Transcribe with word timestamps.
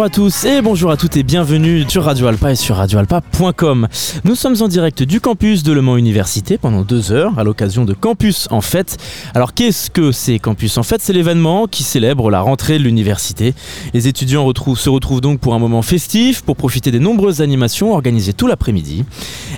Bonjour 0.00 0.12
à 0.12 0.16
tous 0.16 0.44
et 0.46 0.62
bonjour 0.62 0.90
à 0.90 0.96
toutes 0.96 1.18
et 1.18 1.22
bienvenue 1.22 1.84
sur 1.86 2.04
Radio 2.04 2.26
Alpa 2.26 2.52
et 2.52 2.54
sur 2.54 2.76
radioalpa.com. 2.76 3.86
Nous 4.24 4.34
sommes 4.34 4.56
en 4.62 4.66
direct 4.66 5.02
du 5.02 5.20
campus 5.20 5.62
de 5.62 5.74
Le 5.74 5.82
Mans 5.82 5.98
Université 5.98 6.56
pendant 6.56 6.80
deux 6.80 7.12
heures 7.12 7.38
à 7.38 7.44
l'occasion 7.44 7.84
de 7.84 7.92
Campus 7.92 8.48
en 8.50 8.62
Fête. 8.62 8.96
Alors 9.34 9.52
qu'est-ce 9.52 9.90
que 9.90 10.10
c'est 10.10 10.38
Campus 10.38 10.78
en 10.78 10.84
Fête? 10.84 11.02
C'est 11.02 11.12
l'événement 11.12 11.66
qui 11.66 11.82
célèbre 11.82 12.30
la 12.30 12.40
rentrée 12.40 12.78
de 12.78 12.84
l'université. 12.84 13.52
Les 13.92 14.08
étudiants 14.08 14.50
se 14.74 14.88
retrouvent 14.88 15.20
donc 15.20 15.38
pour 15.38 15.52
un 15.52 15.58
moment 15.58 15.82
festif, 15.82 16.40
pour 16.40 16.56
profiter 16.56 16.90
des 16.90 16.98
nombreuses 16.98 17.42
animations 17.42 17.92
organisées 17.92 18.32
tout 18.32 18.46
l'après-midi. 18.46 19.04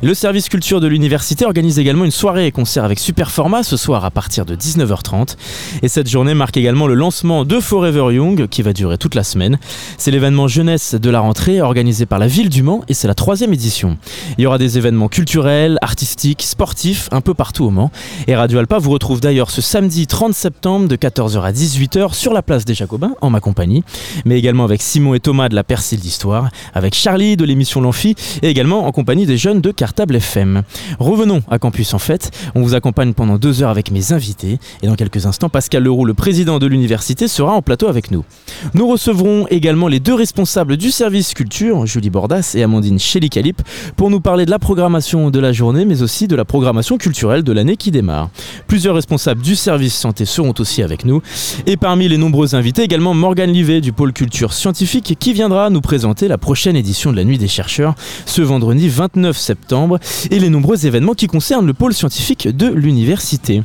Le 0.03 0.13
service 0.13 0.49
culture 0.49 0.81
de 0.81 0.89
l'université 0.89 1.45
organise 1.45 1.79
également 1.79 2.05
une 2.05 2.11
soirée 2.11 2.49
et 2.49 2.51
concert 2.51 2.85
avec 2.85 2.99
super 2.99 3.31
format 3.31 3.63
ce 3.63 3.77
soir 3.77 4.05
à 4.05 4.11
partir 4.11 4.45
de 4.45 4.57
19h30. 4.57 5.37
Et 5.83 5.89
cette 5.89 6.09
journée 6.09 6.35
marque 6.35 6.57
également 6.57 6.89
le 6.89 6.95
lancement 6.95 7.45
de 7.45 7.61
Forever 7.61 8.13
Young 8.13 8.49
qui 8.49 8.63
va 8.63 8.73
durer 8.73 8.99
toute 8.99 9.15
la 9.15 9.23
semaine. 9.23 9.61
C'est 9.99 10.11
l'événement 10.11 10.32
jeunesse 10.49 10.95
de 10.95 11.11
la 11.11 11.21
rentrée 11.21 11.61
organisé 11.61 12.07
par 12.07 12.19
la 12.19 12.27
ville 12.27 12.49
du 12.49 12.63
Mans 12.63 12.83
et 12.89 12.95
c'est 12.95 13.07
la 13.07 13.15
troisième 13.15 13.53
édition. 13.53 13.99
Il 14.39 14.43
y 14.43 14.47
aura 14.47 14.59
des 14.59 14.79
événements 14.79 15.09
culturels, 15.09 15.79
artistiques, 15.83 16.43
sportifs 16.43 17.09
un 17.13 17.21
peu 17.21 17.35
partout 17.35 17.65
au 17.65 17.71
Mans. 17.71 17.91
Et 18.27 18.35
Radio 18.35 18.59
Alpa 18.59 18.79
vous 18.79 18.91
retrouve 18.91 19.21
d'ailleurs 19.21 19.51
ce 19.51 19.61
samedi 19.61 20.07
30 20.07 20.35
septembre 20.35 20.89
de 20.89 20.97
14h 20.97 21.43
à 21.43 21.53
18h 21.53 22.15
sur 22.15 22.33
la 22.33 22.43
place 22.43 22.65
des 22.65 22.75
Jacobins 22.75 23.13
en 23.21 23.31
ma 23.31 23.41
compagnie, 23.41 23.85
mais 24.25 24.39
également 24.39 24.65
avec 24.65 24.83
Simon 24.83 25.15
et 25.15 25.21
Thomas 25.21 25.49
de 25.49 25.55
la 25.55 25.65
Percile 25.65 26.01
d'Histoire, 26.01 26.49
avec 26.75 26.95
Charlie 26.95 27.37
de 27.37 27.45
l'émission 27.45 27.81
L'Amphi 27.81 28.15
et 28.43 28.49
également 28.49 28.87
en 28.87 28.93
compagnie 28.93 29.27
des 29.27 29.37
jeunes 29.37 29.61
de 29.61 29.71
Cartable 29.71 30.17
FM. 30.17 30.63
Revenons 30.99 31.43
à 31.51 31.59
Campus 31.59 31.95
en 31.95 31.99
fait. 31.99 32.31
On 32.55 32.63
vous 32.63 32.75
accompagne 32.75 33.13
pendant 33.13 33.37
deux 33.37 33.63
heures 33.63 33.71
avec 33.71 33.91
mes 33.91 34.13
invités 34.13 34.59
et 34.83 34.87
dans 34.87 34.95
quelques 34.97 35.27
instants, 35.27 35.49
Pascal 35.49 35.83
Leroux, 35.85 36.05
le 36.05 36.15
président 36.15 36.59
de 36.59 36.67
l'université, 36.67 37.29
sera 37.29 37.53
en 37.53 37.63
plateau 37.63 37.89
avec 37.89 38.11
nous. 38.11 38.25
Nous 38.75 38.89
recevrons 38.89 39.47
également 39.51 39.89
les 39.89 40.01
deux 40.01 40.15
responsables 40.23 40.77
du 40.77 40.93
service 40.93 41.35
culture, 41.35 41.85
Julie 41.85 42.09
Bordas 42.09 42.53
et 42.55 42.63
Amandine 42.63 43.01
Chélicalip, 43.01 43.61
pour 43.97 44.09
nous 44.09 44.21
parler 44.21 44.47
de 44.47 44.53
la 44.53 44.61
programmation 44.61 45.31
de 45.31 45.41
la 45.41 45.51
journée, 45.53 45.85
mais 45.85 46.01
aussi 46.01 46.29
de 46.29 46.37
la 46.37 46.45
programmation 46.45 46.97
culturelle 46.97 47.43
de 47.43 47.51
l'année 47.51 47.77
qui 47.77 47.91
démarre. 47.91 48.31
Plusieurs 48.69 48.95
responsables 48.95 49.43
du 49.43 49.57
service 49.57 49.97
santé 49.97 50.25
seront 50.25 50.55
aussi 50.61 50.81
avec 50.81 51.05
nous. 51.05 51.23
Et 51.67 51.77
parmi 51.77 52.07
les 52.07 52.19
nombreux 52.19 52.55
invités, 52.55 52.83
également 52.83 53.15
Morgane 53.15 53.51
Livet 53.51 53.81
du 53.81 53.93
pôle 53.93 54.13
culture 54.13 54.53
scientifique 54.53 55.17
qui 55.19 55.33
viendra 55.33 55.71
nous 55.71 55.81
présenter 55.81 56.29
la 56.29 56.39
prochaine 56.39 56.77
édition 56.77 57.11
de 57.11 57.17
la 57.17 57.25
Nuit 57.25 57.39
des 57.39 57.49
chercheurs 57.49 57.97
ce 58.25 58.43
vendredi 58.43 58.89
29 58.89 59.37
septembre 59.37 59.99
et 60.31 60.39
les 60.39 60.51
nombreux 60.51 60.87
événements 60.87 61.15
qui 61.15 61.27
concernent 61.27 61.67
le 61.67 61.75
pôle 61.75 61.95
scientifique 61.95 62.47
de 62.47 62.69
l'université. 62.69 63.65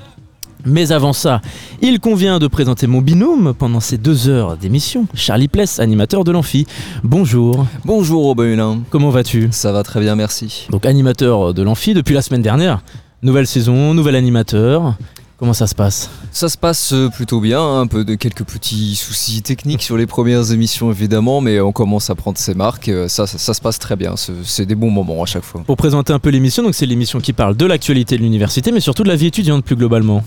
Mais 0.66 0.92
avant 0.92 1.14
ça, 1.14 1.42
il 1.82 2.00
convient 2.00 2.40
de 2.40 2.48
présenter 2.48 2.88
mon 2.88 3.02
binôme 3.02 3.54
pendant 3.58 3.80
ces 3.80 3.98
deux 3.98 4.28
heures 4.28 4.58
d'émission, 4.58 5.08
Charlie 5.14 5.48
Pless, 5.48 5.80
animateur 5.80 6.24
de 6.24 6.32
l'Amphi. 6.32 6.68
Bonjour. 7.04 7.66
Bonjour 7.86 8.24
Robin 8.24 8.46
Hulin. 8.46 8.80
Comment 8.90 9.10
vas-tu? 9.10 9.50
Ça 9.52 9.72
va 9.72 9.84
très 9.84 10.00
bien, 10.00 10.16
merci. 10.16 10.68
Donc 10.70 10.86
animateur 10.86 11.54
de 11.54 11.62
l'Amphi 11.62 11.94
depuis 11.94 12.16
la 12.16 12.22
semaine 12.22 12.42
dernière. 12.42 12.82
Nouvelle 13.24 13.48
saison, 13.48 13.94
nouvel 13.94 14.16
animateur. 14.16 14.96
Comment 15.38 15.54
ça 15.54 15.68
se 15.68 15.76
passe? 15.76 16.10
Ça 16.32 16.50
se 16.50 16.58
passe 16.58 16.94
euh, 16.94 17.10
plutôt 17.10 17.40
bien, 17.40 17.62
hein, 17.62 17.82
un 17.82 17.88
peu 17.88 18.04
de 18.04 18.16
quelques 18.16 18.44
petits 18.44 18.96
soucis 18.96 19.44
techniques 19.44 19.84
sur 19.84 19.96
les 19.96 20.08
premières 20.08 20.52
émissions 20.52 20.90
évidemment, 20.90 21.42
mais 21.42 21.60
on 21.60 21.72
commence 21.72 22.10
à 22.10 22.16
prendre 22.16 22.40
ses 22.40 22.56
marques, 22.56 22.90
euh, 22.90 23.08
ça, 23.08 23.28
ça, 23.28 23.38
ça 23.38 23.54
se 23.54 23.62
passe 23.62 23.78
très 23.78 23.96
bien, 23.96 24.16
c'est 24.16 24.34
c'est 24.44 24.66
des 24.66 24.74
bons 24.74 24.90
moments 24.90 25.22
à 25.22 25.28
chaque 25.28 25.44
fois. 25.44 25.62
Pour 25.64 25.78
présenter 25.78 26.12
un 26.12 26.18
peu 26.18 26.32
l'émission, 26.32 26.64
donc 26.64 26.74
c'est 26.74 26.88
l'émission 26.88 27.20
qui 27.20 27.34
parle 27.34 27.56
de 27.56 27.68
l'actualité 27.68 28.18
de 28.18 28.24
l'université, 28.24 28.72
mais 28.72 28.80
surtout 28.80 29.04
de 29.04 29.10
la 29.10 29.16
vie 29.16 29.28
étudiante 29.28 29.64
plus 29.64 29.76
globalement. 29.76 30.24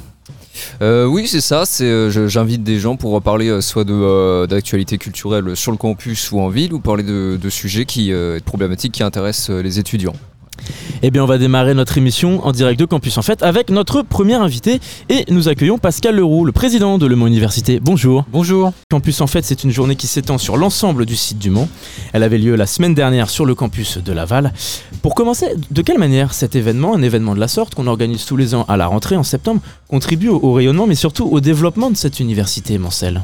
Euh, 0.82 1.06
oui, 1.06 1.26
c'est 1.26 1.40
ça, 1.40 1.64
euh, 1.80 2.28
j'invite 2.28 2.62
des 2.62 2.78
gens 2.78 2.96
pour 2.96 3.20
parler 3.22 3.48
euh, 3.48 3.60
soit 3.60 3.84
de, 3.84 4.46
d'actualité 4.46 4.98
culturelle 4.98 5.56
sur 5.56 5.72
le 5.72 5.78
campus 5.78 6.32
ou 6.32 6.40
en 6.40 6.48
ville, 6.48 6.72
ou 6.72 6.80
parler 6.80 7.02
de, 7.02 7.50
sujets 7.50 7.84
qui, 7.84 8.10
de 8.10 8.40
problématiques 8.44 8.92
qui 8.92 9.02
intéressent 9.02 9.50
les 9.50 9.78
étudiants. 9.78 10.14
Eh 11.02 11.10
bien, 11.10 11.22
on 11.22 11.26
va 11.26 11.38
démarrer 11.38 11.74
notre 11.74 11.96
émission 11.96 12.44
en 12.46 12.52
direct 12.52 12.78
de 12.78 12.84
Campus 12.84 13.16
en 13.16 13.22
fait 13.22 13.42
avec 13.42 13.70
notre 13.70 14.02
premier 14.02 14.34
invité 14.34 14.80
et 15.08 15.24
nous 15.30 15.48
accueillons 15.48 15.78
Pascal 15.78 16.16
Leroux, 16.16 16.44
le 16.44 16.52
président 16.52 16.98
de 16.98 17.06
Le 17.06 17.16
Mans 17.16 17.26
Université. 17.26 17.80
Bonjour. 17.80 18.24
Bonjour. 18.30 18.72
Campus 18.90 19.20
en 19.20 19.26
fait, 19.26 19.44
c'est 19.44 19.64
une 19.64 19.70
journée 19.70 19.96
qui 19.96 20.06
s'étend 20.06 20.36
sur 20.36 20.56
l'ensemble 20.56 21.06
du 21.06 21.16
site 21.16 21.38
du 21.38 21.50
Mans. 21.50 21.68
Elle 22.12 22.22
avait 22.22 22.38
lieu 22.38 22.54
la 22.54 22.66
semaine 22.66 22.94
dernière 22.94 23.30
sur 23.30 23.46
le 23.46 23.54
campus 23.54 23.98
de 23.98 24.12
Laval. 24.12 24.52
Pour 25.02 25.14
commencer, 25.14 25.54
de 25.70 25.82
quelle 25.82 25.98
manière 25.98 26.34
cet 26.34 26.54
événement, 26.54 26.94
un 26.94 27.02
événement 27.02 27.34
de 27.34 27.40
la 27.40 27.48
sorte 27.48 27.74
qu'on 27.74 27.86
organise 27.86 28.24
tous 28.26 28.36
les 28.36 28.54
ans 28.54 28.64
à 28.68 28.76
la 28.76 28.86
rentrée 28.86 29.16
en 29.16 29.22
septembre, 29.22 29.60
contribue 29.88 30.28
au, 30.28 30.52
rayonnement 30.52 30.86
mais 30.86 30.94
surtout 30.94 31.26
au 31.26 31.40
développement 31.40 31.90
de 31.90 31.96
cette 31.96 32.20
université 32.20 32.78
Mancel 32.78 33.22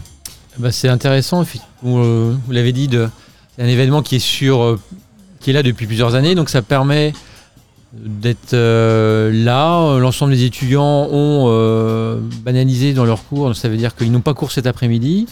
Bah, 0.58 0.72
c'est 0.72 0.88
intéressant, 0.88 1.44
vous, 1.82 1.98
euh, 1.98 2.36
vous 2.46 2.52
l'avez 2.52 2.72
dit, 2.72 2.88
c'est 3.56 3.62
un 3.62 3.68
événement 3.68 4.02
qui 4.02 4.16
est, 4.16 4.20
sur, 4.20 4.62
euh, 4.62 4.80
qui 5.46 5.50
est 5.50 5.52
là 5.52 5.62
depuis 5.62 5.86
plusieurs 5.86 6.16
années, 6.16 6.34
donc 6.34 6.50
ça 6.50 6.60
permet 6.60 7.12
d'être 7.92 8.52
euh, 8.52 9.30
là. 9.32 9.96
L'ensemble 9.96 10.32
des 10.32 10.42
étudiants 10.42 11.06
ont 11.08 11.44
euh, 11.46 12.18
banalisé 12.42 12.94
dans 12.94 13.04
leurs 13.04 13.22
cours, 13.22 13.46
donc 13.46 13.56
ça 13.56 13.68
veut 13.68 13.76
dire 13.76 13.94
qu'ils 13.94 14.10
n'ont 14.10 14.22
pas 14.22 14.34
cours 14.34 14.50
cet 14.50 14.66
après-midi, 14.66 15.26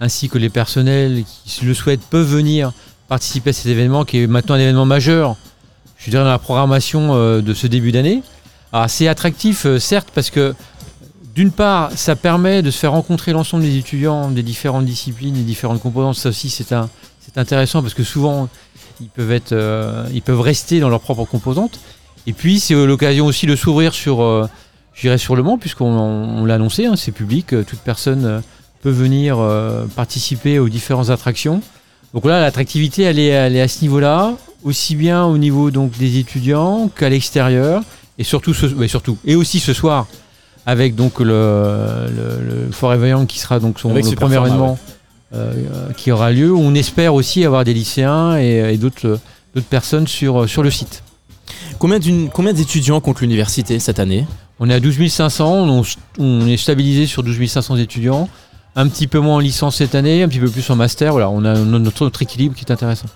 ainsi 0.00 0.28
que 0.28 0.36
les 0.36 0.48
personnels 0.48 1.22
qui 1.44 1.64
le 1.64 1.74
souhaitent 1.74 2.02
peuvent 2.10 2.26
venir 2.26 2.72
participer 3.06 3.50
à 3.50 3.52
cet 3.52 3.66
événement 3.66 4.04
qui 4.04 4.18
est 4.18 4.26
maintenant 4.26 4.56
un 4.56 4.58
événement 4.58 4.84
majeur, 4.84 5.36
je 5.96 6.10
dirais, 6.10 6.24
dans 6.24 6.30
la 6.30 6.40
programmation 6.40 7.10
euh, 7.14 7.40
de 7.40 7.54
ce 7.54 7.68
début 7.68 7.92
d'année. 7.92 8.24
Alors 8.72 8.90
c'est 8.90 9.06
attractif, 9.06 9.64
certes, 9.78 10.08
parce 10.12 10.30
que 10.30 10.56
d'une 11.36 11.52
part, 11.52 11.92
ça 11.94 12.16
permet 12.16 12.62
de 12.62 12.72
se 12.72 12.78
faire 12.80 12.90
rencontrer 12.90 13.30
l'ensemble 13.30 13.62
des 13.62 13.76
étudiants 13.76 14.28
des 14.28 14.42
différentes 14.42 14.86
disciplines, 14.86 15.34
des 15.34 15.42
différentes 15.42 15.80
composantes. 15.80 16.16
Ça 16.16 16.30
aussi, 16.30 16.50
c'est 16.50 16.74
intéressant 17.36 17.80
parce 17.80 17.94
que 17.94 18.02
souvent, 18.02 18.48
ils 19.00 19.08
peuvent 19.08 19.32
être, 19.32 19.52
euh, 19.52 20.06
ils 20.12 20.22
peuvent 20.22 20.40
rester 20.40 20.80
dans 20.80 20.88
leurs 20.88 21.00
propres 21.00 21.24
composantes. 21.24 21.78
Et 22.26 22.32
puis, 22.32 22.60
c'est 22.60 22.74
l'occasion 22.74 23.26
aussi 23.26 23.46
de 23.46 23.56
s'ouvrir 23.56 23.94
sur, 23.94 24.22
euh, 24.22 24.46
je 24.94 25.02
dirais 25.02 25.18
sur 25.18 25.36
le 25.36 25.42
Mans, 25.42 25.58
puisqu'on 25.58 25.86
on 25.86 26.44
l'a 26.44 26.54
annoncé, 26.54 26.86
hein, 26.86 26.94
c'est 26.96 27.12
public, 27.12 27.52
euh, 27.52 27.64
toute 27.64 27.80
personne 27.80 28.24
euh, 28.24 28.40
peut 28.82 28.90
venir 28.90 29.38
participer 29.94 30.58
aux 30.58 30.68
différentes 30.68 31.10
attractions. 31.10 31.62
Donc 32.14 32.24
là, 32.24 32.40
l'attractivité, 32.40 33.02
elle 33.02 33.20
est, 33.20 33.28
elle 33.28 33.54
est 33.54 33.60
à 33.60 33.68
ce 33.68 33.80
niveau-là, 33.82 34.34
aussi 34.64 34.96
bien 34.96 35.24
au 35.24 35.38
niveau 35.38 35.70
donc 35.70 35.96
des 35.98 36.18
étudiants 36.18 36.88
qu'à 36.88 37.08
l'extérieur, 37.08 37.82
et 38.18 38.24
surtout, 38.24 38.54
ce, 38.54 38.66
surtout, 38.88 39.18
et 39.24 39.36
aussi 39.36 39.60
ce 39.60 39.72
soir 39.72 40.08
avec 40.66 40.96
donc 40.96 41.20
le, 41.20 41.24
le, 41.26 42.66
le 42.66 42.72
Forever 42.72 43.10
Young 43.10 43.26
qui 43.28 43.38
sera 43.38 43.60
donc 43.60 43.78
son 43.78 43.94
le 43.94 44.16
premier 44.16 44.36
événement 44.36 44.76
qui 45.96 46.10
aura 46.10 46.32
lieu. 46.32 46.54
On 46.54 46.74
espère 46.74 47.14
aussi 47.14 47.44
avoir 47.44 47.64
des 47.64 47.74
lycéens 47.74 48.38
et, 48.38 48.74
et 48.74 48.76
d'autres 48.76 49.06
euh, 49.56 49.60
personnes 49.70 50.06
sur, 50.06 50.48
sur 50.48 50.62
le 50.62 50.70
site. 50.70 51.02
Combien 51.78 51.98
d'étudiants 52.52 53.00
compte 53.00 53.20
l'université 53.20 53.78
cette 53.78 53.98
année? 53.98 54.26
On 54.60 54.70
est 54.70 54.74
à 54.74 54.80
12 54.80 55.08
500, 55.08 55.68
on, 55.68 55.82
on 56.18 56.46
est 56.46 56.56
stabilisé 56.56 57.06
sur 57.06 57.22
12 57.22 57.46
500 57.46 57.76
étudiants. 57.76 58.28
Un 58.76 58.88
petit 58.88 59.06
peu 59.06 59.18
moins 59.18 59.36
en 59.36 59.38
licence 59.40 59.76
cette 59.76 59.94
année, 59.94 60.22
un 60.22 60.28
petit 60.28 60.38
peu 60.38 60.48
plus 60.48 60.68
en 60.70 60.76
master. 60.76 61.12
Voilà, 61.12 61.28
on 61.28 61.44
a 61.44 61.54
notre, 61.58 62.04
notre 62.04 62.22
équilibre 62.22 62.54
qui 62.54 62.64
est 62.64 62.72
intéressant. 62.72 63.06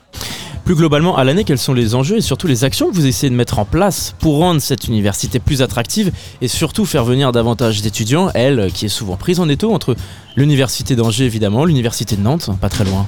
Plus 0.67 0.75
globalement, 0.75 1.17
à 1.17 1.23
l'année, 1.23 1.45
quels 1.45 1.61
sont 1.61 1.75
les 1.75 1.95
enjeux 1.95 2.17
et 2.17 2.21
surtout 2.21 2.49
les 2.49 2.65
actions 2.65 2.91
que 2.91 2.95
vous 2.97 3.07
essayez 3.07 3.31
de 3.31 3.37
mettre 3.37 3.61
en 3.61 3.65
place 3.65 4.17
pour 4.19 4.39
rendre 4.39 4.61
cette 4.61 4.89
université 4.89 5.39
plus 5.39 5.63
attractive 5.63 6.11
et 6.41 6.49
surtout 6.49 6.85
faire 6.85 7.05
venir 7.05 7.31
davantage 7.31 7.83
d'étudiants, 7.83 8.33
elle 8.35 8.73
qui 8.73 8.87
est 8.87 8.89
souvent 8.89 9.15
prise 9.15 9.39
en 9.39 9.49
étau 9.49 9.73
entre 9.73 9.95
l'université 10.35 10.97
d'Angers 10.97 11.25
évidemment, 11.25 11.65
l'université 11.67 12.17
de 12.17 12.21
Nantes, 12.21 12.51
pas 12.61 12.69
très 12.69 12.83
loin. 12.83 13.07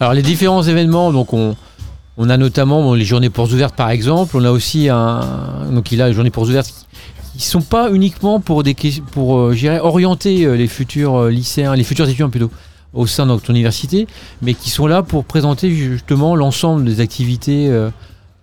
Alors 0.00 0.14
les 0.14 0.22
différents 0.22 0.64
événements, 0.64 1.12
on, 2.18 2.28
a 2.28 2.36
notamment 2.36 2.92
les 2.94 3.04
journées 3.04 3.30
portes 3.30 3.52
ouvertes 3.52 3.76
par 3.76 3.90
exemple, 3.90 4.36
on 4.36 4.44
a 4.44 4.50
aussi 4.50 4.88
un 4.88 5.70
donc 5.70 5.92
il 5.92 6.02
a 6.02 6.08
les 6.08 6.12
journées 6.12 6.30
portes 6.30 6.48
ouvertes 6.48 6.88
ne 7.40 7.40
sont 7.40 7.62
pas 7.62 7.90
uniquement 7.90 8.40
pour 8.40 8.62
des 8.62 8.74
pour 9.12 9.38
euh, 9.38 9.78
orienter 9.82 10.44
euh, 10.44 10.54
les 10.54 10.66
futurs 10.66 11.16
euh, 11.16 11.30
lycéens, 11.30 11.74
les 11.74 11.84
futurs 11.84 12.06
étudiants 12.06 12.30
plutôt 12.30 12.50
au 12.92 13.06
sein 13.06 13.24
de 13.24 13.30
notre 13.30 13.50
université, 13.50 14.06
mais 14.42 14.54
qui 14.54 14.70
sont 14.70 14.86
là 14.86 15.02
pour 15.02 15.24
présenter 15.24 15.70
justement 15.70 16.34
l'ensemble 16.36 16.84
des 16.84 17.00
activités 17.00 17.68
euh, 17.68 17.90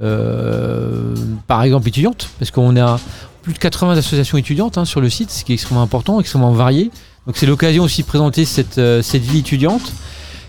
euh, 0.01 1.15
par 1.47 1.63
exemple 1.63 1.87
étudiantes, 1.87 2.29
parce 2.39 2.51
qu'on 2.51 2.75
a 2.77 2.99
plus 3.41 3.53
de 3.53 3.59
80 3.59 3.93
associations 3.97 4.37
étudiantes 4.37 4.77
hein, 4.77 4.85
sur 4.85 5.01
le 5.01 5.09
site, 5.09 5.31
ce 5.31 5.43
qui 5.43 5.51
est 5.51 5.55
extrêmement 5.55 5.81
important, 5.83 6.19
extrêmement 6.19 6.51
varié. 6.51 6.91
Donc 7.25 7.37
c'est 7.37 7.45
l'occasion 7.45 7.83
aussi 7.83 8.01
de 8.03 8.07
présenter 8.07 8.45
cette, 8.45 8.77
euh, 8.77 9.01
cette 9.01 9.33
étudiante 9.33 9.91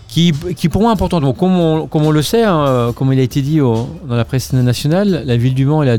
qui, 0.07 0.33
qui 0.55 0.69
pour 0.69 0.81
moi 0.81 0.91
est 0.91 0.93
importante. 0.93 1.21
Donc, 1.23 1.37
comme, 1.37 1.57
on, 1.59 1.87
on 1.91 2.11
le 2.11 2.21
sait, 2.21 2.43
hein, 2.43 2.91
comme 2.95 3.11
il 3.13 3.19
a 3.19 3.23
été 3.23 3.41
dit 3.41 3.61
au- 3.61 3.89
dans 4.07 4.15
la 4.15 4.25
presse 4.25 4.53
nationale, 4.53 5.23
la 5.25 5.37
ville 5.37 5.53
du 5.53 5.65
Mans 5.65 5.83
est 5.83 5.85
la 5.85 5.97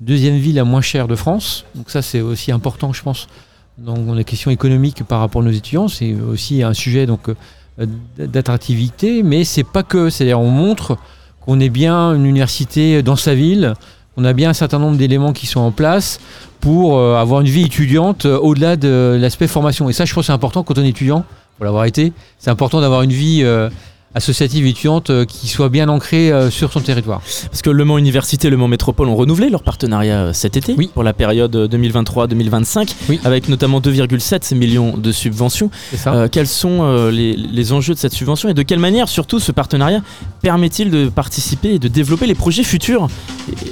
deuxième 0.00 0.36
ville 0.36 0.54
la 0.56 0.64
moins 0.64 0.80
chère 0.82 1.08
de 1.08 1.14
France. 1.16 1.64
Donc 1.74 1.90
ça 1.90 2.00
c'est 2.02 2.20
aussi 2.20 2.52
important, 2.52 2.92
je 2.92 3.02
pense, 3.02 3.28
dans 3.84 4.14
les 4.14 4.24
questions 4.24 4.50
économiques 4.50 5.04
par 5.04 5.20
rapport 5.20 5.42
à 5.42 5.44
nos 5.44 5.50
étudiants. 5.50 5.88
C'est 5.88 6.14
aussi 6.14 6.62
un 6.62 6.74
sujet 6.74 7.06
donc 7.06 7.28
euh, 7.28 7.86
d'attractivité, 8.18 9.22
mais 9.22 9.44
c'est 9.44 9.64
pas 9.64 9.82
que. 9.82 10.10
C'est-à-dire 10.10 10.40
on 10.40 10.50
montre 10.50 10.96
qu'on 11.40 11.60
est 11.60 11.70
bien 11.70 12.14
une 12.14 12.26
université 12.26 13.02
dans 13.02 13.16
sa 13.16 13.34
ville, 13.34 13.74
on 14.16 14.24
a 14.24 14.32
bien 14.32 14.50
un 14.50 14.54
certain 14.54 14.78
nombre 14.78 14.96
d'éléments 14.96 15.32
qui 15.32 15.46
sont 15.46 15.60
en 15.60 15.70
place 15.70 16.20
pour 16.60 16.98
euh, 16.98 17.16
avoir 17.16 17.40
une 17.40 17.46
vie 17.46 17.64
étudiante 17.64 18.26
euh, 18.26 18.38
au-delà 18.38 18.76
de 18.76 19.16
l'aspect 19.18 19.46
formation. 19.46 19.88
Et 19.88 19.92
ça, 19.94 20.04
je 20.04 20.12
pense 20.12 20.26
c'est 20.26 20.32
important 20.32 20.62
quand 20.62 20.78
on 20.78 20.84
est 20.84 20.88
étudiant, 20.88 21.24
pour 21.56 21.64
l'avoir 21.64 21.86
été, 21.86 22.12
c'est 22.38 22.50
important 22.50 22.80
d'avoir 22.80 23.02
une 23.02 23.12
vie 23.12 23.44
associative 24.14 24.66
étudiante 24.66 25.10
euh, 25.10 25.24
qui 25.24 25.46
soit 25.48 25.68
bien 25.68 25.88
ancrée 25.88 26.32
euh, 26.32 26.50
sur 26.50 26.72
son 26.72 26.80
territoire. 26.80 27.20
Parce 27.50 27.62
que 27.62 27.70
Le 27.70 27.84
Mans 27.84 27.96
Université 27.98 28.48
et 28.48 28.50
Le 28.50 28.56
Mans 28.56 28.66
Métropole 28.68 29.08
ont 29.08 29.14
renouvelé 29.16 29.50
leur 29.50 29.62
partenariat 29.62 30.20
euh, 30.20 30.32
cet 30.32 30.56
été 30.56 30.74
Oui. 30.76 30.90
pour 30.92 31.02
la 31.04 31.12
période 31.12 31.54
euh, 31.54 31.68
2023-2025, 31.68 32.92
Oui. 33.08 33.20
avec 33.24 33.48
notamment 33.48 33.80
2,7 33.80 34.54
millions 34.56 34.96
de 34.96 35.12
subventions. 35.12 35.70
Euh, 36.08 36.28
quels 36.30 36.48
sont 36.48 37.08
les, 37.10 37.34
les 37.36 37.72
enjeux 37.72 37.94
de 37.94 37.98
cette 37.98 38.12
subvention 38.12 38.48
et 38.48 38.54
de 38.54 38.62
quelle 38.62 38.78
manière, 38.80 39.08
surtout, 39.08 39.38
ce 39.38 39.52
partenariat 39.52 40.02
permet-il 40.42 40.90
de 40.90 41.08
participer 41.08 41.74
et 41.74 41.78
de 41.78 41.88
développer 41.88 42.26
les 42.26 42.34
projets 42.34 42.64
futurs 42.64 43.08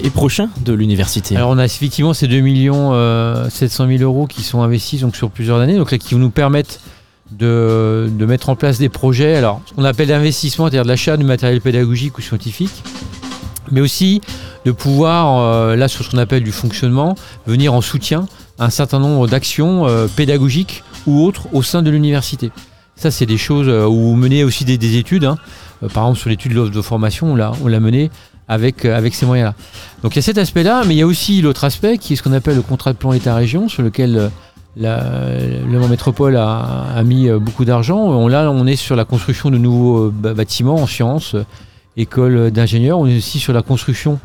et, 0.03 0.07
et 0.07 0.11
prochains 0.11 0.51
de 0.65 0.73
l'université? 0.73 1.37
Alors 1.37 1.51
on 1.51 1.59
a 1.59 1.65
effectivement 1.65 2.15
ces 2.15 2.29
2 2.29 2.41
millions 2.41 2.91
euh, 2.93 3.49
700 3.51 3.89
000 3.89 4.03
euros 4.03 4.27
qui 4.27 4.43
sont 4.43 4.63
investis 4.63 5.01
donc 5.01 5.17
sur 5.17 5.31
plusieurs 5.31 5.59
années, 5.61 5.77
donc 5.77 5.91
là 5.91 5.99
qui 5.99 6.15
nous 6.15 6.31
permettre 6.31 6.79
de, 7.31 8.11
mettre 8.27 8.49
en 8.49 8.57
place 8.57 8.79
des 8.79 8.89
projets, 8.89 9.37
alors 9.37 9.61
ce 9.67 9.75
qu'on 9.75 9.85
appelle 9.85 10.09
d'investissement, 10.09 10.67
c'est-à-dire 10.67 10.85
de 10.85 10.89
l'achat 10.89 11.17
de 11.17 11.25
matériel 11.25 11.61
pédagogique 11.61 12.19
ou 12.19 12.23
scientifique, 12.23 12.83
mais 13.71 13.81
aussi 13.81 14.21
de 14.65 14.73
pouvoir, 14.73 15.39
euh, 15.41 15.77
là 15.77 15.89
sur 15.89 16.05
ce 16.05 16.11
qu'on 16.11 16.19
appelle 16.19 16.43
du 16.43 16.53
fonctionnement, 16.53 17.15
venir 17.47 17.75
en 17.75 17.81
soutien 17.81 18.27
à 18.59 18.67
un 18.67 18.71
certain 18.71 18.99
nombre 18.99 19.29
d'actions 19.29 19.87
euh, 19.87 20.07
pédagogiques 20.09 20.83
ou 21.07 21.25
autres 21.25 21.49
au 21.53 21.63
sein 21.63 21.83
de 21.83 21.91
l'université. 21.91 22.51
Ça 22.97 23.11
c'est 23.11 23.27
des 23.27 23.39
choses 23.39 23.69
euh, 23.69 23.87
où 23.87 24.15
mener 24.15 24.45
aussi 24.45 24.65
des, 24.65 24.79
des 24.79 24.97
études, 24.97 25.25
hein. 25.25 25.39
Par 25.95 26.05
exemple 26.05 26.19
sur 26.19 26.29
l'étude 26.29 26.53
de 26.53 26.57
l'offre 26.57 26.73
de 26.73 26.83
formation, 26.83 27.35
on 27.35 27.69
l'a 27.69 27.81
mené 27.81 28.11
avec, 28.49 28.85
avec 28.85 29.15
ces 29.15 29.27
moyens-là. 29.27 29.55
Donc 30.03 30.15
il 30.15 30.17
y 30.17 30.19
a 30.19 30.23
cet 30.23 30.37
aspect-là, 30.37 30.83
mais 30.85 30.97
il 30.97 30.99
y 30.99 31.03
a 31.03 31.07
aussi 31.07 31.41
l'autre 31.41 31.63
aspect 31.63 31.99
qui 31.99 32.15
est 32.15 32.17
ce 32.17 32.23
qu'on 32.25 32.33
appelle 32.33 32.57
le 32.57 32.63
contrat 32.63 32.93
de 32.93 32.99
plan 32.99 33.13
État-région, 33.13 33.69
sur 33.69 33.85
lequel 33.85 34.33
la- 34.77 35.31
le 35.71 35.89
Métropole 35.89 36.37
a, 36.37 37.03
mis 37.05 37.29
euh, 37.29 37.39
beaucoup 37.39 37.65
d'argent. 37.65 38.29
Là, 38.29 38.51
on 38.51 38.67
est 38.67 38.77
sur 38.77 38.97
la 38.97 39.05
construction 39.05 39.51
de 39.51 39.59
nouveaux 39.59 40.07
euh, 40.07 40.35
bâtiments 40.35 40.77
en 40.77 40.87
sciences, 40.87 41.35
euh, 41.35 41.45
école 41.97 42.51
d'ingénieurs. 42.51 42.99
On 42.99 43.07
est 43.07 43.17
aussi 43.17 43.41
sur 43.41 43.53
la 43.53 43.63
construction, 43.63 44.21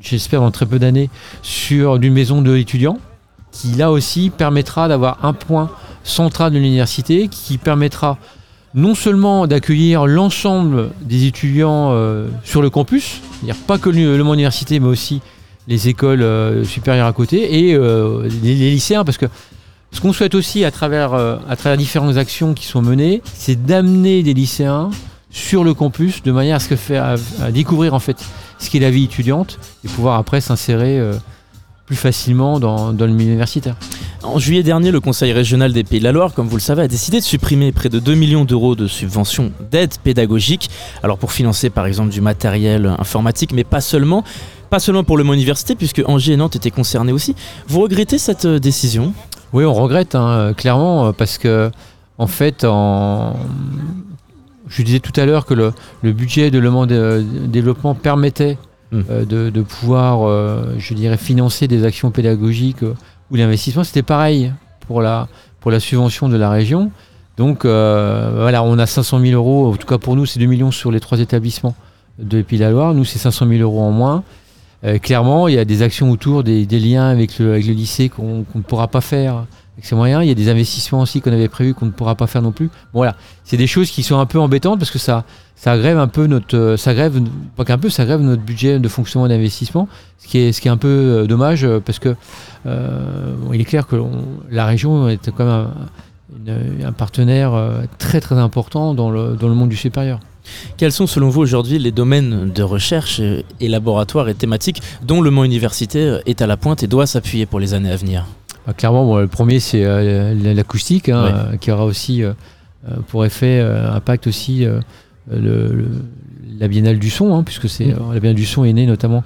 j'espère 0.00 0.40
dans 0.40 0.50
très 0.50 0.64
peu 0.64 0.78
d'années, 0.78 1.10
sur 1.42 1.98
d'une 1.98 2.14
maison 2.14 2.40
de 2.40 2.56
étudiants, 2.56 2.96
qui 3.50 3.72
là 3.72 3.90
aussi 3.90 4.30
permettra 4.30 4.88
d'avoir 4.88 5.22
un 5.26 5.34
point 5.34 5.70
central 6.04 6.52
de 6.52 6.58
l'université, 6.58 7.28
qui 7.28 7.58
permettra 7.58 8.16
non 8.74 8.94
seulement 8.94 9.46
d'accueillir 9.46 10.06
l'ensemble 10.06 10.88
des 11.02 11.26
étudiants 11.26 11.94
sur 12.44 12.62
le 12.62 12.70
campus, 12.70 13.20
c'est-à-dire 13.34 13.62
pas 13.66 13.76
que 13.76 13.90
le, 13.90 14.16
le 14.16 14.24
Université, 14.24 14.80
mais 14.80 14.88
aussi 14.88 15.20
les 15.68 15.88
écoles 15.88 16.22
euh, 16.22 16.64
supérieures 16.64 17.06
à 17.06 17.12
côté 17.12 17.68
et 17.68 17.74
euh, 17.74 18.28
les, 18.42 18.54
lycéens, 18.54 19.04
parce 19.04 19.18
que 19.18 19.26
ce 19.92 20.00
qu'on 20.00 20.12
souhaite 20.12 20.34
aussi 20.34 20.64
à 20.64 20.70
travers, 20.70 21.14
euh, 21.14 21.36
à 21.48 21.56
travers 21.56 21.76
différentes 21.76 22.16
actions 22.16 22.54
qui 22.54 22.66
sont 22.66 22.82
menées, 22.82 23.22
c'est 23.34 23.64
d'amener 23.64 24.22
des 24.22 24.34
lycéens 24.34 24.90
sur 25.30 25.64
le 25.64 25.74
campus 25.74 26.22
de 26.22 26.32
manière 26.32 26.56
à 26.56 26.60
ce 26.60 26.68
que 26.68 26.76
faire, 26.76 27.16
à, 27.40 27.50
découvrir 27.50 27.94
en 27.94 28.00
fait 28.00 28.22
ce 28.58 28.70
qu'est 28.70 28.80
la 28.80 28.90
vie 28.90 29.04
étudiante 29.04 29.58
et 29.84 29.88
pouvoir 29.88 30.18
après 30.18 30.40
s'insérer 30.42 31.00
plus 31.86 31.96
facilement 31.96 32.60
dans, 32.60 32.92
dans 32.92 33.06
le 33.06 33.12
milieu 33.12 33.30
universitaire. 33.30 33.76
En 34.22 34.38
juillet 34.38 34.62
dernier, 34.62 34.90
le 34.90 35.00
Conseil 35.00 35.32
régional 35.32 35.72
des 35.72 35.84
Pays 35.84 35.98
de 35.98 36.04
la 36.04 36.12
Loire, 36.12 36.32
comme 36.34 36.46
vous 36.46 36.56
le 36.56 36.62
savez, 36.62 36.82
a 36.82 36.88
décidé 36.88 37.18
de 37.18 37.24
supprimer 37.24 37.72
près 37.72 37.88
de 37.88 37.98
2 37.98 38.14
millions 38.14 38.44
d'euros 38.44 38.76
de 38.76 38.86
subventions 38.86 39.52
d'aide 39.70 39.94
pédagogique. 40.04 40.70
Alors 41.02 41.16
pour 41.16 41.32
financer 41.32 41.70
par 41.70 41.86
exemple 41.86 42.10
du 42.10 42.20
matériel 42.20 42.94
informatique, 42.98 43.52
mais 43.52 43.64
pas 43.64 43.80
seulement. 43.80 44.22
Pas 44.72 44.80
seulement 44.80 45.04
pour 45.04 45.18
le 45.18 45.24
Mans 45.24 45.34
Université, 45.34 45.74
puisque 45.74 46.02
Angers 46.06 46.32
et 46.32 46.36
Nantes 46.38 46.56
étaient 46.56 46.70
concernés 46.70 47.12
aussi. 47.12 47.36
Vous 47.68 47.82
regrettez 47.82 48.16
cette 48.16 48.46
euh, 48.46 48.58
décision? 48.58 49.12
Oui, 49.52 49.66
on 49.66 49.74
regrette 49.74 50.14
hein, 50.14 50.26
euh, 50.30 50.54
clairement 50.54 51.08
euh, 51.08 51.12
parce 51.12 51.36
que 51.36 51.70
en 52.16 52.26
fait, 52.26 52.64
en... 52.64 53.36
je 54.68 54.82
disais 54.82 55.00
tout 55.00 55.12
à 55.20 55.26
l'heure 55.26 55.44
que 55.44 55.52
le, 55.52 55.74
le 56.00 56.12
budget 56.14 56.50
de 56.50 56.58
Le 56.58 56.70
Mans 56.70 56.86
de- 56.86 57.22
Développement 57.46 57.94
permettait 57.94 58.56
Mm. 58.92 59.00
euh, 59.10 59.24
de, 59.26 59.50
de 59.50 59.62
pouvoir, 59.62 60.26
euh, 60.26 60.74
je 60.78 60.92
dirais, 60.94 61.16
financer 61.18 61.66
des 61.68 61.84
actions 61.84 62.10
pédagogiques 62.10 62.82
ou 63.30 63.34
l'investissement. 63.36 63.84
C'était 63.84 64.02
pareil 64.02 64.52
pour 64.86 65.00
la, 65.02 65.28
pour 65.60 65.70
la 65.70 65.80
subvention 65.80 66.30
de 66.30 66.36
la 66.38 66.48
région. 66.48 66.90
Donc 67.36 67.64
voilà, 67.66 68.62
on 68.62 68.78
a 68.78 68.86
500 68.86 69.20
000 69.20 69.32
euros, 69.32 69.70
en 69.72 69.76
tout 69.76 69.86
cas 69.86 69.96
pour 69.98 70.14
nous, 70.16 70.24
c'est 70.26 70.40
2 70.40 70.46
millions 70.46 70.70
sur 70.70 70.90
les 70.90 71.00
trois 71.00 71.20
établissements 71.20 71.74
de 72.18 72.40
Pays 72.42 72.58
de 72.58 72.64
la 72.64 72.70
Loire. 72.70 72.92
Nous, 72.94 73.04
c'est 73.06 73.18
500 73.18 73.46
000 73.48 73.60
euros 73.62 73.80
en 73.82 73.90
moins. 73.90 74.22
Euh, 74.84 74.98
clairement, 74.98 75.46
il 75.48 75.54
y 75.54 75.58
a 75.58 75.64
des 75.64 75.82
actions 75.82 76.10
autour 76.10 76.42
des, 76.42 76.64
liens 76.66 77.08
avec 77.08 77.38
le, 77.38 77.56
lycée 77.58 78.08
qu'on 78.08 78.44
ne 78.54 78.62
pourra 78.62 78.88
pas 78.88 79.00
faire 79.00 79.46
avec 79.74 79.84
ces 79.84 79.94
moyens. 79.94 80.24
Il 80.24 80.28
y 80.28 80.32
a 80.32 80.34
des 80.34 80.48
investissements 80.48 81.00
aussi 81.00 81.20
qu'on 81.20 81.32
avait 81.32 81.48
prévus 81.48 81.74
qu'on 81.74 81.86
ne 81.86 81.92
pourra 81.92 82.16
pas 82.16 82.26
faire 82.26 82.42
non 82.42 82.52
plus. 82.52 82.66
Bon, 82.66 83.00
voilà, 83.00 83.14
c'est 83.44 83.56
des 83.56 83.68
choses 83.68 83.90
qui 83.90 84.02
sont 84.02 84.18
un 84.18 84.26
peu 84.26 84.40
embêtantes 84.40 84.78
parce 84.78 84.90
que 84.90 84.98
ça, 84.98 85.24
ça 85.54 85.72
un 85.72 86.08
peu 86.08 86.26
notre, 86.26 86.56
euh, 86.56 86.76
ça 86.76 86.94
grève, 86.94 87.22
pas 87.56 87.64
qu'un 87.64 87.78
peu, 87.78 87.90
ça 87.90 88.04
grève 88.04 88.20
notre 88.20 88.42
budget 88.42 88.80
de 88.80 88.88
fonctionnement 88.88 89.26
et 89.26 89.28
d'investissement, 89.28 89.88
ce 90.18 90.26
qui 90.26 90.38
est, 90.38 90.52
ce 90.52 90.60
qui 90.60 90.66
est 90.66 90.72
un 90.72 90.76
peu 90.76 90.88
euh, 90.88 91.26
dommage 91.26 91.66
parce 91.84 91.98
que 91.98 92.16
il 92.64 93.60
est 93.60 93.64
clair 93.64 93.86
que 93.86 93.96
la 94.50 94.66
région 94.66 95.08
est 95.08 95.30
quand 95.30 95.44
même 95.44 95.68
un, 96.46 96.86
un 96.88 96.92
partenaire 96.92 97.52
très 97.98 98.20
très 98.20 98.36
important 98.36 98.94
dans 98.94 99.10
le, 99.10 99.34
dans 99.34 99.48
le 99.48 99.54
monde 99.54 99.68
du 99.68 99.76
supérieur. 99.76 100.20
Quels 100.76 100.92
sont 100.92 101.06
selon 101.06 101.28
vous 101.28 101.40
aujourd'hui 101.40 101.78
les 101.78 101.92
domaines 101.92 102.50
de 102.50 102.62
recherche 102.62 103.20
et 103.60 103.68
laboratoires 103.68 104.28
et 104.28 104.34
thématiques 104.34 104.82
dont 105.04 105.20
le 105.20 105.30
Mans 105.30 105.44
Université 105.44 106.18
est 106.26 106.42
à 106.42 106.46
la 106.46 106.56
pointe 106.56 106.82
et 106.82 106.86
doit 106.86 107.06
s'appuyer 107.06 107.46
pour 107.46 107.60
les 107.60 107.74
années 107.74 107.90
à 107.92 107.96
venir? 107.96 108.26
Bah, 108.66 108.72
clairement, 108.72 109.04
bon, 109.04 109.18
le 109.18 109.28
premier, 109.28 109.60
c'est 109.60 109.84
euh, 109.84 110.34
l'acoustique, 110.54 111.08
hein, 111.08 111.24
euh, 111.52 111.56
qui 111.56 111.70
aura 111.70 111.84
aussi 111.84 112.22
euh, 112.22 112.32
pour 113.08 113.24
effet, 113.24 113.58
euh, 113.60 113.92
impact 113.92 114.26
aussi 114.26 114.64
le, 114.64 114.80
le- 115.30 115.88
la 116.58 116.68
Biennale 116.68 116.98
du 116.98 117.10
son, 117.10 117.34
hein, 117.34 117.42
puisque 117.44 117.68
c'est 117.68 117.86
Mm. 117.86 118.12
la 118.14 118.20
Biennale 118.20 118.36
du 118.36 118.44
son 118.46 118.64
est 118.64 118.72
née 118.72 118.86
notamment 118.86 119.24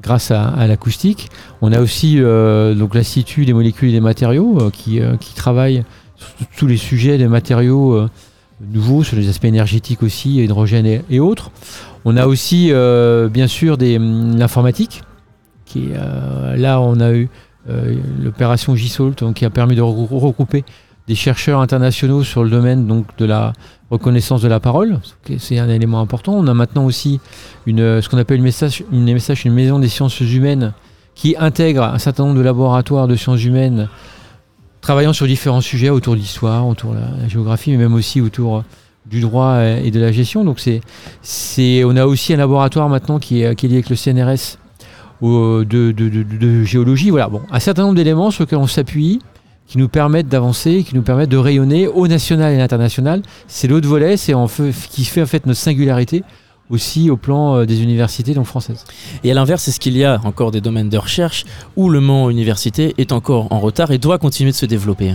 grâce 0.00 0.30
à, 0.30 0.44
à 0.48 0.66
l'acoustique. 0.68 1.28
On 1.60 1.72
a 1.72 1.80
aussi 1.80 2.18
donc 2.20 2.94
l'Institut 2.94 3.44
des 3.46 3.52
molécules 3.52 3.88
et 3.88 3.92
des 3.92 4.00
matériaux 4.00 4.70
qui, 4.72 5.00
qui 5.18 5.34
travaille 5.34 5.82
sur 6.16 6.28
tous 6.56 6.66
les 6.68 6.76
sujets 6.76 7.18
des 7.18 7.26
matériaux 7.26 8.06
nouveaux, 8.60 9.02
sur 9.04 9.16
les 9.16 9.28
aspects 9.28 9.44
énergétiques 9.44 10.02
aussi, 10.02 10.42
hydrogène 10.42 11.02
et, 11.08 11.20
autres. 11.20 11.50
On 12.04 12.16
a 12.16 12.26
aussi 12.26 12.68
euh, 12.72 13.28
bien 13.28 13.46
sûr 13.46 13.76
hum, 13.96 14.36
l'informatique, 14.36 15.02
qui 15.64 15.88
euh, 15.92 16.56
là 16.56 16.80
on 16.80 17.00
a 17.00 17.12
eu 17.12 17.28
euh, 17.68 17.94
l'opération 18.22 18.74
donc, 19.18 19.34
qui 19.34 19.44
a 19.44 19.50
permis 19.50 19.76
de 19.76 19.82
regrou- 19.82 20.18
regrouper 20.18 20.64
des 21.06 21.14
chercheurs 21.14 21.60
internationaux 21.60 22.22
sur 22.22 22.44
le 22.44 22.50
domaine 22.50 22.86
donc, 22.86 23.06
de 23.18 23.24
la 23.24 23.52
reconnaissance 23.90 24.42
de 24.42 24.48
la 24.48 24.60
parole. 24.60 25.00
C'est 25.38 25.58
un 25.58 25.68
élément 25.68 26.00
important. 26.00 26.34
On 26.34 26.46
a 26.46 26.54
maintenant 26.54 26.84
aussi 26.84 27.20
une, 27.66 28.02
ce 28.02 28.08
qu'on 28.08 28.18
appelle 28.18 28.38
une 28.38 29.54
maison 29.54 29.78
des 29.78 29.88
sciences 29.88 30.20
humaines 30.20 30.74
qui 31.14 31.34
intègre 31.38 31.82
un 31.82 31.98
certain 31.98 32.24
nombre 32.24 32.36
de 32.36 32.42
laboratoires 32.42 33.08
de 33.08 33.16
sciences 33.16 33.42
humaines 33.42 33.88
travaillant 34.80 35.12
sur 35.12 35.26
différents 35.26 35.60
sujets 35.60 35.90
autour 35.90 36.14
de 36.14 36.20
l'histoire, 36.20 36.66
autour 36.66 36.92
de 36.92 36.98
la 36.98 37.28
géographie, 37.28 37.70
mais 37.72 37.76
même 37.78 37.94
aussi 37.94 38.20
autour 38.20 38.58
euh, 38.58 38.62
du 39.06 39.20
droit 39.20 39.60
et 39.62 39.90
de 39.90 40.00
la 40.00 40.12
gestion. 40.12 40.44
Donc 40.44 40.60
on 40.66 41.96
a 41.96 42.04
aussi 42.06 42.34
un 42.34 42.36
laboratoire 42.36 42.88
maintenant 42.88 43.18
qui 43.18 43.40
est, 43.40 43.62
lié 43.62 43.74
avec 43.74 43.88
le 43.90 43.96
CNRS 43.96 44.58
de- 45.22 45.64
de 45.92 46.64
géologie. 46.64 47.10
Voilà, 47.10 47.28
bon, 47.28 47.40
un 47.50 47.58
certain 47.60 47.82
nombre 47.82 47.94
d'éléments 47.94 48.30
sur 48.30 48.44
lesquels 48.44 48.58
on 48.58 48.66
s'appuie, 48.66 49.20
qui 49.66 49.78
nous 49.78 49.88
permettent 49.88 50.28
d'avancer, 50.28 50.84
qui 50.86 50.94
nous 50.94 51.02
permettent 51.02 51.28
de 51.30 51.36
rayonner 51.36 51.88
au 51.88 52.06
national 52.08 52.52
et 52.52 52.56
à 52.56 52.58
l'international. 52.58 53.22
C'est 53.46 53.68
l'autre 53.68 53.88
volet, 53.88 54.16
c'est 54.16 54.34
en 54.34 54.48
fait, 54.48 54.72
qui 54.90 55.04
fait 55.04 55.22
en 55.22 55.26
fait 55.26 55.44
notre 55.46 55.60
singularité 55.60 56.22
aussi 56.70 57.10
au 57.10 57.16
plan 57.16 57.56
euh, 57.56 57.64
des 57.66 57.82
universités 57.82 58.34
donc 58.34 58.46
françaises. 58.46 58.84
Et 59.24 59.30
à 59.30 59.34
l'inverse, 59.34 59.66
est-ce 59.68 59.80
qu'il 59.80 59.96
y 59.96 60.04
a 60.04 60.20
encore 60.24 60.50
des 60.50 60.60
domaines 60.60 60.88
de 60.88 60.98
recherche 60.98 61.44
où 61.76 61.88
le 61.88 62.00
Mans 62.00 62.28
Université 62.30 62.94
est 62.98 63.12
encore 63.12 63.50
en 63.52 63.60
retard 63.60 63.90
et 63.90 63.98
doit 63.98 64.18
continuer 64.18 64.50
de 64.50 64.56
se 64.56 64.66
développer 64.66 65.14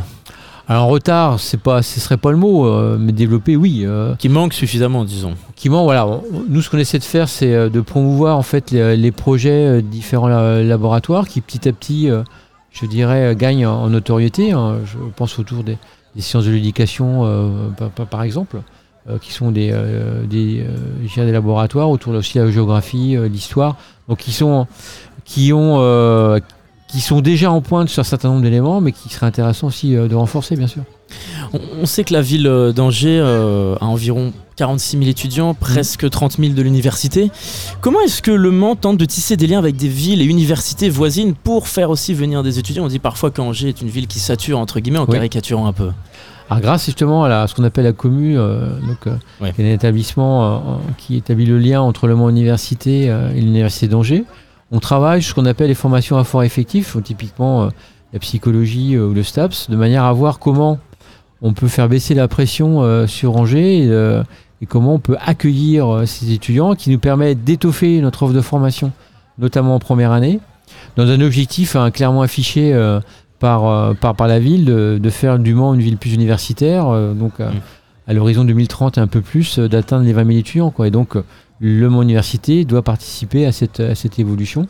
Alors 0.68 0.84
en 0.84 0.88
retard, 0.88 1.40
c'est 1.40 1.60
pas, 1.60 1.82
ce 1.82 2.00
serait 2.00 2.18
pas 2.18 2.32
le 2.32 2.38
mot, 2.38 2.66
euh, 2.66 2.98
mais 3.00 3.12
développer, 3.12 3.56
oui. 3.56 3.84
euh, 3.86 4.16
Qui 4.16 4.30
manque 4.30 4.54
suffisamment, 4.54 5.04
disons. 5.06 5.36
qui 5.56 5.70
ment, 5.70 5.84
voilà. 5.84 6.08
on- 6.08 6.24
nous, 6.50 6.62
ce 6.62 6.70
qu'on 6.70 6.78
essaie 6.80 7.00
de 7.00 7.04
faire, 7.04 7.30
c'est 7.30 7.70
de 7.70 7.82
promouvoir 7.82 8.38
en 8.38 8.44
fait 8.44 8.72
les, 8.72 8.98
les 8.98 9.12
projets 9.12 9.82
différents 9.82 10.28
la- 10.28 10.64
laboratoires 10.64 11.28
qui 11.28 11.42
petit 11.42 11.68
à 11.70 11.72
petit, 11.74 12.10
euh, 12.10 12.24
je 12.72 12.86
dirais, 12.88 13.36
gagnent 13.36 13.68
en, 13.68 13.84
en 13.84 13.90
notoriété. 13.90 14.54
hein. 14.54 14.78
Je 14.86 14.98
pense 15.16 15.38
autour 15.38 15.64
des, 15.64 15.78
des 16.16 16.22
sciences 16.22 16.46
de 16.46 16.52
l'éducation, 16.52 17.28
par 18.10 18.24
exemple, 18.24 18.62
euh, 19.10 19.18
qui 19.20 19.32
sont 19.34 19.52
des, 19.52 19.70
euh, 19.72 20.24
des, 20.26 20.66
euh, 21.18 21.26
des 21.26 21.32
laboratoires 21.32 21.90
autour 21.90 22.14
de 22.14 22.18
aussi 22.20 22.38
la 22.38 22.50
géographie, 22.50 23.16
euh, 23.18 23.28
l'histoire, 23.28 23.76
donc 24.08 24.20
qui 24.20 24.32
sont, 24.32 24.66
qui 25.26 25.52
ont, 25.54 26.40
qui 26.90 27.02
sont 27.02 27.22
déjà 27.22 27.52
en 27.52 27.62
pointe 27.62 27.90
sur 27.90 28.02
un 28.02 28.04
certain 28.04 28.30
nombre 28.30 28.42
d'éléments, 28.44 28.80
mais 28.82 28.92
qui 28.92 29.10
serait 29.10 29.26
intéressant 29.26 29.68
aussi 29.68 29.92
de 29.96 30.16
renforcer, 30.16 30.56
bien 30.56 30.68
sûr. 30.68 30.84
On, 31.54 31.60
on 31.82 31.86
sait 31.86 32.04
que 32.04 32.14
la 32.14 32.22
ville 32.22 32.44
d'Angers 32.76 33.20
a 33.20 33.86
environ 33.86 34.32
46 34.58 34.98
000 35.00 35.10
étudiants, 35.10 35.54
presque 35.56 36.08
30 36.10 36.38
000 36.38 36.54
de 36.54 36.62
l'université. 36.62 37.32
Comment 37.82 38.00
est-ce 38.02 38.22
que 38.22 38.32
Le 38.32 38.52
Mans 38.52 38.76
tente 38.76 38.98
de 38.98 39.06
tisser 39.06 39.36
des 39.38 39.48
liens 39.48 39.60
avec 39.60 39.76
des 39.76 39.88
villes 39.88 40.22
et 40.22 40.26
universités 40.26 40.90
voisines 40.90 41.34
pour 41.34 41.68
faire 41.68 41.90
aussi 41.90 42.14
venir 42.14 42.44
des 42.44 42.60
étudiants? 42.60 42.84
On 42.86 42.88
dit 42.88 43.00
parfois 43.00 43.32
qu'Angers 43.32 43.70
est 43.70 43.82
une 43.82 43.90
ville 43.90 44.06
qui 44.08 44.20
sature, 44.20 44.60
entre 44.60 44.80
guillemets, 44.80 45.00
en 45.00 45.06
Oui. 45.08 45.14
caricaturant 45.14 45.66
un 45.66 45.74
peu. 45.74 45.90
Alors, 46.50 46.62
grâce 46.62 46.86
justement 46.86 47.24
à, 47.26 47.48
ce 47.48 47.56
qu'on 47.56 47.64
appelle 47.64 47.86
la 47.86 47.94
commu, 47.94 48.36
donc, 48.36 49.08
Ouais. 49.42 49.52
qui 49.54 49.62
est 49.62 49.72
un 49.72 49.74
établissement 49.74 50.80
qui 50.98 51.18
établit 51.18 51.46
le 51.46 51.58
lien 51.58 51.82
entre 51.82 52.08
le 52.08 52.16
Mans 52.16 52.30
Université 52.30 53.06
et 53.06 53.42
l'Université 53.42 53.88
d'Angers, 53.88 54.26
on 54.72 54.80
travaille 54.80 55.22
sur 55.22 55.32
ce 55.32 55.36
qu'on 55.36 55.46
appelle 55.46 55.68
les 55.68 55.76
formations 55.76 56.18
à 56.18 56.24
fort 56.24 56.44
effectif, 56.44 56.98
typiquement 57.04 57.70
la 58.12 58.20
psychologie 58.20 58.98
ou 58.98 59.14
le 59.14 59.24
STAPS, 59.24 59.70
de 59.70 59.76
manière 59.76 60.04
à 60.04 60.14
voir 60.14 60.40
comment 60.40 60.80
on 61.42 61.54
peut 61.54 61.68
faire 61.68 61.90
baisser 61.90 62.14
la 62.14 62.28
pression 62.28 63.08
sur 63.08 63.36
Angers 63.38 63.86
et, 64.62 64.66
comment 64.66 64.94
on 64.96 65.00
peut 65.00 65.18
accueillir 65.26 66.04
ces 66.06 66.32
étudiants 66.32 66.76
qui 66.76 66.90
nous 66.90 67.00
permettent 67.00 67.44
d'étoffer 67.44 68.00
notre 68.02 68.24
offre 68.24 68.34
de 68.34 68.42
formation, 68.42 68.92
notamment 69.38 69.76
en 69.76 69.80
première 69.80 70.12
année, 70.12 70.40
dans 70.96 71.08
un 71.08 71.22
objectif 71.22 71.76
hein, 71.76 71.92
clairement 71.92 72.22
affiché 72.22 72.74
euh, 72.74 73.00
par, 73.44 73.68
euh, 73.68 73.94
par, 73.94 74.16
par, 74.16 74.30
la 74.30 74.40
ville 74.40 74.64
de, 74.64 75.10
faire 75.10 75.38
du 75.38 75.54
Mans 75.54 75.74
une 75.74 75.82
ville 75.82 75.98
plus 75.98 76.14
universitaire, 76.14 76.88
euh, 76.88 77.14
donc 77.14 77.40
mm. 77.40 77.52
à 78.08 78.14
l'horizon 78.14 78.46
2030 78.46 78.98
et 78.98 79.02
un 79.02 79.08
peu 79.08 79.20
plus, 79.20 79.60
d'atteindre 79.60 80.06
les 80.06 80.14
20 80.14 80.26
000 80.28 80.38
étudiants. 80.38 80.72
Quoi. 80.72 80.88
Et 80.88 80.92
donc 80.92 81.18
le 81.60 81.90
Mans 81.90 82.04
Université 82.04 82.64
doit 82.64 82.84
participer 82.84 83.46
à 83.46 83.52
cette, 83.52 83.82
à 83.82 83.96
cette 83.96 84.18
évolution 84.18 84.68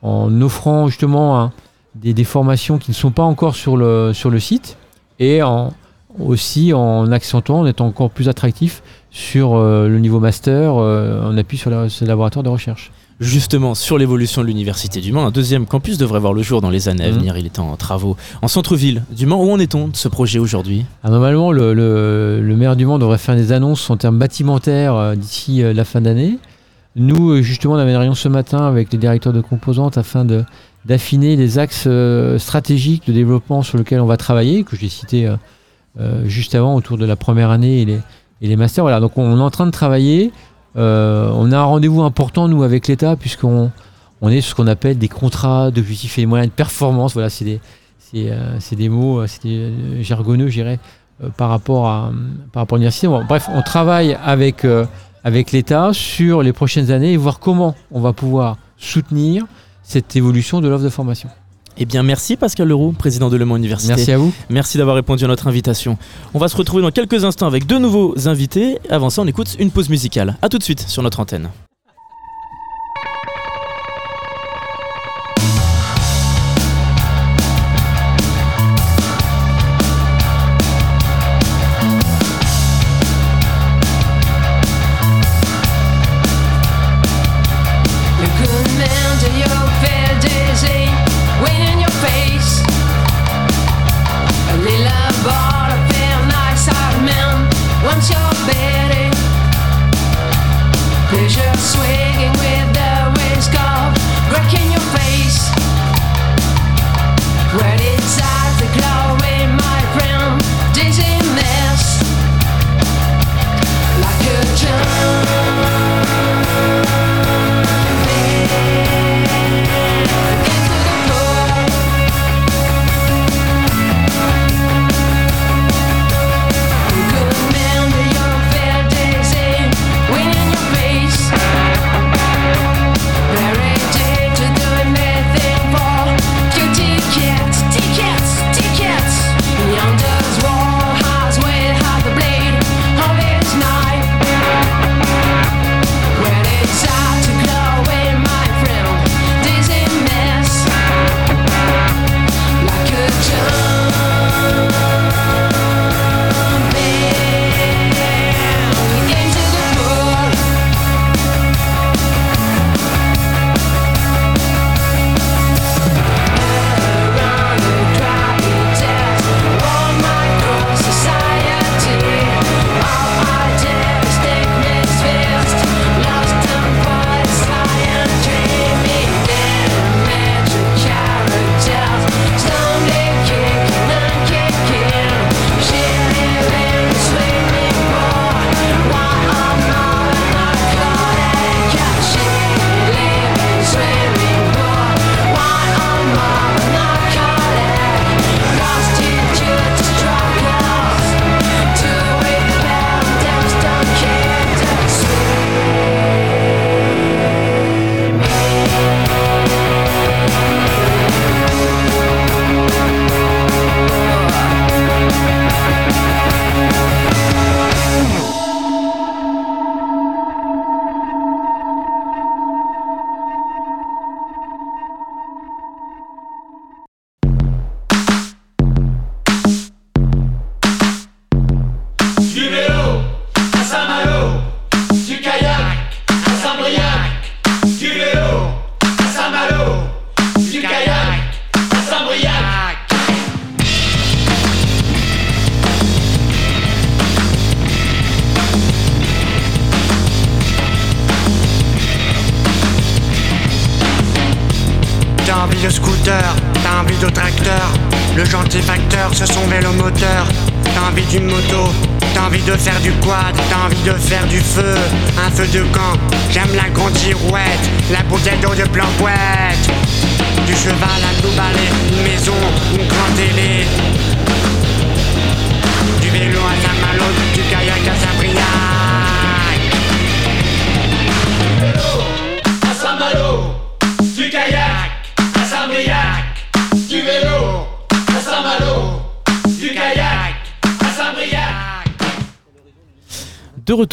en 0.00 0.40
offrant 0.40 0.86
justement 0.86 1.38
hein, 1.38 1.52
des, 1.96 2.14
des, 2.14 2.24
formations 2.24 2.78
qui 2.78 2.92
ne 2.92 2.94
sont 2.94 3.10
pas 3.10 3.24
encore 3.24 3.56
sur 3.56 3.76
le, 3.76 4.14
sur 4.14 4.30
le 4.30 4.40
site 4.40 4.78
et 5.18 5.42
en, 5.42 5.74
aussi 6.18 6.72
en 6.72 7.12
accentuant, 7.12 7.60
en 7.60 7.66
étant 7.66 7.86
encore 7.86 8.08
plus 8.08 8.30
attractif 8.30 8.82
sur 9.10 9.54
le 9.58 9.98
niveau 9.98 10.18
master, 10.18 10.76
en 10.76 11.36
appui 11.36 11.58
sur, 11.58 11.68
la, 11.68 11.90
sur 11.90 12.06
le 12.06 12.08
laboratoire 12.08 12.42
de 12.42 12.48
recherche 12.48 12.90
justement 13.20 13.74
sur 13.74 13.98
l'évolution 13.98 14.42
de 14.42 14.46
l'Université 14.46 15.00
du 15.00 15.12
Mans. 15.12 15.26
Un 15.26 15.30
deuxième 15.30 15.66
campus 15.66 15.98
devrait 15.98 16.20
voir 16.20 16.32
le 16.32 16.42
jour 16.42 16.60
dans 16.60 16.70
les 16.70 16.88
années 16.88 17.04
à 17.04 17.10
mhm. 17.10 17.18
venir. 17.18 17.36
Il 17.36 17.46
est 17.46 17.58
en 17.58 17.76
travaux 17.76 18.16
en 18.42 18.48
centre-ville 18.48 19.02
du 19.10 19.26
Mans. 19.26 19.42
Où 19.42 19.50
en 19.50 19.58
est-on 19.58 19.88
de 19.88 19.96
ce 19.96 20.08
projet 20.08 20.38
aujourd'hui? 20.38 20.86
Ah, 21.02 21.10
Normalement, 21.10 21.52
le, 21.52 22.54
maire 22.56 22.76
du 22.76 22.86
Mans 22.86 22.98
devrait 22.98 23.18
faire 23.18 23.36
des 23.36 23.52
annonces 23.52 23.88
en 23.90 23.96
termes 23.96 24.18
bâtimentaires 24.18 24.94
euh, 24.94 25.14
d'ici 25.14 25.62
euh, 25.62 25.72
la 25.72 25.84
fin 25.84 26.00
d'année. 26.00 26.38
Nous, 26.96 27.30
euh, 27.30 27.42
justement, 27.42 27.74
on 27.74 27.78
avait 27.78 27.90
une 27.92 27.96
réunion 27.96 28.14
ce 28.14 28.28
matin 28.28 28.66
avec 28.66 28.92
les 28.92 28.98
directeurs 28.98 29.32
de 29.32 29.40
composantes 29.40 29.98
afin 29.98 30.24
de, 30.24 30.44
d'affiner 30.84 31.36
les 31.36 31.58
axes 31.58 31.88
stratégiques 32.38 33.06
de 33.06 33.12
développement 33.12 33.62
sur 33.62 33.78
lesquels 33.78 34.00
on 34.00 34.06
va 34.06 34.16
travailler, 34.16 34.64
que 34.64 34.76
j'ai 34.76 34.88
cité 34.88 35.28
juste 36.24 36.54
avant 36.54 36.74
autour 36.74 36.98
de 36.98 37.06
la 37.06 37.16
première 37.16 37.50
année 37.50 37.82
et 37.82 37.84
les, 37.84 37.98
et 38.42 38.48
les 38.48 38.56
masters. 38.56 38.84
Voilà, 38.84 39.00
donc 39.00 39.16
on 39.16 39.38
est 39.38 39.42
en 39.42 39.50
train 39.50 39.66
de 39.66 39.70
travailler. 39.70 40.30
Euh, 40.76 41.30
on 41.34 41.52
a 41.52 41.58
un 41.58 41.64
rendez-vous 41.64 42.02
important, 42.02 42.48
nous, 42.48 42.62
avec 42.62 42.88
l'État, 42.88 43.16
puisqu'on 43.16 43.70
on 44.20 44.28
est 44.28 44.40
sur 44.40 44.50
ce 44.50 44.54
qu'on 44.54 44.66
appelle 44.66 44.98
des 44.98 45.08
contrats 45.08 45.70
d'objectifs 45.70 46.18
et 46.18 46.22
des 46.22 46.26
moyens 46.26 46.50
de 46.50 46.54
performance. 46.54 47.12
Voilà, 47.14 47.30
c'est 47.30 47.44
des, 47.44 47.60
euh, 48.14 48.58
des, 48.72 48.88
mots, 48.88 49.20
euh, 49.20 49.26
c'est 49.26 50.02
jargonneux, 50.02 50.48
je 50.48 50.54
dirais, 50.54 50.78
par 51.36 51.48
rapport 51.48 51.86
à, 51.86 52.12
par 52.52 52.62
rapport 52.62 52.76
à 52.76 52.78
l'université. 52.78 53.06
bref, 53.06 53.48
on 53.54 53.62
travaille 53.62 54.18
avec, 54.24 54.66
avec 55.22 55.52
l'État 55.52 55.92
sur 55.92 56.42
les 56.42 56.52
prochaines 56.52 56.90
années 56.90 57.12
et 57.12 57.16
voir 57.16 57.38
comment 57.38 57.74
on 57.92 58.00
va 58.00 58.12
pouvoir 58.12 58.56
soutenir 58.76 59.44
cette 59.82 60.16
évolution 60.16 60.60
de 60.60 60.68
l'offre 60.68 60.84
de 60.84 60.88
formation. 60.88 61.28
Eh 61.76 61.86
bien, 61.86 62.02
merci 62.02 62.36
Pascal 62.36 62.68
Leroux, 62.68 62.92
président 62.92 63.30
de 63.30 63.36
Le 63.36 63.44
Mans 63.44 63.56
Université. 63.56 63.94
Merci 63.94 64.12
à 64.12 64.18
vous. 64.18 64.32
Merci 64.48 64.78
d'avoir 64.78 64.96
répondu 64.96 65.24
à 65.24 65.28
notre 65.28 65.48
invitation. 65.48 65.98
On 66.32 66.38
va 66.38 66.48
se 66.48 66.56
retrouver 66.56 66.82
dans 66.82 66.92
quelques 66.92 67.24
instants 67.24 67.46
avec 67.46 67.66
deux 67.66 67.78
nouveaux 67.78 68.28
invités. 68.28 68.78
Avant 68.90 69.10
ça, 69.10 69.22
on 69.22 69.26
écoute 69.26 69.56
une 69.58 69.70
pause 69.70 69.88
musicale. 69.88 70.36
A 70.42 70.48
tout 70.48 70.58
de 70.58 70.62
suite 70.62 70.80
sur 70.80 71.02
notre 71.02 71.20
antenne. 71.20 71.50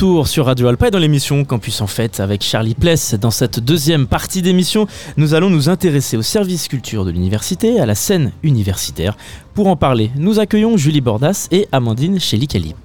Retour 0.01 0.27
sur 0.27 0.47
Radio 0.47 0.67
Alpa 0.67 0.87
et 0.87 0.91
dans 0.91 0.97
l'émission 0.97 1.45
Campus 1.45 1.79
en 1.79 1.85
Fête 1.85 2.21
avec 2.21 2.41
Charlie 2.41 2.73
Pless. 2.73 3.13
Dans 3.13 3.29
cette 3.29 3.59
deuxième 3.59 4.07
partie 4.07 4.41
d'émission, 4.41 4.87
nous 5.15 5.35
allons 5.35 5.51
nous 5.51 5.69
intéresser 5.69 6.17
au 6.17 6.23
service 6.23 6.67
culture 6.67 7.05
de 7.05 7.11
l'université, 7.11 7.79
à 7.79 7.85
la 7.85 7.93
scène 7.93 8.31
universitaire. 8.41 9.15
Pour 9.53 9.67
en 9.67 9.75
parler, 9.75 10.09
nous 10.15 10.39
accueillons 10.39 10.75
Julie 10.75 11.01
Bordas 11.01 11.47
et 11.51 11.67
Amandine 11.71 12.19
Chély-Calip. 12.19 12.77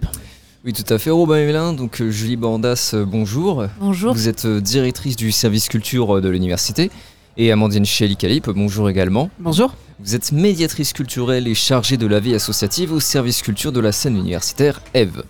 Oui, 0.66 0.74
tout 0.74 0.92
à 0.92 0.98
fait, 0.98 1.08
Robin 1.08 1.36
Emelin. 1.36 1.72
Donc, 1.72 2.02
euh, 2.02 2.10
Julie 2.10 2.36
Bordas, 2.36 2.90
euh, 2.92 3.06
bonjour. 3.06 3.64
Bonjour. 3.80 4.12
Vous 4.12 4.28
êtes 4.28 4.44
euh, 4.44 4.60
directrice 4.60 5.16
du 5.16 5.32
service 5.32 5.70
culture 5.70 6.20
de 6.20 6.28
l'université. 6.28 6.90
Et 7.38 7.50
Amandine 7.50 7.86
Chély-Calip, 7.86 8.50
bonjour 8.50 8.90
également. 8.90 9.30
Bonjour. 9.38 9.74
Vous 10.00 10.14
êtes 10.14 10.32
médiatrice 10.32 10.92
culturelle 10.92 11.48
et 11.48 11.54
chargée 11.54 11.96
de 11.96 12.06
la 12.06 12.20
vie 12.20 12.34
associative 12.34 12.92
au 12.92 13.00
service 13.00 13.40
culture 13.40 13.72
de 13.72 13.80
la 13.80 13.92
scène 13.92 14.18
universitaire 14.18 14.82
EVE. 14.92 15.22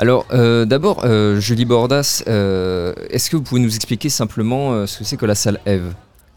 Alors, 0.00 0.24
euh, 0.32 0.64
d'abord, 0.64 1.02
euh, 1.04 1.40
Julie 1.40 1.66
Bordas, 1.66 2.22
euh, 2.26 2.94
est-ce 3.10 3.28
que 3.28 3.36
vous 3.36 3.42
pouvez 3.42 3.60
nous 3.60 3.76
expliquer 3.76 4.08
simplement 4.08 4.86
ce 4.86 4.98
que 4.98 5.04
c'est 5.04 5.18
que 5.18 5.26
la 5.26 5.34
salle 5.34 5.60
EVE? 5.66 5.92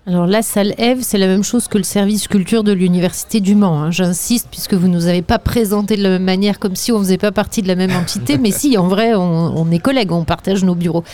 Alors 0.05 0.27
la 0.27 0.41
salle 0.41 0.74
Eve, 0.77 1.00
c'est 1.01 1.17
la 1.17 1.27
même 1.27 1.46
chose 1.46 1.70
que 1.70 1.77
le 1.77 1.86
service 1.86 2.27
culture 2.27 2.65
de 2.65 2.74
l'université 2.74 3.39
du 3.39 3.55
Mans. 3.55 3.84
hein. 3.84 3.89
J'insiste 3.89 4.50
puisque 4.51 4.74
vous 4.74 4.89
nous 4.89 5.08
avez 5.08 5.22
pas 5.22 5.39
présenté 5.39 5.96
de 5.96 6.03
la 6.03 6.10
même 6.10 6.25
manière 6.25 6.60
comme 6.60 6.75
si 6.75 6.91
on 6.91 7.00
faisait 7.00 7.17
pas 7.17 7.32
partie 7.32 7.62
de 7.62 7.70
la 7.70 7.75
même 7.75 7.96
entité, 7.96 8.38
mais 8.38 8.51
si 8.51 8.77
en 8.77 8.89
vrai 8.89 9.13
on, 9.15 9.72
est 9.72 9.79
collègues, 9.79 10.12
on 10.12 10.25
partage 10.25 10.65
nos 10.65 10.75
bureaux. 10.75 11.05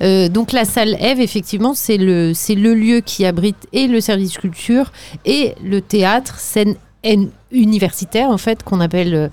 Donc 0.00 0.52
la 0.52 0.64
salle 0.64 0.96
Eve, 1.00 1.20
effectivement, 1.20 1.74
c'est 1.74 1.98
le 1.98 2.74
lieu 2.74 3.00
qui 3.00 3.26
abrite 3.26 3.68
et 3.74 3.86
le 3.86 4.00
service 4.00 4.38
culture 4.38 4.92
et 5.26 5.54
le 5.62 5.82
théâtre 5.82 6.38
scène 6.38 6.76
universitaire 7.52 8.30
en 8.30 8.38
fait 8.38 8.62
qu'on 8.62 8.80
appelle 8.80 9.30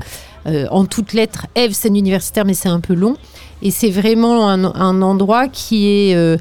euh, 0.47 0.67
en 0.71 0.85
toutes 0.85 1.13
lettres 1.13 1.47
Eve 1.55 1.73
scène 1.73 1.95
universitaire, 1.95 2.45
mais 2.45 2.53
c'est 2.53 2.69
un 2.69 2.79
peu 2.79 2.93
long. 2.93 3.15
Et 3.61 3.71
c'est 3.71 3.89
vraiment 3.89 4.49
un, 4.49 4.63
un 4.65 5.01
endroit 5.01 5.47
qui 5.47 5.87
est 5.87 6.15
euh, 6.15 6.37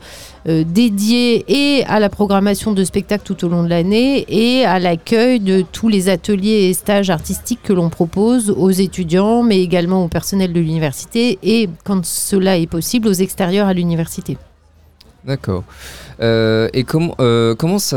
euh, 0.49 0.65
dédié 0.67 1.45
et 1.49 1.85
à 1.87 2.01
la 2.01 2.09
programmation 2.11 2.73
de 2.73 2.85
spectacles 2.85 3.23
tout 3.25 3.45
au 3.47 3.49
long 3.49 3.63
de 3.63 3.69
l'année 3.69 4.27
et 4.29 4.65
à 4.67 4.79
l'accueil 4.79 5.41
de 5.41 5.65
tous 5.73 5.89
les 5.89 6.09
ateliers 6.09 6.69
et 6.69 6.75
stages 6.75 7.11
artistiques 7.11 7.61
que 7.63 7.73
l'on 7.73 7.89
propose 7.89 8.51
aux 8.51 8.71
étudiants, 8.71 9.43
mais 9.43 9.61
également 9.63 10.05
au 10.05 10.09
personnel 10.09 10.53
de 10.53 10.61
l'université 10.61 11.39
et, 11.43 11.71
quand 11.85 12.05
cela 12.05 12.59
est 12.59 12.67
possible, 12.67 13.09
aux 13.09 13.13
extérieurs 13.13 13.69
à 13.69 13.73
l'université. 13.75 14.37
D'accord. 15.25 15.65
Euh, 16.21 16.69
et 16.75 16.85
comment, 16.85 17.15
euh, 17.21 17.55
comment 17.55 17.79
ça. 17.79 17.97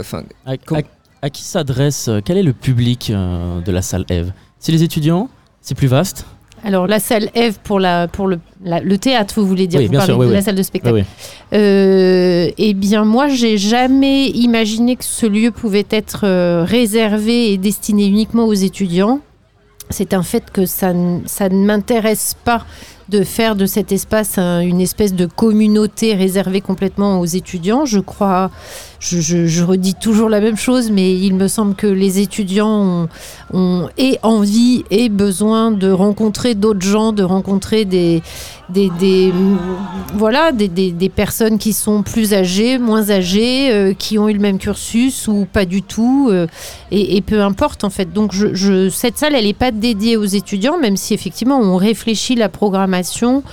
Enfin, 0.00 0.24
À, 0.46 0.56
Com- 0.56 0.78
à- 0.78 0.82
à 1.26 1.30
qui 1.30 1.42
s'adresse, 1.42 2.10
quel 2.24 2.38
est 2.38 2.42
le 2.42 2.52
public 2.52 3.10
euh, 3.10 3.60
de 3.60 3.70
la 3.70 3.82
salle 3.82 4.04
Eve? 4.08 4.32
C'est 4.60 4.72
les 4.72 4.82
étudiants 4.82 5.28
C'est 5.62 5.74
plus 5.76 5.86
vaste 5.88 6.26
Alors 6.64 6.86
la 6.86 6.98
salle 7.00 7.30
Eve 7.34 7.58
pour, 7.62 7.78
la, 7.80 8.08
pour 8.08 8.26
le, 8.26 8.40
la- 8.64 8.80
le 8.80 8.98
théâtre, 8.98 9.34
vous 9.36 9.46
voulez 9.46 9.66
dire, 9.66 9.78
Oui, 9.80 9.86
vous 9.86 9.90
bien 9.92 10.00
parlez 10.00 10.12
sûr, 10.12 10.20
oui, 10.20 10.28
de 10.28 10.32
la 10.32 10.42
salle 10.42 10.56
de 10.56 10.62
spectacle. 10.62 11.04
Euh, 11.52 12.50
eh 12.58 12.74
bien, 12.74 13.04
moi, 13.04 13.28
j'ai 13.28 13.56
jamais 13.58 14.26
imaginé 14.28 14.96
que 14.96 15.04
ce 15.04 15.26
lieu 15.26 15.50
pouvait 15.50 15.86
être 15.90 16.20
euh, 16.24 16.64
réservé 16.64 17.52
et 17.52 17.58
destiné 17.58 18.06
uniquement 18.06 18.46
aux 18.46 18.52
étudiants. 18.54 19.20
C'est 19.90 20.12
un 20.12 20.22
fait 20.22 20.50
que 20.52 20.66
ça, 20.66 20.92
ça 21.26 21.48
ne 21.48 21.64
m'intéresse 21.64 22.36
pas 22.44 22.66
de 23.08 23.22
faire 23.24 23.56
de 23.56 23.64
cet 23.64 23.90
espace 23.90 24.36
un- 24.36 24.60
une 24.60 24.82
espèce 24.82 25.14
de 25.14 25.24
communauté 25.24 26.14
réservée 26.14 26.60
complètement 26.60 27.20
aux 27.20 27.24
étudiants. 27.24 27.86
Je 27.86 28.00
crois, 28.00 28.50
je, 29.00 29.62
redis 29.62 29.94
toujours 29.94 30.28
la 30.28 30.40
même 30.40 30.56
chose, 30.56 30.90
mais 30.90 31.16
il 31.16 31.34
me 31.34 31.46
semble 31.46 31.74
que 31.74 31.86
les 31.86 32.18
étudiants 32.18 33.08
ont, 33.52 33.88
et 33.96 34.18
envie 34.22 34.84
et 34.90 35.08
besoin 35.08 35.70
de 35.70 35.90
rencontrer 35.90 36.54
d'autres 36.54 36.82
gens, 36.84 37.12
de 37.12 37.22
rencontrer 37.22 37.84
des, 37.84 38.22
voilà, 40.14 40.50
des, 40.52 41.12
personnes 41.14 41.58
qui 41.58 41.72
sont 41.72 42.02
plus 42.02 42.34
âgées, 42.34 42.78
moins 42.78 43.10
âgées, 43.10 43.72
euh, 43.72 43.94
qui 43.94 44.18
ont 44.18 44.28
eu 44.28 44.32
le 44.32 44.40
même 44.40 44.58
cursus 44.58 45.28
ou 45.28 45.46
pas 45.50 45.64
du 45.64 45.82
tout, 45.82 46.28
euh, 46.30 46.46
et, 46.90 47.20
peu 47.20 47.40
importe 47.40 47.84
en 47.84 47.90
fait. 47.90 48.12
Donc 48.12 48.34
cette 48.90 49.16
salle, 49.16 49.34
elle 49.36 49.46
n'est 49.46 49.52
pas 49.52 49.70
dédiée 49.70 50.16
aux 50.16 50.24
étudiants, 50.24 50.78
même 50.78 50.96
si 50.96 51.14
effectivement 51.14 51.58
on 51.58 51.76
réfléchit 51.76 52.34
la 52.34 52.48
programmation 52.48 53.44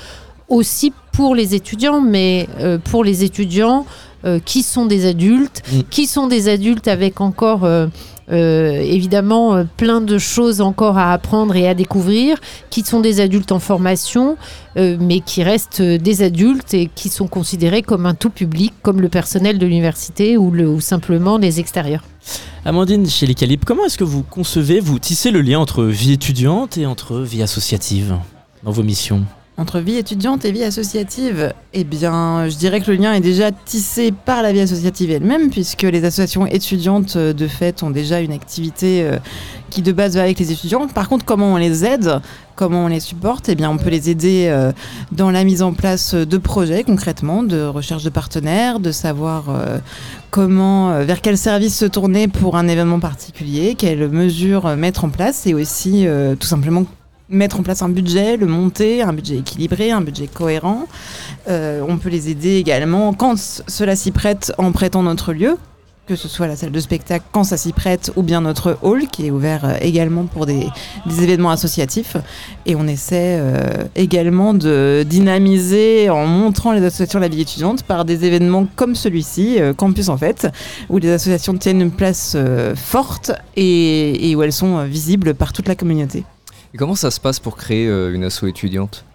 aussi 0.50 0.92
pour 1.12 1.36
les 1.36 1.56
étudiants, 1.56 2.02
mais 2.02 2.48
euh, 2.60 2.78
pour 2.78 3.04
les 3.04 3.24
étudiants 3.24 3.86
euh, 4.26 4.40
qui 4.40 4.64
sont 4.64 4.86
des 4.86 5.06
adultes, 5.06 5.62
Mm. 5.72 5.80
qui 5.90 6.08
sont 6.08 6.28
des 6.28 6.48
adultes 6.50 6.88
avec 6.88 7.22
encore 7.22 7.64
euh, 7.66 7.88
euh, 8.32 8.72
évidemment 8.82 9.54
euh, 9.56 9.64
plein 9.78 10.02
de 10.02 10.18
choses 10.18 10.60
encore 10.62 10.98
à 10.98 11.14
apprendre 11.14 11.56
et 11.56 11.68
à 11.68 11.74
découvrir, 11.76 12.38
qui 12.72 12.82
sont 12.84 13.00
des 13.00 13.20
adultes 13.22 13.52
en 13.52 13.60
formation, 13.60 14.36
euh, 14.78 14.98
mais 15.00 15.20
qui 15.20 15.44
restent 15.44 15.82
euh, 15.82 15.98
des 16.00 16.24
adultes 16.24 16.74
et 16.74 16.90
qui 16.94 17.10
sont 17.10 17.28
considérés 17.28 17.84
comme 17.84 18.06
un 18.08 18.16
tout 18.16 18.32
public, 18.32 18.74
comme 18.82 19.00
le 19.00 19.10
personnel 19.10 19.60
de 19.60 19.66
l'université 19.68 20.38
ou, 20.38 20.50
le- 20.52 20.68
ou 20.68 20.80
simplement 20.82 21.38
les 21.38 21.60
extérieurs. 21.60 22.04
Amandine 22.66 23.06
Chély-Calip, 23.08 23.64
comment 23.64 23.86
est-ce 23.86 23.98
que 24.00 24.04
vous 24.04 24.24
concevez, 24.24 24.80
vous 24.80 24.98
tissez 24.98 25.30
le 25.30 25.42
lien 25.42 25.60
entre 25.60 25.84
vie 25.84 26.14
étudiante 26.14 26.80
et 26.80 26.88
entre 26.88 27.20
vie 27.20 27.44
associative 27.44 28.16
dans 28.64 28.72
vos 28.72 28.82
missions? 28.82 29.24
Entre 29.58 29.80
vie 29.80 29.96
étudiante 29.96 30.44
et 30.44 30.52
vie 30.52 30.66
associative, 30.66 31.54
eh 31.72 31.86
bien, 31.86 32.50
je 32.50 32.58
dirais 32.58 32.82
que 32.82 32.92
le 32.92 32.98
lien 32.98 33.14
est 33.14 33.22
déjà 33.22 33.54
tissé 33.54 34.12
par 34.12 34.42
la 34.42 34.52
vie 34.52 34.60
associative 34.60 35.12
elle-même, 35.12 35.50
puisque 35.50 35.84
les 35.84 36.04
associations 36.04 36.46
étudiantes, 36.46 37.16
euh, 37.16 37.32
de 37.32 37.48
fait, 37.48 37.82
ont 37.82 37.90
déjà 37.90 38.20
une 38.20 38.34
activité 38.34 39.04
euh, 39.04 39.18
qui, 39.70 39.82
de 39.82 39.94
base, 39.94 40.18
va 40.18 40.24
avec 40.24 40.40
les 40.40 40.52
étudiants. 40.52 40.90
Par 40.90 41.08
contre, 41.08 41.24
comment 41.24 41.54
on 41.54 41.56
les 41.56 41.86
aide 41.86 42.20
Comment 42.56 42.84
on 42.84 42.88
les 42.90 43.00
supporte? 43.00 43.48
Eh 43.48 43.56
bien, 43.56 43.70
on 43.70 43.78
peut 43.78 43.90
les 43.90 44.10
aider 44.10 44.48
euh, 44.50 44.74
dans 45.14 45.32
la 45.32 45.46
mise 45.46 45.62
en 45.62 45.72
place 45.72 46.16
de 46.16 46.38
projets, 46.38 46.84
concrètement, 46.84 47.42
de 47.42 47.64
recherche 47.64 48.04
de 48.04 48.10
partenaires, 48.10 48.82
de 48.82 48.92
savoir 48.92 49.46
comment, 50.32 51.02
vers 51.04 51.22
quel 51.22 51.38
service 51.38 51.78
se 51.78 51.86
tourner 51.86 52.28
pour 52.28 52.58
un 52.58 52.68
événement 52.68 53.00
particulier, 53.00 53.76
quelles 53.76 54.10
mesures 54.10 54.76
mettre 54.76 55.06
en 55.06 55.10
place, 55.10 55.48
et 55.48 55.54
aussi, 55.54 56.08
tout 56.40 56.48
simplement, 56.48 56.86
mettre 57.30 57.60
en 57.60 57.64
place 57.64 57.82
un 57.82 57.90
budget, 57.90 58.38
le 58.38 58.46
monter, 58.46 59.02
un 59.02 59.14
budget 59.14 59.38
équilibré, 59.38 59.92
un 59.92 60.02
budget 60.02 60.28
cohérent. 60.28 60.88
Euh, 61.48 61.82
on 61.88 61.98
peut 61.98 62.10
les 62.10 62.30
aider 62.30 62.56
également 62.56 63.14
quand 63.14 63.36
cela 63.38 63.96
s'y 63.96 64.12
prête 64.12 64.54
en 64.58 64.72
prêtant 64.72 65.02
notre 65.02 65.34
lieu, 65.34 65.58
que 66.06 66.16
ce 66.16 66.28
soit 66.28 66.46
la 66.46 66.56
salle 66.56 66.72
de 66.72 66.80
spectacle 66.80 67.26
quand 67.32 67.44
ça 67.44 67.58
s'y 67.58 67.74
prête 67.74 68.12
ou 68.16 68.22
bien 68.22 68.42
notre 68.42 68.78
hall 68.84 69.08
qui 69.08 69.26
est 69.26 69.32
ouvert 69.32 69.66
euh, 69.66 69.78
également 69.82 70.26
pour 70.26 70.46
des, 70.46 70.68
événements 71.20 71.50
associatifs. 71.50 72.16
Et 72.68 72.76
on 72.76 72.86
essaie 72.86 73.40
euh, 73.40 73.86
également 73.96 74.54
de 74.54 75.04
dynamiser 75.08 76.12
en 76.12 76.28
montrant 76.28 76.74
les 76.74 76.84
associations 76.84 77.18
de 77.18 77.24
la 77.24 77.30
vie 77.30 77.42
étudiante 77.42 77.82
par 77.82 78.06
des 78.06 78.24
événements 78.24 78.68
comme 78.76 78.94
celui-ci, 78.94 79.58
Campus 79.78 80.10
en 80.10 80.18
fait, 80.18 80.48
où 80.90 81.00
les 81.00 81.10
associations 81.10 81.58
tiennent 81.58 81.82
une 81.82 81.92
place 81.92 82.38
forte 82.76 83.32
et, 83.56 84.36
où 84.36 84.44
elles 84.44 84.54
sont 84.54 84.84
visibles 84.84 85.34
par 85.34 85.54
toute 85.54 85.68
la 85.68 85.76
communauté. 85.76 86.24
Et 86.76 86.78
comment 86.78 86.96
ça 86.96 87.10
se 87.10 87.22
passe 87.22 87.40
pour 87.40 87.56
créer 87.56 87.88
euh, 87.88 88.14
une 88.14 88.26
asso 88.26 88.44
étudiante? 88.44 89.06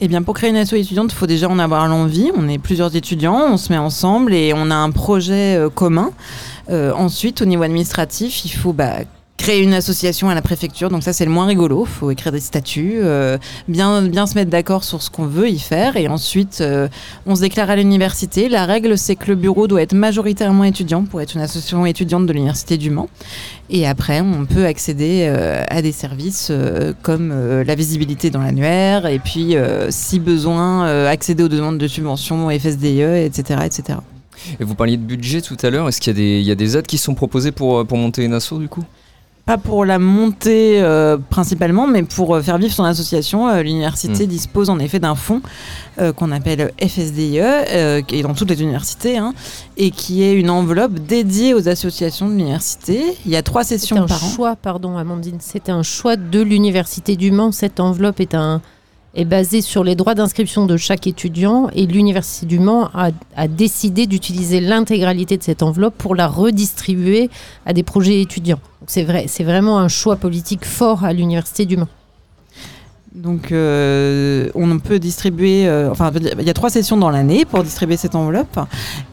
Eh 0.00 0.06
bien, 0.06 0.22
pour 0.22 0.34
créer 0.34 0.50
une 0.50 0.56
asso 0.56 0.74
étudiante, 0.74 1.12
il 1.12 1.16
faut 1.16 1.26
déjà 1.26 1.48
en 1.48 1.58
avoir 1.58 1.88
l'envie. 1.88 2.30
On 2.36 2.48
est 2.48 2.58
plusieurs 2.58 2.94
étudiants, 2.94 3.40
on 3.50 3.56
se 3.56 3.72
met 3.72 3.78
ensemble 3.78 4.32
et 4.32 4.52
on 4.54 4.70
a 4.70 4.76
un 4.76 4.92
projet 4.92 5.56
euh, 5.56 5.68
commun. 5.68 6.12
Euh, 6.70 6.92
ensuite, 6.92 7.42
au 7.42 7.44
niveau 7.44 7.64
administratif, 7.64 8.44
il 8.44 8.50
faut 8.50 8.72
bah, 8.72 8.98
créer 9.36 9.60
une 9.62 9.74
association 9.74 10.28
à 10.28 10.34
la 10.34 10.42
préfecture. 10.42 10.88
Donc 10.88 11.02
ça, 11.02 11.12
c'est 11.12 11.24
le 11.24 11.30
moins 11.30 11.46
rigolo. 11.46 11.84
Il 11.84 11.92
faut 11.92 12.10
écrire 12.12 12.30
des 12.30 12.38
statuts, 12.40 12.98
euh, 13.02 13.38
bien, 13.66 14.02
bien 14.02 14.26
se 14.26 14.34
mettre 14.36 14.50
d'accord 14.50 14.84
sur 14.84 15.02
ce 15.02 15.10
qu'on 15.10 15.26
veut 15.26 15.48
y 15.48 15.58
faire. 15.58 15.96
Et 15.96 16.06
ensuite, 16.06 16.58
euh, 16.60 16.86
on 17.26 17.34
se 17.34 17.40
déclare 17.40 17.68
à 17.68 17.74
l'université. 17.76 18.48
La 18.48 18.66
règle, 18.66 18.96
c'est 18.96 19.16
que 19.16 19.26
le 19.28 19.34
bureau 19.34 19.66
doit 19.66 19.82
être 19.82 19.94
majoritairement 19.94 20.64
étudiant 20.64 21.02
pour 21.04 21.20
être 21.20 21.34
une 21.34 21.40
association 21.40 21.84
étudiante 21.86 22.26
de 22.26 22.32
l'université 22.32 22.76
du 22.78 22.90
Mans. 22.90 23.08
Et 23.68 23.86
après, 23.86 24.20
on 24.20 24.44
peut 24.44 24.64
accéder 24.66 25.26
euh, 25.28 25.64
à 25.68 25.82
des 25.82 25.92
services 25.92 26.52
comme 27.02 27.32
la 27.66 27.74
visibilité 27.74 28.30
dans 28.30 28.42
l'annuaire 28.42 29.06
et 29.06 29.18
puis, 29.18 29.56
si 29.88 30.20
besoin, 30.20 31.06
accéder 31.06 31.42
aux 31.42 31.48
demandes 31.48 31.78
de 31.78 31.88
subventions 31.88 32.48
FSDE, 32.50 33.24
etc. 33.24 33.60
etc. 33.64 33.98
Et 34.60 34.64
vous 34.64 34.74
parliez 34.74 34.96
de 34.96 35.02
budget 35.02 35.40
tout 35.40 35.56
à 35.62 35.70
l'heure. 35.70 35.88
Est-ce 35.88 36.00
qu'il 36.00 36.18
y, 36.18 36.50
a 36.50 36.54
des- 36.54 36.76
aides 36.76 36.86
qui 36.86 36.98
sont 36.98 37.14
proposées 37.14 37.52
pour, 37.52 37.86
pour 37.86 37.98
monter 37.98 38.24
une 38.24 38.34
asso 38.34 38.54
du 38.58 38.68
coup? 38.68 38.84
Pas 39.44 39.58
pour 39.58 39.84
la 39.84 39.98
montée 39.98 40.80
euh, 40.80 41.16
principalement, 41.30 41.86
mais 41.88 42.04
pour 42.04 42.36
euh, 42.36 42.42
faire 42.42 42.58
vivre 42.58 42.72
son 42.72 42.84
association. 42.84 43.48
Euh, 43.48 43.62
L'université 43.62 44.24
Mm. 44.24 44.28
dispose 44.28 44.70
en 44.70 44.78
effet 44.78 45.00
d'un 45.00 45.14
fonds 45.16 45.42
euh, 45.98 46.12
qu'on 46.12 46.30
appelle 46.30 46.72
FSDIE, 46.80 47.40
euh, 47.40 48.02
qui 48.02 48.20
est 48.20 48.22
dans 48.22 48.34
toutes 48.34 48.50
les 48.50 48.62
universités, 48.62 49.18
hein, 49.18 49.34
et 49.76 49.90
qui 49.90 50.22
est 50.22 50.34
une 50.34 50.48
enveloppe 50.50 50.94
dédiée 50.94 51.54
aux 51.54 51.68
associations 51.68 52.28
de 52.28 52.32
l'université. 52.34 53.16
Il 53.26 53.32
y 53.32 53.36
a 53.36 53.42
trois 53.42 53.64
sessions 53.64 53.96
un 53.96 54.06
par 54.06 54.22
an. 54.24 54.28
choix, 54.28 54.54
pardon 54.56 54.96
Amandine, 54.96 55.38
c'est 55.40 55.68
un 55.68 55.82
choix 55.82 56.16
de 56.16 56.40
l'Université 56.40 57.16
du 57.16 57.30
Mans. 57.32 57.50
Cette 57.52 57.80
enveloppe 57.80 58.20
est, 58.20 58.34
un, 58.34 58.60
est 59.14 59.24
basée 59.24 59.60
sur 59.60 59.84
les 59.84 59.94
droits 59.94 60.14
d'inscription 60.14 60.66
de 60.66 60.76
chaque 60.76 61.06
étudiant 61.06 61.68
et 61.74 61.86
l'Université 61.86 62.46
du 62.46 62.58
Mans 62.58 62.90
a, 62.94 63.10
a 63.36 63.48
décidé 63.48 64.06
d'utiliser 64.06 64.60
l'intégralité 64.60 65.36
de 65.36 65.42
cette 65.42 65.62
enveloppe 65.62 65.96
pour 65.96 66.14
la 66.14 66.28
redistribuer 66.28 67.30
à 67.66 67.72
des 67.72 67.82
projets 67.82 68.20
étudiants. 68.20 68.60
C'est 68.86 69.04
vrai, 69.04 69.26
c'est 69.28 69.44
vraiment 69.44 69.78
un 69.78 69.88
choix 69.88 70.16
politique 70.16 70.64
fort 70.64 71.04
à 71.04 71.12
l'Université 71.12 71.66
du 71.66 71.76
Mans. 71.76 71.88
Donc, 73.14 73.52
euh, 73.52 74.48
on 74.54 74.78
peut 74.78 74.98
distribuer. 74.98 75.68
euh, 75.68 75.90
enfin, 75.90 76.10
il 76.14 76.46
y 76.46 76.50
a 76.50 76.54
trois 76.54 76.70
sessions 76.70 76.96
dans 76.96 77.10
l'année 77.10 77.44
pour 77.44 77.62
distribuer 77.62 77.98
cette 77.98 78.14
enveloppe. 78.14 78.58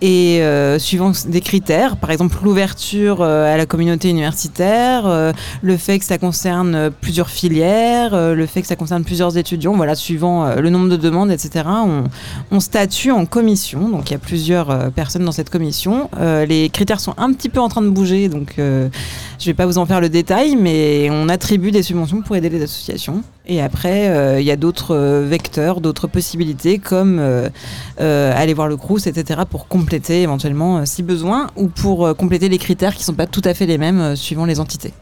Et 0.02 0.42
euh, 0.42 0.80
suivant 0.80 1.12
des 1.28 1.42
critères, 1.42 1.98
par 1.98 2.10
exemple 2.10 2.38
l'ouverture 2.42 3.22
euh, 3.22 3.54
à 3.54 3.58
la 3.58 3.66
communauté 3.66 4.10
universitaire, 4.10 5.06
euh, 5.06 5.34
le 5.62 5.76
fait 5.76 6.00
que 6.00 6.06
ça 6.06 6.18
concerne 6.18 6.76
euh, 6.76 6.90
plusieurs 6.90 7.30
filières, 7.30 8.12
le 8.34 8.46
fait 8.46 8.62
que 8.62 8.68
ça 8.68 8.78
concerne 8.78 9.04
plusieurs 9.04 9.38
étudiants, 9.38 9.76
voilà, 9.76 9.96
suivant 9.96 10.56
le 10.56 10.70
nombre 10.70 10.90
de 10.90 10.96
demandes, 10.96 11.32
etc. 11.32 11.66
On, 11.68 12.04
on 12.52 12.60
statue 12.62 13.12
en 13.12 13.26
commission. 13.26 13.90
Donc, 13.90 14.10
il 14.10 14.14
y 14.14 14.16
a 14.16 14.20
plusieurs 14.20 14.92
personnes 14.92 15.26
dans 15.26 15.32
cette 15.34 15.50
commission. 15.50 16.10
Les 16.20 16.70
critères 16.72 17.00
sont 17.00 17.14
un 17.18 17.34
petit 17.34 17.50
peu 17.50 17.60
en 17.60 17.68
train 17.68 17.82
de 17.82 17.90
bouger. 17.90 18.30
Donc, 18.30 18.56
je 18.58 19.46
vais 19.46 19.54
pas 19.54 19.66
vous 19.66 19.78
en 19.78 19.86
faire 19.86 20.02
le 20.02 20.10
détail, 20.10 20.56
mais 20.56 21.10
on 21.12 21.28
attribue 21.30 21.72
des 21.72 21.84
subventions 21.84 22.22
pour 22.22 22.36
aider 22.36 22.50
les 22.50 22.64
associations. 22.64 23.24
Et 23.52 23.62
après, 23.62 24.10
euh, 24.10 24.40
il 24.40 24.46
y 24.46 24.52
a 24.52 24.56
d'autres 24.56 24.96
euh, 24.96 25.26
vecteurs, 25.28 25.82
d'autres 25.82 26.06
possibilités, 26.06 26.78
comme 26.78 27.18
euh, 27.20 27.50
aller 27.98 28.54
voir 28.54 28.68
le 28.68 28.78
Crous, 28.78 29.08
etc., 29.08 29.42
pour 29.50 29.68
compléter 29.68 30.22
éventuellement 30.22 30.86
si 30.86 31.02
besoin, 31.02 31.48
ou 31.56 31.68
pour 31.68 32.16
compléter 32.16 32.48
les 32.48 32.60
critères 32.60 32.94
qui 32.94 33.00
ne 33.00 33.06
sont 33.06 33.16
pas 33.16 33.26
tout 33.26 33.42
à 33.44 33.56
fait 33.56 33.66
les 33.66 33.80
mêmes 33.80 34.16
suivant 34.16 34.46
les 34.46 34.60
entités. 34.60 34.94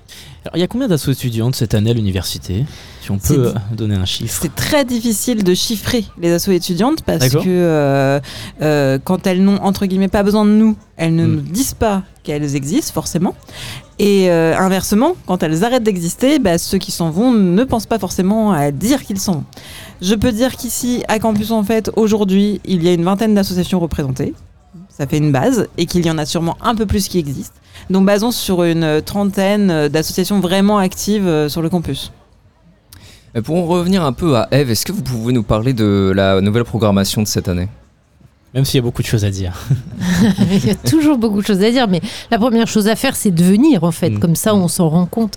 Alors, 0.47 0.55
il 0.55 0.61
y 0.61 0.63
a 0.63 0.67
combien 0.67 0.87
d'assauts 0.87 1.11
étudiantes 1.11 1.57
cette 1.57 1.73
année 1.73 1.89
à 1.89 1.93
l'université 1.93 2.65
Si 3.01 3.11
on 3.11 3.17
peut 3.17 3.47
euh, 3.47 3.53
donner 3.75 3.95
un 3.95 4.05
chiffre? 4.05 4.39
C'est 4.41 4.55
très 4.55 4.85
difficile 4.85 5.43
de 5.43 5.53
chiffrer 5.53 6.05
les 6.21 6.31
assos 6.31 6.53
étudiantes 6.53 7.01
parce 7.01 7.27
que 7.27 7.39
euh, 7.47 8.21
euh, 8.61 8.97
quand 9.03 9.27
elles 9.27 9.43
n'ont 9.43 9.57
entre 9.57 9.85
guillemets 9.87 10.07
pas 10.07 10.23
besoin 10.23 10.45
de 10.45 10.51
nous, 10.51 10.77
elles 10.95 11.13
ne 11.13 11.25
Mm. 11.25 11.31
nous 11.35 11.41
disent 11.41 11.73
pas 11.73 12.03
qu'elles 12.23 12.55
existent 12.55 12.93
forcément. 12.93 13.35
Et 13.99 14.29
euh, 14.29 14.57
inversement, 14.57 15.17
quand 15.25 15.43
elles 15.43 15.65
arrêtent 15.65 15.83
d'exister, 15.83 16.39
bah, 16.39 16.57
ceux 16.57 16.77
qui 16.77 16.91
s'en 16.93 17.09
vont 17.09 17.33
ne 17.33 17.63
pensent 17.65 17.85
pas 17.87 17.99
forcément 17.99 18.53
à 18.53 18.71
dire 18.71 19.03
qu'ils 19.03 19.19
s'en 19.19 19.33
vont. 19.33 19.43
Je 20.01 20.15
peux 20.15 20.31
dire 20.31 20.55
qu'ici, 20.55 21.03
à 21.09 21.19
Campus 21.19 21.51
en 21.51 21.63
fait, 21.65 21.91
aujourd'hui, 21.97 22.61
il 22.63 22.83
y 22.83 22.87
a 22.87 22.93
une 22.93 23.03
vingtaine 23.03 23.35
d'associations 23.35 23.81
représentées. 23.81 24.33
Ça 24.87 25.07
fait 25.07 25.17
une 25.17 25.33
base 25.33 25.67
et 25.77 25.85
qu'il 25.87 26.05
y 26.05 26.09
en 26.09 26.17
a 26.17 26.25
sûrement 26.25 26.55
un 26.61 26.73
peu 26.73 26.85
plus 26.85 27.09
qui 27.09 27.19
existent. 27.19 27.55
Donc 27.89 28.05
basons 28.05 28.31
sur 28.31 28.63
une 28.63 29.01
trentaine 29.01 29.87
d'associations 29.87 30.39
vraiment 30.39 30.77
actives 30.77 31.27
euh, 31.27 31.47
sur 31.49 31.61
le 31.61 31.69
campus. 31.69 32.11
Euh, 33.35 33.41
Pour 33.41 33.57
en 33.57 33.65
revenir 33.65 34.03
un 34.03 34.13
peu 34.13 34.35
à 34.35 34.47
Eve, 34.51 34.71
est-ce 34.71 34.85
que 34.85 34.91
vous 34.91 35.01
pouvez 35.01 35.31
nous 35.31 35.43
parler 35.43 35.73
de 35.73 36.11
la 36.13 36.41
nouvelle 36.41 36.65
programmation 36.65 37.21
de 37.21 37.27
cette 37.27 37.47
année? 37.47 37.69
Même 38.53 38.63
s'il 38.63 38.75
y 38.75 38.79
a 38.79 38.81
beaucoup 38.81 39.01
de 39.01 39.07
choses 39.07 39.25
à 39.25 39.29
dire. 39.29 39.53
Il 40.51 40.65
y 40.65 40.69
a 40.69 40.75
toujours 40.75 41.17
beaucoup 41.17 41.41
de 41.41 41.45
choses 41.45 41.61
à 41.61 41.69
dire, 41.69 41.87
mais 41.89 42.01
la 42.31 42.39
première 42.39 42.67
chose 42.67 42.87
à 42.87 42.95
faire, 42.95 43.15
c'est 43.15 43.31
de 43.31 43.43
venir, 43.43 43.83
en 43.83 43.91
fait. 43.91 44.09
Mm. 44.09 44.19
Comme 44.19 44.35
ça, 44.35 44.55
on 44.55 44.69
s'en 44.69 44.87
rend 44.87 45.05
compte. 45.05 45.33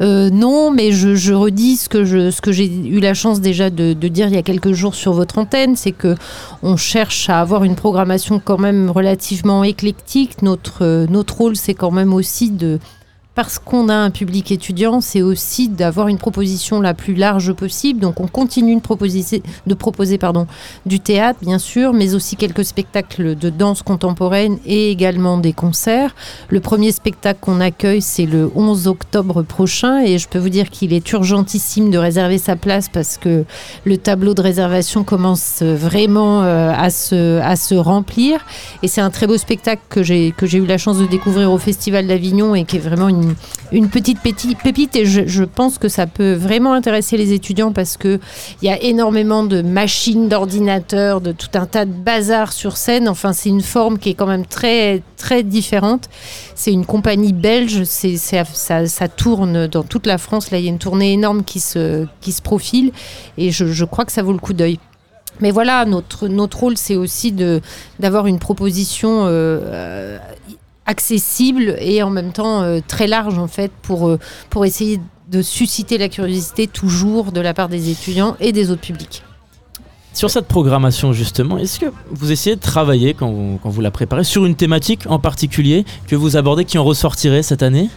Euh, 0.00 0.30
non, 0.30 0.70
mais 0.70 0.90
je, 0.92 1.14
je 1.14 1.34
redis 1.34 1.76
ce 1.76 1.88
que, 1.88 2.04
je, 2.04 2.30
ce 2.30 2.40
que 2.40 2.52
j'ai 2.52 2.66
eu 2.66 2.98
la 2.98 3.12
chance 3.12 3.40
déjà 3.42 3.68
de, 3.68 3.92
de 3.92 4.08
dire 4.08 4.28
il 4.28 4.34
y 4.34 4.38
a 4.38 4.42
quelques 4.42 4.72
jours 4.72 4.94
sur 4.94 5.12
votre 5.12 5.38
antenne, 5.38 5.76
c'est 5.76 5.92
que 5.92 6.14
on 6.62 6.76
cherche 6.76 7.28
à 7.28 7.40
avoir 7.40 7.62
une 7.62 7.76
programmation 7.76 8.40
quand 8.42 8.58
même 8.58 8.90
relativement 8.90 9.62
éclectique. 9.62 10.40
Notre, 10.40 10.82
euh, 10.82 11.06
notre 11.10 11.36
rôle, 11.36 11.56
c'est 11.56 11.74
quand 11.74 11.90
même 11.90 12.14
aussi 12.14 12.50
de 12.50 12.78
parce 13.36 13.58
qu'on 13.58 13.90
a 13.90 13.94
un 13.94 14.10
public 14.10 14.50
étudiant, 14.50 15.02
c'est 15.02 15.20
aussi 15.20 15.68
d'avoir 15.68 16.08
une 16.08 16.16
proposition 16.16 16.80
la 16.80 16.94
plus 16.94 17.14
large 17.14 17.52
possible. 17.52 18.00
Donc 18.00 18.18
on 18.18 18.26
continue 18.26 18.76
de 18.76 18.80
proposer, 18.80 20.18
du 20.86 21.00
théâtre, 21.00 21.38
bien 21.42 21.58
sûr, 21.58 21.92
mais 21.92 22.14
aussi 22.14 22.36
quelques 22.36 22.64
spectacles 22.64 23.36
de 23.36 23.50
danse 23.50 23.82
contemporaine 23.82 24.56
et 24.64 24.90
également 24.90 25.36
des 25.36 25.52
concerts. 25.52 26.14
Le 26.48 26.60
premier 26.60 26.92
spectacle 26.92 27.38
qu'on 27.42 27.60
accueille, 27.60 28.00
c'est 28.00 28.24
le 28.24 28.50
11 28.54 28.88
octobre 28.88 29.42
prochain 29.42 30.00
et 30.02 30.16
je 30.16 30.28
peux 30.28 30.38
vous 30.38 30.48
dire 30.48 30.70
qu'il 30.70 30.94
est 30.94 31.12
urgentissime 31.12 31.90
de 31.90 31.98
réserver 31.98 32.38
sa 32.38 32.56
place 32.56 32.88
parce 32.88 33.18
que 33.18 33.44
le 33.84 33.98
tableau 33.98 34.32
de 34.32 34.40
réservation 34.40 35.04
commence 35.04 35.60
vraiment 35.60 36.42
euh, 36.42 36.72
à, 36.74 36.88
se, 36.88 37.38
à 37.40 37.56
se 37.56 37.74
remplir. 37.74 38.46
Et 38.82 38.88
c'est 38.88 39.02
un 39.02 39.10
très 39.10 39.26
beau 39.26 39.36
spectacle 39.36 39.82
que 39.90 40.02
j'ai 40.02 40.32
eu 40.54 40.66
la 40.66 40.78
chance 40.78 40.96
de 40.96 41.06
découvrir 41.06 41.52
au 41.52 41.58
Festival 41.58 42.06
d'Avignon 42.06 42.54
et 42.54 42.64
qui 42.64 42.76
est 42.76 42.80
vraiment 42.80 43.08
une, 43.08 43.25
une 43.72 43.88
petite 43.88 44.20
pépite. 44.20 44.96
Et 44.96 45.06
je, 45.06 45.44
pense 45.44 45.78
que 45.78 45.88
ça 45.88 46.06
peut 46.06 46.32
vraiment 46.32 46.72
intéresser 46.72 47.16
les 47.16 47.32
étudiants 47.32 47.72
parce 47.72 47.96
que 47.96 48.20
il 48.62 48.66
y 48.66 48.70
a 48.70 48.82
énormément 48.82 49.44
de 49.44 49.62
machines, 49.62 50.28
d'ordinateurs, 50.28 51.20
de 51.20 51.32
tout 51.32 51.48
un 51.54 51.66
tas 51.66 51.84
de 51.84 51.92
bazar 51.92 52.52
sur 52.52 52.76
scène. 52.76 53.08
Enfin, 53.08 53.32
c'est 53.32 53.48
une 53.48 53.62
forme 53.62 53.98
qui 53.98 54.10
est 54.10 54.14
quand 54.14 54.26
même 54.26 54.46
très 54.46 55.02
très 55.16 55.42
différente. 55.42 56.08
C'est 56.54 56.72
une 56.72 56.86
compagnie 56.86 57.32
belge. 57.32 57.84
C'est 57.84 58.16
ça, 58.16 58.44
tourne 59.08 59.66
dans 59.66 59.82
toute 59.82 60.06
la 60.06 60.18
France. 60.18 60.50
Là, 60.50 60.58
il 60.58 60.64
y 60.64 60.68
a 60.68 60.70
une 60.70 60.78
tournée 60.78 61.12
énorme 61.12 61.44
qui 61.44 61.60
se 61.60 62.06
qui 62.20 62.32
se 62.32 62.42
profile 62.42 62.92
et 63.38 63.50
je, 63.50 63.84
crois 63.84 64.04
que 64.04 64.12
ça 64.12 64.22
vaut 64.22 64.32
le 64.32 64.38
coup 64.38 64.52
d'œil. 64.52 64.78
Mais 65.40 65.50
voilà, 65.50 65.84
notre, 65.84 66.28
notre 66.28 66.60
rôle, 66.60 66.76
c'est 66.76 66.96
aussi 66.96 67.34
d'avoir 67.98 68.26
une 68.26 68.38
proposition 68.38 69.26
euh, 69.26 69.60
euh, 69.64 70.18
accessible 70.86 71.76
et 71.80 72.02
en 72.02 72.10
même 72.10 72.32
temps 72.32 72.62
euh, 72.62 72.80
très 72.86 73.06
large, 73.06 73.38
en 73.38 73.48
fait, 73.48 73.70
pour, 73.82 74.08
euh, 74.08 74.18
pour 74.50 74.64
essayer 74.64 75.00
de 75.28 75.42
susciter 75.42 75.98
la 75.98 76.08
curiosité 76.08 76.66
toujours 76.66 77.32
de 77.32 77.40
la 77.40 77.52
part 77.52 77.68
des 77.68 77.90
étudiants 77.90 78.36
et 78.40 78.52
des 78.52 78.70
autres 78.70 78.82
publics. 78.82 79.22
Sur 80.12 80.30
cette 80.30 80.46
programmation 80.46 81.12
justement, 81.12 81.58
est-ce 81.58 81.78
que 81.78 81.86
vous 82.10 82.32
essayez 82.32 82.56
de 82.56 82.60
travailler 82.60 83.12
quand 83.12 83.58
quand 83.62 83.68
vous 83.68 83.82
la 83.82 83.90
préparez 83.90 84.24
sur 84.24 84.46
une 84.46 84.54
thématique 84.54 85.02
en 85.10 85.18
particulier 85.18 85.84
que 86.06 86.16
vous 86.16 86.38
abordez 86.38 86.64
qui 86.64 86.78
en 86.78 86.84
ressortirait 86.84 87.42
cette 87.42 87.62
année? 87.62 87.90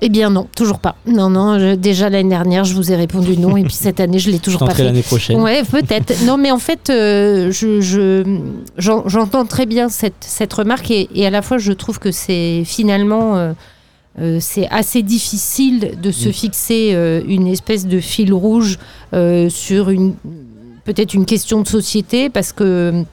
Eh 0.00 0.08
bien 0.10 0.30
non, 0.30 0.46
toujours 0.54 0.78
pas. 0.78 0.94
Non, 1.06 1.28
non, 1.28 1.58
je- 1.58 1.74
déjà 1.74 2.08
l'année 2.08 2.28
dernière, 2.28 2.62
je 2.64 2.74
vous 2.74 2.92
ai 2.92 2.96
répondu 2.96 3.36
non, 3.36 3.56
et 3.56 3.64
puis 3.64 3.74
cette 3.74 3.98
année, 3.98 4.18
je 4.20 4.30
l'ai 4.30 4.38
toujours 4.38 4.60
pas 4.64 4.72
fait. 4.74 4.84
l'année 4.84 5.02
prochaine. 5.02 5.40
Ouais, 5.40 5.62
peut-être. 5.64 6.24
non, 6.24 6.36
mais 6.36 6.52
en 6.52 6.58
fait, 6.58 6.88
euh, 6.90 7.50
je, 7.50 7.80
je- 7.80 8.38
j'en- 8.76 9.08
j'entends 9.08 9.44
très 9.44 9.66
bien 9.66 9.88
cette, 9.88 10.14
cette 10.20 10.52
remarque 10.52 10.90
et, 10.92 11.08
et 11.14 11.26
à 11.26 11.30
la 11.30 11.42
fois, 11.42 11.58
je 11.58 11.72
trouve 11.72 11.98
que 11.98 12.12
c'est 12.12 12.62
finalement. 12.64 13.36
euh, 13.36 13.52
euh, 14.20 14.38
c'est 14.40 14.68
assez 14.70 15.02
difficile 15.02 15.92
de 16.02 16.10
se 16.10 16.28
Mm. 16.28 16.32
fixer 16.32 17.22
une 17.28 17.46
espèce 17.46 17.86
de 17.86 18.00
fil 18.00 18.32
rouge 18.32 18.78
sur 19.48 19.90
une 19.90 20.14
peut-être 20.84 21.12
une 21.14 21.26
question 21.26 21.60
de 21.62 21.68
société 21.68 22.28
parce 22.30 22.52
que 22.52 23.04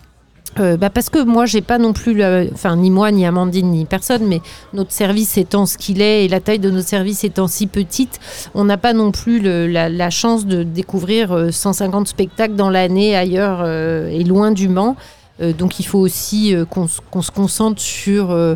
euh, 0.59 0.77
bah 0.77 0.89
parce 0.89 1.09
que 1.09 1.21
moi 1.23 1.45
j'ai 1.45 1.61
pas 1.61 1.77
non 1.77 1.91
plus 1.93 2.13
la- 2.15 2.43
enfin 2.53 2.75
ni 2.77 2.89
moi 2.89 3.11
ni 3.11 3.25
Amandine 3.25 3.71
ni 3.71 3.85
personne 3.85 4.23
mais 4.25 4.41
notre 4.73 4.91
service 4.91 5.37
étant 5.37 5.65
ce 5.65 5.77
qu'il 5.77 6.01
est 6.01 6.25
et 6.25 6.27
la 6.29 6.39
taille 6.39 6.59
de 6.59 6.69
notre 6.69 6.87
service 6.87 7.23
étant 7.23 7.47
si 7.47 7.67
petite 7.67 8.19
on 8.53 8.63
n'a 8.65 8.77
pas 8.77 8.93
non 8.93 9.11
plus 9.11 9.39
le- 9.41 9.67
la, 9.67 9.89
la 9.89 10.09
chance 10.09 10.45
de 10.45 10.63
découvrir 10.63 11.31
euh, 11.33 11.51
150 11.51 12.07
spectacles 12.07 12.55
dans 12.55 12.69
l'année 12.69 13.15
ailleurs 13.15 13.59
euh, 13.63 14.07
et 14.09 14.23
loin 14.23 14.51
du 14.51 14.69
Mans. 14.69 14.95
Euh, 15.41 15.51
donc 15.51 15.81
il 15.81 15.85
faut 15.85 15.99
aussi 15.99 16.55
euh, 16.55 16.63
qu'on 16.63 16.87
qu'on 17.11 17.21
se 17.21 17.31
concentre 17.31 17.81
sur, 17.81 18.31
euh, 18.31 18.55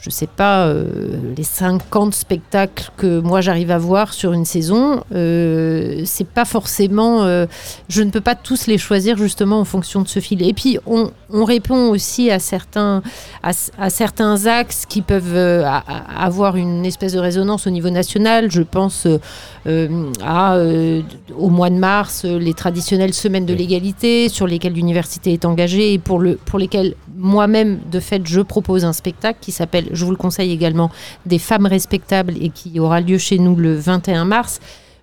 je 0.00 0.10
sais 0.10 0.28
pas, 0.28 0.66
euh, 0.66 1.34
les 1.36 1.42
50 1.42 2.14
spectacles 2.14 2.90
que 2.96 3.18
moi 3.18 3.40
j'arrive 3.40 3.72
à 3.72 3.78
voir 3.78 4.12
sur 4.12 4.32
une 4.32 4.44
saison. 4.44 5.02
Euh, 5.12 6.02
c'est 6.04 6.26
pas 6.26 6.44
forcément, 6.44 7.24
euh, 7.24 7.46
je 7.88 8.02
ne 8.02 8.10
peux 8.10 8.20
pas 8.20 8.36
tous 8.36 8.68
les 8.68 8.78
choisir 8.78 9.16
justement 9.16 9.58
en 9.58 9.64
fonction 9.64 10.00
de 10.02 10.08
ce 10.08 10.20
fil. 10.20 10.46
Et 10.46 10.52
puis 10.52 10.78
on, 10.86 11.10
on 11.30 11.44
répond 11.44 11.88
aussi 11.88 12.30
à 12.30 12.38
certains, 12.38 13.02
à, 13.42 13.50
à 13.78 13.90
certains 13.90 14.46
axes 14.46 14.86
qui 14.86 15.02
peuvent 15.02 15.34
euh, 15.34 15.64
avoir 16.16 16.54
une 16.56 16.86
espèce 16.86 17.14
de 17.14 17.18
résonance 17.18 17.66
au 17.66 17.70
niveau 17.70 17.90
national. 17.90 18.52
Je 18.52 18.62
pense 18.62 19.06
à, 19.66 20.58
au 21.36 21.48
mois 21.50 21.70
de 21.70 21.76
mars, 21.76 22.24
les 22.24 22.54
traditionnelles 22.54 23.14
semaines 23.14 23.46
de 23.46 23.54
l'égalité 23.54 24.28
sur 24.28 24.46
lesquelles 24.46 24.74
l'université 24.74 25.32
est 25.32 25.44
engagée 25.44 25.92
et 25.92 25.98
pour, 25.98 26.20
le, 26.20 26.36
pour 26.36 26.58
lesquelles 26.58 26.94
moi-même, 27.18 27.80
de 27.90 28.00
fait, 28.00 28.22
je 28.26 28.40
propose 28.40 28.84
un 28.84 28.92
spectacle 28.92 29.38
qui 29.40 29.50
s'appelle, 29.50 29.87
je 29.92 30.04
vous 30.04 30.10
le 30.10 30.16
conseille 30.16 30.52
également, 30.52 30.90
Des 31.26 31.38
femmes 31.38 31.66
respectables 31.66 32.34
et 32.40 32.50
qui 32.50 32.78
aura 32.80 33.00
lieu 33.00 33.18
chez 33.18 33.38
nous 33.38 33.56
le 33.56 33.74
21 33.74 34.24
mars. 34.24 34.60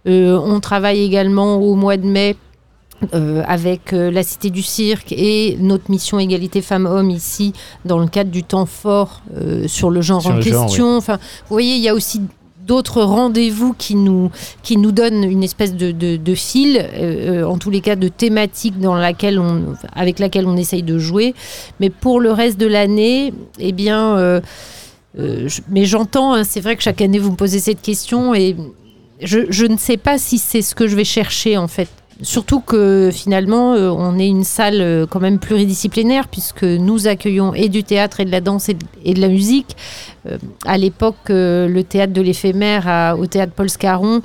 Euh, 0.08 0.38
on 0.38 0.60
travaille 0.60 1.02
également 1.04 1.56
au 1.56 1.76
mois 1.76 1.98
de 1.98 2.06
mai 2.06 2.36
euh, 3.14 3.44
avec 3.46 3.92
euh, 3.92 4.10
la 4.10 4.24
Cité 4.24 4.50
du 4.50 4.64
Cirque 4.64 5.12
et 5.12 5.58
notre 5.60 5.92
mission 5.92 6.18
égalité 6.18 6.62
femmes-hommes 6.62 7.10
ici 7.10 7.52
dans 7.84 8.00
le 8.00 8.08
cadre 8.08 8.32
du 8.32 8.44
temps 8.44 8.66
fort 8.66 9.22
euh, 9.36 9.68
sur 9.68 9.90
le 9.90 10.02
genre 10.02 10.22
Sur 10.22 10.32
en 10.32 10.36
le 10.36 10.42
genre, 10.42 10.66
question. 10.66 10.98
Enfin, 10.98 11.18
vous 11.18 11.56
voyez, 11.56 11.76
il 11.76 11.82
y 11.82 11.90
a 11.90 11.94
aussi 11.94 12.22
d'autres 12.66 13.02
rendez-vous 13.04 13.74
qui 13.74 13.96
nous, 13.96 14.32
qui 14.64 14.78
nous 14.78 14.92
donnent 14.92 15.24
une 15.24 15.44
espèce 15.44 15.76
de, 15.76 15.92
de, 15.92 16.36
fil, 16.36 16.78
euh, 16.78 17.42
euh, 17.42 17.44
en 17.44 17.58
tous 17.58 17.70
les 17.70 17.82
cas 17.82 17.96
de 17.96 18.08
thématique 18.08 18.80
dans 18.80 18.96
laquelle 18.96 19.40
on, 19.40 19.76
avec 19.94 20.20
laquelle 20.20 20.48
on 20.48 20.58
essaye 20.58 20.84
de 20.84 20.98
jouer. 20.98 21.36
Mais 21.80 21.90
pour 21.90 22.20
le 22.20 22.32
reste 22.32 22.60
de 22.60 22.68
l'année, 22.68 23.34
eh 23.60 23.72
bien, 23.72 24.18
euh, 24.18 24.42
mais 25.70 25.86
j'entends, 25.86 26.34
hein, 26.34 26.44
c'est 26.44 26.60
vrai 26.60 26.76
que 26.76 26.84
chaque 26.84 27.02
année 27.02 27.20
vous 27.20 27.32
me 27.32 27.38
posez 27.38 27.60
cette 27.60 27.82
question 27.82 28.34
et 28.34 28.56
je, 29.22 29.40
je 29.50 29.66
ne 29.66 29.78
sais 29.78 29.98
pas 29.98 30.18
si 30.18 30.38
c'est 30.38 30.62
ce 30.62 30.76
que 30.76 30.88
je 30.88 30.96
vais 30.96 31.06
chercher 31.06 31.58
en 31.58 31.68
fait. 31.68 31.90
Surtout 32.22 32.62
que 32.62 33.10
finalement, 33.12 33.74
euh, 33.74 33.90
on 33.90 34.18
est 34.18 34.28
une 34.28 34.46
salle 34.46 34.80
euh, 34.80 35.06
quand 35.06 35.20
même 35.20 35.38
pluridisciplinaire 35.38 36.30
puisque 36.30 36.64
nous 36.64 37.08
accueillons 37.08 37.54
et 37.54 37.68
du 37.68 37.84
théâtre 37.84 38.22
et 38.22 38.26
de 38.26 38.32
la 38.32 38.40
danse 38.40 38.70
et 38.70 39.14
de, 39.14 39.20
la 39.20 39.28
musique. 39.28 39.76
Euh, 40.26 40.38
à 40.66 40.78
l'époque, 40.78 41.28
le 41.28 41.82
théâtre 41.82 42.14
de 42.14 42.22
l'éphémère 42.22 43.16
au 43.20 43.26
théâtre 43.26 43.52
Paul 43.56 43.70
Scarron 43.70 44.22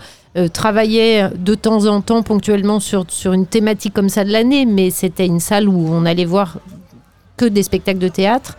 travaillait 0.52 1.28
de 1.36 1.54
temps 1.56 1.86
en 1.86 2.00
temps 2.00 2.22
ponctuellement 2.22 2.78
sur, 2.78 3.04
sur 3.08 3.32
une 3.32 3.46
thématique 3.46 3.92
comme 3.92 4.08
ça 4.08 4.22
de 4.24 4.30
l'année, 4.30 4.64
mais 4.64 4.90
c'était 4.90 5.26
une 5.26 5.40
salle 5.40 5.68
où 5.68 5.88
on 5.90 6.06
allait 6.06 6.24
voir 6.24 6.58
que 7.36 7.46
des 7.46 7.64
spectacles 7.64 7.98
de 7.98 8.08
théâtre. 8.08 8.56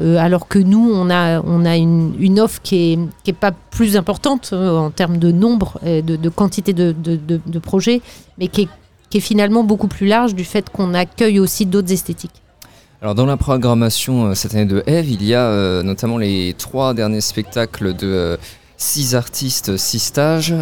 Euh, 0.00 0.16
alors 0.16 0.48
que 0.48 0.58
nous, 0.58 0.90
on 0.92 1.10
a, 1.10 1.40
on 1.42 1.64
a 1.64 1.76
une, 1.76 2.40
offre 2.40 2.60
qui 2.62 2.92
est, 2.92 2.98
qui 3.24 3.30
est 3.30 3.34
pas 3.34 3.52
plus 3.52 3.96
importante 3.96 4.50
euh, 4.52 4.76
en 4.76 4.90
termes 4.90 5.18
de 5.18 5.30
nombre, 5.30 5.78
et 5.84 6.02
de, 6.02 6.28
quantité 6.28 6.72
de, 6.72 6.92
de- 6.92 7.58
projets, 7.58 8.00
mais 8.38 8.48
qui 8.48 8.62
est, 8.62 8.68
qui 9.10 9.18
est 9.18 9.20
finalement 9.20 9.64
beaucoup 9.64 9.88
plus 9.88 10.06
large 10.06 10.34
du 10.34 10.44
fait 10.44 10.70
qu'on 10.70 10.94
accueille 10.94 11.38
aussi 11.38 11.66
d'autres 11.66 11.92
esthétiques. 11.92 12.42
Alors 13.02 13.14
dans 13.14 13.26
la 13.26 13.36
programmation 13.36 14.26
euh, 14.26 14.34
cette 14.34 14.54
année 14.54 14.64
de 14.64 14.82
Eve, 14.86 15.10
il 15.10 15.24
y 15.24 15.34
a 15.34 15.82
notamment 15.82 16.18
les 16.18 16.54
trois 16.56 16.94
derniers 16.94 17.20
spectacles 17.20 17.94
de 17.94 18.38
six 18.78 19.14
artistes, 19.14 19.76
six 19.76 19.98
stages, 19.98 20.54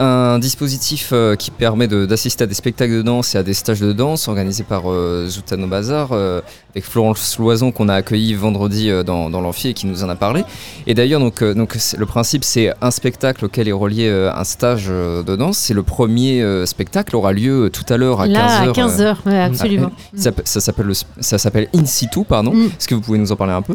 un 0.00 0.38
dispositif 0.38 1.10
euh, 1.12 1.36
qui 1.36 1.50
permet 1.50 1.86
de- 1.86 2.06
d'assister 2.06 2.44
à 2.44 2.46
des 2.46 2.54
spectacles 2.54 2.94
de 2.94 3.02
danse 3.02 3.34
et 3.34 3.38
à 3.38 3.42
des 3.42 3.54
stages 3.54 3.80
de 3.80 3.92
danse 3.92 4.26
organisés 4.28 4.64
par 4.64 4.90
euh, 4.90 5.26
Zoutano 5.28 5.66
Bazar 5.66 6.08
euh, 6.12 6.40
avec 6.74 6.84
Florence 6.84 7.38
Loison 7.38 7.70
qu'on 7.70 7.88
a 7.88 7.94
accueilli 7.94 8.34
vendredi 8.34 8.90
dans, 9.04 9.28
dans 9.30 9.40
l'amphi 9.40 9.68
et 9.68 9.74
qui 9.74 9.86
nous 9.86 10.02
en 10.02 10.08
a 10.08 10.16
parlé. 10.16 10.44
Et 10.86 10.94
d'ailleurs 10.94 11.20
donc, 11.20 11.40
le 11.42 12.06
principe 12.06 12.44
c'est 12.44 12.72
un 12.80 12.90
spectacle 12.90 13.44
auquel 13.44 13.68
est 13.68 13.72
relié 13.72 14.08
un 14.34 14.44
stage 14.44 14.86
de 14.88 15.36
danse. 15.36 15.58
C'est 15.58 15.74
le 15.74 15.82
premier 15.82 16.44
spectacle 16.66 17.14
aura 17.16 17.32
lieu 17.32 17.70
tout 17.72 17.84
à 17.92 17.96
l'heure 17.96 18.20
à 18.20 18.26
Là, 18.26 18.64
15h. 18.66 18.70
à 18.70 18.72
15 18.72 19.00
heures, 19.02 19.22
ouais, 19.26 19.40
absolument. 19.40 19.90
Ça 20.16 20.30
ça 20.44 20.60
s'appelle 21.38 21.68
In 21.74 21.84
situ, 21.86 22.24
pardon. 22.24 22.52
Mm. 22.54 22.66
Est-ce 22.66 22.88
que 22.88 22.94
vous 22.94 23.00
pouvez 23.00 23.18
nous 23.18 23.32
en 23.32 23.36
parler 23.36 23.52
un 23.52 23.62
peu? 23.62 23.74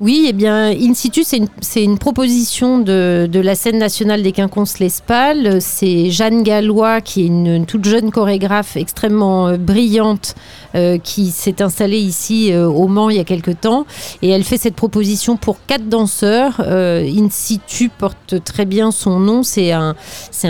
Oui, 0.00 0.26
eh 0.28 0.32
bien, 0.32 0.70
In 0.70 0.94
situ, 0.94 1.22
c'est 1.22 1.84
une, 1.84 1.98
proposition 1.98 2.78
de, 2.78 3.28
la 3.32 3.54
scène 3.54 3.78
nationale 3.78 4.22
des 4.22 4.32
Quinconces 4.32 4.80
l'Espal. 4.80 5.60
C'est 5.60 6.10
Jeanne 6.10 6.42
Gallois, 6.42 7.00
qui 7.00 7.22
est 7.22 7.26
une, 7.26 7.66
toute 7.66 7.84
jeune 7.84 8.10
chorégraphe 8.10 8.76
extrêmement 8.76 9.46
euh, 9.48 9.56
brillante, 9.58 10.34
euh, 10.74 10.98
qui 10.98 11.30
s'est 11.30 11.62
installée 11.62 12.00
ici 12.00 12.52
euh, 12.52 12.66
au 12.66 12.88
Mans 12.88 13.10
il 13.10 13.16
y 13.16 13.20
a 13.20 13.24
quelque 13.24 13.52
temps. 13.52 13.86
Et 14.22 14.30
elle 14.30 14.42
fait 14.42 14.56
cette 14.56 14.74
proposition 14.74 15.36
pour 15.36 15.58
quatre 15.66 15.88
danseurs. 15.88 16.60
In 16.60 17.28
situ 17.30 17.88
porte 17.88 18.42
très 18.42 18.64
bien 18.64 18.90
son 18.90 19.20
nom. 19.20 19.42
C'est 19.44 19.70
un, 19.70 19.94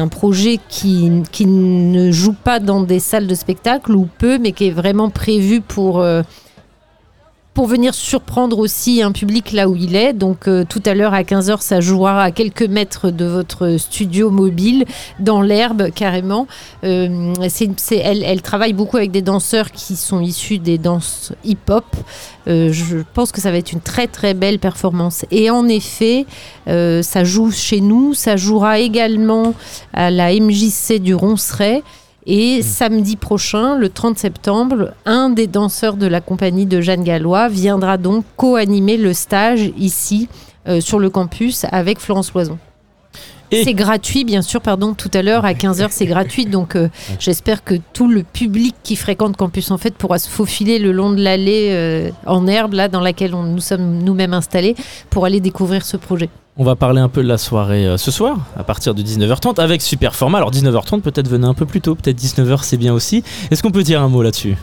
projet 0.09 0.61
qui 0.69 1.11
ne 1.11 2.11
joue 2.11 2.35
pas 2.35 2.59
dans 2.59 2.81
des 2.81 3.01
salles 3.01 3.27
de 3.27 3.35
spectacle 3.35 3.93
ou 3.93 4.09
peu, 4.19 4.39
mais 4.39 4.53
qui 4.53 4.69
est 4.69 4.71
vraiment 4.71 5.11
prévu 5.11 5.61
pour... 5.61 6.03
pour 7.55 7.67
venir 7.67 7.95
surprendre 7.95 8.59
aussi 8.59 9.03
un 9.03 9.13
public 9.13 9.53
là 9.53 9.69
où 9.69 9.77
il 9.77 9.95
est. 9.95 10.13
Donc 10.13 10.49
euh, 10.49 10.65
tout 10.69 10.83
à 10.87 10.95
l'heure 10.95 11.15
à 11.15 11.23
15h, 11.23 11.61
ça 11.61 11.81
jouera 11.81 12.23
à 12.23 12.31
quelques 12.31 12.63
mètres 12.63 13.11
de 13.11 13.27
votre 13.27 13.77
studio 13.77 14.31
mobile, 14.31 14.85
dans 15.19 15.43
l'herbe 15.43 15.91
carrément. 15.91 16.47
Euh, 16.85 17.35
elle 17.91 18.43
travaille 18.43 18.73
beaucoup 18.73 18.97
avec 18.97 19.11
des 19.11 19.23
danseurs 19.23 19.71
qui 19.71 19.97
sont 19.97 20.21
issus 20.21 20.59
des 20.59 20.79
danses 20.79 21.33
hip-hop. 21.45 21.85
Euh, 22.49 22.73
je 22.73 22.99
pense 23.15 23.33
que 23.33 23.41
ça 23.41 23.51
va 23.51 23.59
être 23.59 23.73
une 23.73 23.81
très 23.81 24.07
très 24.07 24.35
belle 24.35 24.59
performance. 24.59 25.25
Et 25.31 25.51
en 25.51 25.69
effet, 25.69 26.27
euh, 26.69 27.03
ça 27.03 27.25
joue 27.25 27.51
chez 27.51 27.81
nous, 27.81 28.15
ça 28.15 28.37
jouera 28.37 28.79
également 28.79 29.55
à 29.93 30.11
la 30.11 30.33
MJC 30.33 30.99
du 30.99 31.15
Ronceret. 31.15 31.83
Et 32.27 32.63
samedi 32.63 33.17
prochain, 33.17 33.77
le 33.77 33.89
30 33.89 34.17
septembre, 34.19 34.93
un 35.07 35.29
des 35.31 35.49
danseurs 35.49 35.97
de 35.97 36.07
la 36.07 36.21
compagnie 36.21 36.67
de 36.67 36.81
Jeanne 36.81 37.03
Gallois 37.03 37.49
viendra 37.49 37.97
donc 37.99 38.25
co-animer 38.37 38.97
le 38.97 39.13
stage 39.13 39.73
ici 39.77 40.29
euh, 40.69 40.81
sur 40.81 41.01
le 41.01 41.11
campus 41.11 41.67
avec 41.73 41.99
Florence 41.99 42.33
Loison. 42.33 42.59
C'est 43.65 43.75
gratuit, 43.75 44.25
bien 44.25 44.41
sûr, 44.41 44.63
pardon, 44.63 44.95
tout 44.95 45.11
à 45.13 45.21
l'heure 45.21 45.45
à 45.45 45.53
15h 45.53 45.89
c'est 45.91 46.07
gratuit, 46.07 46.47
donc 46.47 46.75
euh, 46.75 46.89
j'espère 47.19 47.63
que 47.63 47.75
tout 47.93 48.09
le 48.09 48.23
public 48.23 48.75
qui 48.83 48.97
fréquente 48.97 49.37
Campus 49.37 49.71
en 49.71 49.77
fait 49.77 49.93
pourra 49.95 50.19
se 50.19 50.31
faufiler 50.31 50.79
le 50.79 50.91
long 50.91 51.11
de 51.13 51.21
l'allée 51.23 51.69
euh, 51.73 52.11
en 52.25 52.47
herbe 52.47 52.73
là 52.73 52.89
dans 52.89 53.03
laquelle 53.03 53.35
on- 53.35 53.43
nous 53.43 53.61
sommes 53.61 53.99
nous-mêmes 53.99 54.33
installés 54.33 54.75
pour 55.11 55.27
aller 55.27 55.41
découvrir 55.41 55.85
ce 55.85 55.99
projet. 55.99 56.31
On 56.59 56.65
va 56.65 56.77
parler 56.77 57.01
un 57.01 57.09
peu 57.09 57.23
de 57.23 57.29
la 57.29 57.39
soirée 57.39 57.87
euh, 57.87 57.97
ce 57.97 58.11
soir, 58.11 58.37
à 58.59 58.63
partir 58.63 58.95
de 58.95 59.03
19h30, 59.03 59.59
avec 59.59 59.81
super 59.81 60.15
format. 60.15 60.37
Alors 60.37 60.51
19h30, 60.51 61.01
peut-être 61.01 61.27
venez 61.27 61.47
un 61.47 61.55
peu 61.55 61.65
plus 61.65 61.81
tôt, 61.81 61.95
peut-être 61.95 62.19
19h 62.21 62.59
c'est 62.63 62.77
bien 62.77 62.93
aussi. 62.93 63.25
Est-ce 63.51 63.63
qu'on 63.63 63.71
peut 63.71 63.83
dire 63.83 64.03
un 64.03 64.09
mot 64.09 64.23
là-dessus? 64.23 64.57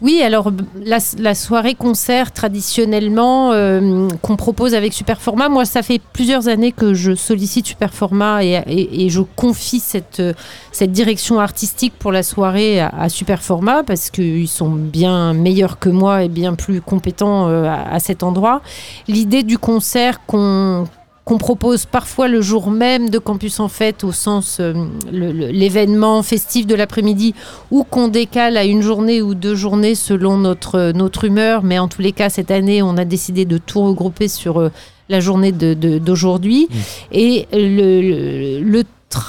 Oui, 0.00 0.20
alors 0.20 0.50
la, 0.84 1.34
soirée 1.36 1.76
concert 1.76 2.32
traditionnellement 2.32 3.52
euh, 3.52 4.08
qu'on 4.22 4.34
propose 4.34 4.74
avec 4.74 4.92
Superformat, 4.92 5.48
moi 5.48 5.64
ça 5.64 5.82
fait 5.82 6.00
plusieurs 6.12 6.48
années 6.48 6.72
que 6.72 6.94
je 6.94 7.14
sollicite 7.14 7.68
Superformat 7.68 8.42
et, 8.42 9.04
et, 9.04 9.08
je 9.08 9.20
confie 9.20 9.78
cette, 9.78 10.18
euh, 10.18 10.32
cette 10.72 10.90
direction 10.90 11.38
artistique 11.38 11.92
pour 11.96 12.10
la 12.10 12.24
soirée 12.24 12.80
à, 12.80 12.88
à 12.88 13.08
Superformat 13.08 13.84
parce 13.84 14.10
qu'ils 14.10 14.48
sont 14.48 14.70
bien 14.70 15.32
meilleurs 15.32 15.78
que 15.78 15.90
moi 15.90 16.24
et 16.24 16.28
bien 16.28 16.54
plus 16.54 16.80
compétents 16.80 17.46
à, 17.46 17.94
à 17.94 18.00
cet 18.00 18.24
endroit. 18.24 18.62
L'idée 19.06 19.44
du 19.44 19.58
concert 19.58 20.26
qu'on 20.26 20.88
qu'on 21.28 21.36
propose 21.36 21.84
parfois 21.84 22.26
le 22.26 22.40
jour 22.40 22.70
même 22.70 23.10
de 23.10 23.18
Campus 23.18 23.60
en 23.60 23.68
Fête 23.68 24.02
au 24.02 24.12
sens 24.12 24.56
euh, 24.60 24.72
l'événement 25.12 26.22
festif 26.22 26.66
de 26.66 26.74
l'après-midi 26.74 27.34
ou 27.70 27.84
qu'on 27.84 28.08
décale 28.08 28.56
à 28.56 28.64
une 28.64 28.80
journée 28.80 29.20
ou 29.20 29.34
deux 29.34 29.54
journées 29.54 29.94
selon 29.94 30.38
notre, 30.38 30.92
notre 30.92 31.24
humeur. 31.24 31.62
Mais 31.62 31.78
en 31.78 31.86
tous 31.86 32.00
les 32.00 32.12
cas, 32.12 32.30
cette 32.30 32.50
année, 32.50 32.82
on 32.82 32.96
a 32.96 33.04
décidé 33.04 33.44
de 33.44 33.58
tout 33.58 33.82
regrouper 33.82 34.26
sur 34.26 34.58
euh, 34.58 34.70
la 35.10 35.20
journée 35.20 35.52
de- 35.52 35.74
de- 35.74 35.98
d'aujourd'hui. 35.98 36.66
Mmh. 36.70 36.74
Et 37.12 37.46
le, 37.52 38.60
le, 38.62 38.84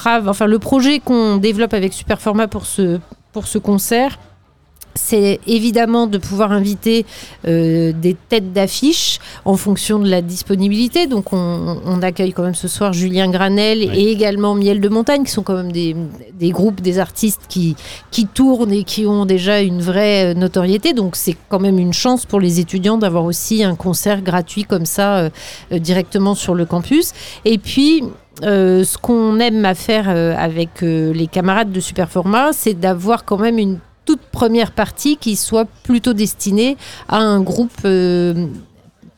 enfin, 0.05 0.45
le 0.45 0.59
projet 0.59 0.99
qu'on 0.99 1.35
développe 1.35 1.73
avec 1.73 1.91
Superformat 1.91 2.47
pour 2.47 2.65
ce, 2.65 2.99
pour 3.33 3.45
ce 3.45 3.57
concert, 3.57 4.19
c'est 4.95 5.39
évidemment 5.47 6.07
de 6.07 6.17
pouvoir 6.17 6.51
inviter 6.51 7.05
euh, 7.47 7.93
des 7.93 8.15
têtes 8.27 8.53
d'affiche 8.53 9.19
en 9.45 9.55
fonction 9.55 9.99
de 9.99 10.09
la 10.09 10.21
disponibilité. 10.21 11.07
Donc 11.07 11.33
on, 11.33 11.77
on 11.85 12.01
accueille 12.01 12.33
quand 12.33 12.43
même 12.43 12.55
ce 12.55 12.67
soir 12.67 12.93
Julien 12.93 13.29
Granel 13.29 13.83
et 13.83 14.11
également 14.11 14.55
Miel 14.55 14.81
de 14.81 14.89
Montagne, 14.89 15.23
qui 15.23 15.31
sont 15.31 15.43
quand 15.43 15.55
même 15.55 15.71
des, 15.71 15.95
des 16.33 16.51
groupes, 16.51 16.81
des 16.81 16.99
artistes 16.99 17.41
qui, 17.47 17.75
qui 18.11 18.27
tournent 18.27 18.73
et 18.73 18.83
qui 18.83 19.05
ont 19.05 19.25
déjà 19.25 19.61
une 19.61 19.81
vraie 19.81 20.31
euh, 20.31 20.33
notoriété. 20.33 20.93
Donc 20.93 21.15
c'est 21.15 21.35
quand 21.49 21.59
même 21.59 21.79
une 21.79 21.93
chance 21.93 22.25
pour 22.25 22.39
les 22.39 22.59
étudiants 22.59 22.97
d'avoir 22.97 23.23
aussi 23.25 23.63
un 23.63 23.75
concert 23.75 24.21
gratuit 24.21 24.63
comme 24.63 24.85
ça 24.85 25.17
euh, 25.17 25.29
euh, 25.71 25.79
directement 25.79 26.35
sur 26.35 26.55
le 26.55 26.65
campus. 26.65 27.13
Et 27.45 27.57
puis 27.57 28.03
euh, 28.43 28.83
ce 28.83 28.97
qu'on 28.97 29.39
aime 29.39 29.65
à 29.65 29.75
faire 29.75 30.05
euh, 30.09 30.33
avec 30.37 30.81
euh, 30.81 31.11
les 31.13 31.27
camarades 31.27 31.71
de 31.71 31.79
Superformat, 31.79 32.53
c'est 32.53 32.73
d'avoir 32.73 33.25
quand 33.25 33.37
même 33.37 33.57
une 33.57 33.79
toute 34.09 34.21
première 34.21 34.71
partie 34.71 35.17
qui 35.17 35.35
soit 35.35 35.67
plutôt 35.83 36.13
destinée 36.13 36.77
à 37.09 37.19
un 37.19 37.41
groupe 37.41 37.69
euh, 37.85 38.47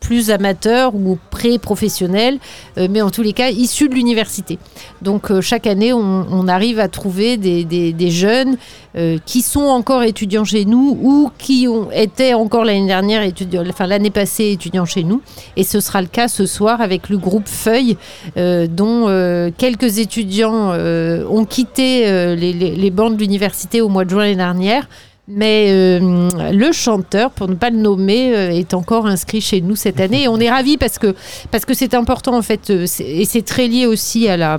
plus 0.02 0.32
amateur 0.32 0.94
ou 0.96 1.18
pré-professionnel, 1.30 2.40
euh, 2.78 2.88
mais 2.90 3.02
en 3.02 3.10
tous 3.12 3.22
les 3.22 3.32
cas 3.32 3.50
issu 3.50 3.88
de 3.88 3.94
l'université. 3.96 4.58
Donc 5.02 5.32
euh, 5.32 5.40
chaque 5.40 5.68
année, 5.68 5.94
on, 5.94 6.48
arrive 6.48 6.80
à 6.80 6.88
trouver 6.90 7.38
des, 7.38 8.12
jeunes 8.12 8.58
euh, 8.98 9.20
qui 9.26 9.42
sont 9.42 9.62
encore 9.62 10.04
étudiants 10.04 10.44
chez 10.44 10.66
nous 10.66 10.98
ou 11.02 11.30
qui 11.38 11.68
ont 11.70 11.92
été 11.92 12.34
encore 12.34 12.66
l'année 12.66 12.88
dernière 12.88 13.22
étudiants, 13.22 13.64
enfin 13.70 13.86
l'année 13.88 14.10
passée 14.10 14.50
étudiants 14.52 14.86
chez 14.86 15.04
nous. 15.04 15.22
Et 15.56 15.64
ce 15.64 15.80
sera 15.80 16.02
le 16.02 16.08
cas 16.08 16.28
ce 16.28 16.46
soir 16.48 16.82
avec 16.82 17.08
le 17.08 17.18
groupe 17.18 17.48
Feuille, 17.48 17.96
dont 18.36 19.52
quelques 19.58 20.00
étudiants 20.00 20.74
ont 20.74 21.46
quitté 21.46 22.06
les, 22.36 22.54
les- 22.54 22.76
les 22.76 22.92
bancs 22.92 23.14
de 23.16 23.20
l'université 23.22 23.82
au 23.82 23.88
mois 23.88 24.04
de 24.04 24.10
juin 24.10 24.24
l'année 24.24 24.36
dernière. 24.36 24.88
Mais 25.34 25.68
euh, 25.70 26.30
le 26.52 26.72
chanteur, 26.72 27.32
pour 27.32 27.48
ne 27.48 27.56
pas 27.56 27.70
le 27.70 27.78
nommer, 27.78 28.36
euh, 28.36 28.52
est 28.52 28.74
encore 28.74 29.06
inscrit 29.08 29.40
chez 29.42 29.62
nous 29.62 29.76
cette 29.76 30.00
année. 30.00 30.24
Et 30.24 30.28
on 30.28 30.40
est 30.40 30.50
ravis 30.50 30.78
parce 30.78 30.98
que 31.00 31.16
parce 31.52 31.64
que 31.66 31.74
c'est 31.74 31.94
important 31.94 32.36
en 32.38 32.42
fait, 32.42 32.70
euh, 32.70 32.86
c'est- 32.86 33.04
et 33.08 33.26
c'est 33.26 33.42
très 33.44 33.68
lié 33.68 33.86
aussi 33.86 34.28
à 34.28 34.38
la 34.38 34.58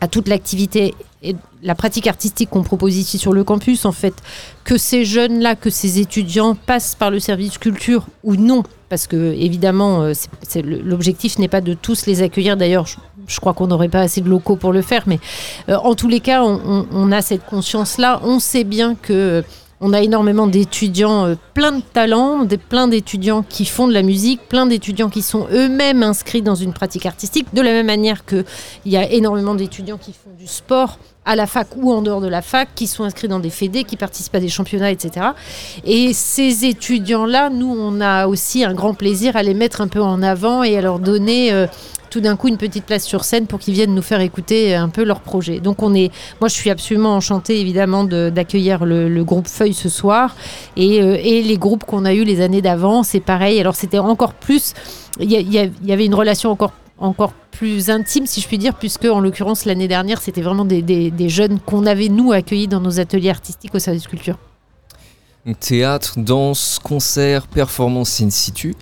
à 0.00 0.08
toute 0.08 0.28
l'activité 0.28 0.92
et 1.22 1.34
la 1.62 1.74
pratique 1.74 2.06
artistique 2.06 2.50
qu'on 2.50 2.62
propose 2.64 2.96
ici 2.98 3.16
sur 3.16 3.32
le 3.32 3.42
campus, 3.44 3.86
en 3.86 3.92
fait, 3.92 4.12
que 4.64 4.76
ces 4.76 5.06
jeunes-là, 5.06 5.54
que 5.54 5.70
ces 5.70 5.98
étudiants 5.98 6.54
passent 6.54 6.94
par 6.94 7.10
le 7.10 7.18
service 7.20 7.56
culture 7.56 8.04
ou 8.22 8.36
non, 8.36 8.64
parce 8.90 9.06
que 9.06 9.32
évidemment, 9.32 10.12
c'est- 10.12 10.28
c'est 10.46 10.60
l'objectif 10.62 11.38
n'est 11.38 11.48
pas 11.48 11.62
de 11.62 11.72
tous 11.72 12.04
les 12.04 12.20
accueillir. 12.20 12.58
D'ailleurs, 12.58 12.86
je- 12.86 13.40
crois 13.40 13.54
qu'on 13.54 13.68
n'aurait 13.68 13.88
pas 13.88 14.00
assez 14.00 14.20
de 14.20 14.28
locaux 14.28 14.56
pour 14.56 14.72
le 14.74 14.82
faire, 14.82 15.04
mais 15.06 15.18
en 15.68 15.94
tous 15.94 16.08
les 16.08 16.20
cas, 16.20 16.42
on, 16.44 17.10
a 17.12 17.22
cette 17.22 17.46
conscience-là. 17.46 18.20
On 18.24 18.38
sait 18.40 18.64
bien 18.64 18.94
que 19.00 19.42
on 19.80 19.92
a 19.92 20.00
énormément 20.00 20.46
d'étudiants 20.46 21.26
euh, 21.26 21.34
plein 21.54 21.72
de 21.72 21.82
talents, 21.82 22.46
plein 22.68 22.88
d'étudiants 22.88 23.42
qui 23.42 23.64
font 23.64 23.88
de 23.88 23.92
la 23.92 24.02
musique, 24.02 24.40
plein 24.48 24.66
d'étudiants 24.66 25.10
qui 25.10 25.22
sont 25.22 25.46
eux-mêmes 25.52 26.02
inscrits 26.02 26.42
dans 26.42 26.54
une 26.54 26.72
pratique 26.72 27.06
artistique, 27.06 27.46
de 27.52 27.60
la 27.60 27.70
même 27.70 27.86
manière 27.86 28.24
qu'il 28.24 28.44
y 28.86 28.96
a 28.96 29.10
énormément 29.10 29.54
d'étudiants 29.54 29.98
qui 29.98 30.12
font 30.12 30.30
du 30.38 30.46
sport 30.46 30.98
à 31.24 31.36
la 31.36 31.46
fac 31.46 31.68
ou 31.76 31.92
en 31.92 32.02
dehors 32.02 32.20
de 32.20 32.28
la 32.28 32.42
fac, 32.42 32.68
qui 32.74 32.86
sont 32.86 33.04
inscrits 33.04 33.28
dans 33.28 33.38
des 33.38 33.50
fédés, 33.50 33.84
qui 33.84 33.96
participent 33.96 34.34
à 34.34 34.40
des 34.40 34.48
championnats, 34.48 34.90
etc. 34.90 35.28
Et 35.84 36.12
ces 36.12 36.66
étudiants-là, 36.66 37.50
nous, 37.50 37.74
on 37.78 38.00
a 38.00 38.26
aussi 38.26 38.64
un 38.64 38.74
grand 38.74 38.94
plaisir 38.94 39.36
à 39.36 39.42
les 39.42 39.54
mettre 39.54 39.80
un 39.80 39.88
peu 39.88 40.02
en 40.02 40.22
avant 40.22 40.62
et 40.62 40.76
à 40.76 40.82
leur 40.82 40.98
donner 40.98 41.52
euh, 41.52 41.66
tout 42.14 42.20
d'un 42.20 42.36
coup 42.36 42.46
une 42.46 42.58
petite 42.58 42.84
place 42.84 43.02
sur 43.04 43.24
scène 43.24 43.48
pour 43.48 43.58
qu'ils 43.58 43.74
viennent 43.74 43.92
nous 43.92 44.00
faire 44.00 44.20
écouter 44.20 44.72
un 44.76 44.88
peu 44.88 45.02
leur 45.02 45.18
projet. 45.18 45.58
Donc 45.58 45.82
on 45.82 45.92
est, 45.94 46.12
moi 46.40 46.48
je 46.48 46.54
suis 46.54 46.70
absolument 46.70 47.16
enchantée 47.16 47.60
évidemment 47.60 48.04
de- 48.04 48.30
d'accueillir 48.30 48.84
le, 48.84 49.24
groupe 49.24 49.48
Feuille 49.48 49.74
ce 49.74 49.88
soir 49.88 50.36
et, 50.76 51.02
euh, 51.02 51.18
et 51.20 51.42
les 51.42 51.58
groupes 51.58 51.82
qu'on 51.82 52.04
a 52.04 52.14
eu 52.14 52.22
les 52.22 52.40
années 52.40 52.62
d'avant, 52.62 53.02
c'est 53.02 53.18
pareil. 53.18 53.58
Alors 53.58 53.74
c'était 53.74 53.98
encore 53.98 54.34
plus, 54.34 54.74
il 55.18 55.32
y, 55.32 55.70
y 55.88 55.92
avait 55.92 56.06
une 56.06 56.14
relation 56.14 56.50
encore 56.52 56.72
encore 56.98 57.32
plus 57.50 57.90
intime, 57.90 58.26
si 58.26 58.40
je 58.40 58.46
puis 58.46 58.58
dire, 58.58 58.74
puisque 58.76 59.06
en 59.06 59.18
l'occurrence 59.18 59.64
l'année 59.64 59.88
dernière, 59.88 60.20
c'était 60.20 60.40
vraiment 60.42 60.64
des, 60.64 60.82
des- 60.82 61.10
des 61.10 61.28
jeunes 61.28 61.58
qu'on 61.58 61.84
avait 61.86 62.08
nous 62.08 62.30
accueillis 62.32 62.68
dans 62.68 62.80
nos 62.80 63.00
ateliers 63.00 63.30
artistiques 63.30 63.74
au 63.74 63.80
service 63.80 64.06
culture. 64.06 64.36
Théâtre, 65.52 66.14
danse, 66.16 66.80
concert, 66.82 67.46
performance 67.48 68.22
in 68.22 68.30
situ. 68.30 68.74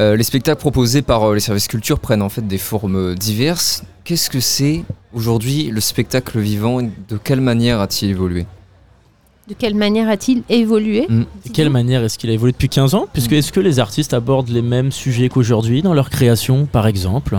Euh, 0.00 0.16
les 0.16 0.24
spectacles 0.24 0.58
proposés 0.58 1.00
par 1.00 1.22
euh, 1.22 1.34
les 1.34 1.40
services 1.40 1.68
culture 1.68 2.00
prennent 2.00 2.22
en 2.22 2.28
fait 2.28 2.46
des 2.46 2.58
formes 2.58 3.14
diverses. 3.14 3.84
Qu'est-ce 4.02 4.28
que 4.28 4.40
c'est 4.40 4.82
aujourd'hui 5.14 5.70
le 5.70 5.80
spectacle 5.80 6.40
vivant? 6.40 6.80
Et 6.80 6.90
De 7.08 7.18
quelle 7.18 7.40
manière 7.40 7.80
a-t-il 7.80 8.10
évolué? 8.10 8.46
De 9.48 9.54
quelle 9.54 9.76
manière 9.76 10.08
a-t-il 10.08 10.42
évolué? 10.48 11.06
Mm. 11.08 11.20
De 11.20 11.52
quelle 11.52 11.70
manière 11.70 12.02
est-ce 12.02 12.18
qu'il 12.18 12.30
a 12.30 12.32
évolué 12.32 12.50
depuis 12.50 12.68
15 12.68 12.94
ans? 12.94 13.06
Puisque 13.12 13.32
est-ce 13.32 13.52
que 13.52 13.60
les 13.60 13.78
artistes 13.78 14.12
abordent 14.12 14.50
les 14.50 14.60
mêmes 14.60 14.90
sujets 14.90 15.28
qu'aujourd'hui 15.28 15.82
dans 15.82 15.94
leur 15.94 16.10
création, 16.10 16.66
par 16.66 16.88
exemple? 16.88 17.38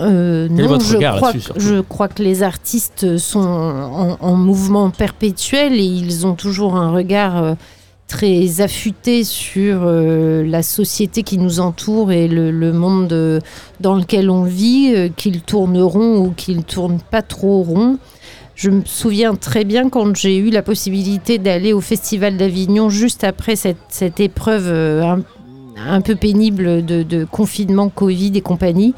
Euh, 0.00 0.48
Quel 0.48 0.58
est 0.58 0.62
non, 0.64 0.68
votre 0.68 0.84
je 0.86 0.96
regard 0.96 1.16
crois, 1.16 1.32
que- 1.32 1.38
je 1.56 1.80
crois 1.80 2.08
que 2.08 2.22
les 2.22 2.42
artistes 2.42 3.16
sont 3.16 3.40
en, 3.40 4.16
en 4.20 4.34
mouvement 4.34 4.90
perpétuel 4.90 5.74
et 5.74 5.84
ils 5.84 6.26
ont 6.26 6.34
toujours 6.34 6.74
un 6.74 6.90
regard 6.90 7.42
euh, 7.42 7.54
très 8.08 8.60
affûté 8.60 9.22
sur 9.24 9.82
euh, 9.84 10.44
la 10.44 10.62
société 10.64 11.22
qui 11.22 11.38
nous 11.38 11.60
entoure 11.60 12.10
et 12.10 12.26
le, 12.28 12.50
le 12.50 12.72
monde 12.72 13.12
euh, 13.12 13.38
dans 13.80 13.94
lequel 13.94 14.30
on 14.30 14.42
vit, 14.42 15.12
qu'ils 15.16 15.42
tournent 15.42 15.80
rond 15.80 16.18
ou 16.18 16.30
qu'ils 16.36 16.64
tournent 16.64 17.00
pas 17.10 17.22
trop 17.22 17.62
rond. 17.62 17.98
Je 18.56 18.70
me 18.70 18.82
souviens 18.84 19.34
très 19.36 19.64
bien 19.64 19.88
quand 19.90 20.14
j'ai 20.16 20.36
eu 20.36 20.50
la 20.50 20.62
possibilité 20.62 21.38
d'aller 21.38 21.72
au 21.72 21.80
Festival 21.80 22.36
d'Avignon 22.36 22.88
juste 22.88 23.24
après 23.24 23.56
cette, 23.56 23.78
cette 23.88 24.20
épreuve 24.20 24.68
un, 24.68 25.20
un 25.88 26.00
peu 26.00 26.14
pénible 26.14 26.84
de, 26.84 27.02
de 27.02 27.24
confinement, 27.24 27.88
Covid 27.88 28.32
et 28.36 28.40
compagnie 28.42 28.94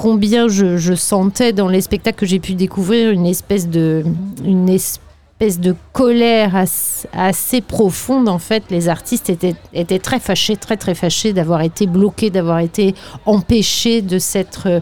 combien 0.00 0.48
je, 0.48 0.94
sentais 0.94 1.52
dans 1.52 1.68
les 1.68 1.82
spectacles 1.82 2.20
que 2.20 2.24
j'ai 2.24 2.38
pu 2.38 2.54
découvrir 2.54 3.10
une 3.10 3.26
espèce 3.26 3.68
de, 3.68 4.02
une 4.42 4.70
espèce 4.70 5.60
de 5.60 5.74
colère 5.92 6.56
as- 6.56 7.06
assez 7.12 7.60
profonde. 7.60 8.26
En 8.26 8.38
fait, 8.38 8.62
les 8.70 8.88
artistes 8.88 9.28
étaient, 9.28 9.54
étaient 9.74 9.98
très 9.98 10.18
fâchés, 10.18 10.56
très 10.56 10.78
très 10.78 10.94
fâchés 10.94 11.34
d'avoir 11.34 11.60
été 11.60 11.86
bloqués, 11.86 12.30
d'avoir 12.30 12.60
été 12.60 12.94
empêchés 13.26 14.00
de 14.00 14.18
s'être, 14.18 14.80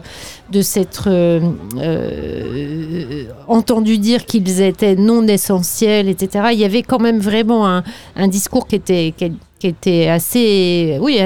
de 0.51 0.61
s'être 0.61 1.09
euh, 1.11 1.41
euh, 1.75 3.25
entendus 3.49 3.97
dire 3.97 4.25
qu'ils 4.25 4.61
étaient 4.61 4.95
non 4.95 5.27
essentiels, 5.27 6.07
etc. 6.07 6.45
Il 6.53 6.59
y 6.59 6.65
avait 6.65 6.83
quand 6.83 6.99
même 6.99 7.19
vraiment 7.19 7.67
un, 7.67 7.83
un 8.15 8.29
discours 8.29 8.67
qui 8.67 8.75
était, 8.75 9.13
qui, 9.17 9.67
était 9.67 10.07
assez, 10.07 10.97
oui, 11.01 11.19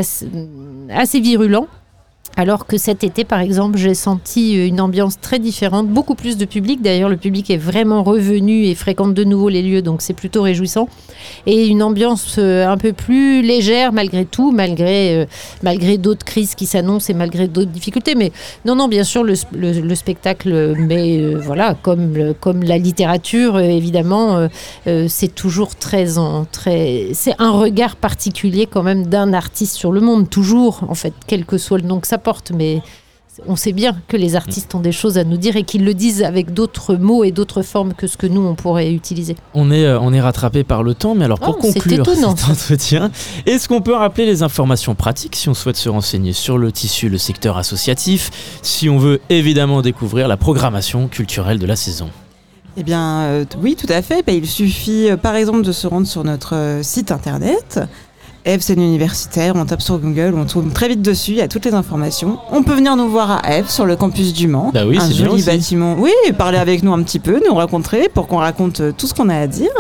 assez 0.90 1.20
virulent. 1.20 1.68
Alors 2.36 2.66
que 2.66 2.78
cet 2.80 3.04
été, 3.04 3.26
par 3.26 3.42
exemple, 3.42 3.78
j'ai 3.78 3.94
senti 3.94 4.56
une 4.68 4.82
ambiance 4.82 5.20
très 5.22 5.38
différente, 5.38 5.88
beaucoup 5.88 6.16
plus 6.16 6.36
de 6.36 6.46
public. 6.46 6.82
D'ailleurs, 6.82 7.10
le 7.10 7.18
public 7.18 7.52
est 7.52 7.58
vraiment 7.58 8.02
revenu 8.02 8.66
et 8.66 8.74
fréquente 8.74 9.14
de 9.14 9.24
nouveau 9.24 9.50
les 9.50 9.62
lieux, 9.62 9.84
donc 9.84 10.02
c'est 10.02 10.16
plutôt 10.16 10.42
réjouissant. 10.42 10.90
Et 11.46 11.68
une 11.68 11.84
ambiance 11.84 12.38
euh, 12.40 12.68
un 12.68 12.78
peu 12.78 12.92
plus 12.92 13.44
légère 13.44 13.94
malgré 13.94 14.26
tout, 14.26 14.52
malgré, 14.52 15.16
euh, 15.16 15.26
malgré 15.62 16.00
d'autres 16.00 16.26
crises 16.26 16.56
qui 16.56 16.66
s'annoncent 16.66 17.08
et 17.14 17.16
malgré 17.16 17.48
d'autres 17.48 17.70
difficultés. 17.70 18.16
Mais 18.16 18.32
non, 18.66 18.76
non, 18.76 18.88
bien 18.88 19.04
sûr, 19.04 19.24
le, 19.24 19.34
sp- 19.34 19.54
le- 19.56 19.82
le 19.82 19.96
spectacle, 19.96 20.74
mais 20.76 21.20
euh, 21.20 21.40
voilà, 21.40 21.76
comme, 21.84 22.34
comme 22.40 22.64
la 22.64 22.80
littérature, 22.80 23.58
euh, 23.58 23.62
évidemment, 23.62 24.38
euh, 24.38 24.48
euh, 24.88 25.06
c'est 25.08 25.34
toujours 25.36 25.76
très 25.76 26.08
très. 26.52 27.10
C'est 27.14 27.36
un 27.38 27.52
regard 27.52 27.96
particulier 27.96 28.66
quand 28.66 28.82
même 28.84 29.06
d'un 29.06 29.34
artiste 29.34 29.76
sur 29.76 29.92
le 29.92 30.02
monde, 30.02 30.32
toujours 30.32 30.82
en 30.90 30.96
fait, 30.96 31.14
quel 31.28 31.46
que 31.46 31.60
soit 31.60 31.78
le 31.78 31.86
nom 31.86 32.00
que 32.00 32.08
ça 32.08 32.18
mais 32.54 32.82
on 33.48 33.56
sait 33.56 33.72
bien 33.72 33.98
que 34.08 34.16
les 34.16 34.36
artistes 34.36 34.76
ont 34.76 34.80
des 34.80 34.92
choses 34.92 35.18
à 35.18 35.24
nous 35.24 35.38
dire 35.38 35.56
et 35.56 35.64
qu'ils 35.64 35.84
le 35.84 35.94
disent 35.96 36.22
avec 36.22 36.54
d'autres 36.54 36.96
mots 36.96 37.24
et 37.24 37.32
d'autres 37.32 37.64
formes 37.64 37.94
que 37.94 38.06
ce 38.06 38.16
que 38.16 38.28
nous 38.28 38.42
on 38.42 38.54
pourrait 38.54 38.94
utiliser. 38.94 39.36
On 39.56 39.72
est, 39.72 39.86
euh, 39.86 40.00
on 40.00 40.14
est 40.14 40.22
rattrapé 40.22 40.64
par 40.64 40.84
le 40.84 40.94
temps, 40.94 41.16
mais 41.16 41.26
alors 41.26 41.40
pour 41.40 41.58
Oh, 41.58 41.62
conclure 41.62 42.06
cet 42.16 42.24
entretien, 42.50 43.12
est-ce 43.46 43.68
qu'on 43.68 43.82
peut 43.82 43.96
rappeler 43.96 44.26
les 44.26 44.44
informations 44.44 44.94
pratiques 44.94 45.36
si 45.36 45.50
on 45.50 45.54
souhaite 45.56 45.78
se 45.78 45.90
renseigner 45.90 46.34
sur 46.34 46.58
le 46.58 46.72
tissu, 46.72 47.10
le 47.10 47.18
secteur 47.18 47.58
associatif, 47.58 48.30
si 48.62 48.90
on 48.90 49.00
veut 49.00 49.20
évidemment 49.30 49.82
découvrir 49.82 50.28
la 50.28 50.38
programmation 50.38 51.08
culturelle 51.08 51.58
de 51.58 51.66
la 51.66 51.76
saison? 51.76 52.10
Eh 52.76 52.84
bien, 52.84 53.22
euh, 53.22 53.46
oui, 53.62 53.76
tout 53.76 53.92
à 53.92 54.02
fait. 54.02 54.26
Ben, 54.26 54.36
il 54.36 54.48
suffit, 54.48 55.10
euh, 55.10 55.18
par 55.18 55.36
exemple, 55.36 55.62
de 55.62 55.72
se 55.72 55.86
rendre 55.86 56.08
sur 56.08 56.24
notre 56.24 56.56
euh, 56.56 56.84
site 56.84 57.12
internet. 57.12 57.80
Eve, 58.46 58.60
c'est 58.62 58.74
universitaire. 58.74 59.54
On 59.56 59.66
tape 59.66 59.82
sur 59.82 59.98
Google, 60.00 60.34
on 60.36 60.46
tombe 60.46 60.74
très 60.74 60.90
vite 60.90 61.02
dessus. 61.02 61.32
Il 61.32 61.38
y 61.38 61.42
a 61.42 61.48
toutes 61.48 61.64
les 61.66 61.74
informations. 61.74 62.40
On 62.52 62.62
peut 62.64 62.74
venir 62.76 62.96
nous 62.98 63.10
voir 63.10 63.44
à 63.46 63.58
Eve 63.58 63.70
sur 63.70 63.86
le 63.86 63.96
campus 63.96 64.34
du 64.34 64.48
Mans. 64.48 64.72
Bah 64.74 64.82
oui, 64.86 64.98
un 65.00 65.08
bien 65.08 65.16
joli 65.18 65.32
aussi. 65.36 65.46
bâtiment. 65.46 65.96
Oui, 65.98 66.12
parler 66.38 66.58
avec 66.58 66.84
nous 66.84 66.94
un 66.94 67.02
petit 67.04 67.20
peu, 67.20 67.42
nous 67.48 67.54
rencontrer 67.56 68.10
pour 68.14 68.28
qu'on 68.28 68.38
raconte 68.38 68.82
euh, 68.82 68.92
tout 68.92 69.08
ce 69.08 69.14
qu'on 69.14 69.30
a 69.30 69.38
à 69.38 69.48
dire. 69.48 69.72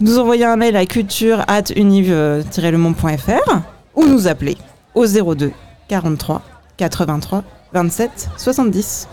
Nous 0.00 0.18
envoyer 0.18 0.44
un 0.44 0.56
mail 0.56 0.76
à 0.76 0.86
culture 0.86 1.44
at 1.48 1.64
univ-lemont.fr 1.76 3.60
ou 3.96 4.06
nous 4.06 4.28
appeler 4.28 4.56
au 4.94 5.06
02 5.06 5.52
43 5.88 6.42
83 6.76 7.42
27 7.72 8.30
70. 8.36 9.08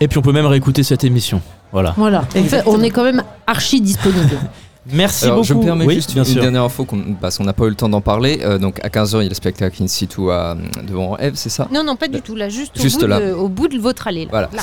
Et 0.00 0.08
puis 0.08 0.18
on 0.18 0.22
peut 0.22 0.32
même 0.32 0.46
réécouter 0.46 0.82
cette 0.82 1.04
émission. 1.04 1.40
Voilà. 1.72 1.92
Voilà. 1.96 2.20
En 2.20 2.24
fait, 2.26 2.38
Exactement. 2.38 2.76
on 2.76 2.82
est 2.82 2.90
quand 2.90 3.04
même 3.04 3.22
archi 3.46 3.80
disponible. 3.80 4.38
Merci 4.92 5.24
Alors, 5.24 5.36
beaucoup. 5.36 5.46
je 5.48 5.54
me 5.54 5.62
permets 5.62 5.86
oui, 5.86 5.94
juste 5.94 6.12
bien 6.12 6.24
une 6.24 6.28
sûr. 6.32 6.42
dernière 6.42 6.62
info 6.64 6.84
qu'on- 6.84 7.14
parce 7.20 7.38
qu'on 7.38 7.44
n'a 7.44 7.52
pas 7.52 7.64
eu 7.64 7.70
le 7.70 7.74
temps 7.74 7.88
d'en 7.88 8.00
parler. 8.02 8.40
Euh, 8.42 8.58
donc 8.58 8.80
à 8.84 8.88
15h, 8.90 9.20
il 9.20 9.22
y 9.24 9.26
a 9.26 9.28
le 9.30 9.34
spectacle 9.34 9.82
in 9.82 9.86
situ 9.86 10.30
à, 10.30 10.56
devant 10.86 11.16
Eve, 11.18 11.34
c'est 11.36 11.48
ça? 11.50 11.68
Non, 11.72 11.82
non, 11.82 11.96
pas 11.96 12.08
du 12.08 12.20
tout. 12.20 12.34
Là, 12.36 12.48
juste, 12.48 12.78
Juste 12.80 12.96
au, 12.98 13.00
bout 13.00 13.06
là. 13.06 13.20
De, 13.20 13.32
au 13.32 13.48
bout 13.48 13.68
de 13.68 13.78
votre 13.78 14.06
allée. 14.06 14.24
là. 14.24 14.30
Voilà. 14.30 14.50
Là. 14.52 14.62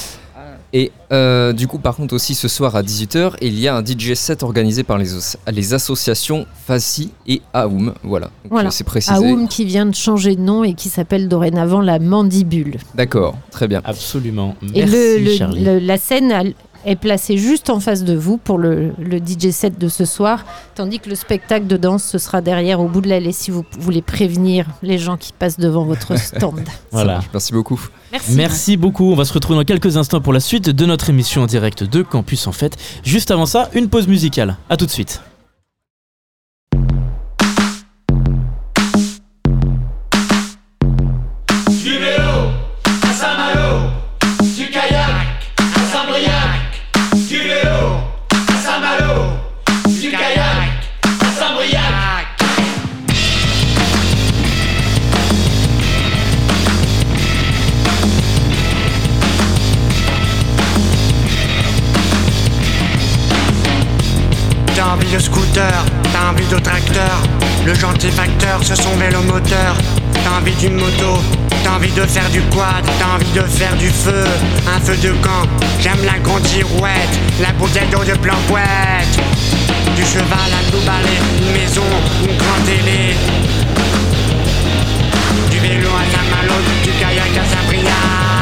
Et 0.73 0.89
euh, 1.11 1.51
du 1.51 1.67
coup, 1.67 1.79
par 1.79 1.97
contre, 1.97 2.13
aussi 2.15 2.33
ce 2.33 2.47
soir 2.47 2.77
à 2.77 2.81
18h, 2.81 3.33
il 3.41 3.59
y 3.59 3.67
a 3.67 3.75
un 3.75 3.83
DJ 3.83 4.13
set 4.13 4.41
organisé 4.41 4.83
par 4.83 4.97
les, 4.97 5.13
os- 5.13 5.35
les 5.51 5.73
associations 5.73 6.45
FACI 6.65 7.11
et 7.27 7.41
AOUM. 7.53 7.93
Voilà, 8.03 8.27
Donc, 8.27 8.51
Voilà. 8.51 8.69
euh, 8.69 8.71
c'est 8.71 8.85
précisé. 8.85 9.13
Aoum 9.17 9.49
qui 9.49 9.65
vient 9.65 9.85
de 9.85 9.93
changer 9.93 10.33
de 10.37 10.39
nom 10.41 10.63
et 10.63 10.73
qui 10.73 10.87
s'appelle 10.87 11.27
dorénavant 11.27 11.81
la 11.81 11.99
Mandibule. 11.99 12.77
D'accord, 12.95 13.35
très 13.51 13.67
bien. 13.67 13.81
Absolument. 13.83 14.55
Et 14.73 14.85
Merci 14.85 14.95
le, 14.95 15.17
le- 15.25 15.31
Charlie. 15.35 15.63
le- 15.65 15.79
la 15.79 15.97
scène 15.97 16.53
est 16.85 16.95
placée 16.95 17.37
juste 17.37 17.69
en 17.69 17.79
face 17.79 18.03
de 18.03 18.15
vous 18.15 18.37
pour 18.37 18.57
le, 18.57 18.93
le 18.99 19.17
DJ 19.17 19.51
set 19.51 19.77
de 19.77 19.87
ce 19.87 20.05
soir, 20.05 20.45
tandis 20.75 20.99
que 20.99 21.09
le 21.09 21.15
spectacle 21.15 21.67
de 21.67 21.77
danse 21.77 22.03
ce 22.03 22.17
sera 22.17 22.41
derrière 22.41 22.79
au 22.79 22.87
bout 22.87 23.01
de 23.01 23.09
l'allée 23.09 23.31
si 23.31 23.51
vous 23.51 23.65
voulez 23.79 24.01
prévenir 24.01 24.65
les 24.81 24.97
gens 24.97 25.17
qui 25.17 25.33
passent 25.33 25.59
devant 25.59 25.83
votre 25.85 26.15
stand. 26.19 26.61
Voilà. 26.91 27.21
Merci 27.33 27.53
beaucoup. 27.53 27.79
Merci. 28.11 28.35
Merci 28.35 28.77
beaucoup. 28.77 29.11
On 29.11 29.15
va 29.15 29.25
se 29.25 29.33
retrouver 29.33 29.57
dans 29.59 29.65
quelques 29.65 29.97
instants 29.97 30.21
pour 30.21 30.33
la 30.33 30.39
suite 30.39 30.69
de 30.69 30.85
notre 30.85 31.09
émission 31.09 31.43
en 31.43 31.47
direct 31.47 31.83
de 31.83 32.01
Campus 32.01 32.47
en 32.47 32.51
fait. 32.51 32.77
Juste 33.03 33.31
avant 33.31 33.45
ça, 33.45 33.69
une 33.73 33.89
pause 33.89 34.07
musicale. 34.07 34.57
À 34.69 34.77
tout 34.77 34.85
de 34.85 34.91
suite. 34.91 35.21
Envie 65.11 65.17
de 65.17 65.19
scooter, 65.19 65.85
t'as 66.13 66.29
envie 66.29 66.45
de 66.45 66.57
tracteur, 66.57 67.21
le 67.65 67.73
gentil 67.73 68.11
facteur, 68.11 68.63
ce 68.63 68.75
sont 68.75 68.95
vélomoteur. 68.95 69.75
T'as 70.13 70.37
envie 70.37 70.53
d'une 70.53 70.75
moto, 70.75 71.19
t'as 71.63 71.71
envie 71.71 71.91
de 71.91 72.03
faire 72.03 72.29
du 72.29 72.41
quad, 72.43 72.85
t'as 72.97 73.15
envie 73.15 73.31
de 73.31 73.41
faire 73.41 73.75
du 73.75 73.89
feu, 73.89 74.23
un 74.67 74.79
feu 74.79 74.95
de 74.97 75.11
camp. 75.21 75.47
J'aime 75.81 76.03
la 76.05 76.17
grande 76.19 76.45
girouette, 76.47 77.19
la 77.41 77.51
bouteille 77.53 77.89
d'eau 77.91 78.03
de 78.03 78.17
planquette. 78.19 79.19
Du 79.95 80.03
cheval 80.03 80.51
à 80.53 80.71
tout 80.71 80.83
balai, 80.85 81.19
une 81.41 81.51
maison, 81.59 81.83
une 82.21 82.37
grande 82.37 82.65
télé. 82.65 83.15
Du 85.49 85.59
vélo 85.59 85.89
à 85.89 86.05
Saint-Malo, 86.15 86.53
du 86.83 86.91
kayak 86.91 87.37
à 87.37 87.55
Saint-Briac. 87.55 88.40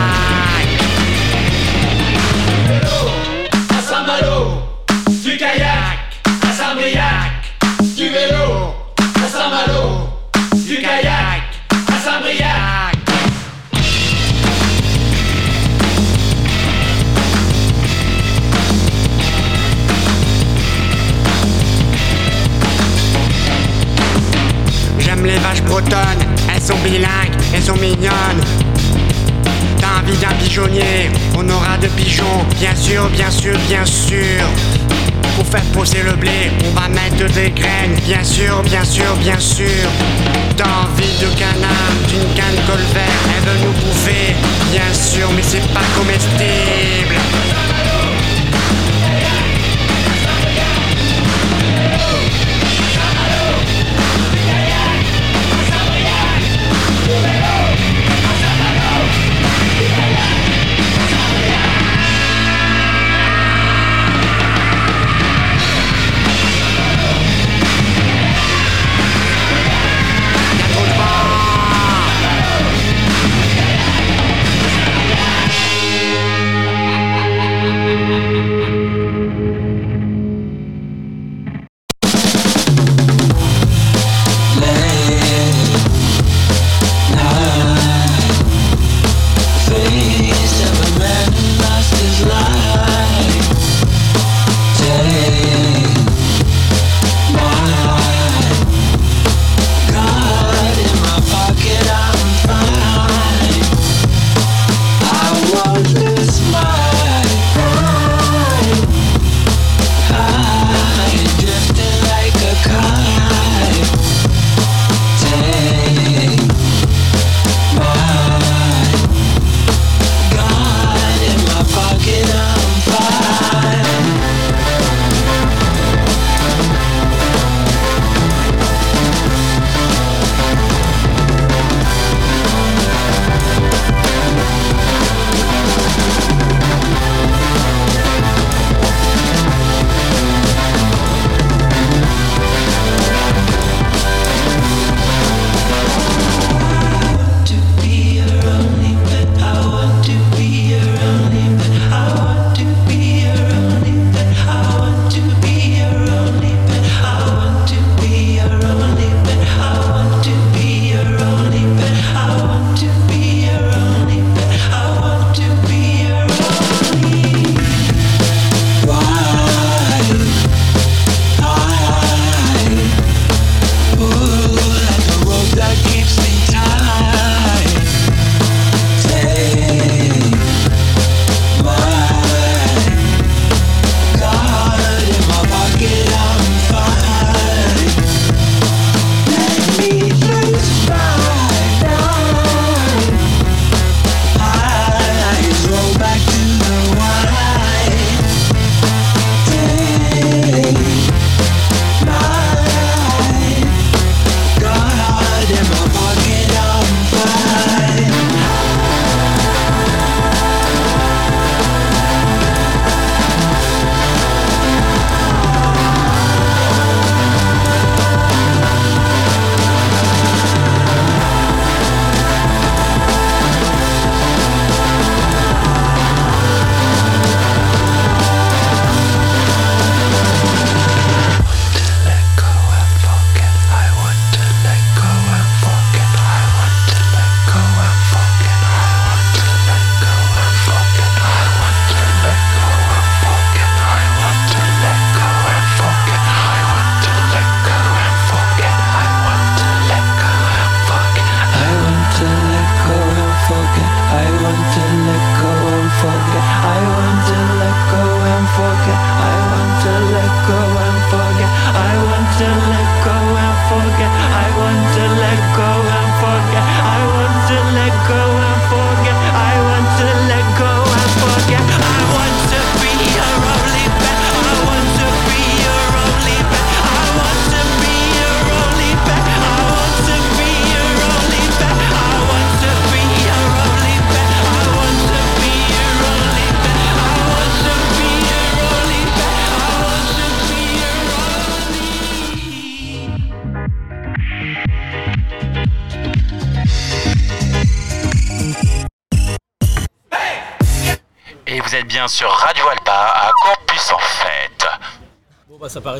Bretonnes, 25.69 26.25
elles 26.53 26.61
sont 26.61 26.77
bilingues, 26.83 27.35
elles 27.53 27.63
sont 27.63 27.75
mignonnes. 27.75 28.43
T'as 29.79 30.01
envie 30.01 30.17
d'un 30.17 30.33
pigeonnier, 30.43 31.09
on 31.37 31.47
aura 31.49 31.77
de 31.77 31.87
pigeons, 31.89 32.43
bien 32.59 32.75
sûr, 32.75 33.07
bien 33.09 33.29
sûr, 33.29 33.57
bien 33.67 33.85
sûr. 33.85 34.43
Pour 35.35 35.45
faire 35.47 35.63
pousser 35.71 36.03
le 36.03 36.13
blé, 36.13 36.51
on 36.65 36.79
va 36.79 36.89
mettre 36.89 37.31
des 37.33 37.51
graines, 37.51 37.95
bien 38.05 38.23
sûr, 38.23 38.61
bien 38.63 38.83
sûr, 38.83 39.15
bien 39.21 39.39
sûr. 39.39 39.87
T'as 40.57 40.65
envie 40.65 41.17
de 41.21 41.27
canard, 41.37 41.93
d'une 42.09 42.33
canne 42.35 42.59
colvert, 42.67 43.19
elle 43.37 43.49
veut 43.49 43.65
nous 43.65 43.73
bouffer, 43.73 44.35
bien 44.71 44.93
sûr, 44.93 45.29
mais 45.35 45.43
c'est 45.43 45.65
pas 45.73 45.85
comestible. 45.97 47.15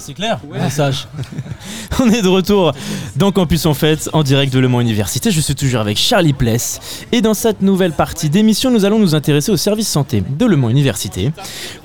Si 0.09 0.15
clair, 0.15 0.39
message. 0.51 1.07
On 1.99 2.09
est 2.09 2.23
de 2.23 2.27
retour 2.27 2.73
dans 3.15 3.31
Campus 3.31 3.67
en 3.67 3.75
Fête, 3.75 4.09
en 4.11 4.23
direct 4.23 4.51
de 4.51 4.57
Le 4.57 4.67
Mans 4.67 4.81
Université. 4.81 5.29
Je 5.29 5.39
suis 5.39 5.53
toujours 5.53 5.81
avec 5.81 5.97
Charlie 5.97 6.33
Pless. 6.33 6.79
Et 7.11 7.21
dans 7.21 7.35
cette 7.35 7.61
nouvelle 7.61 7.91
partie 7.91 8.27
d'émission, 8.29 8.71
nous 8.71 8.85
allons 8.85 8.97
nous 8.97 9.13
intéresser 9.13 9.51
au 9.51 9.57
service 9.57 9.87
santé 9.87 10.23
de 10.27 10.45
Le 10.47 10.55
Mans 10.55 10.69
Université. 10.69 11.31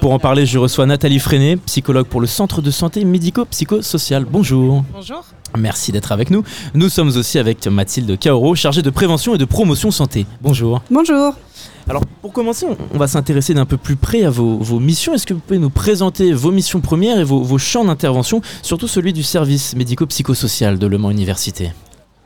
Pour 0.05 0.13
en 0.13 0.19
parler, 0.19 0.45
je 0.45 0.59
reçois 0.59 0.85
Nathalie 0.85 1.19
Freinet, 1.19 1.57
psychologue 1.57 2.07
pour 2.07 2.21
le 2.21 2.27
Centre 2.27 2.61
de 2.61 2.71
santé 2.71 3.07
médico-psychosocial. 3.07 4.27
Bonjour. 4.31 4.85
Bonjour. 4.93 5.25
Merci 5.57 5.93
d'être 5.93 6.13
avec 6.13 6.29
nous. 6.29 6.45
Nous 6.75 6.91
sommes 6.91 7.09
aussi 7.09 7.39
avec 7.39 7.67
Mathilde 7.67 8.19
Kaoro, 8.19 8.55
chargée 8.55 8.83
de 8.83 8.91
prévention 8.91 9.35
et 9.35 9.39
de 9.39 9.47
promotion 9.47 9.91
santé. 9.91 10.27
Bonjour. 10.43 10.83
Bonjour. 10.91 11.33
Alors 11.89 12.03
pour 12.21 12.35
commencer, 12.35 12.67
on- 12.69 12.77
on 12.93 12.99
va 12.99 13.07
s'intéresser 13.07 13.55
d'un 13.55 13.65
peu 13.65 13.79
plus 13.79 13.97
près 13.97 14.25
à 14.25 14.31
vos, 14.31 14.59
vos 14.59 14.79
missions. 14.79 15.15
Est-ce 15.15 15.25
que 15.25 15.33
vous 15.33 15.41
pouvez 15.41 15.59
nous 15.59 15.71
présenter 15.71 16.35
vos 16.35 16.51
missions 16.51 16.83
premières 16.83 17.19
et 17.19 17.25
vos, 17.25 17.43
vos 17.43 17.57
champs 17.57 17.87
d'intervention, 17.87 18.43
surtout 18.61 18.89
celui 18.89 19.15
du 19.15 19.23
service 19.23 19.75
médico-psychosocial 19.75 20.79
de 20.79 20.87
Le 20.87 20.99
Mans 20.99 21.13
Université? 21.13 21.73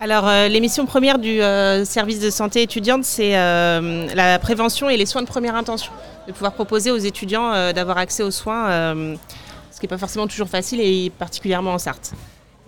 Alors, 0.00 0.28
euh, 0.28 0.46
les 0.46 0.60
missions 0.60 0.86
premières 0.86 1.18
du 1.18 1.42
euh, 1.42 1.84
service 1.84 2.20
de 2.20 2.30
santé 2.30 2.62
étudiante, 2.62 3.04
c'est 3.04 3.36
euh, 3.36 4.06
la 4.14 4.38
prévention 4.38 4.88
et 4.88 4.96
les 4.96 5.06
soins 5.06 5.22
de 5.22 5.26
première 5.26 5.56
intention. 5.56 5.90
De 6.28 6.32
pouvoir 6.32 6.52
proposer 6.52 6.92
aux 6.92 6.98
étudiants 6.98 7.72
d'avoir 7.72 7.98
accès 7.98 8.22
aux 8.22 8.30
soins, 8.30 8.68
ce 8.68 9.80
qui 9.80 9.86
n'est 9.86 9.88
pas 9.88 9.96
forcément 9.96 10.26
toujours 10.26 10.48
facile 10.48 10.78
et 10.80 11.10
particulièrement 11.10 11.72
en 11.72 11.78
Sarthe. 11.78 12.12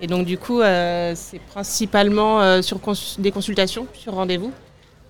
Et 0.01 0.07
donc, 0.07 0.25
du 0.25 0.39
coup, 0.39 0.63
c'est 0.63 1.41
principalement 1.53 2.63
sur 2.63 2.81
des 3.19 3.31
consultations, 3.31 3.87
sur 3.93 4.15
rendez-vous. 4.15 4.51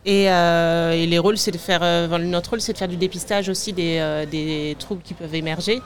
Et, 0.04 0.24
les 0.24 1.18
rôles, 1.20 1.38
c'est 1.38 1.52
de 1.52 1.58
faire. 1.58 2.08
notre 2.18 2.50
rôle, 2.50 2.60
c'est 2.60 2.72
de 2.72 2.78
faire 2.78 2.88
du 2.88 2.96
dépistage 2.96 3.48
aussi 3.48 3.72
des, 3.72 4.76
troubles 4.80 5.02
qui 5.02 5.14
peuvent 5.14 5.36
émerger, 5.36 5.80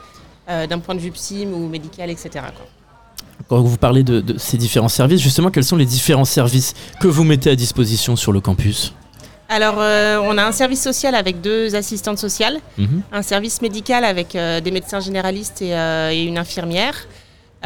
d'un 0.48 0.78
point 0.78 0.94
de 0.94 1.00
vue 1.00 1.10
psy 1.10 1.46
ou 1.46 1.68
médical, 1.68 2.08
etc. 2.08 2.46
Quand 3.48 3.60
vous 3.60 3.76
parlez 3.76 4.02
de, 4.02 4.20
de 4.20 4.38
ces 4.38 4.56
différents 4.56 4.88
services, 4.88 5.20
justement, 5.20 5.50
quels 5.50 5.64
sont 5.64 5.76
les 5.76 5.84
différents 5.84 6.24
services 6.24 6.74
que 7.00 7.08
vous 7.08 7.24
mettez 7.24 7.50
à 7.50 7.56
disposition 7.56 8.16
sur 8.16 8.32
le 8.32 8.40
campus 8.40 8.94
Alors, 9.48 9.76
euh, 9.78 10.18
on 10.24 10.38
a 10.38 10.44
un 10.44 10.52
service 10.52 10.82
social 10.82 11.14
avec 11.14 11.40
deux 11.42 11.74
assistantes 11.74 12.18
sociales, 12.18 12.58
Mhm. 12.78 13.02
un 13.12 13.22
service 13.22 13.60
médical 13.60 14.04
avec 14.04 14.34
euh, 14.34 14.60
des 14.60 14.70
médecins 14.70 15.00
généralistes 15.00 15.60
et, 15.62 15.74
euh, 15.76 16.10
et 16.12 16.22
une 16.24 16.38
infirmière, 16.38 16.94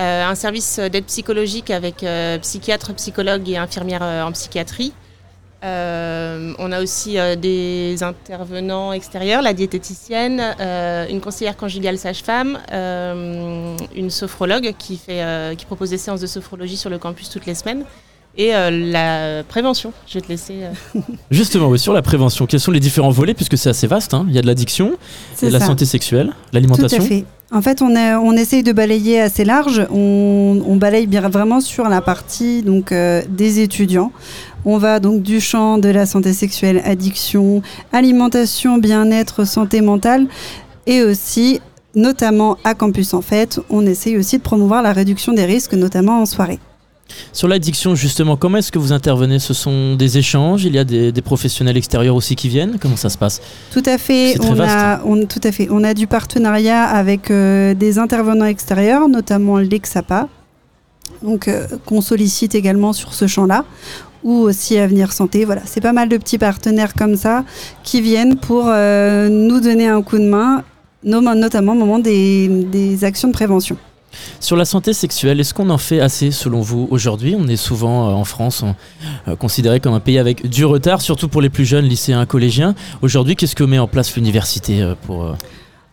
un 0.01 0.35
service 0.37 0.79
d'aide 0.79 1.07
psychologique 1.07 1.71
avec 1.73 2.05
psychiatre, 2.43 2.95
psychologue 2.95 3.49
et 3.49 3.57
infirmière 3.57 4.03
en 4.03 4.31
psychiatrie. 4.31 4.93
Euh, 5.65 6.53
on 6.59 6.71
a 6.71 6.81
aussi 6.81 7.19
euh, 7.19 7.35
des 7.35 7.97
intervenants 8.03 8.93
extérieurs, 8.93 9.43
la 9.43 9.53
diététicienne, 9.55 10.41
euh, 10.61 11.07
une 11.11 11.21
conseillère 11.21 11.57
conjugale 11.57 11.99
sage-femme, 11.99 12.59
euh, 12.73 13.77
une 13.97 14.11
sophrologue 14.11 14.73
qui, 14.79 14.97
fait, 14.97 15.23
euh, 15.23 15.55
qui 15.57 15.65
propose 15.67 15.91
des 15.91 15.99
séances 15.99 16.21
de 16.21 16.27
sophrologie 16.29 16.77
sur 16.77 16.91
le 16.91 16.99
campus 16.99 17.29
toutes 17.29 17.47
les 17.47 17.57
semaines, 17.57 17.83
et 18.37 18.55
euh, 18.55 18.71
la 18.71 19.43
prévention. 19.43 19.93
Je 20.07 20.15
vais 20.15 20.21
te 20.21 20.29
laisser. 20.29 20.61
euh, 20.63 21.01
Justement, 21.33 21.67
oui, 21.69 21.79
sur 21.81 21.93
la 21.93 22.03
prévention, 22.03 22.47
quels 22.47 22.61
sont 22.61 22.71
les 22.71 22.79
différents 22.79 23.11
volets, 23.11 23.35
puisque 23.35 23.59
c'est 23.59 23.71
assez 23.71 23.89
vaste 23.89 24.15
hein 24.15 24.27
Il 24.29 24.35
y 24.35 24.39
a 24.39 24.43
de 24.43 24.47
l'addiction, 24.47 24.87
il 24.87 24.91
y 24.91 24.95
a 24.95 24.97
C'est 25.35 25.47
de 25.49 25.53
la 25.53 25.61
santé 25.61 25.85
sexuelle, 25.87 26.29
Tout 26.29 26.35
l'alimentation. 26.53 27.03
à 27.03 27.07
fait. 27.07 27.25
En 27.51 27.63
fait, 27.63 27.81
on, 27.81 27.95
on 27.97 28.33
essaye 28.33 28.63
de 28.63 28.73
balayer 28.73 29.21
assez 29.21 29.45
large. 29.45 29.87
On, 29.91 30.61
on 30.67 30.77
balaye 30.77 31.07
bien 31.07 31.27
vraiment 31.29 31.61
sur 31.61 31.89
la 31.89 32.03
partie 32.03 32.63
donc 32.63 32.93
euh, 32.93 33.23
des 33.29 33.61
étudiants. 33.61 34.13
On 34.67 34.77
va 34.77 35.01
donc 35.01 35.23
du 35.23 35.41
champ 35.41 35.79
de 35.79 35.89
la 35.89 36.05
santé 36.05 36.35
sexuelle, 36.35 36.83
addiction, 36.85 37.63
alimentation, 37.93 38.77
bien-être, 38.77 39.45
santé 39.45 39.81
mentale, 39.81 40.27
et 40.87 41.03
aussi, 41.03 41.61
notamment 41.95 42.59
à 42.65 42.75
Campus 42.75 43.15
en 43.15 43.23
fait, 43.23 43.61
on 43.71 43.87
essaye 43.87 44.19
aussi 44.19 44.37
de 44.37 44.43
promouvoir 44.43 44.83
la 44.83 44.93
réduction 44.93 45.33
des 45.33 45.45
risques, 45.47 45.75
notamment 45.75 46.21
en 46.21 46.27
soirée. 46.27 46.59
Sur 47.33 47.49
l'addiction, 47.49 47.95
justement, 47.95 48.37
comment 48.37 48.59
est-ce 48.59 48.71
que 48.71 48.79
vous 48.79 48.93
intervenez? 48.93 49.39
Ce 49.39 49.55
sont 49.55 49.97
des 49.97 50.19
échanges 50.19 50.65
Il 50.65 50.75
y 50.75 50.79
a 50.79 50.85
des, 50.85 51.11
des 51.13 51.23
professionnels 51.23 51.77
extérieurs 51.77 52.15
aussi 52.15 52.37
qui 52.37 52.49
viennent? 52.49 52.79
Comment 52.81 52.97
ça 52.97 53.09
se 53.09 53.19
passe? 53.19 53.41
Tout 53.73 53.83
à 53.87 53.99
fait. 53.99 54.37
On 54.41 54.53
vaste. 54.55 54.75
a, 54.77 55.01
on, 55.05 55.25
tout 55.27 55.41
à 55.43 55.51
fait. 55.53 55.69
On 55.71 55.85
a 55.85 55.95
du 55.95 56.07
partenariat 56.07 56.83
avec 56.85 57.31
euh, 57.31 57.75
des 57.75 57.99
intervenants 57.99 58.45
extérieurs, 58.45 59.09
notamment 59.09 59.59
l'EXAPA, 59.59 60.29
donc 61.23 61.49
euh, 61.49 61.67
qu'on 61.87 62.01
sollicite 62.01 62.55
également 62.55 62.93
sur 62.93 63.15
ce 63.15 63.27
champ-là, 63.27 63.65
ou 64.23 64.35
aussi 64.35 64.77
Avenir 64.79 65.13
Santé. 65.13 65.45
Voilà, 65.45 65.63
c'est 65.65 65.81
pas 65.81 65.93
mal 65.93 66.09
de 66.09 66.17
petits 66.17 66.39
partenaires 66.39 66.95
comme 66.95 67.17
ça 67.17 67.45
qui 67.85 68.01
viennent 68.01 68.37
pour 68.37 68.65
euh, 68.67 69.29
nous 69.29 69.61
donner 69.61 69.89
un 69.89 70.03
coup 70.03 70.19
de 70.19 70.29
main, 70.29 70.63
no- 71.05 71.21
notamment 71.35 71.73
au 71.73 71.77
moment 71.77 71.99
des, 71.99 72.49
des 72.49 73.05
actions 73.05 73.29
de 73.29 73.33
prévention. 73.33 73.77
Sur 74.41 74.57
la 74.57 74.65
santé 74.65 74.93
sexuelle, 74.93 75.41
est-ce 75.41 75.55
qu'on 75.55 75.71
en 75.71 75.79
fait 75.79 76.01
assez 76.01 76.31
selon 76.31 76.61
vous 76.61 76.89
aujourd'hui? 76.91 77.37
On 77.39 77.47
est 77.49 77.57
souvent 77.57 78.09
euh, 78.09 78.13
en 78.13 78.25
France 78.25 78.63
on- 78.63 78.75
euh, 79.31 79.37
considéré 79.37 79.81
comme 79.81 79.95
un 79.95 80.01
pays 80.01 80.19
avec 80.19 80.49
du 80.49 80.65
retard, 80.65 81.01
surtout 81.01 81.29
pour 81.29 81.43
les 81.43 81.51
plus 81.51 81.65
jeunes 81.65 81.85
lycéens, 81.85 82.25
collégiens. 82.27 82.75
Aujourd'hui, 83.03 83.37
qu'est-ce 83.37 83.55
que 83.57 83.65
met 83.65 83.79
en 83.79 83.89
place 83.89 84.15
l'université 84.17 84.81
euh, 84.83 84.95
pour 85.07 85.25
euh, 85.25 85.33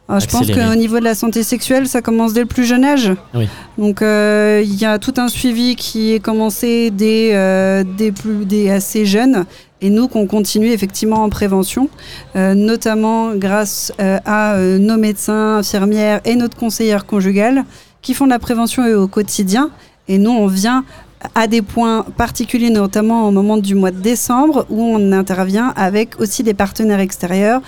Alors, 0.08 0.22
je 0.22 0.28
pense 0.28 0.48
qu'au 0.50 0.76
niveau 0.76 1.00
de 1.00 1.04
la 1.04 1.16
santé 1.16 1.44
sexuelle, 1.44 1.88
ça 1.88 2.02
commence 2.02 2.34
dès 2.34 2.42
le 2.42 2.46
plus 2.46 2.66
jeune 2.66 2.86
âge. 2.86 3.12
Oui. 3.34 3.48
Donc 3.78 4.02
euh, 4.02 4.62
il 4.64 4.76
y 4.76 4.86
a 4.86 4.98
tout 5.00 5.14
un 5.18 5.28
suivi 5.28 5.76
qui 5.76 6.14
est 6.14 6.20
commencé 6.20 6.92
dès, 6.92 7.32
euh, 7.34 7.84
dès, 7.98 8.12
plus, 8.12 8.46
dès 8.46 8.70
assez 8.70 9.06
jeunes. 9.06 9.46
Et 9.82 9.90
nous, 9.90 10.08
qu'on 10.08 10.26
continue 10.26 10.70
effectivement 10.72 11.22
en 11.24 11.30
prévention, 11.30 11.90
euh, 12.36 12.54
notamment 12.56 13.36
grâce 13.36 13.92
euh, 14.00 14.18
à 14.26 14.54
euh, 14.56 14.80
nos 14.80 14.98
médecins, 14.98 15.58
infirmières 15.58 16.22
et 16.26 16.36
notre 16.36 16.56
conseillère 16.58 17.06
conjugale 17.06 17.66
qui 18.06 18.14
font 18.14 18.26
de 18.26 18.30
la 18.30 18.40
prévention 18.40 18.86
au 18.86 19.08
quotidien. 19.08 19.72
Et 20.08 20.20
nous, 20.20 20.30
on 20.30 20.46
vient 20.46 20.86
à 21.34 21.48
des 21.48 21.64
points 21.64 22.06
particuliers, 22.16 22.70
notamment 22.70 23.28
au 23.28 23.32
moment 23.32 23.58
du 23.58 23.74
mois 23.74 23.90
de 23.90 24.00
décembre, 24.00 24.68
où 24.70 24.80
on 24.80 25.12
intervient 25.12 25.74
avec 25.76 26.20
aussi 26.22 26.44
des 26.44 26.54
partenaires 26.54 27.00
extérieurs, 27.00 27.62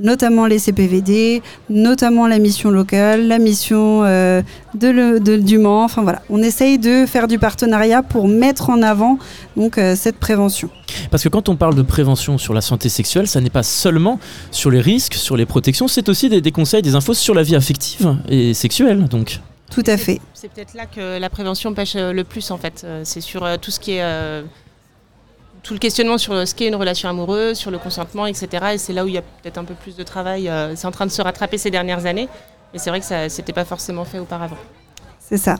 notamment 0.00 0.46
les 0.46 0.60
CPVD, 0.60 1.42
notamment 1.68 2.28
la 2.28 2.38
mission 2.38 2.70
locale, 2.70 3.26
la 3.26 3.38
mission 3.38 4.04
euh, 4.04 4.40
du 4.74 5.58
Mans. 5.58 5.82
Enfin 5.82 6.02
voilà, 6.02 6.22
on 6.30 6.40
essaye 6.40 6.78
de 6.78 7.04
faire 7.04 7.26
du 7.26 7.40
partenariat 7.40 8.04
pour 8.04 8.28
mettre 8.28 8.70
en 8.70 8.82
avant 8.82 9.18
donc 9.56 9.78
euh, 9.78 9.96
cette 9.96 10.16
prévention. 10.16 10.70
Parce 11.10 11.24
que 11.24 11.28
quand 11.28 11.48
on 11.48 11.56
parle 11.56 11.74
de 11.74 11.82
prévention 11.82 12.38
sur 12.38 12.54
la 12.54 12.60
santé 12.60 12.88
sexuelle, 12.88 13.26
ça 13.26 13.40
n'est 13.40 13.50
pas 13.50 13.64
seulement 13.64 14.20
sur 14.52 14.70
les 14.70 14.80
risques, 14.80 15.14
sur 15.14 15.36
les 15.36 15.44
protections, 15.44 15.88
c'est 15.88 16.08
aussi 16.08 16.28
des, 16.28 16.40
des 16.40 16.52
conseils, 16.52 16.82
des 16.82 16.94
infos 16.94 17.14
sur 17.14 17.34
la 17.34 17.42
vie 17.42 17.56
affective 17.56 18.16
et 18.28 18.54
sexuelle. 18.54 19.08
Donc, 19.08 19.40
Tout 19.72 19.82
à 19.86 19.96
fait. 19.96 20.20
C'est 20.34 20.48
peut-être 20.48 20.74
là 20.74 20.86
que 20.86 21.18
la 21.18 21.30
prévention 21.30 21.72
pêche 21.74 21.94
euh, 21.96 22.12
le 22.12 22.24
plus 22.24 22.50
en 22.50 22.58
fait. 22.58 22.82
Euh, 22.84 23.02
C'est 23.04 23.20
sur 23.20 23.44
euh, 23.44 23.56
tout 23.56 23.70
ce 23.70 23.80
qui 23.80 23.92
est 23.92 24.02
euh, 24.02 24.42
tout 25.62 25.72
le 25.74 25.78
questionnement 25.78 26.18
sur 26.18 26.46
ce 26.46 26.54
qu'est 26.54 26.68
une 26.68 26.74
relation 26.74 27.08
amoureuse, 27.08 27.56
sur 27.56 27.70
le 27.70 27.78
consentement, 27.78 28.26
etc. 28.26 28.48
Et 28.74 28.78
c'est 28.78 28.92
là 28.92 29.04
où 29.04 29.08
il 29.08 29.14
y 29.14 29.18
a 29.18 29.22
peut-être 29.22 29.58
un 29.58 29.64
peu 29.64 29.74
plus 29.74 29.96
de 29.96 30.02
travail. 30.02 30.50
C'est 30.74 30.86
en 30.86 30.90
train 30.90 31.06
de 31.06 31.10
se 31.12 31.22
rattraper 31.22 31.56
ces 31.56 31.70
dernières 31.70 32.04
années, 32.04 32.28
mais 32.72 32.80
c'est 32.80 32.90
vrai 32.90 32.98
que 32.98 33.06
ça 33.06 33.28
n'était 33.28 33.52
pas 33.52 33.64
forcément 33.64 34.04
fait 34.04 34.18
auparavant. 34.18 34.56
C'est 35.20 35.36
ça. 35.38 35.54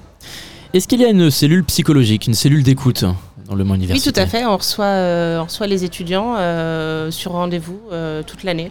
est-ce 0.75 0.89
qu'il 0.89 1.01
y 1.01 1.05
a 1.05 1.09
une 1.09 1.31
cellule 1.31 1.65
psychologique, 1.65 2.27
une 2.27 2.35
cellule 2.35 2.65
d'écoute 2.65 3.05
dans 3.47 3.55
le 3.55 3.65
Mans 3.65 3.75
Oui, 3.75 3.85
Université 3.85 4.13
tout 4.13 4.21
à 4.21 4.27
fait. 4.27 4.45
On 4.45 4.57
reçoit, 4.57 4.85
euh, 4.85 5.41
on 5.41 5.45
reçoit 5.45 5.67
les 5.67 5.85
étudiants 5.85 6.35
euh, 6.37 7.11
sur 7.11 7.33
rendez-vous 7.33 7.81
euh, 7.93 8.23
toute 8.23 8.43
l'année. 8.43 8.71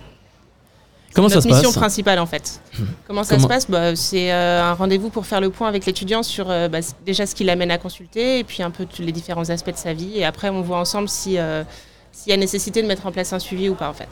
Comment 1.13 1.27
C'est 1.29 1.35
ça 1.35 1.41
se 1.41 1.47
notre 1.47 1.57
mission 1.57 1.71
passe 1.71 1.79
principale 1.79 2.19
en 2.19 2.25
fait. 2.25 2.61
Comment 3.07 3.23
ça 3.23 3.35
Comment- 3.35 3.43
se 3.43 3.47
passe 3.47 3.69
Bah, 3.69 3.95
C'est 3.95 4.31
euh, 4.31 4.63
un 4.63 4.73
rendez-vous 4.73 5.09
pour 5.09 5.25
faire 5.25 5.41
le 5.41 5.49
point 5.49 5.67
avec 5.67 5.85
l'étudiant 5.85 6.23
sur 6.23 6.49
euh, 6.49 6.67
bah, 6.67 6.79
déjà 7.05 7.25
ce 7.25 7.35
qui 7.35 7.43
l'amène 7.43 7.71
à 7.71 7.77
consulter 7.77 8.39
et 8.39 8.43
puis 8.43 8.63
un 8.63 8.71
peu 8.71 8.85
tous 8.85 9.01
les 9.01 9.11
différents 9.11 9.49
aspects 9.49 9.71
de 9.71 9.77
sa 9.77 9.93
vie. 9.93 10.17
Et 10.17 10.25
après, 10.25 10.49
on 10.49 10.61
voit 10.61 10.77
ensemble 10.79 11.09
si, 11.09 11.37
euh, 11.37 11.63
s'il 12.11 12.29
y 12.29 12.33
a 12.33 12.37
nécessité 12.37 12.81
de 12.83 12.87
mettre 12.87 13.07
en 13.07 13.11
place 13.11 13.33
un 13.33 13.39
suivi 13.39 13.69
ou 13.69 13.73
pas 13.73 13.89
en 13.89 13.93
fait. 13.93 14.07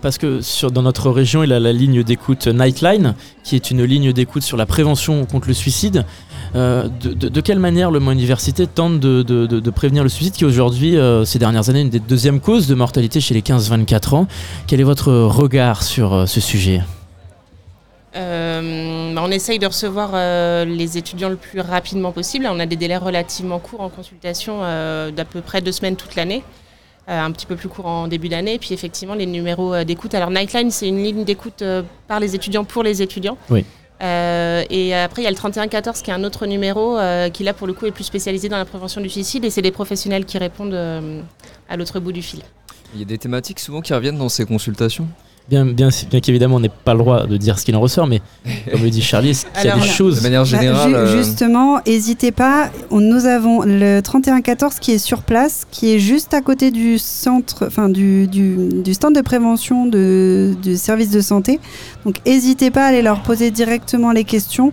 Parce 0.00 0.18
que 0.18 0.40
sur, 0.40 0.70
dans 0.70 0.82
notre 0.82 1.10
région, 1.10 1.44
il 1.44 1.50
y 1.50 1.52
a 1.52 1.60
la 1.60 1.72
ligne 1.72 2.02
d'écoute 2.02 2.46
Nightline, 2.48 3.14
qui 3.44 3.56
est 3.56 3.70
une 3.70 3.84
ligne 3.84 4.12
d'écoute 4.12 4.42
sur 4.42 4.56
la 4.56 4.66
prévention 4.66 5.24
contre 5.26 5.48
le 5.48 5.54
suicide. 5.54 6.04
Euh, 6.54 6.88
de, 7.00 7.14
de- 7.14 7.28
de 7.28 7.40
quelle 7.40 7.58
manière 7.60 7.90
le 7.90 7.98
Mans 8.00 8.10
Université 8.12 8.66
tente 8.66 9.00
de, 9.00 9.70
prévenir 9.70 10.02
le 10.02 10.08
suicide, 10.10 10.34
qui 10.34 10.44
est 10.44 10.46
aujourd'hui, 10.46 10.96
euh, 10.98 11.24
ces 11.24 11.38
dernières 11.38 11.68
années, 11.70 11.80
une 11.82 11.88
des 11.90 12.00
deuxièmes 12.00 12.40
causes 12.40 12.66
de 12.66 12.74
mortalité 12.74 13.20
chez 13.20 13.32
les 13.34 13.40
15-24 13.42 14.14
ans? 14.16 14.26
Quel 14.66 14.80
est 14.80 14.84
votre 14.84 15.12
regard 15.12 15.82
sur 15.82 16.12
euh, 16.12 16.26
ce 16.26 16.40
sujet? 16.40 16.82
Euh, 18.14 19.14
bah, 19.14 19.22
on 19.24 19.30
essaye 19.30 19.58
de 19.58 19.66
recevoir 19.66 20.10
euh, 20.14 20.64
les 20.66 20.98
étudiants 20.98 21.30
le 21.30 21.36
plus 21.36 21.60
rapidement 21.60 22.12
possible. 22.12 22.46
On 22.50 22.60
a 22.60 22.66
des 22.66 22.76
délais 22.76 22.98
relativement 22.98 23.58
courts 23.58 23.80
en 23.80 23.88
consultation 23.88 24.60
euh, 24.62 25.10
d'à 25.10 25.24
peu 25.24 25.40
près 25.40 25.62
deux 25.62 25.72
semaines 25.72 25.96
toute 25.96 26.14
l'année. 26.16 26.42
Euh, 27.08 27.20
un 27.20 27.32
petit 27.32 27.46
peu 27.46 27.56
plus 27.56 27.68
court 27.68 27.86
en 27.86 28.06
début 28.06 28.28
d'année. 28.28 28.58
Puis 28.58 28.72
effectivement, 28.72 29.14
les 29.14 29.26
numéros 29.26 29.74
euh, 29.74 29.82
d'écoute. 29.82 30.14
Alors 30.14 30.30
Nightline, 30.30 30.70
c'est 30.70 30.86
une 30.86 31.02
ligne 31.02 31.24
d'écoute 31.24 31.62
euh, 31.62 31.82
par 32.06 32.20
les 32.20 32.36
étudiants 32.36 32.62
pour 32.62 32.84
les 32.84 33.02
étudiants. 33.02 33.36
Oui. 33.50 33.64
Euh, 34.02 34.64
et 34.68 34.94
après, 34.94 35.22
il 35.22 35.24
y 35.24 35.28
a 35.28 35.30
le 35.30 35.36
3114 35.36 36.02
qui 36.02 36.10
est 36.10 36.14
un 36.14 36.24
autre 36.24 36.46
numéro 36.46 36.98
euh, 36.98 37.28
qui 37.28 37.44
là 37.44 37.54
pour 37.54 37.66
le 37.66 37.72
coup 37.72 37.86
est 37.86 37.92
plus 37.92 38.04
spécialisé 38.04 38.48
dans 38.48 38.56
la 38.56 38.64
prévention 38.64 39.00
du 39.00 39.08
suicide 39.08 39.44
et 39.44 39.50
c'est 39.50 39.62
des 39.62 39.70
professionnels 39.70 40.24
qui 40.24 40.38
répondent 40.38 40.74
euh, 40.74 41.20
à 41.68 41.76
l'autre 41.76 42.00
bout 42.00 42.10
du 42.10 42.22
fil. 42.22 42.40
Il 42.94 43.00
y 43.00 43.02
a 43.02 43.06
des 43.06 43.18
thématiques 43.18 43.60
souvent 43.60 43.80
qui 43.80 43.94
reviennent 43.94 44.18
dans 44.18 44.28
ces 44.28 44.44
consultations? 44.44 45.06
Bien, 45.48 45.66
bien, 45.66 45.88
bien 46.10 46.20
qu'évidemment, 46.20 46.56
on 46.56 46.60
n'ait 46.60 46.70
pas 46.70 46.92
le 46.94 47.00
droit 47.00 47.26
de 47.26 47.36
dire 47.36 47.58
ce 47.58 47.64
qu'il 47.64 47.74
en 47.76 47.80
ressort, 47.80 48.06
mais 48.06 48.22
comme 48.70 48.80
le 48.82 48.90
dit 48.90 49.02
Charlie, 49.02 49.30
est-ce 49.30 49.44
qu'il 49.46 49.64
y 49.64 49.68
a 49.68 49.72
Alors, 49.74 49.84
des 49.84 49.90
choses 49.90 50.18
De 50.18 50.22
manière 50.22 50.42
Bah, 50.42 50.46
générale, 50.46 50.88
ju- 50.90 50.94
euh, 50.96 51.16
Justement, 51.22 51.80
n'hésitez 51.86 52.30
pas. 52.32 52.70
On- 52.90 53.00
Nous 53.00 53.26
avons 53.26 53.62
le 53.66 54.00
3114 54.00 54.76
qui 54.78 54.92
est 54.92 54.98
sur 54.98 55.22
place, 55.22 55.66
qui 55.70 55.92
est 55.92 55.98
juste 55.98 56.32
à 56.32 56.40
côté 56.40 56.70
du 56.70 56.96
centre, 56.98 57.64
enfin 57.66 57.88
du, 57.88 58.28
du, 58.28 58.56
du 58.82 58.94
stand 58.94 59.14
de 59.16 59.20
prévention 59.20 59.86
de, 59.86 60.54
du 60.62 60.76
service 60.76 61.10
de 61.10 61.20
santé. 61.20 61.60
Donc, 62.06 62.16
n'hésitez 62.24 62.70
pas 62.70 62.84
à 62.84 62.88
aller 62.88 63.02
leur 63.02 63.22
poser 63.22 63.50
directement 63.50 64.12
les 64.12 64.24
questions. 64.24 64.72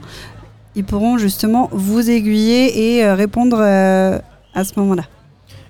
Ils 0.76 0.84
pourront 0.86 1.18
justement 1.18 1.68
vous 1.74 2.10
aiguiller 2.10 2.98
et 3.00 3.04
euh, 3.04 3.16
répondre 3.16 3.58
euh, 3.60 4.20
à 4.54 4.64
ce 4.64 4.74
moment-là. 4.78 5.04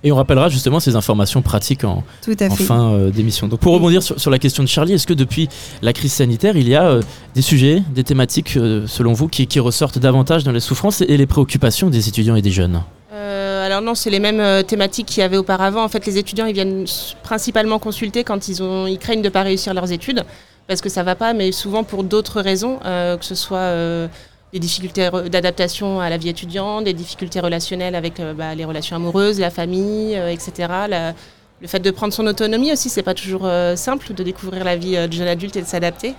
Et 0.03 0.11
on 0.11 0.15
rappellera 0.15 0.47
justement 0.47 0.79
ces 0.79 0.95
informations 0.95 1.41
pratiques 1.41 1.83
en, 1.83 2.03
Tout 2.23 2.35
à 2.39 2.45
en 2.45 2.55
fait. 2.55 2.63
fin 2.63 2.93
euh, 2.93 3.09
d'émission. 3.09 3.47
Donc 3.47 3.59
pour 3.59 3.73
rebondir 3.73 4.01
sur, 4.01 4.19
sur 4.19 4.31
la 4.31 4.39
question 4.39 4.63
de 4.63 4.69
Charlie, 4.69 4.93
est-ce 4.93 5.05
que 5.07 5.13
depuis 5.13 5.49
la 5.81 5.91
crise 5.91 6.13
sanitaire, 6.13 6.55
il 6.55 6.69
y 6.69 6.75
a 6.75 6.85
euh, 6.85 7.01
des 7.35 7.41
sujets, 7.41 7.83
des 7.93 8.03
thématiques, 8.05 8.55
euh, 8.55 8.87
selon 8.87 9.11
vous, 9.13 9.27
qui, 9.27 9.45
qui 9.47 9.59
ressortent 9.59 9.99
davantage 9.99 10.43
dans 10.45 10.53
les 10.53 10.61
souffrances 10.61 11.01
et 11.01 11.17
les 11.17 11.25
préoccupations 11.27 11.89
des 11.89 12.07
étudiants 12.07 12.35
et 12.35 12.41
des 12.41 12.51
jeunes? 12.51 12.81
Euh, 13.11 13.65
alors 13.65 13.81
non, 13.81 13.93
c'est 13.93 14.09
les 14.09 14.19
mêmes 14.19 14.39
euh, 14.39 14.63
thématiques 14.63 15.07
qu'il 15.07 15.19
y 15.19 15.23
avait 15.23 15.37
auparavant. 15.37 15.83
En 15.83 15.89
fait, 15.89 16.05
les 16.05 16.17
étudiants, 16.17 16.45
ils 16.45 16.53
viennent 16.53 16.85
principalement 17.23 17.77
consulter 17.79 18.23
quand 18.23 18.47
ils, 18.47 18.63
ont, 18.63 18.87
ils 18.87 18.99
craignent 18.99 19.21
de 19.21 19.27
ne 19.27 19.33
pas 19.33 19.43
réussir 19.43 19.73
leurs 19.73 19.91
études, 19.91 20.23
parce 20.67 20.79
que 20.81 20.87
ça 20.89 21.03
va 21.03 21.15
pas, 21.15 21.33
mais 21.33 21.51
souvent 21.51 21.83
pour 21.83 22.03
d'autres 22.03 22.39
raisons, 22.41 22.79
euh, 22.85 23.17
que 23.17 23.25
ce 23.25 23.35
soit 23.35 23.57
euh, 23.57 24.07
des 24.53 24.59
difficultés 24.59 25.09
d'adaptation 25.29 25.99
à 25.99 26.09
la 26.09 26.17
vie 26.17 26.29
étudiante, 26.29 26.83
des 26.85 26.93
difficultés 26.93 27.39
relationnelles 27.39 27.95
avec 27.95 28.19
euh, 28.19 28.33
bah, 28.33 28.55
les 28.55 28.65
relations 28.65 28.95
amoureuses, 28.95 29.39
la 29.39 29.49
famille, 29.51 30.15
euh, 30.15 30.29
etc. 30.31 30.51
La- 30.89 31.13
le 31.61 31.67
fait 31.67 31.79
de 31.81 31.91
prendre 31.91 32.13
son 32.13 32.25
autonomie 32.25 32.71
aussi, 32.71 32.87
c'est 32.89 33.03
pas 33.03 33.13
toujours 33.13 33.41
euh, 33.45 33.75
simple 33.75 34.13
de 34.13 34.23
découvrir 34.23 34.63
la 34.63 34.75
vie 34.77 34.95
euh, 34.95 35.07
de 35.07 35.13
jeune 35.13 35.27
adulte 35.27 35.55
et 35.57 35.61
de 35.61 35.67
s'adapter. 35.67 36.15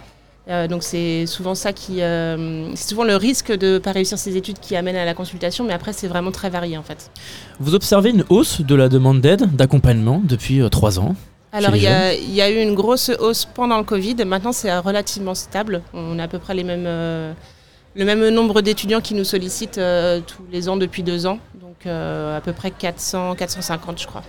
Euh, 0.49 0.69
donc 0.69 0.83
c'est 0.83 1.27
souvent 1.27 1.55
ça 1.55 1.73
qui, 1.73 1.97
c'est 2.75 2.89
souvent 2.89 3.05
le 3.05 3.15
risque 3.17 3.53
de 3.53 3.75
ne 3.75 3.79
pas 3.79 3.93
réussir 3.93 4.19
ses 4.19 4.37
études 4.37 4.59
qui 4.59 4.75
amène 4.75 4.97
à 4.97 5.05
la 5.05 5.15
consultation, 5.15 5.65
mais 5.65 5.73
après 5.73 5.93
c'est 5.93 6.09
vraiment 6.09 6.31
très 6.33 6.51
varié 6.51 6.77
en 6.79 6.83
fait. 6.83 7.11
Vous 7.61 7.75
observez 7.75 8.11
une 8.11 8.25
hausse 8.31 8.61
de 8.61 8.75
la 8.75 8.89
demande 8.89 9.21
d'aide, 9.21 9.55
d'accompagnement 9.55 10.21
depuis 10.25 10.61
trois 10.71 10.99
ans 10.99 11.15
Alors 11.53 11.77
il 11.77 11.83
y, 11.83 11.87
a, 11.87 12.15
il 12.15 12.35
y 12.35 12.41
a 12.43 12.51
eu 12.51 12.61
une 12.63 12.75
grosse 12.75 13.11
hausse 13.21 13.45
pendant 13.45 13.79
le 13.79 13.85
Covid, 13.85 14.17
maintenant 14.25 14.53
c'est 14.53 14.77
relativement 14.79 15.35
stable. 15.35 15.83
On 15.95 16.19
a 16.19 16.25
à 16.25 16.29
peu 16.29 16.39
près 16.39 16.55
les 16.55 16.65
mêmes, 16.65 16.87
le 17.95 18.05
même 18.05 18.29
nombre 18.29 18.61
d'étudiants 18.61 19.01
qui 19.01 19.15
nous 19.15 19.25
sollicitent 19.25 19.79
euh, 19.79 20.21
tous 20.21 20.45
les 20.51 20.69
ans 20.69 20.77
depuis 20.77 21.03
deux 21.03 21.27
ans, 21.27 21.39
donc 21.55 21.87
euh, 21.87 22.37
à 22.37 22.41
peu 22.41 22.53
près 22.53 22.71
400, 22.71 23.35
450 23.35 24.01
je 24.01 24.07
crois. 24.07 24.23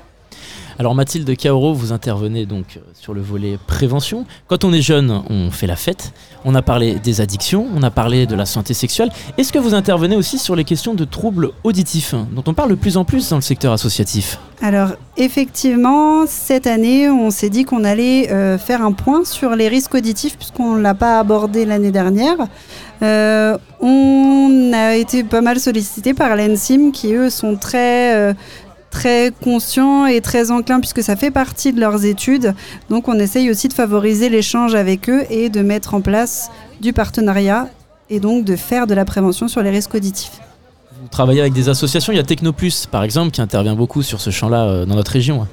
Alors 0.79 0.95
Mathilde 0.95 1.35
Kaoro, 1.35 1.73
vous 1.73 1.91
intervenez 1.91 2.45
donc 2.45 2.77
euh, 2.77 2.79
sur 2.93 3.13
le 3.13 3.21
volet 3.21 3.57
prévention. 3.67 4.25
Quand 4.47 4.63
on 4.63 4.73
est 4.73 4.81
jeune, 4.81 5.21
on 5.29 5.51
fait 5.51 5.67
la 5.67 5.75
fête. 5.75 6.13
On 6.45 6.55
a 6.55 6.61
parlé 6.61 6.95
des 6.95 7.21
addictions, 7.21 7.67
on 7.75 7.83
a 7.83 7.91
parlé 7.91 8.25
de 8.25 8.35
la 8.35 8.45
santé 8.45 8.73
sexuelle. 8.73 9.09
Est-ce 9.37 9.53
que 9.53 9.59
vous 9.59 9.73
intervenez 9.73 10.15
aussi 10.15 10.39
sur 10.39 10.55
les 10.55 10.63
questions 10.63 10.93
de 10.93 11.05
troubles 11.05 11.51
auditifs, 11.63 12.15
dont 12.31 12.43
on 12.47 12.53
parle 12.53 12.69
de 12.69 12.75
plus 12.75 12.97
en 12.97 13.05
plus 13.05 13.29
dans 13.29 13.35
le 13.35 13.41
secteur 13.41 13.73
associatif 13.73 14.39
Alors, 14.61 14.93
effectivement, 15.17 16.25
cette 16.25 16.67
année, 16.67 17.09
on 17.09 17.29
s'est 17.29 17.49
dit 17.49 17.63
qu'on 17.63 17.83
allait 17.83 18.31
euh, 18.31 18.57
faire 18.57 18.81
un 18.81 18.91
point 18.91 19.23
sur 19.23 19.55
les 19.55 19.67
risques 19.67 19.93
auditifs, 19.93 20.37
puisqu'on 20.37 20.75
ne 20.75 20.81
l'a 20.81 20.95
pas 20.95 21.19
abordé 21.19 21.65
l'année 21.65 21.91
dernière. 21.91 22.37
Euh, 23.03 23.57
on 23.79 24.71
a 24.73 24.95
été 24.95 25.23
pas 25.23 25.41
mal 25.41 25.59
sollicité 25.59 26.13
par 26.13 26.35
l'ENSIM, 26.35 26.91
qui 26.91 27.13
eux 27.13 27.29
sont 27.29 27.55
très. 27.55 28.33
Très 28.91 29.31
conscients 29.43 30.05
et 30.05 30.21
très 30.21 30.51
enclins 30.51 30.79
puisque 30.79 31.01
ça 31.01 31.15
fait 31.15 31.31
partie 31.31 31.73
de 31.73 31.79
leurs 31.79 32.05
études. 32.05 32.53
Donc 32.89 33.07
on 33.07 33.17
essaye 33.17 33.49
aussi 33.49 33.67
de 33.67 33.73
favoriser 33.73 34.29
l'échange 34.29 34.75
avec 34.75 35.09
eux 35.09 35.23
et 35.31 35.49
de 35.49 35.61
mettre 35.61 35.95
en 35.95 36.01
place 36.01 36.51
du 36.81 36.93
partenariat 36.93 37.67
et 38.09 38.19
donc 38.19 38.43
de 38.45 38.55
faire 38.55 38.85
de 38.85 38.93
la 38.93 39.05
prévention 39.05 39.47
sur 39.47 39.63
les 39.63 39.69
risques 39.71 39.95
auditifs. 39.95 40.39
Vous 41.01 41.07
travaillez 41.07 41.41
avec 41.41 41.53
des 41.53 41.69
associations, 41.69 42.13
il 42.13 42.17
y 42.17 42.19
a 42.19 42.23
Technoplus 42.23 42.85
par 42.91 43.03
exemple 43.03 43.31
qui 43.31 43.41
intervient 43.41 43.75
beaucoup 43.75 44.03
sur 44.03 44.21
ce 44.21 44.29
champ-là 44.29 44.65
euh, 44.65 44.85
dans 44.85 44.95
notre 44.95 45.11
région. 45.13 45.47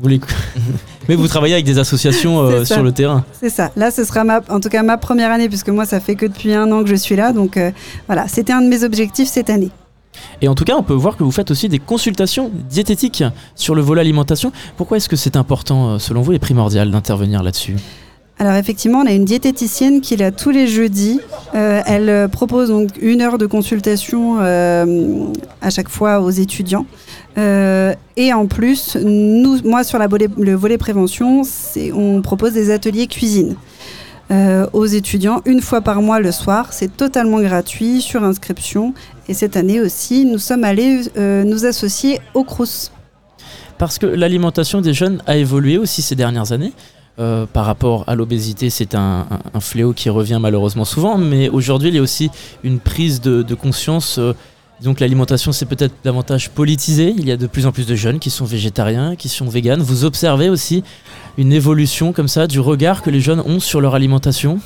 Vous 0.00 0.08
les- 0.08 0.20
Mais 1.08 1.16
vous 1.16 1.26
travaillez 1.26 1.54
avec 1.54 1.66
des 1.66 1.78
associations 1.78 2.38
euh, 2.40 2.64
sur 2.64 2.82
le 2.82 2.92
terrain. 2.92 3.24
C'est 3.40 3.50
ça. 3.50 3.70
Là, 3.76 3.90
ce 3.90 4.04
sera 4.04 4.22
ma, 4.22 4.40
en 4.48 4.60
tout 4.60 4.68
cas 4.68 4.82
ma 4.84 4.96
première 4.96 5.32
année, 5.32 5.48
puisque 5.48 5.70
moi, 5.70 5.86
ça 5.86 5.98
fait 6.00 6.14
que 6.14 6.26
depuis 6.26 6.52
un 6.54 6.70
an 6.70 6.82
que 6.84 6.88
je 6.88 6.94
suis 6.94 7.16
là. 7.16 7.32
Donc 7.32 7.56
euh, 7.56 7.72
voilà, 8.06 8.28
c'était 8.28 8.52
un 8.52 8.60
de 8.62 8.68
mes 8.68 8.84
objectifs 8.84 9.28
cette 9.28 9.50
année. 9.50 9.70
Et 10.40 10.48
en 10.48 10.54
tout 10.54 10.64
cas, 10.64 10.76
on 10.76 10.82
peut 10.82 10.94
voir 10.94 11.16
que 11.16 11.24
vous 11.24 11.30
faites 11.30 11.50
aussi 11.50 11.68
des 11.68 11.78
consultations 11.78 12.50
diététiques 12.70 13.24
sur 13.54 13.74
le 13.74 13.82
volet 13.82 14.00
alimentation. 14.00 14.52
Pourquoi 14.76 14.96
est-ce 14.96 15.08
que 15.08 15.16
c'est 15.16 15.36
important, 15.36 15.90
euh, 15.90 15.98
selon 15.98 16.22
vous, 16.22 16.32
et 16.32 16.38
primordial 16.38 16.90
d'intervenir 16.90 17.42
là-dessus? 17.42 17.76
Alors 18.40 18.54
effectivement, 18.54 19.00
on 19.00 19.06
a 19.06 19.12
une 19.12 19.24
diététicienne 19.24 20.00
qui 20.00 20.14
est 20.14 20.18
là 20.18 20.30
tous 20.30 20.50
les 20.50 20.68
jeudis. 20.68 21.20
Euh, 21.56 21.82
elle 21.86 22.08
euh, 22.08 22.28
propose 22.28 22.68
donc 22.68 22.90
une 23.00 23.20
heure 23.20 23.36
de 23.36 23.46
consultation 23.46 24.38
à 24.38 25.70
chaque 25.70 25.88
fois 25.88 26.20
aux 26.20 26.30
étudiants. 26.30 26.86
Et 27.36 28.32
en 28.32 28.46
plus, 28.46 28.96
nous, 28.96 29.58
moi 29.64 29.82
sur 29.84 29.98
le 29.98 30.54
volet 30.54 30.78
prévention, 30.78 31.42
on 31.94 32.22
propose 32.22 32.52
des 32.52 32.70
ateliers 32.70 33.06
cuisine. 33.08 33.56
aux 34.72 34.86
étudiants 34.86 35.40
une 35.44 35.60
fois 35.60 35.80
par 35.80 36.00
mois 36.02 36.20
le 36.20 36.30
soir. 36.30 36.72
C'est 36.72 36.96
totalement 36.96 37.40
gratuit 37.40 38.00
sur 38.00 38.22
inscription. 38.22 38.92
Et 39.28 39.34
cette 39.34 39.56
année 39.56 39.80
aussi, 39.80 40.24
nous 40.24 40.38
sommes 40.38 40.64
allés 40.64 41.02
euh, 41.16 41.44
nous 41.44 41.66
associer 41.66 42.20
au 42.32 42.44
CRUS. 42.44 42.90
Parce 43.76 43.98
que 43.98 44.06
l'alimentation 44.06 44.80
des 44.80 44.94
jeunes 44.94 45.22
a 45.26 45.36
évolué 45.36 45.76
aussi 45.76 46.00
ces 46.02 46.16
dernières 46.16 46.52
années. 46.52 46.72
Euh, 47.18 47.46
par 47.46 47.66
rapport 47.66 48.04
à 48.06 48.14
l'obésité, 48.14 48.70
c'est 48.70 48.94
un, 48.94 49.26
fléau 49.60 49.92
qui 49.92 50.08
revient 50.08 50.38
malheureusement 50.40 50.84
souvent, 50.84 51.18
mais 51.18 51.48
aujourd'hui 51.48 51.88
il 51.88 51.96
y 51.96 51.98
a 51.98 52.02
aussi 52.02 52.30
une 52.62 52.78
prise 52.78 53.20
de, 53.20 53.42
de 53.42 53.54
conscience. 53.54 54.18
euh, 54.18 54.34
donc 54.82 55.00
l'alimentation 55.00 55.50
c'est 55.50 55.66
peut-être 55.66 55.94
davantage 56.04 56.50
politisé. 56.50 57.12
Il 57.18 57.26
y 57.26 57.32
a 57.32 57.36
de 57.36 57.48
plus 57.48 57.66
en 57.66 57.72
plus 57.72 57.86
de 57.86 57.96
jeunes 57.96 58.20
qui 58.20 58.30
sont 58.30 58.44
végétariens, 58.44 59.16
qui 59.16 59.28
sont 59.28 59.48
véganes. 59.48 59.82
Vous 59.82 60.04
observez 60.04 60.48
aussi 60.48 60.84
une 61.36 61.52
évolution 61.52 62.12
comme 62.12 62.28
ça 62.28 62.46
du 62.46 62.60
regard 62.60 63.02
que 63.02 63.10
les 63.10 63.20
jeunes 63.20 63.40
ont 63.40 63.58
sur 63.58 63.80
leur 63.80 63.96
alimentation? 63.96 64.60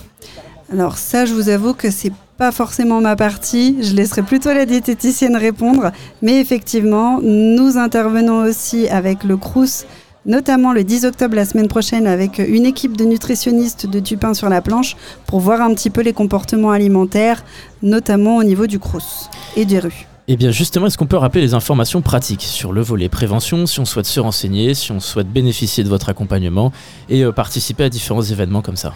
Alors 0.73 0.97
ça, 0.97 1.27
je 1.27 1.35
vous 1.35 1.51
avoue 1.51 1.75
que 1.75 1.91
c'est 1.91 2.13
pas 2.39 2.51
forcément 2.51 3.03
ma 3.03 3.15
partie. 3.15 3.77
Je 3.83 3.95
laisserai 3.95 4.23
plutôt 4.23 4.55
la 4.55 4.65
diététicienne 4.65 5.37
répondre. 5.37 5.93
Mais 6.23 6.41
effectivement, 6.41 7.21
nous 7.23 7.77
intervenons 7.77 8.45
aussi 8.45 8.89
avec 8.89 9.23
le 9.23 9.37
CRUS, 9.37 9.85
notamment 10.25 10.73
le 10.73 10.83
10 10.83 11.05
octobre 11.05 11.37
la 11.37 11.45
semaine 11.45 11.69
prochaine, 11.69 12.07
avec 12.07 12.39
une 12.39 12.65
équipe 12.65 12.97
de 12.97 13.05
nutritionnistes 13.05 13.87
de 13.87 14.01
Tupin 14.01 14.33
sur 14.33 14.49
la 14.49 14.63
planche 14.63 14.97
pour 15.27 15.41
voir 15.41 15.61
un 15.61 15.75
petit 15.75 15.91
peu 15.91 16.01
les 16.01 16.15
comportements 16.15 16.71
alimentaires, 16.71 17.45
notamment 17.83 18.39
au 18.39 18.43
niveau 18.43 18.67
du 18.67 18.79
CRUS 18.79 19.29
et 19.57 19.67
des 19.67 19.79
rues. 19.79 20.07
Eh 20.27 20.37
bien 20.37 20.53
justement, 20.53 20.87
est-ce 20.87 20.97
qu'on 20.97 21.07
peut 21.07 21.19
rappeler 21.19 21.43
les 21.43 21.53
informations 21.53 22.01
pratiques 22.01 22.45
sur 22.45 22.73
le 22.73 22.81
volet 22.81 23.11
prévention, 23.11 23.67
si 23.67 23.79
on 23.81 23.85
souhaite 23.85 24.07
se 24.07 24.21
renseigner, 24.21 24.73
si 24.73 24.91
on 24.91 25.01
souhaite 25.01 25.29
bénéficier 25.29 25.85
de 25.85 25.91
votre 25.91 26.09
accompagnement 26.09 26.73
et 27.11 27.25
euh, 27.25 27.33
participer 27.33 27.85
à 27.85 27.89
différents 27.91 28.23
événements 28.23 28.63
comme 28.63 28.77
ça? 28.77 28.95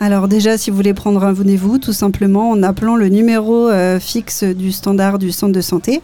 Alors 0.00 0.26
déjà, 0.26 0.58
si 0.58 0.70
vous 0.70 0.76
voulez 0.76 0.92
prendre 0.92 1.22
un 1.22 1.32
rendez-vous, 1.32 1.78
tout 1.78 1.92
simplement 1.92 2.50
en 2.50 2.62
appelant 2.62 2.96
le 2.96 3.08
numéro 3.08 3.68
euh, 3.68 4.00
fixe 4.00 4.42
du 4.42 4.72
standard 4.72 5.18
du 5.18 5.30
centre 5.30 5.52
de 5.52 5.60
santé. 5.60 6.02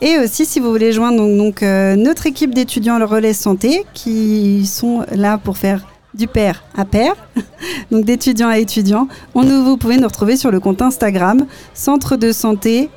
Et 0.00 0.18
aussi, 0.18 0.46
si 0.46 0.58
vous 0.58 0.70
voulez 0.70 0.92
joindre 0.92 1.22
euh, 1.62 1.96
notre 1.96 2.26
équipe 2.26 2.54
d'étudiants 2.54 2.98
le 2.98 3.04
relais 3.04 3.34
santé, 3.34 3.84
qui 3.92 4.64
sont 4.66 5.04
là 5.14 5.38
pour 5.38 5.58
faire 5.58 5.86
du 6.14 6.26
pair 6.26 6.64
à 6.74 6.86
pair, 6.86 7.14
donc 7.90 8.06
d'étudiants 8.06 8.48
à 8.48 8.58
étudiants. 8.58 9.06
On 9.34 9.42
vous 9.42 9.76
pouvez 9.76 9.98
nous 9.98 10.08
retrouver 10.08 10.36
sur 10.36 10.50
le 10.50 10.60
compte 10.60 10.80
Instagram 10.80 11.46
centre 11.74 12.16
de 12.16 12.32
santé 12.32 12.88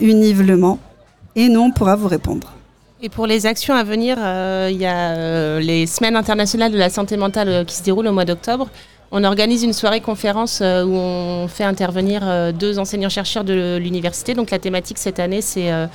univlement 0.00 0.78
et 1.36 1.48
nous 1.48 1.60
on 1.60 1.70
pourra 1.70 1.94
vous 1.94 2.08
répondre. 2.08 2.52
Et 3.00 3.10
pour 3.10 3.28
les 3.28 3.46
actions 3.46 3.74
à 3.74 3.84
venir, 3.84 4.16
euh, 4.18 4.68
il 4.72 4.78
y 4.78 4.86
a 4.86 5.60
les 5.60 5.86
semaines 5.86 6.16
internationales 6.16 6.72
de 6.72 6.78
la 6.78 6.90
santé 6.90 7.16
mentale 7.16 7.64
qui 7.64 7.76
se 7.76 7.84
déroulent 7.84 8.08
au 8.08 8.12
mois 8.12 8.24
d'octobre. 8.24 8.68
On 9.10 9.24
organise 9.24 9.62
une 9.62 9.72
soirée 9.72 10.00
conférence 10.00 10.60
euh, 10.60 10.84
où 10.84 10.92
on 10.94 11.48
fait 11.48 11.64
intervenir 11.64 12.20
euh, 12.24 12.52
deux 12.52 12.78
enseignants-chercheurs 12.78 13.44
de 13.44 13.78
l'université. 13.80 14.34
Donc 14.34 14.50
la 14.50 14.58
thématique 14.58 14.98
cette 14.98 15.18
année, 15.18 15.40
c'est 15.40 15.72
euh, 15.72 15.86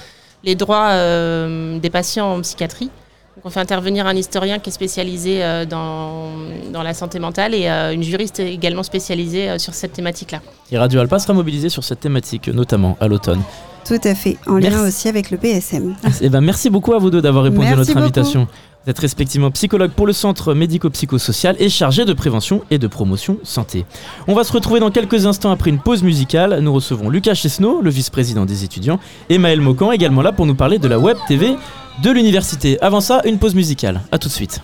les 0.43 0.55
droits 0.55 0.89
euh, 0.91 1.77
des 1.79 1.89
patients 1.91 2.33
en 2.33 2.41
psychiatrie. 2.41 2.89
Donc 3.35 3.45
on 3.45 3.49
fait 3.49 3.59
intervenir 3.59 4.05
un 4.07 4.15
historien 4.15 4.59
qui 4.59 4.69
est 4.69 4.73
spécialisé 4.73 5.43
euh, 5.43 5.65
dans, 5.65 6.31
dans 6.71 6.83
la 6.83 6.93
santé 6.93 7.19
mentale 7.19 7.53
et 7.55 7.67
euh, 7.67 7.91
une 7.93 8.03
juriste 8.03 8.39
également 8.39 8.83
spécialisée 8.83 9.49
euh, 9.49 9.57
sur 9.57 9.73
cette 9.73 9.93
thématique-là. 9.93 10.39
Et 10.71 10.77
Radio 10.77 10.99
Alpa 10.99 11.17
sera 11.19 11.33
mobilisé 11.33 11.69
sur 11.69 11.83
cette 11.83 11.99
thématique, 11.99 12.47
notamment 12.47 12.95
à 12.99 13.07
l'automne. 13.07 13.41
Tout 13.87 13.99
à 14.03 14.15
fait, 14.15 14.37
en 14.47 14.57
lien 14.57 14.87
aussi 14.87 15.09
avec 15.09 15.29
le 15.29 15.37
PSM. 15.37 15.95
Eh 16.21 16.29
ben, 16.29 16.41
merci 16.41 16.69
beaucoup 16.69 16.93
à 16.93 16.99
vous 16.99 17.09
deux 17.09 17.21
d'avoir 17.21 17.43
répondu 17.43 17.67
à 17.67 17.75
notre 17.75 17.89
beaucoup. 17.89 17.99
invitation. 18.03 18.47
Vous 18.85 18.91
êtes 18.91 18.99
respectivement 18.99 19.49
psychologue 19.51 19.91
pour 19.91 20.05
le 20.05 20.11
centre 20.11 20.53
médico-psychosocial 20.53 21.55
et 21.59 21.69
chargé 21.69 22.03
de 22.03 22.11
prévention 22.11 22.63
et 22.69 22.77
de 22.77 22.87
promotion 22.87 23.37
santé. 23.43 23.85
On 24.27 24.33
va 24.33 24.43
se 24.43 24.51
retrouver 24.51 24.81
dans 24.81 24.91
quelques 24.91 25.25
instants 25.25 25.51
après 25.51 25.69
une 25.69 25.79
pause 25.79 26.03
musicale. 26.03 26.59
Nous 26.59 26.73
recevons 26.73 27.09
Lucas 27.09 27.33
Chesneau, 27.33 27.81
le 27.81 27.89
vice-président 27.89 28.43
des 28.45 28.65
étudiants, 28.65 28.99
et 29.29 29.37
Maël 29.37 29.61
Mocan, 29.61 29.93
également 29.93 30.21
là 30.21 30.33
pour 30.33 30.45
nous 30.45 30.55
parler 30.55 30.79
de 30.79 30.89
la 30.89 30.99
Web 30.99 31.15
TV 31.29 31.55
de 32.03 32.11
l'université. 32.11 32.77
Avant 32.81 32.99
ça, 32.99 33.21
une 33.23 33.39
pause 33.39 33.55
musicale. 33.55 34.01
A 34.11 34.17
tout 34.17 34.27
de 34.27 34.33
suite. 34.33 34.59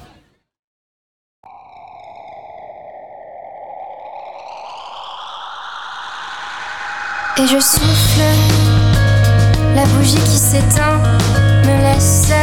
Et 7.38 7.48
je 7.48 7.60
souffle, 7.62 8.20
la 9.74 9.86
bougie 9.86 10.16
qui 10.16 10.38
s'éteint 10.38 11.02
me 11.64 11.84
laisse 11.84 12.34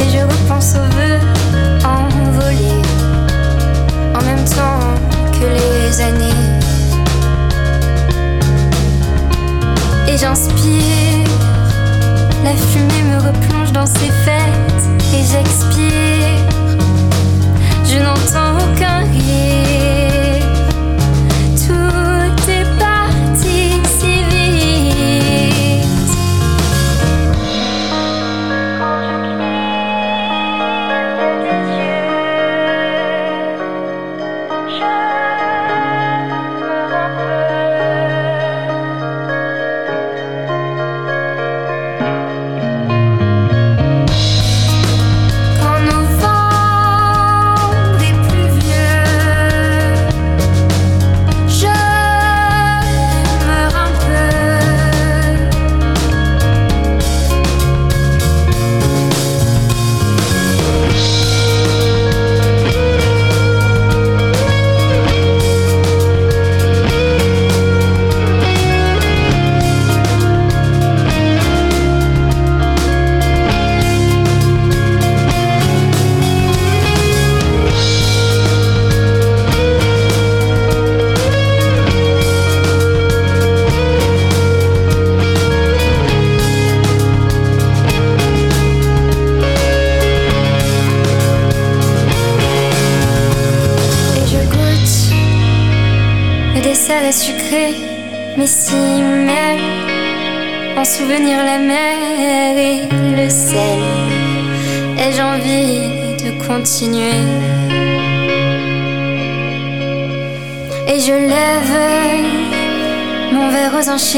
et 0.00 0.08
je 0.10 0.22
repense 0.22 0.74
aux 0.74 0.90
vœux 0.96 1.20
envolés 1.84 2.82
en 4.14 4.22
même 4.22 4.44
temps 4.44 4.80
que 5.32 5.46
les 5.46 6.00
années. 6.00 6.42
Et 10.08 10.16
j'inspire, 10.16 11.28
la 12.44 12.52
fumée 12.52 13.02
me 13.10 13.16
replonge 13.18 13.72
dans 13.72 13.86
ses 13.86 14.12
fêtes 14.24 14.84
et 15.12 15.22
j'expire. 15.30 16.44
Je 17.84 17.98
n'entends 17.98 18.58
aucun 18.64 19.03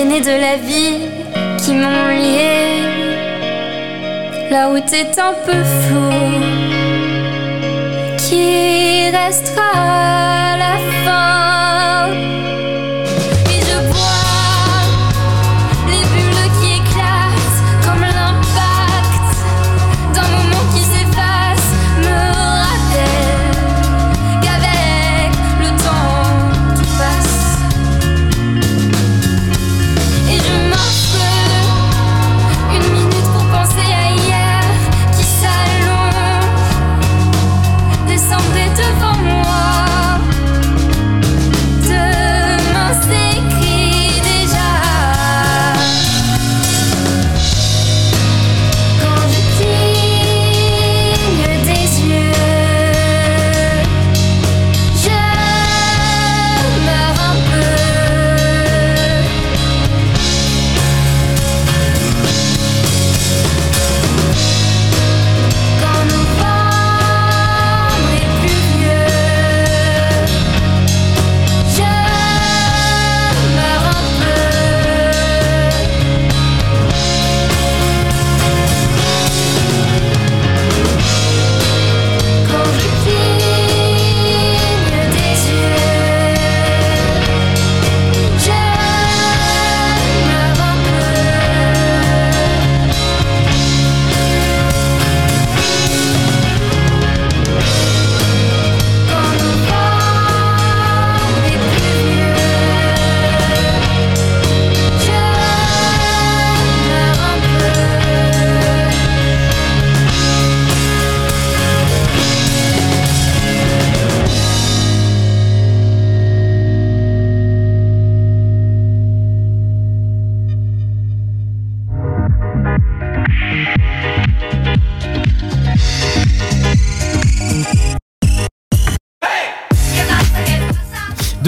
de 0.05 0.39
la 0.39 0.57
vie 0.57 1.09
qui 1.57 1.73
m'ont 1.73 2.09
lié. 2.09 2.83
Là 4.51 4.69
où 4.71 4.79
t'es 4.79 5.09
un 5.19 5.33
peu 5.47 5.65
flou 5.65 6.11
qui 8.19 9.09
restera 9.09 10.06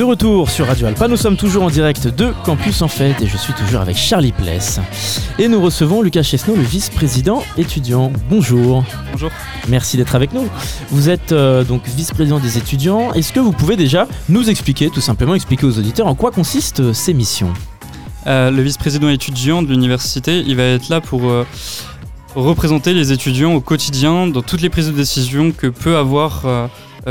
retour 0.09 0.49
sur 0.49 0.67
Radio 0.67 0.87
Alpa, 0.87 1.07
nous 1.07 1.19
sommes 1.19 1.37
toujours 1.37 1.65
en 1.65 1.69
direct 1.69 2.09
de 2.09 2.33
Campus 2.43 2.81
en 2.81 2.89
Fête 2.89 3.21
et 3.21 3.27
je 3.27 3.37
suis 3.37 3.53
toujours 3.53 3.83
avec 3.83 3.95
Charlie 3.95 4.33
Pless. 4.33 4.81
Et 5.39 5.49
nous 5.49 5.61
recevons 5.61 6.01
Lucas 6.01 6.23
Chesneau, 6.23 6.57
le 6.57 6.63
vice-président 6.63 7.45
étudiant. 7.59 8.11
Bonjour. 8.31 8.85
Bonjour. 9.13 9.31
Merci 9.69 9.99
d'être 9.99 10.15
avec 10.15 10.33
nous. 10.33 10.49
Vous 10.89 11.11
êtes 11.11 11.33
euh, 11.33 11.63
donc 11.63 11.87
vice-président 11.87 12.39
des 12.39 12.57
étudiants. 12.57 13.13
Est-ce 13.13 13.35
que 13.35 13.41
vous 13.41 13.53
pouvez 13.53 13.77
déjà 13.77 14.09
nous 14.31 14.49
expliquer, 14.49 14.89
tout 14.89 15.03
simplement 15.03 15.35
expliquer 15.35 15.67
aux 15.67 15.79
auditeurs 15.79 16.07
en 16.07 16.15
quoi 16.15 16.31
consistent 16.31 16.81
euh, 16.81 16.95
ces 16.95 17.13
missions? 17.13 17.53
Euh, 18.27 18.51
le 18.51 18.63
vice-président 18.63 19.11
étudiant 19.11 19.61
de 19.61 19.69
l'université, 19.69 20.43
il 20.47 20.57
va 20.57 20.63
être 20.63 20.89
là 20.89 21.03
pour 21.03 21.31
représenter 22.35 22.95
les 22.95 23.13
étudiants 23.13 23.53
au 23.53 23.61
quotidien 23.61 24.27
dans 24.27 24.43
toutes 24.43 24.63
les 24.63 24.71
prises 24.71 24.87
de 24.87 24.93
décision 24.93 25.53
que 25.53 25.67
peut 25.67 25.99
avoir 25.99 26.47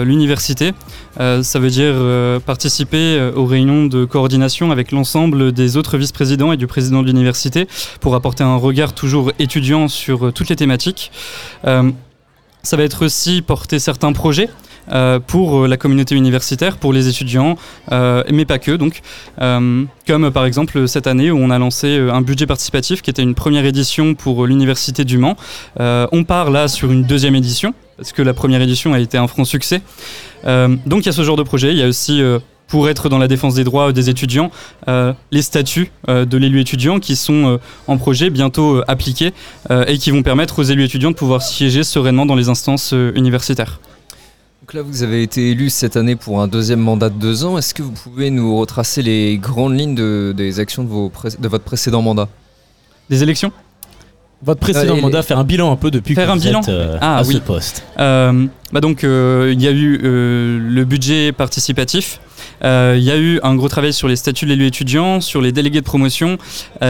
l'université. 0.03 0.73
Euh, 1.19 1.43
ça 1.43 1.59
veut 1.59 1.69
dire 1.69 1.93
euh, 1.95 2.39
participer 2.39 3.17
euh, 3.17 3.31
aux 3.35 3.45
réunions 3.45 3.85
de 3.85 4.05
coordination 4.05 4.71
avec 4.71 4.91
l'ensemble 4.91 5.51
des 5.51 5.77
autres 5.77 5.97
vice-présidents 5.97 6.51
et 6.51 6.57
du 6.57 6.67
président 6.67 7.01
de 7.01 7.07
l'université 7.07 7.67
pour 8.01 8.15
apporter 8.15 8.43
un 8.43 8.55
regard 8.55 8.93
toujours 8.93 9.31
étudiant 9.39 9.87
sur 9.87 10.27
euh, 10.27 10.31
toutes 10.31 10.49
les 10.49 10.55
thématiques. 10.55 11.11
Euh, 11.65 11.91
ça 12.63 12.75
va 12.75 12.83
être 12.83 13.05
aussi 13.05 13.41
porter 13.41 13.79
certains 13.79 14.11
projets 14.13 14.49
euh, 14.91 15.19
pour 15.19 15.63
euh, 15.63 15.67
la 15.67 15.77
communauté 15.77 16.15
universitaire, 16.15 16.77
pour 16.77 16.93
les 16.93 17.07
étudiants, 17.07 17.57
euh, 17.91 18.23
mais 18.31 18.45
pas 18.45 18.59
que 18.59 18.71
donc. 18.71 19.01
Euh, 19.41 19.83
comme 20.07 20.31
par 20.31 20.45
exemple 20.45 20.87
cette 20.87 21.07
année 21.07 21.31
où 21.31 21.37
on 21.37 21.49
a 21.49 21.59
lancé 21.59 21.97
euh, 21.97 22.13
un 22.13 22.21
budget 22.21 22.45
participatif 22.45 23.01
qui 23.01 23.09
était 23.09 23.23
une 23.23 23.35
première 23.35 23.65
édition 23.65 24.15
pour 24.15 24.43
euh, 24.43 24.47
l'université 24.47 25.05
du 25.05 25.17
Mans. 25.17 25.35
Euh, 25.79 26.07
on 26.11 26.23
part 26.23 26.51
là 26.51 26.67
sur 26.67 26.91
une 26.91 27.03
deuxième 27.03 27.35
édition 27.35 27.73
parce 27.97 28.11
que 28.13 28.21
la 28.21 28.33
première 28.33 28.61
édition 28.61 28.93
a 28.93 28.99
été 28.99 29.17
un 29.17 29.27
franc 29.27 29.43
succès. 29.45 29.81
Euh, 30.45 30.75
donc 30.85 31.03
il 31.03 31.07
y 31.07 31.09
a 31.09 31.13
ce 31.13 31.23
genre 31.23 31.35
de 31.37 31.43
projet. 31.43 31.71
Il 31.71 31.77
y 31.77 31.83
a 31.83 31.87
aussi 31.87 32.21
euh, 32.21 32.39
pour 32.67 32.89
être 32.89 33.09
dans 33.09 33.17
la 33.17 33.27
défense 33.27 33.55
des 33.55 33.63
droits 33.63 33.91
des 33.93 34.09
étudiants, 34.09 34.51
euh, 34.87 35.13
les 35.31 35.41
statuts 35.41 35.89
euh, 36.09 36.25
de 36.25 36.37
l'élu 36.37 36.59
étudiant 36.59 36.99
qui 36.99 37.15
sont 37.15 37.45
euh, 37.53 37.57
en 37.87 37.97
projet 37.97 38.29
bientôt 38.29 38.81
appliqués 38.87 39.33
et 39.87 39.97
qui 39.97 40.11
vont 40.11 40.21
permettre 40.23 40.59
aux 40.59 40.63
élus 40.63 40.83
étudiants 40.83 41.11
de 41.11 41.15
pouvoir 41.15 41.41
siéger 41.41 41.83
sereinement 41.83 42.25
dans 42.25 42.35
les 42.35 42.49
instances 42.49 42.93
universitaires. 43.15 43.79
Donc 44.61 44.73
là, 44.73 44.81
vous 44.81 45.01
avez 45.01 45.23
été 45.23 45.51
élu 45.51 45.69
cette 45.69 45.95
année 45.95 46.17
pour 46.17 46.41
un 46.41 46.47
deuxième 46.49 46.81
mandat 46.81 47.09
de 47.09 47.15
deux 47.17 47.45
ans. 47.45 47.57
Est-ce 47.57 47.73
que 47.73 47.81
vous 47.83 47.91
pouvez 47.93 48.29
nous 48.31 48.57
retracer 48.59 49.01
les 49.01 49.37
grandes 49.37 49.79
lignes 49.79 49.95
de- 49.95 50.33
des 50.35 50.59
actions 50.59 50.83
de, 50.83 50.89
vos 50.89 51.09
pré- 51.09 51.29
de 51.39 51.47
votre 51.47 51.63
précédent 51.63 52.01
mandat? 52.01 52.27
Des 53.09 53.23
élections? 53.23 53.53
Votre 54.43 54.59
précédent 54.59 54.97
Euh, 54.97 55.01
mandat, 55.01 55.23
faire 55.23 55.39
un 55.39 55.43
bilan 55.43 55.71
un 55.71 55.75
peu 55.75 55.89
depuis 55.89 56.13
Faire 56.13 56.27
que 56.27 56.31
un 56.31 56.35
vous 56.35 56.41
bilan 56.41 56.61
êtes 56.61 56.69
euh, 56.69 56.97
Ah, 57.01 57.17
à 57.17 57.23
oui. 57.23 57.33
ce 57.35 57.39
poste. 57.39 57.83
Euh, 57.99 58.45
bah 58.71 58.81
donc, 58.81 59.03
euh, 59.03 59.51
il 59.53 59.61
y 59.61 59.67
a 59.67 59.71
eu 59.71 59.99
euh, 60.03 60.59
le 60.61 60.85
budget 60.85 61.31
participatif. 61.31 62.19
Il 62.63 62.99
y 63.03 63.11
a 63.11 63.17
eu 63.17 63.39
un 63.43 63.55
gros 63.55 63.67
travail 63.69 63.93
sur 63.93 64.07
les 64.07 64.15
statuts 64.15 64.45
de 64.45 64.49
l'élu 64.51 64.65
étudiant, 64.67 65.21
sur 65.21 65.41
les 65.41 65.51
délégués 65.51 65.79
de 65.79 65.85
promotion. 65.85 66.37
Y 66.81 66.85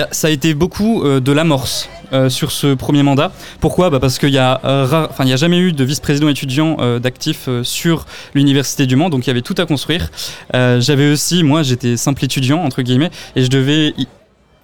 a, 0.00 0.08
ça 0.10 0.28
a 0.28 0.30
été 0.30 0.54
beaucoup 0.54 1.04
de 1.04 1.32
l'amorce 1.32 1.88
sur 2.28 2.50
ce 2.50 2.72
premier 2.74 3.02
mandat. 3.02 3.30
Pourquoi? 3.60 3.90
Bah 3.90 4.00
Parce 4.00 4.18
qu'il 4.18 4.30
n'y 4.30 4.38
a, 4.38 4.58
y 4.64 5.32
a 5.32 5.36
jamais 5.36 5.58
eu 5.58 5.72
de 5.72 5.84
vice-président 5.84 6.28
étudiant 6.28 6.76
d'actif 6.98 7.48
sur 7.62 8.06
l'université 8.34 8.86
du 8.86 8.96
Mans, 8.96 9.10
donc 9.10 9.26
il 9.26 9.28
y 9.28 9.30
avait 9.30 9.42
tout 9.42 9.54
à 9.58 9.66
construire. 9.66 10.10
J'avais 10.54 11.10
aussi, 11.10 11.42
moi 11.42 11.62
j'étais 11.62 11.96
simple 11.98 12.24
étudiant, 12.24 12.62
entre 12.62 12.80
guillemets, 12.82 13.10
et 13.34 13.42
je 13.44 13.48
devais 13.50 13.92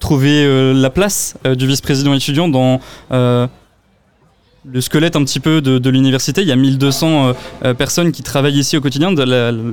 trouver 0.02 0.44
euh, 0.44 0.74
la 0.74 0.90
place 0.90 1.34
euh, 1.46 1.54
du 1.54 1.66
vice-président 1.66 2.12
étudiant 2.12 2.48
dans... 2.48 2.80
euh, 3.12 3.46
le 4.64 4.80
squelette 4.80 5.16
un 5.16 5.24
petit 5.24 5.40
peu 5.40 5.60
de, 5.60 5.90
l'université. 5.90 6.42
Il 6.42 6.46
y 6.46 6.52
a 6.52 6.56
1200 6.56 7.08
euh, 7.08 7.32
euh, 7.64 7.74
personnes 7.74 8.12
qui 8.12 8.22
travaillent 8.22 8.58
ici 8.60 8.76
au 8.76 8.80
quotidien. 8.80 9.10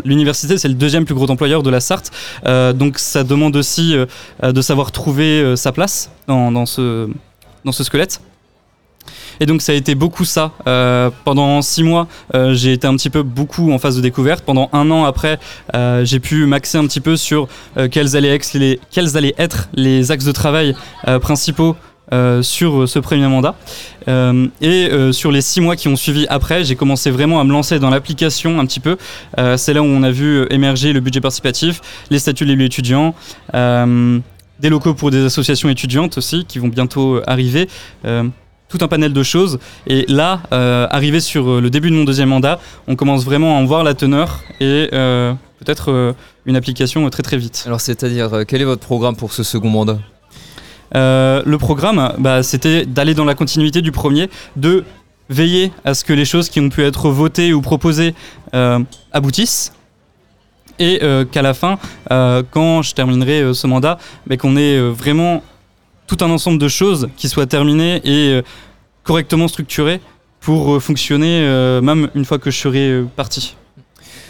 L'université, 0.04 0.58
c'est 0.58 0.68
le 0.68 0.74
deuxième 0.74 1.06
plus 1.06 1.14
gros 1.14 1.30
employeur 1.30 1.62
de 1.62 1.70
la 1.70 1.80
Sarthe. 1.80 2.12
Donc 2.44 2.98
ça 2.98 3.24
demande 3.24 3.56
aussi 3.56 3.96
de 4.42 4.62
savoir 4.62 4.92
trouver 4.92 5.56
sa 5.56 5.72
place 5.72 6.10
dans 6.28 6.66
ce, 6.66 7.08
dans 7.66 7.72
ce 7.72 7.84
squelette. 7.84 8.20
Et 9.40 9.46
donc 9.46 9.62
ça 9.62 9.72
a 9.72 9.76
été 9.76 9.96
beaucoup 9.96 10.26
ça. 10.26 10.52
Euh, 10.68 11.10
pendant 11.24 11.62
six 11.62 11.84
mois, 11.84 12.08
euh, 12.36 12.54
j'ai 12.54 12.74
été 12.74 12.88
un 12.88 12.96
petit 12.96 13.10
peu 13.10 13.24
beaucoup 13.24 13.72
en 13.72 13.80
phase 13.80 13.96
de 13.96 14.02
découverte. 14.02 14.44
Pendant 14.46 14.70
un 14.74 14.90
an 14.92 15.06
après, 15.06 15.40
euh, 15.76 16.06
j'ai 16.06 16.20
pu 16.20 16.46
m'axer 16.46 16.78
un 16.78 16.86
petit 16.86 17.02
peu 17.02 17.18
sur 17.18 17.48
quels, 17.92 18.16
allaient 18.16 19.36
être 19.38 19.70
les 19.74 20.12
axes 20.12 20.26
de 20.26 20.32
travail 20.32 20.76
principaux 21.22 21.76
sur 22.42 22.90
ce 22.90 23.00
premier 23.00 23.28
mandat. 23.28 23.56
Et 24.62 24.90
sur 25.12 25.32
les 25.32 25.42
six 25.42 25.62
mois 25.62 25.76
qui 25.76 25.88
ont 25.88 25.96
suivi 25.96 26.26
après, 26.30 26.64
j'ai 26.64 26.76
commencé 26.76 27.12
vraiment 27.12 27.40
à 27.40 27.44
me 27.44 27.52
lancer 27.52 27.80
dans 27.80 27.90
l'application 27.90 28.60
un 28.60 28.66
petit 28.66 28.80
peu. 28.80 28.98
C'est 29.58 29.74
là 29.74 29.82
où 29.82 29.86
on 29.86 30.04
a 30.04 30.12
vu 30.12 30.46
émerger 30.50 30.94
le 30.94 31.00
budget 31.00 31.22
participatif, 31.22 31.82
les 32.10 32.20
statuts 32.20 32.46
de 32.46 32.50
l'élu 32.50 32.66
étudiant, 32.66 33.14
euh, 33.54 34.20
des 34.60 34.70
locaux 34.70 34.94
pour 34.94 35.12
des 35.12 35.24
associations 35.24 35.70
étudiantes 35.70 36.18
aussi 36.18 36.46
qui 36.46 36.60
vont 36.60 36.68
bientôt 36.68 37.22
arriver. 37.28 37.68
Tout 38.70 38.78
un 38.82 38.88
panel 38.88 39.12
de 39.12 39.24
choses. 39.24 39.60
Et 39.88 40.06
là, 40.08 40.42
euh, 40.54 40.88
arrivé 40.90 41.20
sur 41.20 41.50
euh, 41.50 41.62
le 41.62 41.70
début 41.70 41.90
de 41.90 41.96
mon 41.96 42.06
deuxième 42.06 42.30
mandat, 42.30 42.60
on 42.88 42.96
commence 42.96 43.26
vraiment 43.26 43.58
à 43.58 43.60
en 43.60 43.66
voir 43.66 43.84
la 43.84 43.94
teneur 43.94 44.42
et 44.62 44.90
euh, 44.94 45.34
peut-être 45.60 46.16
une 46.46 46.56
application 46.56 47.10
très 47.10 47.24
très 47.24 47.38
vite. 47.38 47.64
Alors, 47.66 47.82
c'est-à-dire, 47.82 48.44
quel 48.48 48.62
est 48.62 48.66
votre 48.66 48.86
programme 48.86 49.16
pour 49.16 49.34
ce 49.34 49.44
second 49.44 49.70
mandat? 49.70 50.00
Le 50.94 51.58
programme, 51.58 52.14
bah, 52.18 52.44
c'était 52.44 52.86
d'aller 52.86 53.14
dans 53.14 53.26
la 53.26 53.36
continuité 53.36 53.82
du 53.82 53.92
premier, 53.92 54.30
de 54.56 54.86
veiller 55.30 55.72
à 55.86 55.94
ce 55.94 56.04
que 56.04 56.14
les 56.14 56.26
choses 56.26 56.50
qui 56.50 56.60
ont 56.60 56.70
pu 56.70 56.84
être 56.84 57.10
votées 57.10 57.54
ou 57.54 57.62
proposées 57.62 58.14
euh, 58.54 58.80
aboutissent. 59.14 59.74
Et 60.80 61.00
euh, 61.04 61.26
qu'à 61.26 61.42
la 61.42 61.54
fin, 61.54 61.78
euh, 62.12 62.42
quand 62.50 62.82
je 62.82 62.94
terminerai 62.94 63.54
ce 63.54 63.68
mandat, 63.68 63.98
bah, 64.28 64.38
qu'on 64.38 64.56
ait 64.56 64.80
vraiment 64.80 65.44
tout 66.10 66.26
un 66.26 66.30
ensemble 66.32 66.58
de 66.58 66.68
choses 66.68 67.08
qui 67.16 67.30
soient 67.30 67.46
terminées 67.46 68.02
et 68.04 68.34
euh, 68.34 68.42
correctement 69.04 69.48
structurées 69.48 70.02
pour 70.42 70.76
euh, 70.76 70.80
fonctionner 70.80 71.42
euh, 71.44 71.82
même 71.82 72.10
une 72.16 72.26
fois 72.26 72.40
que 72.40 72.50
je 72.50 72.58
serai 72.58 73.04
parti. 73.16 73.56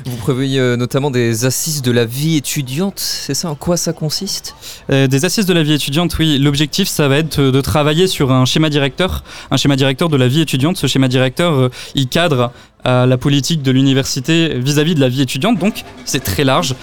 Vous 0.06 0.16
prévoyez 0.16 0.60
euh, 0.60 0.78
notamment 0.78 1.12
des 1.12 1.46
assises 1.46 1.82
de 1.82 1.92
la 1.92 2.06
vie 2.06 2.38
étudiante, 2.38 3.00
c'est 3.00 3.34
ça? 3.34 3.50
En 3.50 3.56
quoi 3.56 3.76
ça 3.76 3.92
consiste? 3.92 4.56
Euh, 4.92 5.08
des 5.08 5.26
assises 5.26 5.46
de 5.46 5.54
la 5.54 5.62
vie 5.62 5.74
étudiante, 5.74 6.18
oui. 6.20 6.38
L'objectif, 6.40 6.88
ça 6.88 7.08
va 7.08 7.18
être 7.18 7.40
euh, 7.40 7.52
de 7.52 7.62
travailler 7.62 8.08
sur 8.08 8.32
un 8.32 8.46
schéma 8.46 8.70
directeur, 8.70 9.24
un 9.52 9.58
schéma 9.58 9.76
directeur 9.76 10.08
de 10.08 10.16
la 10.16 10.28
vie 10.28 10.42
étudiante. 10.42 10.78
Ce 10.78 10.88
schéma 10.88 11.08
directeur, 11.08 11.70
il 11.96 12.08
cadre 12.08 12.52
la 12.86 13.18
politique 13.18 13.62
de 13.62 13.72
l'université 13.72 14.58
vis-à-vis 14.58 14.96
de 14.96 15.02
la 15.02 15.10
vie 15.10 15.22
étudiante. 15.22 15.60
Donc, 15.60 15.84
c'est 16.06 16.24
très 16.24 16.46
large. 16.46 16.76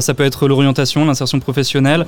Ça 0.00 0.14
peut 0.14 0.24
être 0.24 0.48
l'orientation, 0.48 1.04
l'insertion 1.04 1.40
professionnelle, 1.40 2.06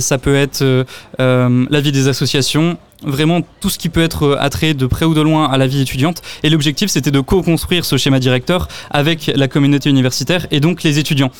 ça 0.00 0.18
peut 0.18 0.34
être 0.34 0.86
la 1.18 1.80
vie 1.80 1.92
des 1.92 2.08
associations, 2.08 2.78
vraiment 3.02 3.40
tout 3.60 3.70
ce 3.70 3.78
qui 3.78 3.88
peut 3.88 4.02
être 4.02 4.24
euh, 4.24 4.36
attrait 4.38 4.74
de 4.74 4.86
près 4.86 5.04
ou 5.04 5.14
de 5.14 5.20
loin 5.20 5.50
à 5.50 5.58
la 5.58 5.66
vie 5.66 5.80
étudiante. 5.80 6.22
Et 6.42 6.50
l'objectif, 6.50 6.90
c'était 6.90 7.10
de 7.10 7.20
co-construire 7.20 7.84
ce 7.84 7.96
schéma 7.96 8.18
directeur 8.18 8.68
avec 8.90 9.30
la 9.34 9.48
communauté 9.48 9.90
universitaire 9.90 10.46
et 10.50 10.60
donc 10.60 10.82
les 10.82 10.98
étudiants. 10.98 11.30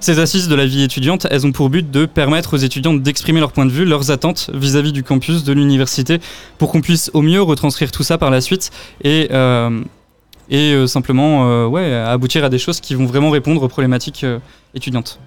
Ces 0.00 0.18
assises 0.18 0.48
de 0.48 0.54
la 0.54 0.66
vie 0.66 0.82
étudiante, 0.82 1.26
elles 1.30 1.46
ont 1.46 1.52
pour 1.52 1.70
but 1.70 1.90
de 1.90 2.06
permettre 2.06 2.54
aux 2.54 2.58
étudiants 2.58 2.94
d'exprimer 2.94 3.40
leur 3.40 3.52
point 3.52 3.66
de 3.66 3.70
vue, 3.70 3.84
leurs 3.84 4.10
attentes 4.10 4.50
vis-à-vis 4.54 4.92
du 4.92 5.02
campus, 5.02 5.44
de 5.44 5.52
l'université, 5.52 6.20
pour 6.58 6.70
qu'on 6.70 6.80
puisse 6.80 7.10
au 7.12 7.22
mieux 7.22 7.42
retranscrire 7.42 7.90
tout 7.90 8.02
ça 8.02 8.18
par 8.18 8.30
la 8.30 8.40
suite 8.40 8.70
et, 9.02 9.28
euh, 9.32 9.80
et 10.48 10.72
euh, 10.72 10.86
simplement 10.86 11.66
ouais, 11.66 11.92
aboutir 11.92 12.44
à 12.44 12.48
des 12.48 12.58
choses 12.58 12.80
qui 12.80 12.94
vont 12.94 13.06
vraiment 13.06 13.30
répondre 13.30 13.62
aux 13.62 13.68
problématiques 13.68 14.24
étudiantes. 14.74 15.20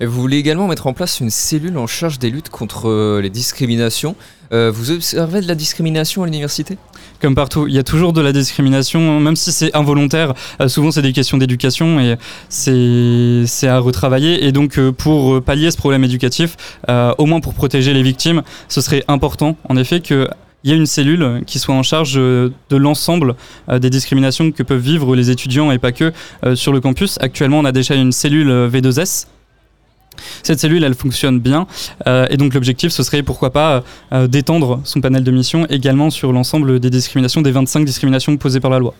Vous 0.00 0.20
voulez 0.20 0.38
également 0.38 0.68
mettre 0.68 0.86
en 0.86 0.92
place 0.92 1.20
une 1.20 1.30
cellule 1.30 1.76
en 1.76 1.86
charge 1.86 2.18
des 2.18 2.30
luttes 2.30 2.50
contre 2.50 3.20
les 3.20 3.30
discriminations. 3.30 4.16
Euh, 4.52 4.70
vous 4.72 4.90
observez 4.90 5.40
de 5.40 5.48
la 5.48 5.54
discrimination 5.54 6.22
à 6.22 6.26
l'université? 6.26 6.78
Comme 7.20 7.34
partout, 7.34 7.66
il 7.66 7.74
y 7.74 7.78
a 7.78 7.82
toujours 7.82 8.12
de 8.12 8.20
la 8.20 8.32
discrimination, 8.32 9.20
même 9.20 9.36
si 9.36 9.52
c'est 9.52 9.74
involontaire. 9.74 10.34
euh, 10.60 10.68
souvent, 10.68 10.90
c'est 10.90 11.02
des 11.02 11.12
questions 11.12 11.38
d'éducation 11.38 11.98
et 12.00 12.16
c'est 12.48 13.68
à 13.68 13.78
retravailler. 13.78 14.44
Et 14.46 14.52
donc, 14.52 14.78
euh, 14.78 14.92
pour 14.92 15.42
pallier 15.42 15.70
ce 15.70 15.76
problème 15.76 16.04
éducatif, 16.04 16.56
au 16.88 17.26
moins 17.26 17.40
pour 17.40 17.54
protéger 17.54 17.92
les 17.94 18.02
victimes, 18.02 18.42
ce 18.68 18.80
serait 18.80 19.04
important, 19.08 19.56
en 19.68 19.76
effet, 19.76 20.00
que 20.00 20.28
il 20.64 20.70
y 20.70 20.72
ait 20.72 20.76
une 20.76 20.86
cellule 20.86 21.42
qui 21.46 21.60
soit 21.60 21.76
en 21.76 21.84
charge 21.84 22.14
de 22.14 22.52
l'ensemble 22.70 23.36
des 23.70 23.88
discriminations 23.88 24.50
que 24.50 24.64
peuvent 24.64 24.80
vivre 24.80 25.14
les 25.14 25.30
étudiants 25.30 25.70
et 25.70 25.78
pas 25.78 25.92
que 25.92 26.12
sur 26.56 26.72
le 26.72 26.80
campus. 26.80 27.18
Actuellement, 27.20 27.60
on 27.60 27.64
a 27.64 27.70
déjà 27.70 27.94
une 27.94 28.10
cellule 28.10 28.50
euh, 28.50 28.68
V2S 28.68 29.26
cette 30.42 30.60
cellule, 30.60 30.84
elle 30.84 30.94
fonctionne 30.94 31.40
bien 31.40 31.66
euh, 32.06 32.26
et 32.30 32.36
donc 32.36 32.54
l'objectif, 32.54 32.92
ce 32.92 33.02
serait 33.02 33.22
pourquoi 33.22 33.50
pas 33.50 33.82
euh, 34.12 34.26
d'étendre 34.26 34.80
son 34.84 35.00
panel 35.00 35.24
de 35.24 35.30
missions 35.30 35.66
également 35.66 36.10
sur 36.10 36.32
l'ensemble 36.32 36.80
des 36.80 36.90
discriminations, 36.90 37.42
des 37.42 37.50
25 37.52 37.84
discriminations 37.84 38.36
posées 38.36 38.60
par 38.60 38.70
la 38.70 38.78
loi. 38.78 38.94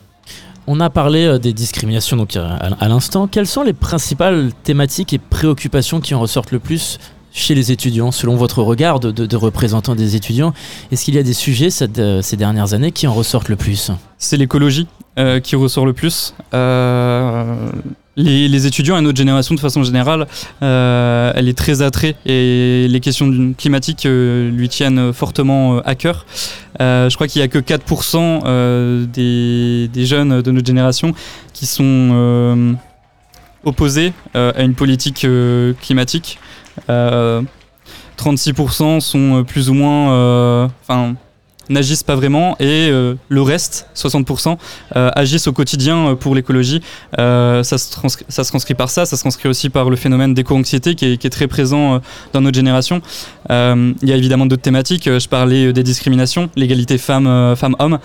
On 0.67 0.81
a 0.81 0.91
parlé 0.91 1.25
euh, 1.25 1.39
des 1.39 1.53
discriminations 1.53 2.17
donc 2.17 2.37
à, 2.37 2.57
à 2.57 2.89
l'instant. 2.89 3.29
Quelles 3.29 3.47
sont 3.47 3.63
les 3.63 3.73
principales 3.73 4.51
thématiques 4.65 5.13
et 5.13 5.19
préoccupations 5.19 6.01
qui 6.01 6.15
en 6.15 6.21
ressortent 6.21 6.53
le 6.53 6.59
plus 6.59 6.99
chez 7.37 7.55
les 7.55 7.71
étudiants, 7.71 8.11
selon 8.11 8.35
votre 8.35 8.63
regard 8.63 8.99
de, 8.99 9.11
de, 9.11 9.27
de 9.27 9.37
représentant 9.37 9.95
des 9.95 10.17
étudiants? 10.17 10.55
Est-ce 10.91 11.05
qu'il 11.05 11.15
y 11.15 11.19
a 11.19 11.23
des 11.23 11.35
sujets 11.35 11.71
cette, 11.71 11.99
euh, 11.99 12.23
ces 12.23 12.37
dernières 12.37 12.73
années 12.73 12.93
qui 12.93 13.07
en 13.07 13.13
ressortent 13.13 13.51
le 13.51 13.57
plus? 13.57 13.91
C'est 14.19 14.39
l'écologie 14.39 14.89
euh, 15.19 15.39
qui 15.39 15.55
ressort 15.55 15.87
le 15.87 15.93
plus. 15.93 16.35
Euh, 16.55 17.55
les, 18.17 18.67
étudiants 18.67 18.97
et 18.97 19.03
notre 19.03 19.19
génération 19.19 19.55
de 19.55 19.61
façon 19.61 19.83
générale, 19.83 20.27
euh, 20.63 21.33
elle 21.35 21.49
est 21.49 21.57
très 21.57 21.83
attrait 21.83 22.17
et 22.25 22.87
les 22.89 23.01
questions 23.01 23.55
climatiques 23.57 24.07
euh, 24.07 24.51
lui 24.51 24.69
tiennent 24.69 25.13
fortement 25.13 25.79
à 25.81 25.95
cœur. 25.95 26.25
Euh, 26.81 27.11
je 27.11 27.15
crois 27.15 27.27
qu'il 27.27 27.41
n'y 27.41 27.45
a 27.45 27.49
que 27.49 27.59
4% 27.59 28.43
euh, 28.45 29.07
des, 29.07 29.89
des, 29.93 30.07
jeunes 30.07 30.43
de 30.43 30.51
notre 30.51 30.67
génération 30.67 31.13
qui 31.53 31.67
sont 31.67 31.85
euh, 31.85 32.73
opposés 33.65 34.13
euh, 34.35 34.53
à 34.55 34.63
une 34.63 34.75
politique 34.75 35.25
euh, 35.25 35.73
climatique. 35.81 36.39
36% 36.89 39.01
sont 39.01 39.45
plus 39.45 39.71
ou 39.71 39.75
moins... 39.75 40.69
Enfin 40.83 41.15
n'agissent 41.69 42.03
pas 42.03 42.15
vraiment 42.15 42.57
et 42.59 42.89
euh, 42.91 43.15
le 43.29 43.43
reste, 43.43 43.89
60%, 43.95 44.57
euh, 44.97 45.11
agissent 45.15 45.49
au 45.49 45.53
quotidien 45.53 46.17
pour 46.19 46.35
l'écologie. 46.35 46.81
Euh, 47.19 47.63
ça, 47.63 47.79
se 47.79 47.91
ça 48.29 48.45
se 48.45 48.51
transcrit 48.51 48.75
par 48.75 48.91
ça, 48.91 49.07
ça 49.07 49.17
se 49.17 49.23
transcrit 49.23 49.49
aussi 49.49 49.71
par 49.71 49.91
le 49.91 49.97
phénomène 49.97 50.35
d'éco-anxiété 50.35 50.95
qui, 50.95 51.07
est, 51.07 51.31
très 51.31 51.49
présent 51.49 52.01
dans 52.33 52.41
notre 52.41 52.57
génération. 52.57 53.01
Euh, 53.51 53.93
il 54.03 54.09
y 54.09 54.13
a 54.13 54.17
évidemment 54.17 54.47
d'autres 54.47 54.63
thématiques, 54.63 55.05
je 55.07 55.29
parlais 55.29 55.73
des 55.73 55.83
discriminations, 55.83 56.51
l'égalité 56.57 56.99
femmes-hommes, 56.99 57.99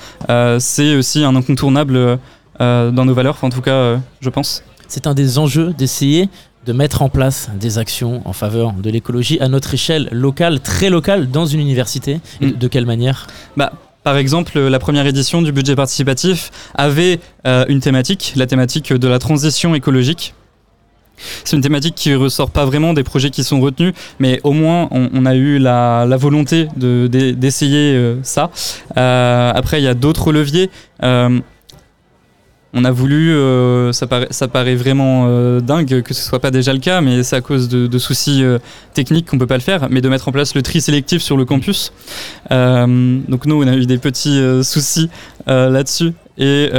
c'est 0.59 0.95
aussi 0.95 1.23
un 1.23 1.35
incontournable 1.35 2.19
euh, 2.61 2.91
dans 2.91 3.05
nos 3.05 3.13
valeurs, 3.13 3.37
en 3.41 3.49
tout 3.49 3.61
cas, 3.61 3.71
euh, 3.71 3.97
je 4.19 4.29
pense. 4.29 4.63
C'est 4.87 5.07
un 5.07 5.13
des 5.13 5.39
enjeux 5.39 5.73
d'essayer 5.73 6.29
de 6.65 6.73
mettre 6.73 7.01
en 7.01 7.09
place 7.09 7.49
des 7.59 7.77
actions 7.77 8.21
en 8.25 8.33
faveur 8.33 8.73
de 8.73 8.89
l'écologie 8.89 9.39
à 9.39 9.47
notre 9.47 9.73
échelle 9.73 10.07
locale, 10.11 10.59
très 10.59 10.89
locale, 10.89 11.29
dans 11.29 11.45
une 11.45 11.59
université. 11.59 12.19
Et 12.41 12.47
Mm. 12.47 12.51
de 12.57 12.67
quelle 12.67 12.85
manière 12.85 13.27
Bah, 13.57 13.73
par 14.03 14.17
exemple, 14.17 14.59
la 14.59 14.79
première 14.79 15.05
édition 15.07 15.41
du 15.41 15.51
budget 15.51 15.75
participatif 15.75 16.51
avait 16.75 17.19
euh, 17.47 17.65
une 17.67 17.79
thématique, 17.79 18.33
la 18.35 18.45
thématique 18.47 18.93
de 18.93 19.07
la 19.07 19.19
transition 19.19 19.73
écologique. 19.75 20.33
C'est 21.43 21.55
une 21.55 21.61
thématique 21.61 21.93
qui 21.93 22.15
ressort 22.15 22.49
pas 22.49 22.65
vraiment 22.65 22.93
des 22.93 23.03
projets 23.03 23.29
qui 23.29 23.43
sont 23.43 23.61
retenus, 23.61 23.93
mais 24.19 24.39
au 24.43 24.53
moins 24.53 24.87
on, 24.89 25.07
on 25.13 25.25
a 25.27 25.35
eu 25.35 25.59
la, 25.59 26.05
la 26.07 26.17
volonté 26.17 26.67
de- 26.77 27.07
de- 27.11 27.29
d'essayer 27.31 27.93
euh, 27.95 28.15
ça. 28.23 28.49
Euh, 28.97 29.51
après, 29.53 29.79
il 29.79 29.83
y 29.83 29.87
a 29.87 29.93
d'autres 29.93 30.31
leviers. 30.31 30.71
On 32.73 32.85
a 32.85 32.91
voulu, 32.91 33.31
euh, 33.31 33.91
ça, 33.91 34.07
paraît, 34.07 34.75
vraiment 34.75 35.25
euh, 35.27 35.59
dingue 35.59 36.01
que 36.03 36.13
ce 36.13 36.23
soit 36.23 36.39
pas 36.39 36.51
déjà 36.51 36.71
le 36.71 36.79
cas, 36.79 37.01
mais 37.01 37.21
c'est 37.23 37.35
à 37.35 37.41
cause 37.41 37.67
de, 37.67 37.97
soucis 37.97 38.43
euh, 38.43 38.59
techniques 38.93 39.27
qu'on 39.27 39.37
peut 39.37 39.47
pas 39.47 39.55
le 39.55 39.61
faire, 39.61 39.87
mais 39.89 39.99
de 39.99 40.07
mettre 40.07 40.29
en 40.29 40.31
place 40.31 40.55
le 40.55 40.61
tri 40.61 40.79
sélectif 40.79 41.21
sur 41.21 41.35
le 41.35 41.43
campus. 41.43 41.91
Donc 42.49 43.45
nous, 43.45 43.61
on 43.61 43.67
a 43.67 43.75
eu 43.75 43.85
des 43.85 43.97
petits 43.97 44.41
soucis 44.63 45.09
là-dessus 45.47 46.13
et 46.37 46.69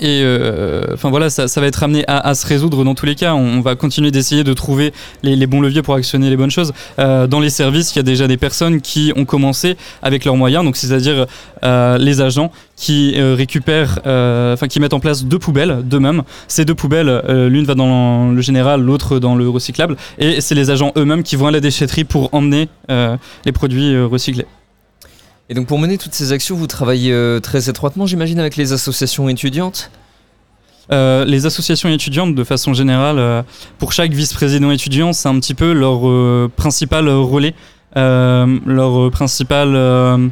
et 0.00 0.22
euh, 0.22 0.82
enfin 0.94 1.10
voilà, 1.10 1.30
ça, 1.30 1.48
ça 1.48 1.60
va 1.60 1.66
être 1.66 1.82
amené 1.82 2.04
à, 2.06 2.18
à 2.18 2.34
se 2.34 2.46
résoudre 2.46 2.84
dans 2.84 2.94
tous 2.94 3.06
les 3.06 3.14
cas. 3.14 3.34
On, 3.34 3.60
va 3.60 3.74
continuer 3.74 4.10
d'essayer 4.10 4.44
de 4.44 4.52
trouver 4.52 4.92
les, 5.22 5.34
les 5.34 5.46
bons 5.46 5.60
leviers 5.60 5.82
pour 5.82 5.94
actionner 5.94 6.30
les 6.30 6.36
bonnes 6.36 6.50
choses. 6.50 6.72
Euh, 6.98 7.26
dans 7.26 7.40
les 7.40 7.50
services, 7.50 7.92
il 7.94 7.96
y 7.96 7.98
a 8.00 8.04
déjà 8.04 8.28
des 8.28 8.36
personnes 8.36 8.80
qui 8.80 9.12
ont 9.16 9.24
commencé 9.24 9.76
avec 10.02 10.24
leurs 10.24 10.36
moyens, 10.36 10.64
donc 10.64 10.76
c'est-à-dire 10.76 11.26
euh, 11.64 11.98
les 11.98 12.20
agents 12.20 12.52
qui 12.76 13.14
euh, 13.16 13.34
récupèrent, 13.34 14.00
euh, 14.06 14.54
enfin 14.54 14.68
qui 14.68 14.78
mettent 14.78 14.92
en 14.92 15.00
place 15.00 15.24
deux 15.24 15.38
poubelles 15.38 15.80
d'eux-mêmes. 15.84 16.22
Ces 16.46 16.64
deux 16.64 16.74
poubelles, 16.74 17.22
l'une 17.28 17.64
va 17.64 17.74
dans 17.74 18.30
le 18.30 18.40
général, 18.40 18.82
l'autre 18.82 19.18
dans 19.18 19.34
le 19.34 19.48
recyclable, 19.48 19.96
et 20.18 20.40
c'est 20.40 20.54
les 20.54 20.70
agents 20.70 20.92
eux-mêmes 20.96 21.22
qui 21.22 21.36
vont 21.36 21.46
à 21.48 21.50
la 21.50 21.60
déchetterie 21.60 22.04
pour 22.04 22.32
emmener 22.32 22.68
les 22.88 23.52
produits 23.52 23.98
recyclés. 24.00 24.46
Et 25.50 25.54
donc 25.54 25.66
pour 25.66 25.78
mener 25.78 25.96
toutes 25.96 26.12
ces 26.12 26.32
actions, 26.32 26.56
vous 26.56 26.66
travaillez 26.66 27.12
euh, 27.12 27.40
très 27.40 27.70
étroitement, 27.70 28.06
j'imagine, 28.06 28.38
avec 28.38 28.56
les 28.56 28.72
associations 28.72 29.28
étudiantes? 29.28 29.90
Euh, 30.92 31.24
les 31.24 31.46
associations 31.46 31.88
étudiantes, 31.88 32.34
de 32.34 32.44
façon 32.44 32.74
générale, 32.74 33.18
euh, 33.18 33.42
pour 33.78 33.92
chaque 33.92 34.12
vice-président 34.12 34.70
étudiant, 34.70 35.12
c'est 35.12 35.28
un 35.28 35.38
petit 35.40 35.54
peu 35.54 35.72
leur 35.72 36.50
principal 36.50 37.08
relais, 37.08 37.54
leur 37.94 39.10
principal. 39.10 40.30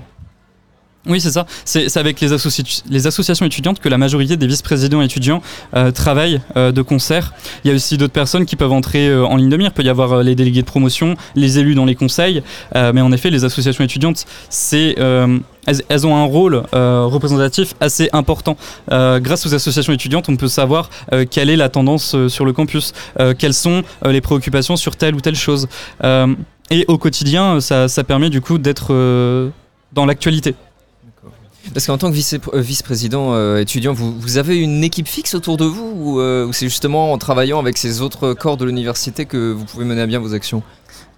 Oui, 1.09 1.21
c'est 1.21 1.31
ça. 1.31 1.47
C'est 1.65 1.97
avec 1.97 2.21
les, 2.21 2.33
associ- 2.33 2.83
les 2.89 3.07
associations 3.07 3.47
étudiantes 3.47 3.81
que 3.81 3.89
la 3.89 3.99
majorité 3.99 4.37
des 4.37 4.47
vice-présidents 4.47 5.03
étudiants 5.03 5.43
euh, 5.75 5.91
travaillent 5.91 6.41
euh, 6.57 6.73
de 6.73 6.83
concert. 6.83 7.33
Il 7.65 7.69
y 7.69 7.71
a 7.73 7.75
aussi 7.75 7.97
d'autres 7.97 8.13
personnes 8.13 8.47
qui 8.47 8.57
peuvent 8.57 8.73
entrer 8.73 9.09
euh, 9.09 9.25
en 9.25 9.37
ligne 9.37 9.49
de 9.49 9.57
mire. 9.57 9.69
Il 9.69 9.75
peut 9.75 9.83
y 9.83 9.89
avoir 9.89 10.23
les 10.23 10.35
délégués 10.35 10.63
de 10.63 10.67
promotion, 10.67 11.15
les 11.35 11.59
élus 11.59 11.75
dans 11.75 11.85
les 11.85 11.95
conseils. 11.95 12.43
Mais 12.75 13.01
en 13.01 13.13
effet, 13.13 13.31
les 13.31 13.45
associations 13.45 13.85
étudiantes, 13.85 14.27
elles, 14.73 16.07
ont 16.07 16.17
un 16.17 16.25
rôle 16.25 16.63
représentatif 16.73 17.75
assez 17.81 18.09
important. 18.13 18.57
Grâce 18.89 19.47
aux 19.47 19.55
associations 19.55 19.93
étudiantes, 19.93 20.29
on 20.29 20.37
peut 20.37 20.49
savoir 20.49 20.91
quelle 21.31 21.51
est 21.51 21.57
la 21.57 21.69
tendance 21.69 22.17
sur 22.29 22.45
le 22.45 22.53
campus, 22.53 22.93
quelles 23.39 23.55
sont 23.55 23.83
les 24.05 24.21
préoccupations 24.21 24.77
sur 24.77 24.97
telle 24.97 25.15
ou 25.15 25.21
telle 25.21 25.37
chose. 25.37 25.69
Et 26.71 26.85
au 26.89 26.99
quotidien, 26.99 27.61
ça, 27.61 27.89
permet 28.07 28.31
du 28.31 28.41
coup 28.41 28.59
d'être 28.59 28.93
dans 29.93 30.07
l'actualité. 30.07 30.55
Parce 31.73 31.87
qu'en 31.87 31.99
tant 31.99 32.11
que 32.11 32.17
euh, 32.17 32.61
vice-président 32.61 33.35
euh, 33.35 33.59
étudiant, 33.59 33.93
vous, 33.93 34.19
vous 34.19 34.39
avez 34.39 34.59
une 34.59 34.85
équipe 34.85 35.09
fixe 35.09 35.35
autour 35.35 35.57
de 35.57 35.65
vous 35.65 35.93
ou, 35.97 36.21
euh, 36.21 36.47
ou 36.47 36.53
c'est 36.53 36.67
justement 36.67 37.13
en 37.13 37.19
travaillant 37.19 37.59
avec 37.59 37.77
ces 37.77 38.01
autres 38.01 38.35
corps 38.35 38.57
de 38.57 38.65
l'université 38.65 39.27
que 39.27 39.53
vous 39.53 39.65
pouvez 39.65 39.85
mener 39.85 40.03
à 40.03 40.07
bien 40.07 40.19
vos 40.19 40.35
actions? 40.35 40.63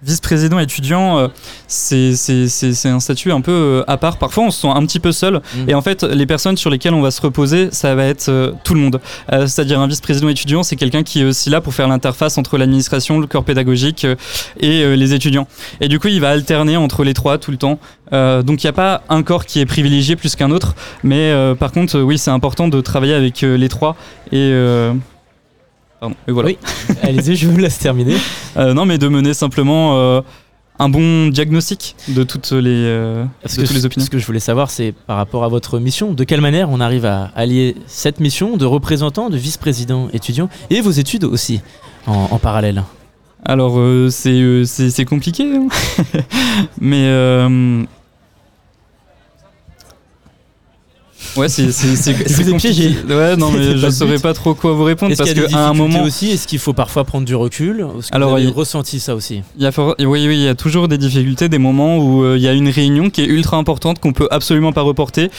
Vice-président 0.01 0.59
étudiant, 0.59 1.17
euh, 1.17 1.27
c'est 1.67 2.85
un 2.85 2.99
statut 3.01 3.33
un 3.33 3.41
peu 3.41 3.51
euh, 3.51 3.83
à 3.87 3.97
part. 3.97 4.17
Parfois, 4.17 4.45
on 4.45 4.51
se 4.51 4.61
sent 4.61 4.69
un 4.73 4.85
petit 4.85 5.01
peu 5.01 5.11
seul. 5.11 5.41
Mm. 5.53 5.69
Et 5.69 5.73
en 5.75 5.81
fait, 5.81 6.03
les 6.03 6.25
personnes 6.25 6.55
sur 6.55 6.69
lesquelles 6.69 6.93
on 6.93 7.01
va 7.01 7.11
se 7.11 7.21
reposer, 7.21 7.67
ça 7.71 7.95
va 7.95 8.05
être 8.05 8.29
euh, 8.29 8.53
tout 8.63 8.73
le 8.73 8.79
monde. 8.79 9.01
Euh, 9.33 9.45
C'est-à-dire 9.45 9.77
un 9.79 9.87
vice-président 9.87 10.29
étudiant, 10.29 10.63
c'est 10.63 10.77
quelqu'un 10.77 11.03
qui 11.03 11.21
est 11.21 11.25
aussi 11.25 11.49
là 11.49 11.59
pour 11.59 11.73
faire 11.73 11.89
l'interface 11.89 12.37
entre 12.37 12.57
l'administration, 12.57 13.19
le 13.19 13.27
corps 13.27 13.43
pédagogique 13.43 14.05
euh, 14.05 14.15
et 14.57 14.95
les 14.95 15.13
étudiants. 15.13 15.47
Et 15.81 15.89
du 15.89 15.99
coup, 15.99 16.07
il 16.07 16.21
va 16.21 16.29
alterner 16.29 16.77
entre 16.77 17.03
les 17.03 17.13
trois 17.13 17.37
tout 17.37 17.51
le 17.51 17.57
temps. 17.57 17.77
Euh, 18.13 18.41
donc, 18.41 18.63
il 18.63 18.67
n'y 18.67 18.69
a 18.69 18.73
pas 18.73 19.03
un 19.09 19.21
corps 19.21 19.45
qui 19.45 19.59
est 19.59 19.65
privilégié 19.65 20.15
plus 20.15 20.37
qu'un 20.37 20.51
autre. 20.51 20.75
Mais 21.03 21.31
euh, 21.31 21.55
par 21.55 21.73
contre, 21.73 21.99
oui, 21.99 22.17
c'est 22.17 22.31
important 22.31 22.69
de 22.69 22.79
travailler 22.79 23.15
avec 23.15 23.41
les 23.41 23.69
trois. 23.69 23.97
Et. 24.31 24.53
Pardon, 25.99 26.15
et 26.27 26.31
voilà. 26.31 26.49
Oui, 26.49 26.57
allez-y, 27.03 27.35
je 27.35 27.47
vous 27.47 27.57
laisse 27.57 27.77
terminer. 27.77 28.15
Euh, 28.57 28.73
non, 28.73 28.85
mais 28.85 28.97
de 28.97 29.07
mener 29.07 29.33
simplement 29.33 29.97
euh, 29.97 30.21
un 30.79 30.87
bon 30.89 31.27
diagnostic 31.27 31.95
de 32.07 32.23
toutes 32.23 32.51
les, 32.51 32.69
euh, 32.85 33.25
de 33.43 33.55
toutes 33.55 33.73
les 33.73 33.85
opinions. 33.85 34.05
Ce 34.05 34.09
que 34.09 34.17
je 34.17 34.25
voulais 34.25 34.39
savoir, 34.39 34.69
c'est 34.71 34.93
par 34.93 35.17
rapport 35.17 35.43
à 35.43 35.49
votre 35.49 35.77
mission, 35.79 36.13
de 36.13 36.23
quelle 36.23 36.41
manière 36.41 36.69
on 36.69 36.79
arrive 36.79 37.05
à 37.05 37.31
allier 37.35 37.75
cette 37.87 38.19
mission 38.21 38.55
de 38.55 38.65
représentant, 38.65 39.29
de 39.29 39.37
vice-président 39.37 40.07
étudiant 40.13 40.49
et 40.69 40.79
vos 40.81 40.91
études 40.91 41.25
aussi 41.25 41.61
en, 42.07 42.29
en 42.31 42.39
parallèle? 42.39 42.83
Alors, 43.45 43.77
c'est 44.11 45.05
compliqué, 45.05 45.43
hein. 45.55 45.67
mais. 46.81 47.05
euh, 47.07 47.83
Ouais, 51.35 51.49
c'est 51.49 51.63
Je 51.65 52.33
vous 52.33 52.49
ai 52.49 52.55
piégé. 52.57 52.89
compliqué. 52.93 53.13
Ouais, 53.13 53.35
non, 53.35 53.51
mais 53.55 53.77
je 53.77 53.89
saurais 53.89 54.19
pas 54.19 54.33
trop 54.33 54.53
quoi 54.53 54.73
vous 54.73 54.83
répondre 54.83 55.15
parce 55.17 55.33
qu'à 55.33 55.67
un 55.67 55.73
moment. 55.73 56.03
aussi? 56.03 56.31
Est-ce 56.31 56.47
qu'il 56.47 56.59
faut 56.59 56.73
parfois 56.73 57.03
prendre 57.03 57.25
du 57.25 57.35
recul? 57.35 57.85
Est-ce 57.99 58.09
que 58.09 58.15
Alors, 58.15 58.31
vous 58.31 58.35
avez 58.37 58.47
ressenti 58.47 58.99
ça 58.99 59.15
aussi 59.15 59.43
Il 59.57 59.63
y 59.63 59.65
a 59.65 59.71
for- 59.71 59.95
Oui, 59.99 60.27
oui, 60.27 60.35
il 60.35 60.41
y 60.43 60.47
a 60.47 60.55
toujours 60.55 60.87
des 60.87 60.97
difficultés, 60.97 61.49
des 61.49 61.57
moments 61.57 61.97
où 61.97 62.23
euh, 62.23 62.37
il 62.37 62.41
y 62.43 62.47
a 62.47 62.53
une 62.53 62.69
réunion 62.69 63.09
qui 63.09 63.21
est 63.21 63.25
ultra 63.27 63.57
importante 63.57 63.99
qu'on 63.99 64.13
peut 64.13 64.27
absolument 64.31 64.71
pas 64.71 64.81
reporter. 64.81 65.29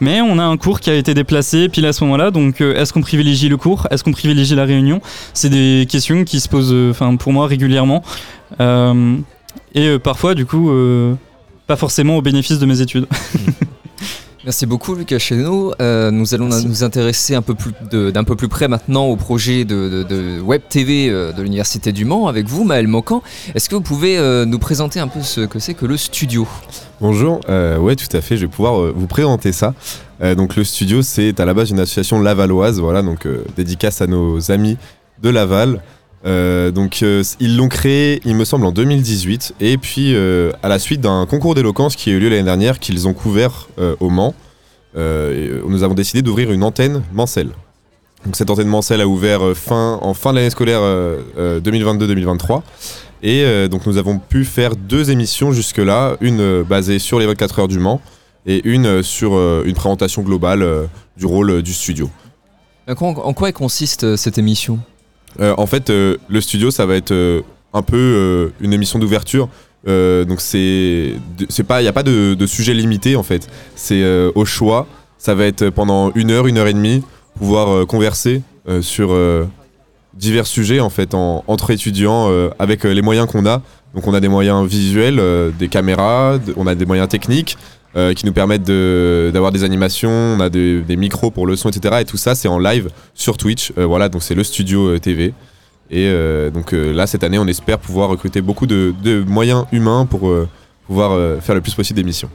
Mais 0.00 0.20
on 0.20 0.38
a 0.38 0.44
un 0.44 0.56
cours 0.56 0.80
qui 0.80 0.90
a 0.90 0.94
été 0.94 1.12
déplacé 1.12 1.68
pile 1.68 1.84
à 1.86 1.92
ce 1.92 2.04
moment-là, 2.04 2.30
donc 2.30 2.60
euh, 2.60 2.74
est-ce 2.80 2.92
qu'on 2.92 3.00
privilégie 3.02 3.48
le 3.48 3.56
cours? 3.56 3.86
Est-ce 3.90 4.04
qu'on 4.04 4.12
privilégie 4.12 4.54
la 4.54 4.64
réunion? 4.64 5.00
C'est 5.34 5.50
des 5.50 5.86
questions 5.90 6.24
qui 6.24 6.40
se 6.40 6.48
posent, 6.48 6.72
euh, 6.72 6.90
enfin 6.92 7.16
pour 7.16 7.32
moi, 7.32 7.46
régulièrement. 7.48 8.02
Et 9.74 9.98
parfois, 9.98 10.34
du 10.34 10.46
coup, 10.46 10.70
pas 11.66 11.76
forcément 11.76 12.16
au 12.16 12.22
bénéfice 12.22 12.58
de 12.58 12.66
mes 12.66 12.80
études. 12.80 13.06
Merci 14.48 14.64
beaucoup 14.64 14.94
Lucas 14.94 15.18
Chesneau. 15.18 15.74
Euh, 15.82 16.10
nous 16.10 16.32
allons 16.32 16.46
nous 16.48 16.82
intéresser 16.82 17.34
un 17.34 17.42
peu 17.42 17.54
plus 17.54 17.72
d'un 17.92 18.24
peu 18.24 18.34
plus 18.34 18.48
près 18.48 18.66
maintenant 18.66 19.04
au 19.04 19.16
projet 19.16 19.66
de, 19.66 19.90
de- 19.90 20.02
de 20.04 20.40
Web 20.40 20.62
TV 20.70 21.10
euh, 21.10 21.32
de 21.32 21.42
l'Université 21.42 21.92
du 21.92 22.06
Mans 22.06 22.28
avec 22.28 22.48
vous 22.48 22.64
Maël 22.64 22.88
Mocan. 22.88 23.22
Est-ce 23.54 23.68
que 23.68 23.74
vous 23.74 23.82
pouvez 23.82 24.16
euh, 24.16 24.46
nous 24.46 24.58
présenter 24.58 25.00
un 25.00 25.08
peu 25.08 25.20
ce 25.20 25.42
que 25.42 25.58
c'est 25.58 25.74
que 25.74 25.84
le 25.84 25.98
studio? 25.98 26.48
Bonjour, 27.02 27.42
euh, 27.50 27.76
ouais 27.76 27.94
tout 27.94 28.08
à 28.16 28.22
fait, 28.22 28.38
je 28.38 28.46
vais 28.46 28.50
pouvoir 28.50 28.90
vous 28.94 29.06
présenter 29.06 29.52
ça. 29.52 29.74
Donc 30.36 30.56
le 30.56 30.64
studio 30.64 31.02
c'est 31.02 31.38
à 31.40 31.44
la 31.44 31.52
base 31.52 31.68
une 31.68 31.80
association 31.80 32.18
lavalloise, 32.18 32.80
voilà, 32.80 33.02
donc 33.02 33.28
dédicace 33.54 34.00
à 34.00 34.06
nos 34.06 34.50
amis 34.50 34.78
de 35.22 35.28
Laval. 35.28 35.82
Euh, 36.24 36.70
donc 36.70 37.00
euh, 37.02 37.22
ils 37.40 37.56
l'ont 37.56 37.68
créé, 37.68 38.20
il 38.24 38.34
me 38.34 38.44
semble, 38.44 38.66
en 38.66 38.72
2018, 38.72 39.54
et 39.60 39.78
puis 39.78 40.14
euh, 40.14 40.50
à 40.62 40.68
la 40.68 40.78
suite 40.78 41.00
d'un 41.00 41.26
concours 41.26 41.54
d'éloquence 41.54 41.96
qui 41.96 42.10
a 42.10 42.12
eu 42.14 42.18
lieu 42.18 42.28
l'année 42.28 42.42
dernière, 42.42 42.78
qu'ils 42.78 43.06
ont 43.06 43.14
couvert 43.14 43.68
au 44.00 44.10
Mans, 44.10 44.34
nous 44.94 45.82
avons 45.82 45.94
décidé 45.94 46.22
d'ouvrir 46.22 46.50
une 46.50 46.64
antenne 46.64 47.02
Mancel. 47.12 47.50
Donc 48.24 48.34
cette 48.34 48.50
antenne 48.50 48.68
Mancel 48.68 49.00
a 49.00 49.06
ouvert 49.06 49.56
fin, 49.56 49.98
en 50.02 50.12
fin 50.12 50.32
de 50.32 50.38
l'année 50.38 50.50
scolaire 50.50 50.80
euh, 50.82 51.22
euh, 51.38 51.60
2022-2023. 51.60 52.62
Et 53.22 53.68
donc 53.68 53.84
nous 53.86 53.96
avons 53.96 54.20
pu 54.20 54.44
faire 54.44 54.76
deux 54.76 55.10
émissions 55.10 55.50
jusque-là, 55.50 56.16
une 56.20 56.62
basée 56.62 57.00
sur 57.00 57.18
les 57.18 57.26
24 57.26 57.58
heures 57.58 57.68
du 57.68 57.80
Mans 57.80 58.00
et 58.46 58.60
une 58.64 59.02
sur 59.02 59.32
une 59.64 59.74
présentation 59.74 60.22
globale 60.22 60.88
du 61.16 61.26
rôle 61.26 61.62
du 61.62 61.74
studio. 61.74 62.08
En 62.86 63.34
quoi, 63.34 63.50
consiste 63.50 64.14
cette 64.14 64.38
émission? 64.38 64.78
Euh, 65.40 65.54
en 65.58 65.66
fait, 65.66 65.90
euh, 65.90 66.16
le 66.28 66.40
studio, 66.40 66.70
ça 66.70 66.86
va 66.86 66.96
être 66.96 67.12
euh, 67.12 67.42
un 67.72 67.82
peu 67.82 68.50
une 68.60 68.72
émission 68.72 68.98
d'ouverture. 68.98 69.48
Donc 69.86 70.40
c'est, 70.40 71.14
pas, 71.66 71.80
il 71.80 71.84
n'y 71.84 71.88
a 71.88 71.92
pas 71.92 72.02
de, 72.02 72.46
sujet 72.46 72.74
limité 72.74 73.16
en 73.16 73.22
fait. 73.22 73.48
C'est 73.74 74.04
au 74.34 74.44
choix. 74.44 74.86
Ça 75.18 75.34
va 75.34 75.44
être 75.46 75.70
pendant 75.70 76.12
une 76.14 76.30
heure, 76.30 76.46
une 76.46 76.58
heure 76.58 76.66
et 76.66 76.74
demie, 76.74 77.02
pouvoir 77.36 77.86
converser 77.86 78.42
sur 78.80 79.16
divers 80.14 80.46
sujets 80.46 80.80
en 80.80 80.90
fait 80.90 81.14
en- 81.14 81.44
entre 81.46 81.70
étudiants 81.70 82.30
avec 82.58 82.84
les 82.84 83.02
moyens 83.02 83.28
qu'on 83.28 83.46
a. 83.46 83.62
Donc 83.94 84.06
on 84.06 84.14
a 84.14 84.20
des 84.20 84.28
moyens 84.28 84.66
visuels, 84.66 85.22
des 85.58 85.68
caméras, 85.68 86.38
on 86.56 86.66
a 86.66 86.74
des 86.74 86.86
moyens 86.86 87.08
techniques 87.08 87.56
euh, 87.98 88.14
qui 88.14 88.24
nous 88.24 88.32
permettent 88.32 88.64
de- 88.66 89.30
d'avoir 89.34 89.52
des 89.52 89.64
animations, 89.64 90.08
on 90.10 90.40
a 90.40 90.48
des, 90.48 90.80
des 90.80 90.96
micros 90.96 91.30
pour 91.30 91.46
le 91.46 91.56
son, 91.56 91.68
etc. 91.68 91.96
Et 92.00 92.04
tout 92.04 92.16
ça 92.16 92.34
c'est 92.34 92.48
en 92.48 92.58
live 92.58 92.88
sur 93.14 93.36
Twitch. 93.36 93.72
Euh, 93.76 93.84
voilà, 93.86 94.08
donc 94.08 94.22
c'est 94.22 94.34
le 94.34 94.44
studio 94.44 94.88
euh, 94.88 94.98
TV. 94.98 95.34
Et 95.90 96.10
donc 96.52 96.72
là 96.72 97.06
cette 97.06 97.24
année 97.24 97.38
on 97.38 97.46
espère 97.46 97.78
pouvoir 97.78 98.10
recruter 98.10 98.42
beaucoup 98.42 98.66
de, 98.66 98.92
de 99.02 99.22
moyens 99.26 99.64
humains 99.72 100.04
pour 100.04 100.30
pouvoir 100.86 101.40
faire 101.42 101.54
le 101.54 101.62
plus 101.62 101.72
possible 101.74 101.96
d'émissions. 101.96 102.28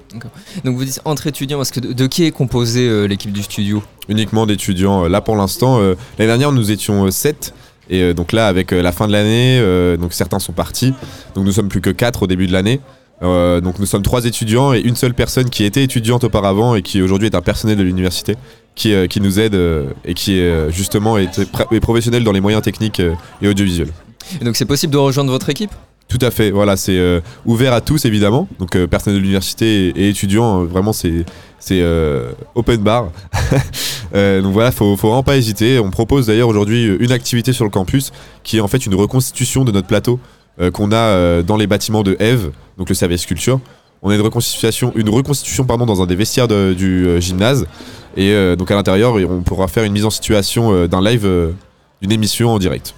Donc 0.63 0.75
vous 0.75 0.83
dites 0.83 0.99
entre 1.05 1.27
étudiants, 1.27 1.57
parce 1.59 1.69
que 1.69 1.79
de, 1.79 1.93
de 1.93 2.07
qui 2.07 2.23
est 2.25 2.31
composée 2.31 2.87
euh, 2.89 3.05
l'équipe 3.05 3.31
du 3.31 3.43
studio? 3.43 3.83
Uniquement 4.09 4.47
d'étudiants. 4.47 5.07
Là 5.07 5.21
pour 5.21 5.35
l'instant, 5.35 5.77
euh, 5.79 5.93
l'année 6.17 6.29
dernière 6.29 6.51
nous 6.51 6.71
étions 6.71 7.11
7. 7.11 7.53
Et 7.91 8.13
donc 8.15 8.31
là, 8.31 8.47
avec 8.47 8.71
la 8.71 8.91
fin 8.91 9.07
de 9.07 9.11
l'année, 9.11 9.61
donc 9.97 10.13
certains 10.13 10.39
sont 10.39 10.53
partis. 10.53 10.93
Donc 11.35 11.45
nous 11.45 11.51
sommes 11.51 11.67
plus 11.69 11.81
que 11.81 11.89
4 11.91 12.23
au 12.23 12.27
début 12.27 12.47
de 12.47 12.53
l'année. 12.53 12.79
Euh, 13.21 13.61
donc 13.61 13.79
nous 13.79 13.85
sommes 13.85 14.01
trois 14.01 14.25
étudiants 14.25 14.73
et 14.73 14.79
une 14.79 14.95
seule 14.95 15.13
personne 15.13 15.49
qui 15.49 15.63
était 15.63 15.83
étudiante 15.83 16.23
auparavant 16.25 16.75
et 16.75 16.81
qui 16.81 17.01
aujourd'hui 17.01 17.27
est 17.27 17.35
un 17.35 17.41
personnel 17.41 17.77
de 17.77 17.83
l'université 17.83 18.35
qui, 18.75 18.93
euh, 18.93 19.07
qui 19.07 19.21
nous 19.21 19.39
aide 19.39 19.55
euh, 19.55 19.85
et 20.03 20.13
qui 20.13 20.41
justement 20.69 21.17
est, 21.17 21.39
pr- 21.39 21.73
est 21.73 21.79
professionnel 21.79 22.23
dans 22.23 22.31
les 22.33 22.41
moyens 22.41 22.63
techniques 22.63 23.01
et 23.41 23.47
audiovisuels. 23.47 23.91
Et 24.41 24.43
donc 24.43 24.55
c'est 24.55 24.65
possible 24.65 24.91
de 24.91 24.97
rejoindre 24.97 25.31
votre 25.31 25.49
équipe? 25.49 25.71
Tout 26.09 26.19
à 26.21 26.31
fait, 26.31 26.51
voilà, 26.51 26.75
c'est 26.75 26.99
ouvert 27.45 27.71
à 27.73 27.81
tous 27.81 28.05
évidemment. 28.05 28.47
Donc 28.59 28.77
personnel 28.87 29.17
de 29.17 29.21
l'université 29.21 29.87
et, 29.87 30.03
et 30.05 30.09
étudiants, 30.09 30.63
vraiment 30.65 30.91
c'est 30.91 31.25
open 32.55 32.77
bar. 32.81 33.09
Donc 34.13 34.53
voilà, 34.53 34.71
faut, 34.71 34.95
faut 34.97 35.07
vraiment 35.07 35.23
pas 35.23 35.37
hésiter. 35.37 35.79
On 35.79 35.89
propose 35.89 36.27
d'ailleurs 36.27 36.49
aujourd'hui 36.49 36.85
une 36.99 37.11
activité 37.11 37.51
sur 37.53 37.63
le 37.63 37.71
campus 37.71 38.11
qui 38.43 38.57
est 38.57 38.59
en 38.61 38.67
fait 38.67 38.85
une 38.85 38.93
reconstitution 38.95 39.63
de 39.63 39.71
notre 39.71 39.87
plateau 39.87 40.19
euh, 40.59 40.71
qu'on 40.71 40.91
a 40.91 40.95
euh, 40.95 41.43
dans 41.43 41.57
les 41.57 41.67
bâtiments 41.67 42.03
de 42.03 42.15
Eve, 42.19 42.51
donc 42.77 42.89
le 42.89 42.95
service 42.95 43.25
culture. 43.25 43.59
On 44.01 44.09
a 44.09 44.15
une 44.15 44.21
reconstitution, 44.21 44.91
une 44.95 45.09
reconstitution 45.09 45.63
pardon, 45.63 45.85
dans 45.85 46.01
un 46.01 46.05
des 46.05 46.15
vestiaires 46.15 46.47
de- 46.47 46.73
du 46.77 47.07
euh, 47.07 47.19
gymnase. 47.19 47.65
Et 48.15 48.31
donc 48.57 48.69
à 48.69 48.75
l'intérieur, 48.75 49.15
on 49.15 49.41
pourra 49.41 49.67
faire 49.67 49.83
une 49.85 49.93
mise 49.93 50.05
en 50.05 50.11
situation 50.11 50.85
d'un 50.85 51.01
live, 51.03 51.27
d'une 51.99 52.11
émission 52.11 52.51
en 52.51 52.59
direct. 52.59 52.93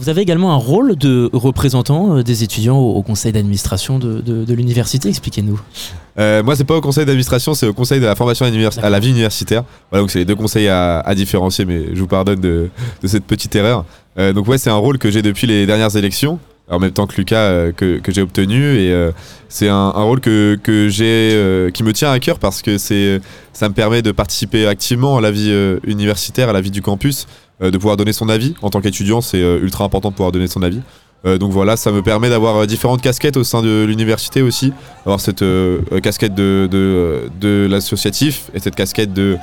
Vous 0.00 0.08
avez 0.08 0.22
également 0.22 0.52
un 0.52 0.56
rôle 0.56 0.96
de 0.96 1.30
représentant 1.32 2.20
des 2.22 2.42
étudiants 2.42 2.76
au, 2.76 3.00
conseil 3.02 3.30
d'administration 3.30 4.00
de, 4.00 4.20
de- 4.20 4.44
de 4.44 4.54
l'université. 4.54 5.08
Expliquez-nous. 5.08 5.60
Euh, 6.18 6.42
moi, 6.42 6.56
c'est 6.56 6.64
pas 6.64 6.74
au 6.76 6.80
conseil 6.80 7.06
d'administration, 7.06 7.54
c'est 7.54 7.68
au 7.68 7.72
conseil 7.72 8.00
de 8.00 8.06
la 8.06 8.16
formation 8.16 8.44
à, 8.82 8.90
la 8.90 8.98
vie 8.98 9.10
universitaire. 9.10 9.62
Voilà, 9.90 10.02
donc 10.02 10.10
c'est 10.10 10.18
les 10.18 10.24
deux 10.24 10.34
conseils 10.34 10.66
à, 10.68 10.98
à 10.98 11.14
différencier, 11.14 11.64
mais 11.64 11.94
je 11.94 12.00
vous 12.00 12.08
pardonne 12.08 12.40
de, 12.40 12.68
de 13.02 13.06
cette 13.08 13.24
petite 13.24 13.54
erreur. 13.54 13.84
Euh, 14.18 14.32
donc 14.32 14.48
ouais, 14.48 14.58
c'est 14.58 14.68
un 14.70 14.74
rôle 14.76 14.98
que 14.98 15.10
j'ai 15.12 15.22
depuis 15.22 15.46
les 15.46 15.64
dernières 15.64 15.94
élections, 15.96 16.38
en 16.68 16.78
même 16.78 16.90
temps 16.90 17.06
que 17.06 17.16
Lucas 17.16 17.36
euh, 17.36 17.72
que, 17.72 17.98
que 17.98 18.12
j'ai 18.12 18.22
obtenu, 18.22 18.76
et 18.78 18.92
euh, 18.92 19.12
c'est 19.48 19.68
un, 19.68 19.90
rôle 19.90 20.20
que, 20.20 20.58
que 20.62 20.88
j'ai, 20.88 21.32
euh, 21.34 21.70
qui 21.70 21.82
me 21.82 21.92
tient 21.92 22.10
à 22.10 22.18
cœur 22.18 22.38
parce 22.38 22.62
que 22.62 22.78
c'est, 22.78 23.20
ça 23.52 23.68
me 23.68 23.74
permet 23.74 24.02
de 24.02 24.12
participer 24.12 24.66
activement 24.66 25.16
à 25.16 25.20
la 25.20 25.30
vie 25.30 25.52
universitaire, 25.84 26.48
à 26.48 26.52
la 26.52 26.60
vie 26.60 26.70
du 26.70 26.82
campus, 26.82 27.26
de 27.60 27.76
pouvoir 27.78 27.96
donner 27.96 28.12
son 28.12 28.28
avis. 28.28 28.54
En 28.62 28.70
tant 28.70 28.80
qu'étudiant, 28.80 29.20
c'est 29.20 29.40
ultra 29.40 29.84
important 29.84 30.10
de 30.10 30.14
pouvoir 30.14 30.32
donner 30.32 30.48
son 30.48 30.62
avis. 30.62 30.80
Donc 31.24 31.50
voilà, 31.50 31.76
ça 31.76 31.90
me 31.90 32.02
permet 32.02 32.28
d'avoir 32.28 32.66
différentes 32.66 33.00
casquettes 33.00 33.36
au 33.36 33.44
sein 33.44 33.62
de 33.62 33.84
l'université 33.84 34.42
aussi, 34.42 34.72
avoir 35.04 35.20
cette 35.20 35.44
casquette 36.02 36.34
de, 36.34 36.68
de, 36.70 37.30
de 37.40 37.66
l'associatif 37.70 38.50
et 38.52 38.60
cette 38.60 38.74
casquette 38.74 39.12
de, 39.14 39.38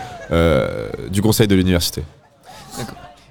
du 1.12 1.22
conseil 1.22 1.48
de 1.48 1.56
l'université. 1.56 2.04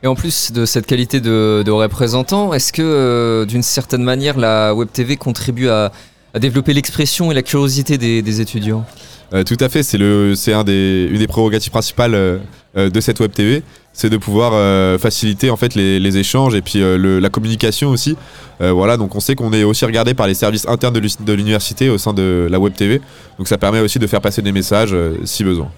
Et 0.03 0.09
en 0.09 0.17
plus 0.17 0.51
de 0.51 0.67
cette 0.67 0.87
qualité 0.87 1.21
de, 1.21 1.71
représentant, 1.71 2.53
est-ce 2.53 2.73
que 2.73 2.83
euh, 2.83 3.45
d'une 3.45 3.63
certaine 3.63 4.03
manière 4.03 4.37
la 4.37 4.75
Web 4.75 4.89
TV 4.93 5.17
contribue 5.17 5.69
à, 5.69 5.93
développer 6.35 6.73
l'expression 6.73 7.31
et 7.31 7.35
la 7.35 7.43
curiosité 7.43 7.99
des, 7.99 8.41
étudiants? 8.41 8.85
Euh, 9.33 9.45
tout 9.45 9.57
à 9.61 9.69
fait, 9.69 9.83
c'est 9.83 10.53
un 10.53 10.65
des, 10.65 11.09
une 11.11 11.19
des 11.19 11.27
prérogatives 11.27 11.71
principales 11.71 12.15
euh, 12.15 12.39
de 12.75 13.01
cette 13.01 13.21
web 13.21 13.31
TV, 13.33 13.63
c'est 13.93 14.09
de 14.11 14.17
pouvoir 14.17 14.53
faciliter 14.99 15.51
en 15.51 15.57
fait 15.57 15.75
les, 15.75 16.17
échanges 16.17 16.55
et 16.55 16.63
puis 16.63 16.81
la 16.81 17.29
communication 17.29 17.91
aussi. 17.91 18.17
Voilà, 18.61 18.97
donc 18.97 19.15
on 19.15 19.21
sait 19.21 19.35
qu'on 19.35 19.53
est 19.53 19.63
aussi 19.63 19.85
regardé 19.85 20.15
par 20.15 20.27
les 20.27 20.35
services 20.35 20.67
internes 20.67 20.95
de 20.95 21.01
l'u- 21.01 21.11
de 21.21 21.33
l'université 21.35 21.91
au 21.91 21.99
sein 21.99 22.15
de 22.15 22.49
la 22.51 22.59
web 22.59 22.73
TV, 22.73 23.03
donc 23.37 23.47
ça 23.47 23.59
permet 23.59 23.81
aussi 23.81 23.99
de 23.99 24.07
faire 24.07 24.23
passer 24.23 24.41
des 24.41 24.53
messages 24.53 24.97
si 25.25 25.45
besoin. 25.45 25.71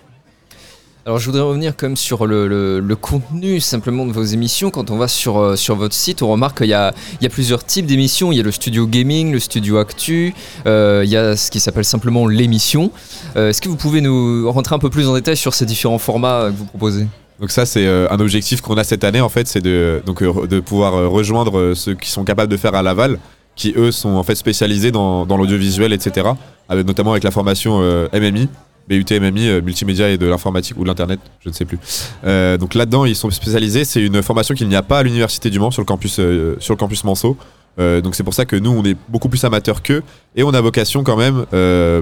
Alors 1.06 1.18
je 1.18 1.26
voudrais 1.26 1.42
revenir 1.42 1.74
même 1.82 1.96
sur 1.96 2.26
le, 2.26 2.96
contenu 2.98 3.60
simplement 3.60 4.06
de 4.06 4.12
vos 4.12 4.22
émissions. 4.22 4.70
Quand 4.70 4.90
on 4.90 4.96
va 4.96 5.06
sur, 5.06 5.38
euh, 5.38 5.54
sur 5.54 5.76
votre 5.76 5.94
site, 5.94 6.22
on 6.22 6.28
remarque 6.28 6.58
qu'il 6.58 6.68
y 6.68 6.72
a, 6.72 6.94
plusieurs 7.30 7.62
types 7.62 7.84
d'émissions. 7.84 8.32
Il 8.32 8.36
y 8.36 8.40
a 8.40 8.42
le 8.42 8.50
studio 8.50 8.86
gaming, 8.86 9.30
le 9.30 9.38
studio 9.38 9.76
actu, 9.76 10.34
euh, 10.66 11.02
il 11.04 11.10
y 11.10 11.16
a 11.18 11.36
ce 11.36 11.50
qui 11.50 11.60
s'appelle 11.60 11.84
simplement 11.84 12.26
l'émission. 12.26 12.90
Euh, 13.36 13.50
Est-ce 13.50 13.60
que 13.60 13.68
vous 13.68 13.76
pouvez 13.76 14.00
nous 14.00 14.50
rentrer 14.50 14.74
un 14.74 14.78
peu 14.78 14.88
plus 14.88 15.06
en 15.06 15.14
détail 15.14 15.36
sur 15.36 15.52
ces 15.52 15.66
différents 15.66 15.98
formats 15.98 16.50
que 16.50 16.56
vous 16.56 16.64
proposez? 16.64 17.06
Donc 17.38 17.50
ça 17.50 17.66
c'est 17.66 17.86
un 17.86 18.20
objectif 18.20 18.60
qu'on 18.60 18.76
a 18.76 18.84
cette 18.84 19.02
année 19.02 19.20
en 19.20 19.28
fait, 19.28 19.48
c'est 19.48 19.60
de, 19.60 20.00
donc, 20.06 20.22
de 20.22 20.60
pouvoir 20.60 21.10
rejoindre 21.10 21.74
ceux 21.74 21.94
qui 21.94 22.08
sont 22.08 22.24
capables 22.24 22.50
de 22.50 22.56
faire 22.56 22.74
à 22.74 22.82
Laval, 22.82 23.18
qui 23.56 23.74
eux 23.76 23.90
sont 23.90 24.10
en 24.10 24.22
fait 24.22 24.36
spécialisés 24.36 24.92
dans, 24.92 25.26
l'audiovisuel, 25.26 25.92
etc. 25.92 26.28
Avec, 26.68 26.86
notamment 26.86 27.10
avec 27.10 27.24
la 27.24 27.32
formation 27.32 27.80
MMI, 28.12 28.48
BUT 28.88 29.04
MMI, 29.10 29.48
euh, 29.48 29.62
multimédia 29.62 30.10
et 30.10 30.18
de 30.18 30.26
l'informatique 30.26 30.76
ou 30.76 30.82
de 30.82 30.88
l'internet, 30.88 31.20
je 31.42 31.48
ne 31.48 31.54
sais 31.54 31.64
plus. 31.64 31.78
Euh, 32.24 32.56
donc 32.58 32.74
là-dedans 32.74 33.04
ils 33.04 33.16
sont 33.16 33.30
spécialisés, 33.30 33.84
c'est 33.84 34.02
une 34.02 34.22
formation 34.22 34.54
qu'il 34.54 34.68
n'y 34.68 34.76
a 34.76 34.82
pas 34.82 34.98
à 34.98 35.02
l'université 35.02 35.50
du 35.50 35.58
Mans 35.58 35.70
sur 35.70 35.82
le 35.82 35.86
campus, 35.86 36.18
euh, 36.18 36.56
sur 36.58 36.74
le 36.74 36.78
campus 36.78 37.04
Manceau. 37.04 37.36
Donc 37.76 38.14
c'est 38.14 38.22
pour 38.22 38.34
ça 38.34 38.44
que 38.44 38.54
nous 38.54 38.70
on 38.70 38.84
est 38.84 38.96
beaucoup 39.08 39.28
plus 39.28 39.42
amateurs 39.42 39.82
qu'eux 39.82 40.04
et 40.36 40.44
on 40.44 40.54
a 40.54 40.60
vocation 40.60 41.02
quand 41.02 41.16
même, 41.16 41.44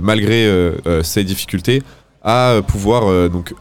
malgré 0.02 0.46
ces 1.02 1.24
difficultés, 1.24 1.82
à 2.22 2.60
pouvoir 2.66 3.30
donc 3.30 3.54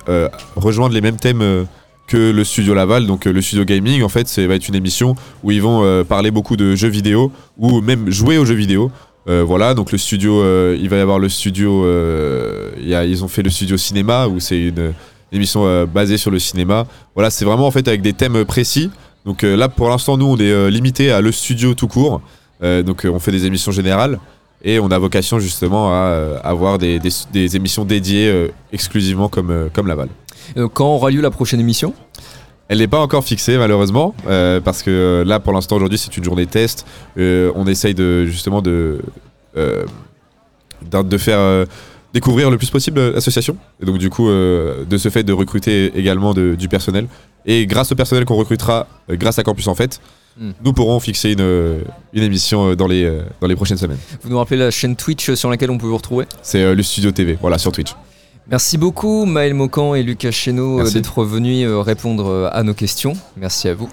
rejoindre 0.58 0.94
les 0.94 1.00
mêmes 1.00 1.16
thèmes 1.16 1.68
que 2.08 2.32
le 2.32 2.44
studio 2.44 2.74
Laval. 2.74 3.08
Donc 3.08 3.24
le 3.24 3.41
studio 3.41 3.64
gaming 3.64 4.04
en 4.04 4.10
fait 4.10 4.28
c'est 4.28 4.45
va 4.45 4.56
être 4.56 4.68
une 4.68 4.76
émission 4.76 5.16
où 5.41 5.52
ils 5.52 5.62
vont 5.62 6.04
parler 6.04 6.32
beaucoup 6.32 6.58
de 6.58 6.76
jeux 6.76 6.90
vidéo 6.90 7.32
ou 7.58 7.80
même 7.80 8.12
jouer 8.12 8.38
aux 8.38 8.44
jeux 8.44 8.56
vidéo. 8.56 8.91
Euh, 9.30 9.43
voilà 9.43 9.76
donc 9.76 9.91
le 9.91 9.99
studio 9.99 10.41
euh, 10.41 10.76
il 10.81 10.89
va 10.89 10.98
y 10.98 10.99
avoir 10.99 11.19
le 11.19 11.30
studio 11.30 11.85
euh, 11.85 12.72
ils 12.80 13.23
ont 13.23 13.27
fait 13.27 13.43
le 13.43 13.52
studio 13.52 13.77
cinéma 13.77 14.27
où 14.27 14.39
c'est 14.39 14.60
une 14.60 14.93
émission 15.31 15.85
basée 15.85 16.18
sur 16.18 16.31
le 16.31 16.39
cinéma. 16.39 16.85
Voilà 17.15 17.30
c'est 17.30 17.45
vraiment 17.45 17.68
en 17.68 17.72
fait 17.72 17.88
avec 17.88 18.02
des 18.02 18.14
thèmes 18.14 18.43
précis. 18.45 18.89
Donc 19.26 19.43
là 19.43 19.69
pour 19.69 19.89
l'instant 19.89 20.18
nous 20.18 20.26
on 20.26 20.38
est 20.38 20.72
limité 20.72 21.11
à 21.11 21.22
le 21.22 21.31
studio 21.31 21.73
tout 21.73 21.88
court. 21.88 22.22
Donc 22.61 23.06
on 23.06 23.19
fait 23.19 23.31
des 23.31 23.45
émissions 23.45 23.72
générales. 23.72 24.19
Et 24.64 24.80
on 24.80 24.91
a 24.91 24.99
vocation 24.99 25.39
justement 25.39 25.91
à 25.91 26.39
avoir 26.43 26.77
des, 26.77 26.99
émissions 27.56 27.85
dédiées 27.85 28.52
exclusivement 28.73 29.30
comme, 29.30 29.69
comme 29.73 29.88
Laval. 29.88 30.10
Quand 30.73 30.95
aura 30.95 31.10
lieu 31.11 31.22
la 31.22 31.31
prochaine 31.31 31.60
émission? 31.60 31.93
Elle 32.72 32.77
n'est 32.77 32.88
pas 32.88 33.02
encore 33.02 33.23
fixée 33.26 33.57
malheureusement 33.57 34.15
euh, 34.27 34.61
parce 34.61 34.81
que 34.81 34.89
euh, 34.89 35.26
là 35.26 35.41
pour 35.41 35.52
l'instant 35.52 35.76
aujourd'hui 35.76 35.98
c'est 35.98 36.15
une 36.15 36.23
journée 36.23 36.45
test. 36.45 36.85
Euh, 37.18 37.52
on 37.56 37.68
essaye 37.68 37.93
de 37.93 38.26
justement 38.26 38.61
de, 38.61 39.02
euh, 39.57 39.84
de 40.89 41.18
faire 41.18 41.65
découvrir 42.14 42.49
le 42.49 42.57
plus 42.57 42.69
possible 42.69 43.11
l'association. 43.11 43.57
Et 43.81 43.85
donc 43.85 43.98
du 43.98 44.10
coup 44.10 44.30
de 44.30 44.98
ce 44.98 45.10
fait 45.10 45.23
de 45.23 45.34
recruter 45.34 45.91
également 45.98 46.34
de- 46.34 46.56
du 46.56 46.69
personnel. 46.69 47.07
Et 47.45 47.65
grâce 47.65 47.91
au 47.91 47.95
personnel 47.95 48.23
qu'on 48.26 48.35
recrutera 48.35 48.88
grâce 49.10 49.38
à 49.38 49.43
Campus 49.43 49.68
en 49.68 49.76
fait, 49.76 49.99
Hmm. 50.39 50.52
nous 50.64 50.72
pourrons 50.72 50.98
fixer 51.02 51.34
une, 51.34 51.81
une 52.14 52.23
émission 52.23 52.73
dans 52.73 52.88
les, 52.88 53.03
dans 53.41 53.48
les 53.48 53.56
prochaines 53.57 53.76
semaines. 53.76 53.98
Vous 54.23 54.30
nous 54.30 54.38
rappelez 54.38 54.56
la 54.56 54.72
chaîne 54.72 54.95
Twitch 54.95 55.34
sur 55.34 55.49
laquelle 55.49 55.69
on 55.72 55.77
peut 55.77 55.88
vous 55.88 55.98
retrouver? 55.98 56.23
C'est 56.41 56.61
euh, 56.64 56.73
le 56.73 56.81
studio 56.84 57.11
TV, 57.11 57.38
voilà 57.41 57.57
sur 57.57 57.73
Twitch. 57.73 57.93
Merci 58.52 58.78
beaucoup 58.78 59.26
Maël 59.26 59.53
Mocan 59.53 59.95
et 59.95 60.03
Lucas 60.03 60.32
Chesneau 60.32 60.82
euh, 60.82 60.90
d'être 60.91 61.23
venus 61.23 61.65
euh, 61.65 61.80
répondre 61.82 62.28
euh, 62.28 62.49
à 62.52 62.64
nos 62.64 62.73
questions. 62.73 63.14
Merci 63.38 63.69
à 63.69 63.73
vous. 63.73 63.90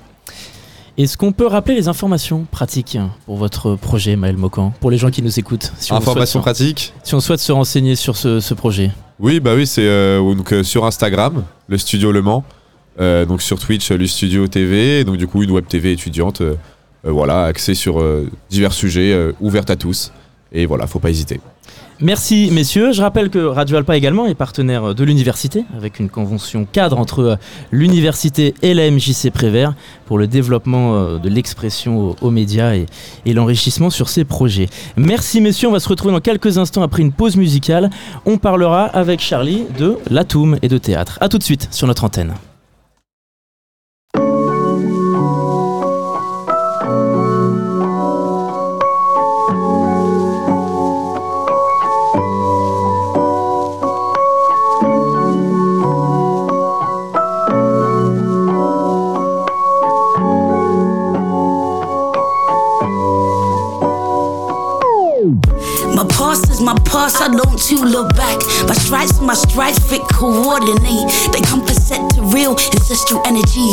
Est-ce 0.96 1.16
qu'on 1.16 1.30
peut 1.30 1.46
rappeler 1.46 1.76
les 1.76 1.86
informations 1.86 2.44
pratiques 2.50 2.98
pour 3.24 3.36
votre 3.36 3.76
projet, 3.76 4.16
Maël 4.16 4.36
Mocan, 4.36 4.72
pour 4.80 4.90
les 4.90 4.98
gens 4.98 5.10
qui 5.12 5.22
nous 5.22 5.38
écoutent 5.38 5.72
si 5.78 5.92
on 5.92 5.96
Informations 5.96 6.42
souhaite 6.42 6.56
se- 6.56 6.62
pratiques 6.64 6.92
Si 7.04 7.14
on 7.14 7.20
souhaite 7.20 7.38
se 7.38 7.52
renseigner 7.52 7.94
sur 7.94 8.16
ce, 8.16 8.40
ce 8.40 8.52
projet? 8.54 8.90
Oui, 9.20 9.38
bah 9.38 9.54
oui, 9.54 9.64
c'est 9.64 9.86
euh, 9.86 10.18
donc 10.34 10.52
euh, 10.52 10.64
sur 10.64 10.84
Instagram, 10.84 11.44
le 11.68 11.78
studio 11.78 12.10
Le 12.10 12.20
Mans, 12.22 12.42
euh, 13.00 13.24
donc 13.26 13.42
sur 13.42 13.60
Twitch, 13.60 13.92
euh, 13.92 13.96
le 13.96 14.08
studio 14.08 14.48
TV, 14.48 15.04
donc 15.04 15.18
du 15.18 15.28
coup 15.28 15.44
une 15.44 15.52
web 15.52 15.68
TV 15.68 15.92
étudiante, 15.92 16.40
euh, 16.40 16.56
euh, 17.06 17.12
voilà, 17.12 17.44
axée 17.44 17.74
sur 17.76 18.00
euh, 18.00 18.28
divers 18.50 18.72
sujets, 18.72 19.12
euh, 19.12 19.32
ouverte 19.40 19.70
à 19.70 19.76
tous, 19.76 20.12
et 20.50 20.66
voilà, 20.66 20.88
faut 20.88 20.98
pas 20.98 21.10
hésiter. 21.10 21.40
Merci 22.00 22.50
messieurs. 22.52 22.92
Je 22.92 23.02
rappelle 23.02 23.28
que 23.28 23.40
Radio 23.40 23.76
Alpa 23.76 23.96
également 23.96 24.26
est 24.26 24.36
partenaire 24.36 24.94
de 24.94 25.04
l'université 25.04 25.64
avec 25.76 25.98
une 25.98 26.08
convention 26.08 26.64
cadre 26.64 26.96
entre 26.96 27.20
euh, 27.20 27.36
l'université 27.72 28.54
et 28.62 28.72
la 28.72 28.88
MJC 28.88 29.32
Prévert 29.32 29.74
pour 30.06 30.16
le 30.16 30.28
développement 30.28 30.94
euh, 30.94 31.18
de 31.18 31.28
l'expression 31.28 32.14
aux, 32.20 32.30
médias 32.30 32.76
et, 32.76 32.86
et 33.26 33.32
l'enrichissement 33.32 33.90
sur 33.90 34.08
ces 34.08 34.24
projets. 34.24 34.68
Merci 34.96 35.40
messieurs. 35.40 35.68
On 35.68 35.72
va 35.72 35.80
se 35.80 35.88
retrouver 35.88 36.14
dans 36.14 36.20
quelques 36.20 36.56
instants 36.56 36.82
après 36.82 37.02
une 37.02 37.12
pause 37.12 37.36
musicale. 37.36 37.90
On 38.26 38.38
parlera 38.38 38.84
avec 38.84 39.18
Charlie 39.18 39.64
de 39.76 39.98
l'atoum 40.08 40.56
et 40.62 40.68
de 40.68 40.78
théâtre. 40.78 41.18
A 41.20 41.28
tout 41.28 41.38
de 41.38 41.42
suite 41.42 41.66
sur 41.72 41.88
notre 41.88 42.04
antenne. 42.04 42.34
Stripes, 68.88 69.20
my 69.20 69.34
stripes 69.34 69.78
fit 69.90 70.02
coordinate. 70.12 71.06
They 71.32 71.40
compass 71.40 71.86
set 71.86 72.00
to 72.14 72.22
real 72.22 72.52
ancestral 72.52 73.20
energy. 73.26 73.70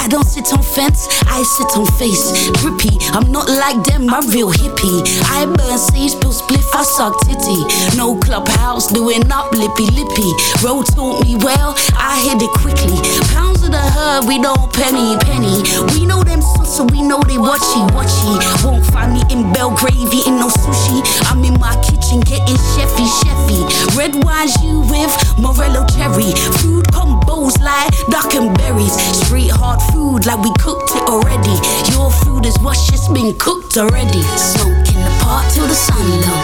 I 0.00 0.08
don't 0.08 0.26
sit 0.26 0.52
on 0.52 0.62
fence, 0.62 1.06
I 1.26 1.42
sit 1.42 1.76
on 1.76 1.86
face. 1.98 2.50
Drippy, 2.60 2.96
I'm 3.12 3.30
not 3.30 3.48
like 3.48 3.82
them, 3.84 4.08
I'm 4.12 4.28
real 4.30 4.50
hippie. 4.50 5.02
I 5.30 5.46
burn 5.46 5.78
sage, 5.78 6.18
bill 6.20 6.32
spliff, 6.32 6.66
I 6.74 6.82
suck 6.82 7.14
titty. 7.26 7.62
No 7.96 8.18
clubhouse, 8.18 8.88
doing 8.92 9.30
up 9.30 9.52
lippy 9.52 9.86
lippy. 9.92 10.30
Road 10.64 10.86
taught 10.94 11.24
me 11.24 11.36
well, 11.36 11.74
I 11.96 12.18
hit 12.26 12.42
it 12.42 12.52
quickly. 12.58 12.98
Pounds 13.32 13.45
of 13.66 13.72
the 13.72 13.82
herd, 13.82 14.24
we 14.26 14.38
don't 14.38 14.72
penny 14.72 15.18
penny. 15.26 15.62
We 15.92 16.06
know 16.06 16.22
them 16.22 16.40
so 16.40 16.84
we 16.86 17.02
know 17.02 17.20
they 17.26 17.36
watchy 17.36 17.82
watchy. 17.90 18.38
Won't 18.64 18.86
find 18.86 19.12
me 19.14 19.22
in 19.30 19.52
Belgrave 19.52 20.12
eating 20.14 20.38
no 20.38 20.48
sushi. 20.48 21.02
I'm 21.26 21.42
in 21.44 21.58
my 21.58 21.74
kitchen 21.82 22.20
getting 22.20 22.58
chefy 22.74 23.06
chefy. 23.20 23.60
Red 23.98 24.14
wines 24.24 24.54
you 24.62 24.80
with 24.86 25.12
Morello 25.38 25.84
cherry. 25.86 26.30
Food 26.62 26.86
combos 26.94 27.58
like 27.60 27.90
duck 28.08 28.34
and 28.34 28.56
berries. 28.58 28.94
Street 29.26 29.50
hard 29.50 29.82
food 29.92 30.26
like 30.26 30.40
we 30.42 30.52
cooked 30.62 30.90
it 30.94 31.04
already. 31.10 31.56
Your 31.90 32.10
food 32.22 32.46
is 32.46 32.56
what's 32.62 32.86
just 32.86 33.12
been 33.12 33.34
cooked 33.38 33.76
already. 33.76 34.22
Smoke 34.38 34.86
in 34.94 35.00
the 35.02 35.14
park 35.20 35.44
till 35.52 35.66
the 35.66 35.74
sun 35.74 36.06
low. 36.22 36.42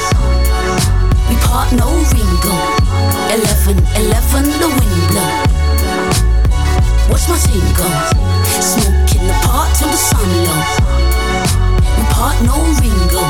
We 1.28 1.36
part 1.46 1.72
no 1.72 1.88
Ringo. 2.10 2.54
11, 3.32 3.78
11, 3.96 4.44
the 4.60 4.68
wind 4.68 5.08
blow. 5.08 5.61
Watch 7.10 7.28
my 7.28 7.36
team 7.38 7.64
go. 7.74 7.88
Smoke 8.60 9.12
in 9.16 9.26
the 9.26 9.34
park 9.42 9.70
till 9.76 9.88
the 9.88 9.96
sun 9.96 10.28
low. 10.46 10.62
We 11.96 12.02
part 12.12 12.38
no 12.42 12.56
Ringo. 12.80 13.24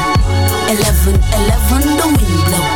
11, 0.69 1.15
11, 1.15 1.97
the 1.99 2.07
wind 2.07 2.43
blow. 2.47 2.67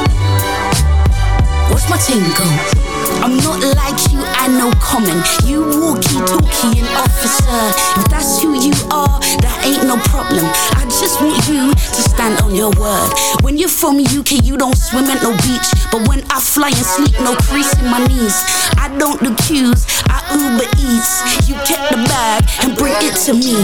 Watch 1.70 1.89
my 1.89 1.97
team 1.97 2.24
go. 2.36 2.85
I'm 3.22 3.36
not 3.38 3.60
like 3.76 3.98
you, 4.12 4.20
I 4.22 4.48
know 4.48 4.70
common. 4.80 5.18
You 5.44 5.62
walkie 5.80 6.20
talkie 6.26 6.80
an 6.80 6.88
officer. 6.97 7.62
If 8.01 8.09
that's 8.10 8.43
who 8.43 8.55
you 8.55 8.72
are, 8.90 9.18
that 9.43 9.56
ain't 9.64 9.86
no 9.86 9.97
problem. 10.09 10.44
I 10.76 10.84
just 10.86 11.20
want 11.20 11.36
you 11.48 11.72
to 11.74 12.01
stand 12.02 12.40
on 12.43 12.55
your 12.55 12.70
word. 12.78 13.10
When 13.43 13.56
you're 13.59 13.68
from 13.68 13.98
UK, 13.98 14.44
you 14.44 14.56
don't 14.56 14.76
swim 14.76 15.05
at 15.06 15.22
no 15.22 15.32
beach. 15.44 15.68
But 15.90 16.09
when 16.09 16.22
I 16.30 16.40
fly 16.40 16.68
and 16.68 16.86
sleep, 16.86 17.14
no 17.20 17.34
crease 17.48 17.72
in 17.80 17.86
my 17.90 18.05
knees. 18.06 18.36
I 18.78 18.94
don't 18.98 19.20
do 19.20 19.34
queues, 19.47 19.86
I 20.09 20.22
Uber 20.36 20.68
Eats. 20.78 21.48
You 21.48 21.55
get 21.66 21.90
the 21.90 21.98
bag 22.09 22.44
and 22.62 22.76
bring 22.76 22.94
it 23.01 23.16
to 23.26 23.32
me. 23.34 23.56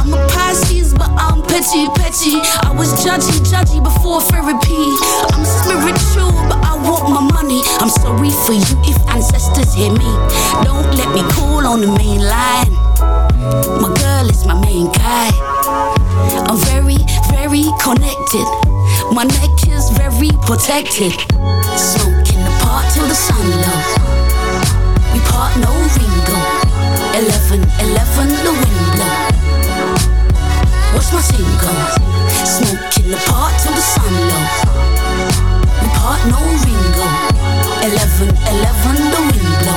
I'm 0.00 0.12
a 0.12 0.20
Pisces, 0.28 0.94
but 0.94 1.10
I'm 1.16 1.42
petty, 1.42 1.86
petty. 1.94 2.40
I 2.64 2.72
was 2.72 2.92
judgy, 3.04 3.40
judgy 3.44 3.82
before 3.82 4.20
therapy. 4.20 4.84
I'm 5.32 5.44
spiritual, 5.44 6.32
want 6.86 7.10
my 7.10 7.20
money. 7.20 7.60
I'm 7.82 7.90
sorry 7.90 8.30
for 8.30 8.54
you 8.54 8.74
if 8.86 8.96
ancestors 9.10 9.74
hear 9.74 9.92
me. 9.92 10.10
Don't 10.62 10.86
let 10.94 11.10
me 11.14 11.22
call 11.34 11.66
on 11.66 11.80
the 11.80 11.90
main 11.98 12.22
line. 12.22 12.72
My 13.82 13.90
girl 14.00 14.30
is 14.30 14.46
my 14.46 14.54
main 14.64 14.86
guy. 14.92 15.30
I'm 16.48 16.58
very, 16.70 16.98
very 17.30 17.66
connected. 17.82 18.46
My 19.12 19.24
neck 19.24 19.56
is 19.68 19.90
very 19.98 20.30
protected. 20.46 21.12
Smoke 21.74 22.28
in 22.30 22.40
the 22.46 22.54
park 22.62 22.86
till 22.94 23.06
the 23.06 23.14
sun 23.14 23.46
low. 23.50 23.80
We 25.12 25.20
part 25.30 25.52
no 25.58 25.72
Ringo. 25.98 26.38
11, 27.16 27.64
11, 27.80 28.28
the 28.44 28.52
wind 28.52 28.86
blow. 28.94 29.16
Watch 30.94 31.12
my. 31.12 31.20
Smoke 32.46 33.04
in 33.04 33.10
the 33.10 33.20
park 33.26 33.54
till 33.60 33.72
the 33.72 33.80
sun 33.80 34.12
low. 34.28 35.55
We 36.06 36.12
part 36.12 36.22
no 36.30 36.38
Ringo. 36.38 37.02
11, 37.82 38.30
11, 38.30 39.10
the 39.10 39.20
wind 39.26 39.54
blow. 39.58 39.74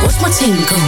Watch 0.00 0.16
my 0.24 0.30
go. 0.64 0.80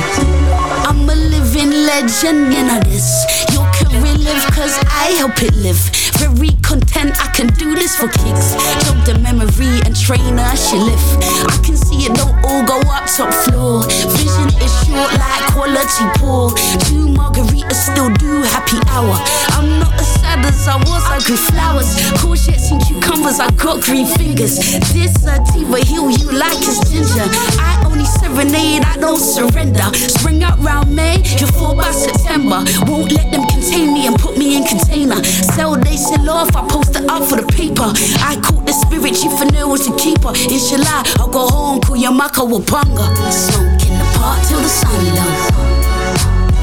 I'm 0.88 1.04
a 1.06 1.14
living 1.14 1.70
legend 1.70 2.54
in 2.54 2.70
a 2.70 2.80
this. 2.84 3.26
Your 3.52 3.68
career 3.76 4.16
live 4.16 4.46
cause 4.56 4.78
I 4.88 5.12
help 5.18 5.42
it 5.42 5.54
live. 5.56 5.76
Very 6.16 6.56
content, 6.62 7.20
I 7.20 7.28
can 7.36 7.48
do 7.60 7.74
this 7.74 7.96
for 7.96 8.08
kicks. 8.08 8.56
Jog 8.86 9.04
the 9.04 9.18
memory 9.20 9.80
and 9.84 9.94
trainer 9.94 10.56
she 10.56 10.76
lift. 10.76 11.20
I 11.52 11.60
can 11.62 11.76
see 11.76 12.06
it 12.06 12.14
don't 12.14 12.32
all 12.42 12.64
go 12.64 12.80
up 12.88 13.04
top 13.12 13.28
floor. 13.44 13.84
Vision 14.16 14.48
is 14.56 14.72
short 14.88 15.12
like 15.20 15.52
quality 15.52 16.06
poor. 16.16 16.48
Two 16.88 17.12
margaritas 17.12 17.92
still 17.92 18.08
do 18.14 18.40
happy 18.40 18.80
hour. 18.88 19.20
I'm 19.52 19.80
not 19.80 19.92
as 20.00 20.19
as 20.38 20.68
I 20.68 20.76
was, 20.76 21.24
grew 21.26 21.36
flowers. 21.36 21.96
Courgettes 22.20 22.70
and 22.70 22.80
cucumbers, 22.82 23.40
I 23.40 23.50
got 23.52 23.82
green 23.82 24.06
fingers. 24.06 24.58
This 24.92 25.12
sativa 25.18 25.78
heal 25.84 26.10
you 26.10 26.30
like 26.32 26.58
it's 26.62 26.80
ginger. 26.90 27.26
I 27.58 27.82
only 27.86 28.04
serenade, 28.04 28.84
I 28.84 28.96
don't 28.96 29.18
surrender. 29.18 29.84
Spring 29.94 30.42
out 30.42 30.58
round 30.60 30.94
May, 30.94 31.18
you 31.38 31.46
fall 31.46 31.74
by 31.74 31.90
September. 31.90 32.64
Won't 32.86 33.12
let 33.12 33.30
them 33.32 33.44
contain 33.46 33.92
me 33.92 34.06
and 34.06 34.18
put 34.18 34.36
me 34.36 34.56
in 34.56 34.64
container. 34.64 35.22
Sell 35.24 35.76
they 35.76 35.96
sell 35.96 36.28
off, 36.30 36.54
I 36.54 36.66
post 36.68 36.96
it 36.96 37.08
up 37.08 37.24
for 37.28 37.36
the 37.36 37.46
paper. 37.46 37.90
I 38.22 38.38
caught 38.42 38.66
the 38.66 38.72
spirit, 38.72 39.14
chief 39.14 39.34
and 39.40 39.50
was 39.68 39.86
the 39.86 39.96
keeper. 39.96 40.30
Inshallah, 40.30 41.04
I'll 41.18 41.28
go 41.28 41.46
home, 41.48 41.80
call 41.80 41.96
your 41.96 42.12
maka 42.12 42.40
wapanga. 42.40 43.06
Smoke 43.32 43.82
in 43.86 43.98
the 43.98 44.06
park 44.18 44.46
till 44.46 44.60
the 44.60 44.68
sun 44.68 45.04
low. 45.16 45.70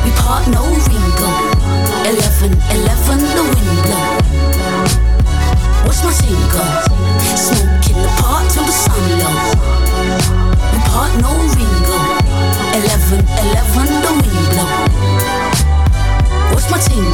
We 0.04 0.12
part 0.12 0.48
no 0.48 0.64
Ringo. 0.64 1.47
11, 2.08 2.56
11, 2.72 3.20
the 3.36 3.44
wind 3.44 3.84
blow. 3.84 4.16
Watch 5.84 6.00
my 6.08 6.12
team. 6.16 6.40
Smoke 7.36 7.84
the 7.84 8.08
park 8.16 8.48
till 8.48 8.64
the 8.64 8.72
sun 8.72 9.04
low. 9.20 9.36
We 10.72 10.80
part 10.88 11.12
no 11.20 11.36
Ringo. 11.52 12.00
11, 12.80 13.28
11, 13.28 13.92
the 14.00 14.12
wind 14.24 14.48
blow. 14.56 14.72
Watch 16.56 16.72
my 16.72 16.80
team. 16.80 17.12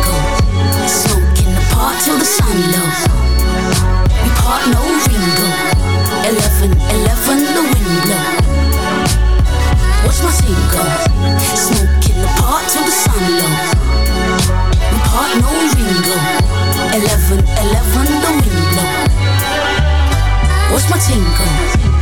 Smoke 0.86 1.42
the 1.42 1.62
park 1.74 1.98
till 2.06 2.18
the 2.22 2.26
sun 2.30 2.54
low. 2.70 2.86
We 4.22 4.30
part 4.46 4.64
no 4.70 4.82
Ringo. 5.10 5.50
11, 6.22 6.70
11, 6.70 7.50
the 7.58 7.64
wind 7.66 7.98
blow. 8.06 8.22
Watch 10.06 10.22
my 10.22 10.30
team. 10.38 10.54
Smoke 11.58 12.14
the 12.14 12.30
park 12.38 12.64
till 12.70 12.86
the 12.86 12.92
sun 12.92 13.26
low. 13.42 13.63
11, 16.94 17.40
11 17.40 18.06
the 18.22 18.50
window. 18.54 18.86
What's 20.72 20.88
my 20.92 20.98
tingle? 21.00 21.93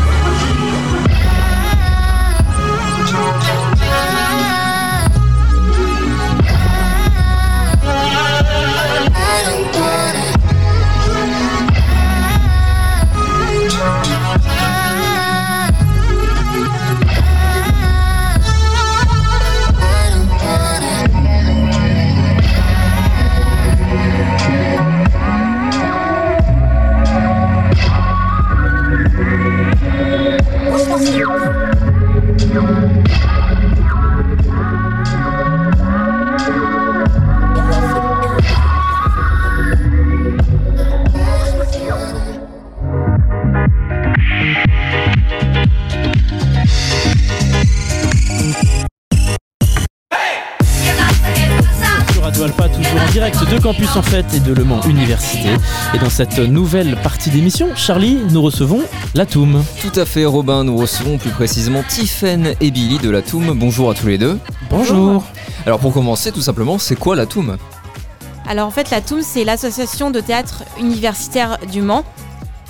Campus 53.91 53.97
en 53.97 54.01
Fête 54.01 54.33
et 54.33 54.39
de 54.39 54.53
Le 54.53 54.63
Mans 54.63 54.81
Université. 54.83 55.49
Et 55.93 55.97
dans 55.97 56.09
cette 56.09 56.39
nouvelle 56.39 56.95
partie 57.01 57.29
d'émission, 57.29 57.69
Charlie, 57.75 58.19
nous 58.29 58.41
recevons 58.41 58.81
la 59.15 59.25
Toum. 59.25 59.63
Tout 59.81 59.99
à 59.99 60.05
fait, 60.05 60.25
Robin. 60.25 60.63
Nous 60.63 60.77
recevons 60.77 61.17
plus 61.17 61.29
précisément 61.29 61.83
Tiffen 61.87 62.53
et 62.59 62.71
Billy 62.71 62.99
de 62.99 63.09
la 63.09 63.21
Toum. 63.21 63.57
Bonjour 63.57 63.91
à 63.91 63.93
tous 63.93 64.07
les 64.07 64.17
deux. 64.17 64.39
Bonjour. 64.69 65.23
Alors 65.65 65.79
pour 65.79 65.93
commencer, 65.93 66.31
tout 66.31 66.41
simplement, 66.41 66.77
c'est 66.77 66.95
quoi 66.95 67.15
la 67.15 67.25
Toum? 67.25 67.57
Alors 68.47 68.67
en 68.67 68.71
fait, 68.71 68.89
la 68.91 69.01
TOUM, 69.01 69.21
c'est 69.21 69.43
l'association 69.43 70.11
de 70.11 70.19
théâtre 70.19 70.63
universitaire 70.79 71.57
du 71.71 71.81
Mans. 71.81 72.03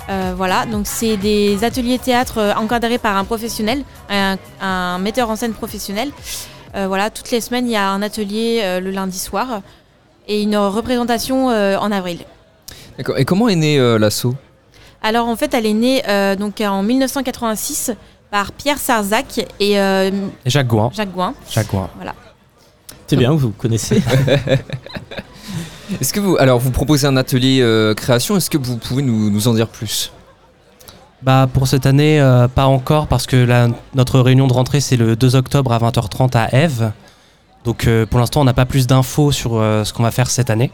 Euh, 0.08 0.34
voilà, 0.36 0.66
donc 0.66 0.86
c'est 0.86 1.16
des 1.16 1.62
ateliers 1.64 1.98
théâtre 1.98 2.38
euh, 2.38 2.54
encadrés 2.54 2.98
par 2.98 3.16
un 3.16 3.24
professionnel, 3.24 3.84
un, 4.10 4.36
un 4.60 4.98
metteur 4.98 5.30
en 5.30 5.36
scène 5.36 5.52
professionnel. 5.52 6.10
Euh, 6.74 6.86
voilà, 6.88 7.10
toutes 7.10 7.30
les 7.30 7.40
semaines, 7.40 7.66
il 7.66 7.72
y 7.72 7.76
a 7.76 7.90
un 7.90 8.02
atelier 8.02 8.60
euh, 8.62 8.80
le 8.80 8.90
lundi 8.90 9.18
soir 9.18 9.60
et 10.28 10.42
une 10.42 10.56
représentation 10.56 11.50
euh, 11.50 11.76
en 11.78 11.90
avril. 11.92 12.18
D'accord. 12.98 13.18
Et 13.18 13.24
comment 13.24 13.48
est 13.48 13.56
né 13.56 13.78
euh, 13.78 13.98
l'assaut? 13.98 14.34
Alors 15.02 15.26
en 15.28 15.36
fait, 15.36 15.52
elle 15.54 15.66
est 15.66 15.72
née 15.72 16.02
euh, 16.08 16.36
donc 16.36 16.60
en 16.60 16.82
1986 16.82 17.92
par 18.30 18.52
Pierre 18.52 18.78
Sarzac 18.78 19.46
et, 19.60 19.78
euh, 19.80 20.10
Et 20.44 20.50
Jacques 20.50 20.68
Gouin. 20.68 20.90
Jacques 20.94 21.12
Gouin. 21.12 21.34
Jacques 21.50 21.70
Gouin. 21.70 21.88
Voilà. 21.96 22.14
C'est 23.06 23.16
bien, 23.16 23.32
vous 23.32 23.50
connaissez. 23.50 24.00
Est-ce 26.00 26.12
que 26.12 26.20
vous, 26.20 26.36
alors 26.38 26.58
vous 26.58 26.70
proposez 26.70 27.06
un 27.06 27.16
atelier 27.18 27.58
euh, 27.60 27.92
création, 27.94 28.36
est-ce 28.36 28.48
que 28.48 28.56
vous 28.56 28.78
pouvez 28.78 29.02
nous, 29.02 29.28
nous 29.30 29.48
en 29.48 29.52
dire 29.54 29.68
plus? 29.68 30.10
Bah 31.22 31.46
pour 31.52 31.68
cette 31.68 31.84
année, 31.84 32.18
euh, 32.20 32.48
pas 32.48 32.64
encore 32.66 33.06
parce 33.08 33.26
que 33.26 33.36
la- 33.36 33.68
notre 33.94 34.18
réunion 34.20 34.46
de 34.46 34.52
rentrée 34.54 34.80
c'est 34.80 34.96
le 34.96 35.14
2 35.16 35.36
octobre 35.36 35.72
à 35.72 35.78
20h30 35.78 36.34
à 36.36 36.54
Eve. 36.56 36.92
Donc 37.64 37.86
euh, 37.86 38.06
pour 38.06 38.18
l'instant 38.18 38.40
on 38.40 38.44
n'a 38.44 38.54
pas 38.54 38.66
plus 38.66 38.86
d'infos 38.86 39.30
sur 39.32 39.52
euh, 39.56 39.84
ce 39.84 39.92
qu'on 39.92 40.02
va 40.02 40.10
faire 40.10 40.28
cette 40.30 40.50
année 40.50 40.70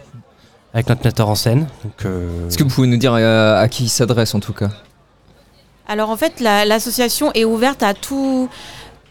avec 0.75 0.89
notre 0.89 1.05
metteur 1.05 1.29
en 1.29 1.35
scène. 1.35 1.67
Donc, 1.85 1.93
euh, 2.05 2.49
Est-ce 2.49 2.57
que 2.59 2.63
vous 2.65 2.71
pouvez 2.71 2.87
nous 2.89 2.97
dire 2.97 3.15
à, 3.15 3.59
à 3.59 3.69
qui 3.69 3.85
il 3.85 3.89
s'adresse 3.89 4.35
en 4.35 4.41
tout 4.41 4.53
cas? 4.53 4.69
Alors 5.89 6.11
en 6.11 6.17
fait, 6.17 6.41
la- 6.41 6.65
l'association 6.67 7.33
est 7.35 7.45
ouverte 7.45 7.83
à 7.83 7.95
tout, 7.95 8.49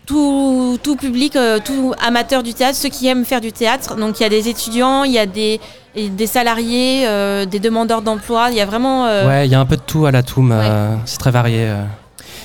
tout, 0.06 0.78
tout 0.84 0.96
public, 0.96 1.36
euh, 1.36 1.60
tout 1.64 1.94
amateur 2.06 2.44
du 2.44 2.54
théâtre, 2.54 2.78
ceux 2.78 2.90
qui 2.90 3.08
aiment 3.08 3.26
faire 3.26 3.42
du 3.42 3.52
théâtre. 3.52 3.96
Donc 3.96 4.20
il 4.20 4.24
y 4.24 4.26
a 4.26 4.30
des 4.30 4.48
étudiants, 4.48 5.04
il 5.04 5.12
y 5.12 5.18
a 5.20 5.26
des, 5.26 5.60
et 5.96 6.10
des 6.10 6.28
salariés, 6.28 7.08
euh, 7.08 7.46
des 7.46 7.60
demandeurs 7.60 8.04
d'emploi. 8.04 8.50
Il 8.52 8.58
y 8.58 8.62
a 8.62 8.66
vraiment. 8.68 9.08
euh, 9.08 9.28
Ouais, 9.28 9.48
il 9.48 9.52
y 9.52 9.56
a 9.56 9.60
un 9.60 9.66
peu 9.66 9.76
de 9.78 9.82
tout 9.82 10.06
à 10.06 10.12
la 10.12 10.22
Toum, 10.24 10.52
euh, 10.52 10.96
c'est 11.06 11.18
très 11.18 11.32
varié. 11.32 11.66
euh. 11.68 11.84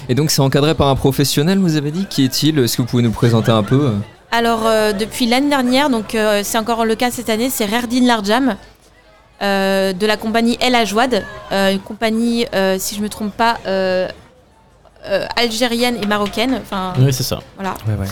Et 0.09 0.15
donc 0.15 0.31
c'est 0.31 0.41
encadré 0.41 0.75
par 0.75 0.89
un 0.89 0.97
professionnel, 0.97 1.59
vous 1.59 1.77
avez 1.77 1.91
dit? 1.91 2.07
Qui 2.09 2.25
est-il? 2.25 2.59
Est-ce 2.59 2.77
que 2.79 2.83
vous 2.83 2.89
pouvez 2.89 3.03
nous 3.03 3.13
présenter 3.13 3.51
un 3.53 3.63
peu? 3.63 3.93
Alors 4.33 4.67
euh, 4.67 4.93
depuis 4.93 5.27
l'année 5.27 5.51
dernière, 5.51 5.91
donc 5.91 6.15
euh, 6.15 6.41
c'est 6.43 6.57
encore 6.59 6.85
le 6.87 6.95
cas 6.95 7.11
cette 7.11 7.29
année, 7.29 7.51
c'est 7.51 7.67
Rerdin 7.67 8.05
Larjam. 8.07 8.57
euh, 9.43 9.93
de 9.93 10.07
la 10.07 10.17
compagnie 10.17 10.57
El 10.61 10.75
Ajouad, 10.75 11.23
euh, 11.53 11.73
une 11.73 11.81
compagnie, 11.81 12.47
euh, 12.55 12.77
si 12.79 12.95
je 12.97 13.01
me 13.03 13.09
trompe 13.09 13.37
pas, 13.37 13.59
euh, 13.67 14.09
euh, 15.07 15.27
algérienne 15.37 15.97
et 16.03 16.07
marocaine. 16.07 16.59
Enfin, 16.63 16.93
Oui, 16.99 17.13
c'est 17.13 17.25
ça. 17.25 17.41
Voilà. 17.57 17.75
Ouais, 17.89 17.95
ouais. 17.97 18.07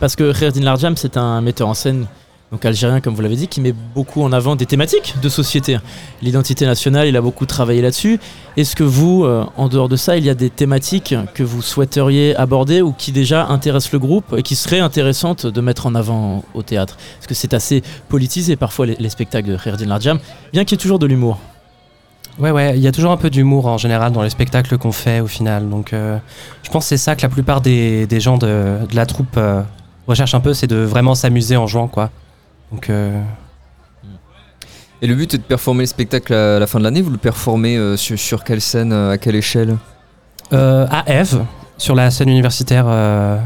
Parce 0.00 0.16
que 0.16 0.32
Khairdin 0.38 0.62
Larjam, 0.62 0.96
c'est 0.96 1.16
un 1.16 1.40
metteur 1.40 1.68
en 1.68 1.74
scène 1.74 2.06
donc 2.52 2.64
algérien, 2.66 3.00
comme 3.00 3.14
vous 3.14 3.22
l'avez 3.22 3.36
dit, 3.36 3.48
qui 3.48 3.62
met 3.62 3.72
beaucoup 3.94 4.22
en 4.22 4.30
avant 4.30 4.56
des 4.56 4.66
thématiques 4.66 5.14
de 5.22 5.28
société. 5.30 5.78
L'identité 6.20 6.66
nationale, 6.66 7.08
il 7.08 7.16
a 7.16 7.22
beaucoup 7.22 7.46
travaillé 7.46 7.80
là-dessus. 7.80 8.20
Est-ce 8.58 8.76
que 8.76 8.84
vous, 8.84 9.24
euh, 9.24 9.46
en 9.56 9.68
dehors 9.68 9.88
de 9.88 9.96
ça, 9.96 10.18
il 10.18 10.24
y 10.24 10.28
a 10.28 10.34
des 10.34 10.50
thématiques 10.50 11.14
que 11.34 11.42
vous 11.42 11.62
souhaiteriez 11.62 12.36
aborder 12.36 12.82
ou 12.82 12.92
qui 12.92 13.10
déjà 13.10 13.46
intéressent 13.46 13.92
le 13.92 13.98
groupe 14.00 14.34
et 14.36 14.42
qui 14.42 14.54
seraient 14.54 14.80
intéressantes 14.80 15.46
de 15.46 15.60
mettre 15.62 15.86
en 15.86 15.94
avant 15.94 16.44
au 16.52 16.62
théâtre? 16.62 16.98
Parce 17.16 17.26
que 17.26 17.34
c'est 17.34 17.54
assez 17.54 17.82
politisé 18.10 18.56
parfois 18.56 18.84
les, 18.84 18.96
les 18.96 19.08
spectacles 19.08 19.48
de 19.48 19.56
Khairdin 19.56 19.86
Larjam, 19.86 20.18
bien 20.52 20.64
qu'il 20.64 20.76
y 20.76 20.78
ait 20.78 20.82
toujours 20.82 20.98
de 20.98 21.06
l'humour. 21.06 21.38
Ouais, 22.38 22.50
ouais, 22.50 22.76
il 22.76 22.82
y 22.82 22.86
a 22.86 22.92
toujours 22.92 23.12
un 23.12 23.16
peu 23.16 23.30
d'humour 23.30 23.66
en 23.66 23.78
général 23.78 24.12
dans 24.12 24.22
les 24.22 24.30
spectacles 24.30 24.76
qu'on 24.76 24.92
fait 24.92 25.20
au 25.20 25.26
final. 25.26 25.70
Donc, 25.70 25.94
euh, 25.94 26.18
je 26.62 26.70
pense 26.70 26.84
que 26.84 26.88
c'est 26.90 26.96
ça 26.98 27.16
que 27.16 27.22
la 27.22 27.28
plupart 27.30 27.62
des, 27.62 28.06
gens 28.20 28.36
de, 28.36 28.78
de 28.88 28.96
la 28.96 29.06
troupe 29.06 29.36
euh, 29.38 29.62
recherchent 30.06 30.34
un 30.34 30.40
peu, 30.40 30.52
c'est 30.52 30.66
de 30.66 30.76
vraiment 30.76 31.14
s'amuser 31.14 31.56
en 31.56 31.66
jouant, 31.66 31.88
quoi. 31.88 32.10
Donc, 32.72 32.90
euh, 32.90 33.20
Et 35.02 35.06
le 35.06 35.14
but 35.14 35.34
est 35.34 35.38
de 35.38 35.42
performer 35.42 35.82
le 35.82 35.86
spectacle 35.88 36.32
à 36.32 36.58
la 36.58 36.66
fin 36.66 36.78
de 36.78 36.84
l'année. 36.84 37.02
Vous 37.02 37.10
le 37.10 37.18
performez 37.18 37.76
euh, 37.76 37.96
sur, 37.96 38.18
sur 38.18 38.44
quelle 38.44 38.60
scène, 38.60 38.92
euh, 38.92 39.10
à 39.10 39.18
quelle 39.18 39.34
échelle? 39.34 39.76
Euh, 40.52 40.86
à 40.90 41.04
Eve, 41.06 41.44
sur 41.76 41.94
la 41.94 42.10
scène 42.10 42.28
universitaire 42.28 42.84
euh, 42.86 43.36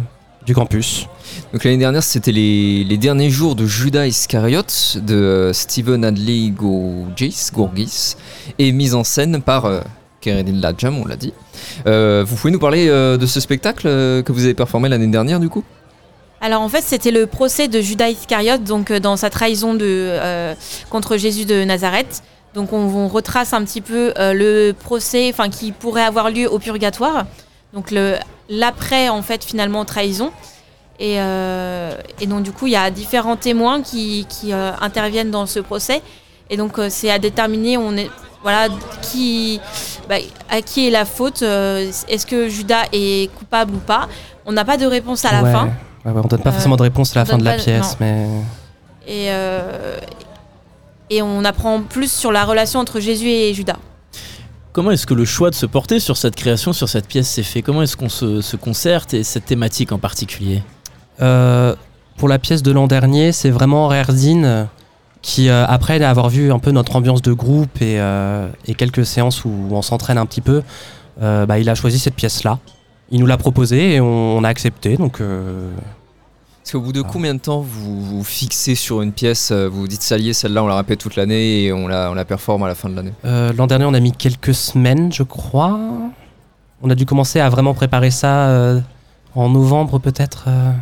du 0.45 0.55
campus. 0.55 1.09
Donc 1.53 1.65
l'année 1.65 1.79
dernière, 1.79 2.03
c'était 2.03 2.33
les, 2.33 2.85
les 2.85 2.99
derniers 2.99 3.31
jours 3.31 3.57
de 3.57 3.65
Judas 3.67 4.07
Iscariote 4.07 4.99
de 5.03 5.51
Stephen 5.55 6.05
Hadley 6.05 6.51
Gourgis, 6.51 7.49
Gourgis 7.53 8.17
et 8.59 8.71
mise 8.73 8.95
en 8.95 9.03
scène 9.05 9.41
par 9.41 9.65
euh, 9.65 9.81
Keredin 10.21 10.61
Ladjam, 10.61 10.99
on 10.99 11.07
l'a 11.07 11.17
dit. 11.17 11.33
Euh, 11.87 12.25
vous 12.27 12.37
pouvez 12.37 12.53
nous 12.53 12.59
parler 12.59 12.89
euh, 12.89 13.17
de 13.17 13.27
ce 13.27 13.41
spectacle 13.41 13.87
euh, 13.87 14.23
que 14.23 14.33
vous 14.33 14.45
avez 14.45 14.55
performé 14.55 14.89
l'année 14.89 15.07
dernière 15.07 15.41
du 15.41 15.49
coup? 15.49 15.65
Alors 16.41 16.61
en 16.63 16.69
fait, 16.69 16.83
c'était 16.83 17.11
le 17.11 17.27
procès 17.27 17.67
de 17.69 17.81
Judas 17.81 18.09
Iscariote, 18.11 18.63
donc 18.65 18.91
euh, 18.91 19.01
dans 19.01 19.17
sa 19.17 19.31
trahison 19.31 19.75
de, 19.75 19.85
euh, 19.85 20.55
contre 20.91 21.17
Jésus 21.17 21.45
de 21.45 21.65
Nazareth. 21.65 22.23
Donc 22.55 22.73
on, 22.73 22.79
on 22.95 23.09
retrace 23.09 23.53
un 23.53 23.65
petit 23.65 23.81
peu 23.81 24.13
euh, 24.19 24.33
le 24.33 24.73
procès, 24.73 25.31
enfin 25.33 25.49
qui 25.51 25.73
pourrait 25.73 26.05
avoir 26.05 26.31
lieu 26.31 26.51
au 26.51 26.59
purgatoire. 26.59 27.27
Donc 27.73 27.91
le 27.91 28.17
l'après 28.49 29.09
en 29.09 29.23
fait 29.23 29.45
finalement 29.45 29.85
trahison. 29.85 30.31
Et, 30.99 31.17
euh, 31.21 31.93
et 32.21 32.27
donc 32.27 32.43
du 32.43 32.53
coup, 32.53 32.67
il 32.67 32.73
y 32.73 32.77
a 32.77 32.91
différents 32.91 33.37
témoins 33.37 33.83
qui, 33.83 34.25
qui, 34.31 34.53
euh, 34.53 34.71
interviennent 34.81 35.31
dans 35.31 35.45
ce 35.47 35.61
procès. 35.61 36.01
Et 36.49 36.57
donc 36.57 36.79
euh, 36.79 36.87
c'est 36.91 37.11
à 37.11 37.19
déterminer, 37.19 37.77
on 37.77 37.97
est 37.97 38.11
voilà 38.43 38.69
qui 39.03 39.61
bah, 40.09 40.17
à 40.49 40.63
qui 40.63 40.87
est 40.87 40.91
la 40.91 41.05
faute. 41.05 41.43
euh, 41.43 41.91
Est-ce 42.09 42.25
que 42.27 42.49
Judas 42.49 42.85
est 42.93 43.31
coupable 43.35 43.75
ou 43.75 43.79
pas? 43.81 44.09
On 44.47 44.53
n'a 44.53 44.65
pas 44.65 44.77
de 44.77 44.87
réponse 44.87 45.25
à 45.25 45.33
la 45.33 45.43
Ouais, 45.43 45.53
fin. 45.53 45.71
Ouais, 46.07 46.13
ouais, 46.13 46.21
on 46.25 46.29
donne 46.29 46.41
pas 46.43 46.51
Euh, 46.51 46.53
forcément 46.53 46.77
de 46.77 46.83
réponse 46.83 47.17
à 47.17 47.21
la 47.21 47.25
fin 47.27 47.39
de 47.39 47.45
la 47.45 47.53
pas- 47.57 47.63
pièce, 47.63 47.91
non. 47.93 47.97
mais. 48.01 48.27
Et, 49.07 49.27
euh, 49.31 49.99
et 51.11 51.23
on 51.23 51.45
apprend 51.45 51.81
plus 51.83 52.11
sur 52.11 52.33
la 52.33 52.45
relation 52.45 52.81
entre 52.81 52.99
Jésus 53.01 53.29
et 53.29 53.53
Judas. 53.55 53.77
Comment 54.73 54.91
est-ce 54.91 55.07
que 55.07 55.15
le 55.15 55.25
choix 55.25 55.49
de 55.51 55.55
se 55.55 55.65
porter 55.67 56.01
sur 56.01 56.17
cette 56.17 56.35
création, 56.37 56.73
sur 56.73 56.89
cette 56.89 57.07
pièce 57.07 57.29
s'est 57.29 57.43
fait? 57.43 57.63
Comment 57.63 57.83
est-ce 57.83 57.97
qu'on 57.97 58.09
se, 58.09 58.41
se 58.41 58.57
concerte 58.57 59.15
et 59.15 59.23
cette 59.25 59.47
thématique 59.47 59.93
en 59.93 59.99
particulier? 59.99 60.63
Euh, 61.23 61.75
pour 62.19 62.29
la 62.29 62.39
pièce 62.39 62.63
de 62.63 62.73
l'an 62.73 62.87
dernier, 62.87 63.33
c'est 63.33 63.51
vraiment 63.51 63.89
Rerdine 63.89 64.69
qui, 65.23 65.49
euh, 65.49 65.65
après 65.67 66.03
avoir 66.05 66.29
vu 66.29 66.53
un 66.53 66.59
peu 66.59 66.73
notre 66.73 66.95
ambiance 66.97 67.23
de 67.23 67.33
groupe 67.33 67.81
et, 67.81 67.99
euh, 68.01 68.49
et 68.67 68.75
quelques 68.75 69.07
séances 69.07 69.45
où 69.45 69.51
on 69.71 69.83
s'entraîne 69.83 70.19
un 70.19 70.27
petit 70.27 70.41
peu, 70.43 70.63
euh, 71.23 71.47
bah, 71.47 71.59
il 71.59 71.69
a 71.71 71.75
choisi 71.75 71.99
cette 71.99 72.15
pièce-là. 72.15 72.59
Il 73.11 73.21
nous 73.21 73.27
l'a 73.27 73.37
proposée 73.39 73.95
et 73.95 74.01
on, 74.01 74.37
on 74.37 74.45
a 74.45 74.49
accepté. 74.49 74.97
Donc, 74.99 75.21
euh, 75.21 75.71
Parce 76.67 76.73
qu'au 76.73 76.81
bout 76.81 76.91
de 76.93 77.03
combien 77.03 77.33
de 77.33 77.39
temps 77.39 77.61
vous 77.61 78.03
vous 78.05 78.25
fixez 78.25 78.75
sur 78.75 79.01
une 79.01 79.13
pièce 79.13 79.53
euh, 79.53 79.69
Vous 79.69 79.83
vous 79.83 79.87
dites 79.87 80.03
ça 80.03 80.19
y 80.19 80.31
est, 80.31 80.33
celle-là 80.33 80.65
on 80.65 80.67
la 80.67 80.77
répète 80.77 80.99
toute 80.99 81.15
l'année 81.15 81.63
et 81.63 81.73
on 81.73 81.87
la, 81.87 82.11
on 82.11 82.15
la 82.15 82.25
performe 82.25 82.65
à 82.65 82.67
la 82.67 82.75
fin 82.75 82.89
de 82.89 82.97
l'année? 82.97 83.13
Euh, 83.25 83.53
l'an 83.53 83.69
dernier, 83.69 83.85
on 83.85 83.95
a 83.95 84.01
mis 84.01 84.11
quelques 84.11 84.53
semaines, 84.53 85.13
je 85.13 85.23
crois. 85.23 85.79
On 86.83 86.91
a 86.91 86.97
dû 86.97 87.07
commencer 87.07 87.39
à 87.39 87.49
vraiment 87.51 87.73
préparer 87.73 88.11
ça 88.11 88.49
euh, 88.49 88.81
en 89.37 89.49
novembre, 89.49 90.01
peut-être. 90.01 90.47
euh. 90.49 90.73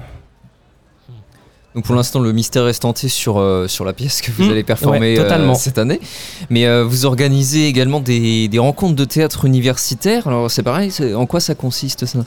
Donc 1.75 1.85
pour 1.85 1.95
l'instant, 1.95 2.19
le 2.21 2.33
mystère 2.33 2.65
reste 2.65 2.87
entier 2.87 3.11
sur, 3.11 3.37
euh, 3.39 3.69
sur 3.69 3.85
la 3.85 3.93
pièce 3.93 4.23
que 4.23 4.31
vous 4.31 4.45
Mmh, 4.45 4.51
allez 4.53 4.65
performer 4.65 5.01
ouais, 5.19 5.23
totalement. 5.23 5.53
euh, 5.53 5.57
cette 5.57 5.77
année. 5.77 6.01
Mais 6.49 6.65
euh, 6.65 6.83
vous 6.83 7.05
organisez 7.05 7.69
également 7.69 8.01
des, 8.01 8.49
des 8.49 8.59
rencontres 8.59 8.97
de 8.97 9.05
théâtre 9.05 9.45
universitaire. 9.45 10.29
Alors 10.29 10.51
c'est 10.51 10.63
pareil, 10.63 10.91
en 11.15 11.27
quoi 11.27 11.41
ça 11.41 11.55
consiste 11.55 12.07
ça? 12.07 12.21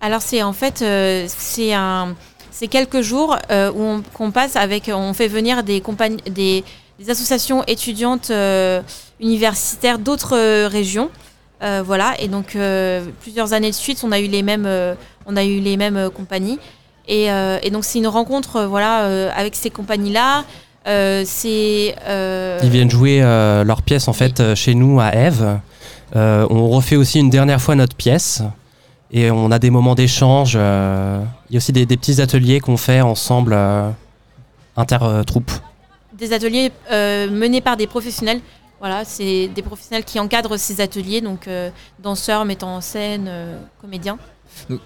Alors 0.00 0.22
c'est 0.22 0.42
en 0.42 0.54
fait 0.54 0.80
euh, 0.80 1.26
c'est 1.28 1.74
un 1.74 2.14
c'est 2.58 2.66
quelques 2.66 3.02
jours 3.02 3.36
euh, 3.52 3.70
où 3.72 3.80
on, 3.82 4.02
qu'on 4.14 4.32
passe 4.32 4.56
avec 4.56 4.90
on 4.92 5.12
fait 5.14 5.28
venir 5.28 5.62
des 5.62 5.80
compagnies 5.80 6.16
des, 6.28 6.64
des 6.98 7.08
associations 7.08 7.62
étudiantes 7.68 8.30
euh, 8.32 8.82
universitaires 9.20 10.00
d'autres 10.00 10.36
euh, 10.36 10.66
régions. 10.68 11.08
Euh, 11.62 11.82
voilà 11.84 12.14
et 12.20 12.28
donc 12.28 12.54
euh, 12.54 13.04
plusieurs 13.20 13.52
années 13.52 13.70
de 13.70 13.74
suite 13.76 14.00
on 14.04 14.12
a 14.12 14.20
eu 14.20 14.26
les 14.28 14.42
mêmes 14.42 14.66
euh, 14.66 14.94
on 15.26 15.36
a 15.36 15.44
eu 15.44 15.58
les 15.58 15.76
mêmes 15.76 15.96
euh, 15.96 16.08
compagnies 16.08 16.58
et, 17.08 17.32
euh, 17.32 17.58
et 17.64 17.70
donc 17.70 17.84
c'est 17.84 17.98
une 17.98 18.06
rencontre 18.06 18.56
euh, 18.56 18.66
voilà 18.68 19.02
euh, 19.02 19.30
avec 19.36 19.56
ces 19.56 19.70
compagnies 19.70 20.12
là. 20.12 20.44
c'est 20.84 21.96
euh, 22.08 22.60
Ils 22.62 22.70
viennent 22.70 22.90
jouer 22.90 23.20
euh, 23.22 23.62
leur 23.64 23.82
pièce 23.82 24.06
en 24.08 24.12
fait 24.12 24.38
euh, 24.40 24.54
chez 24.54 24.74
nous 24.74 25.00
à 25.00 25.14
Eve. 25.14 25.58
Euh, 26.16 26.46
on 26.48 26.68
refait 26.68 26.96
aussi 26.96 27.18
une 27.18 27.30
dernière 27.30 27.60
fois 27.60 27.74
notre 27.74 27.96
pièce 27.96 28.42
et 29.10 29.30
on 29.30 29.50
a 29.50 29.58
des 29.58 29.70
moments 29.70 29.94
d'échange. 29.94 30.54
euh, 30.56 31.22
Il 31.50 31.54
y 31.54 31.56
a 31.56 31.58
aussi 31.58 31.72
des, 31.72 31.86
des 31.86 31.96
petits 31.96 32.20
ateliers 32.20 32.60
qu'on 32.60 32.76
fait 32.76 33.00
ensemble 33.00 33.52
euh, 33.54 33.90
inter-troupes. 34.76 35.50
des 36.18 36.32
ateliers 36.32 36.72
euh, 36.92 37.30
menés 37.30 37.60
par 37.60 37.76
des 37.76 37.86
professionnels. 37.86 38.40
Voilà, 38.80 39.04
c'est 39.04 39.48
des 39.48 39.62
professionnels 39.62 40.04
qui 40.04 40.20
encadrent 40.20 40.56
ces 40.56 40.80
ateliers, 40.80 41.20
donc 41.20 41.48
euh, 41.48 41.70
danseurs, 42.00 42.44
metteurs 42.44 42.68
en 42.68 42.80
scène, 42.80 43.26
euh, 43.28 43.58
comédiens. 43.80 44.18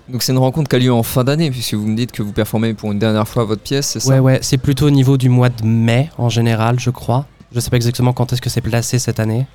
Donc 0.09 0.23
c'est 0.23 0.33
une 0.33 0.39
rencontre 0.39 0.69
qui 0.71 0.77
a 0.77 0.79
lieu 0.79 0.93
en 0.93 1.03
fin 1.03 1.25
d'année, 1.25 1.51
puisque 1.51 1.75
vous 1.75 1.87
me 1.87 1.95
dites 1.97 2.11
que 2.13 2.23
vous 2.23 2.33
performez 2.33 2.73
pour 2.75 2.91
une 2.93 2.99
dernière 2.99 3.29
fois 3.29 3.45
votre 3.45 3.63
pièce, 3.63 3.89
c'est 3.89 4.01
ça? 4.01 4.09
Ouais, 4.15 4.19
ouais, 4.19 4.39
c'est 4.43 4.57
plutôt 4.59 4.87
au 4.87 4.91
niveau 4.91 5.17
du 5.19 5.29
mois 5.29 5.51
de 5.51 5.65
mai 5.65 6.11
en 6.17 6.29
général, 6.31 6.81
je 6.81 6.89
crois. 6.91 7.27
Je 7.55 7.61
sais 7.61 7.69
pas 7.69 7.77
exactement 7.77 8.15
quand 8.15 8.33
est-ce 8.33 8.41
que 8.41 8.49
c'est 8.51 8.61
placé 8.63 8.99
cette 8.99 9.21
année, 9.21 9.47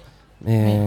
mais, 0.45 0.79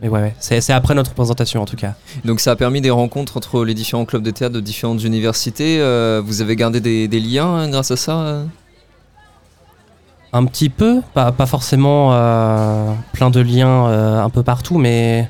mais 0.00 0.08
ouais, 0.08 0.20
ouais. 0.20 0.34
C'est, 0.38 0.70
après 0.72 0.94
notre 0.94 1.12
présentation 1.12 1.62
en 1.62 1.64
tout 1.66 1.76
cas. 1.76 1.94
Donc 2.24 2.40
ça 2.40 2.52
a 2.52 2.56
permis 2.56 2.80
des 2.80 2.90
rencontres 2.90 3.36
entre 3.36 3.64
les 3.64 3.74
différents 3.74 4.04
clubs 4.04 4.22
de 4.22 4.30
théâtre 4.30 4.54
de 4.54 4.60
différentes 4.60 5.02
universités. 5.02 5.80
Euh, 5.80 6.22
vous 6.24 6.40
avez 6.40 6.56
gardé 6.56 6.80
des, 6.80 7.08
des 7.08 7.20
liens 7.20 7.46
hein, 7.46 7.68
grâce 7.68 7.90
à 7.90 7.96
ça 7.96 8.18
euh? 8.18 8.44
Un 10.32 10.44
petit 10.44 10.68
peu, 10.68 11.00
pas, 11.14 11.32
pas 11.32 11.46
forcément 11.46 12.10
euh, 12.12 12.92
plein 13.12 13.30
de 13.30 13.40
liens 13.40 13.86
euh, 13.86 14.22
un 14.22 14.28
peu 14.28 14.42
partout, 14.42 14.76
mais 14.76 15.26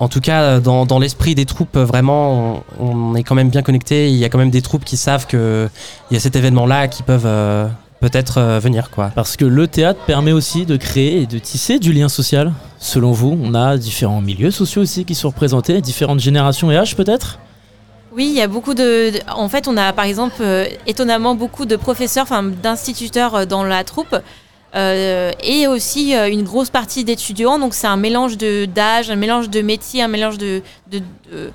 en 0.00 0.08
tout 0.08 0.20
cas, 0.20 0.60
dans, 0.60 0.84
dans 0.84 0.98
l'esprit 0.98 1.34
des 1.34 1.46
troupes, 1.46 1.78
vraiment, 1.78 2.62
on, 2.78 2.90
on 2.90 3.14
est 3.14 3.22
quand 3.22 3.34
même 3.34 3.48
bien 3.48 3.62
connectés. 3.62 4.10
Il 4.10 4.16
y 4.16 4.24
a 4.24 4.28
quand 4.28 4.36
même 4.36 4.50
des 4.50 4.60
troupes 4.60 4.84
qui 4.84 4.98
savent 4.98 5.26
qu'il 5.26 5.70
y 6.10 6.16
a 6.16 6.20
cet 6.20 6.36
événement-là, 6.36 6.88
qui 6.88 7.02
peuvent 7.02 7.24
euh, 7.24 7.66
peut-être 8.00 8.38
euh, 8.38 8.58
venir 8.58 8.90
quoi. 8.90 9.10
Parce 9.14 9.36
que 9.36 9.44
le 9.44 9.66
théâtre 9.66 10.00
permet 10.06 10.32
aussi 10.32 10.66
de 10.66 10.76
créer 10.76 11.22
et 11.22 11.26
de 11.26 11.38
tisser 11.38 11.78
du 11.78 11.92
lien 11.92 12.08
social. 12.08 12.52
Selon 12.78 13.12
vous, 13.12 13.38
on 13.42 13.54
a 13.54 13.76
différents 13.76 14.20
milieux 14.20 14.50
sociaux 14.50 14.82
aussi 14.82 15.04
qui 15.04 15.14
sont 15.14 15.28
représentés, 15.28 15.80
différentes 15.80 16.20
générations 16.20 16.70
et 16.70 16.76
âges 16.76 16.96
peut-être? 16.96 17.38
Oui, 18.14 18.26
il 18.30 18.34
y 18.36 18.42
a 18.42 18.46
beaucoup 18.46 18.74
de. 18.74 19.10
En 19.34 19.48
fait, 19.48 19.66
on 19.66 19.76
a 19.76 19.92
par 19.92 20.04
exemple 20.04 20.36
euh, 20.40 20.66
étonnamment 20.86 21.34
beaucoup 21.34 21.64
de 21.66 21.74
professeurs, 21.76 22.22
enfin 22.24 22.42
d'instituteurs 22.44 23.34
euh, 23.34 23.44
dans 23.46 23.64
la 23.64 23.82
troupe. 23.84 24.14
euh, 24.76 25.30
et 25.42 25.66
aussi 25.68 26.14
euh, 26.16 26.28
une 26.28 26.42
grosse 26.42 26.70
partie 26.70 27.04
d'étudiants, 27.04 27.58
donc 27.60 27.74
c'est 27.74 27.86
un 27.86 27.96
mélange 27.96 28.36
de 28.36 28.64
d'âge, 28.66 29.08
un 29.10 29.16
mélange 29.16 29.48
de 29.48 29.60
métiers, 29.62 30.02
un 30.02 30.08
mélange 30.08 30.36
de 30.38 30.62
de- 30.90 30.98
de- 30.98 31.50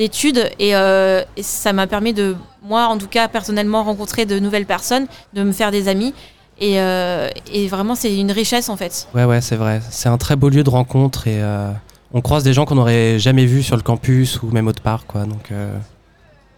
d'études, 0.00 0.50
et, 0.58 0.74
euh, 0.74 1.22
et 1.36 1.42
ça 1.42 1.72
m'a 1.74 1.86
permis 1.86 2.14
de, 2.14 2.34
moi 2.62 2.86
en 2.86 2.96
tout 2.96 3.06
cas 3.06 3.28
personnellement, 3.28 3.84
rencontrer 3.84 4.24
de 4.24 4.38
nouvelles 4.38 4.64
personnes, 4.64 5.06
de 5.34 5.42
me 5.42 5.52
faire 5.52 5.70
des 5.70 5.88
amis, 5.88 6.14
et, 6.58 6.80
euh, 6.80 7.28
et 7.52 7.68
vraiment 7.68 7.94
c'est 7.94 8.16
une 8.16 8.32
richesse 8.32 8.70
en 8.70 8.76
fait. 8.76 9.08
Ouais, 9.14 9.24
ouais, 9.24 9.40
c'est 9.42 9.56
vrai. 9.56 9.80
C'est 9.90 10.08
un 10.08 10.18
très 10.18 10.36
beau 10.36 10.48
lieu 10.48 10.64
de 10.64 10.70
rencontre 10.70 11.28
et 11.28 11.42
euh, 11.42 11.70
on 12.12 12.22
croise 12.22 12.42
des 12.44 12.54
gens 12.54 12.64
qu'on 12.64 12.76
n'aurait 12.76 13.18
jamais 13.18 13.44
vus 13.44 13.62
sur 13.62 13.76
le 13.76 13.82
campus 13.82 14.42
ou 14.42 14.50
même 14.50 14.66
autre 14.68 14.82
part, 14.82 15.06
quoi. 15.06 15.24
Donc, 15.24 15.52
euh, 15.52 15.76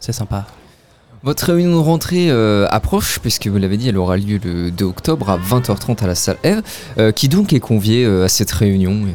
c'est 0.00 0.12
sympa. 0.12 0.46
Votre 1.24 1.52
réunion 1.52 1.76
de 1.76 1.84
rentrée 1.84 2.30
euh, 2.30 2.66
approche, 2.70 3.20
puisque 3.20 3.46
vous 3.46 3.58
l'avez 3.58 3.76
dit, 3.76 3.88
elle 3.88 3.96
aura 3.96 4.16
lieu 4.16 4.40
le 4.42 4.72
2 4.72 4.84
octobre 4.84 5.30
à 5.30 5.38
20h30 5.38 6.02
à 6.02 6.06
la 6.08 6.14
salle 6.16 6.36
Eve. 6.42 6.62
Euh, 6.98 7.12
qui 7.12 7.28
donc 7.28 7.52
est 7.52 7.60
convié 7.60 8.04
euh, 8.04 8.24
à 8.24 8.28
cette 8.28 8.50
réunion 8.50 9.06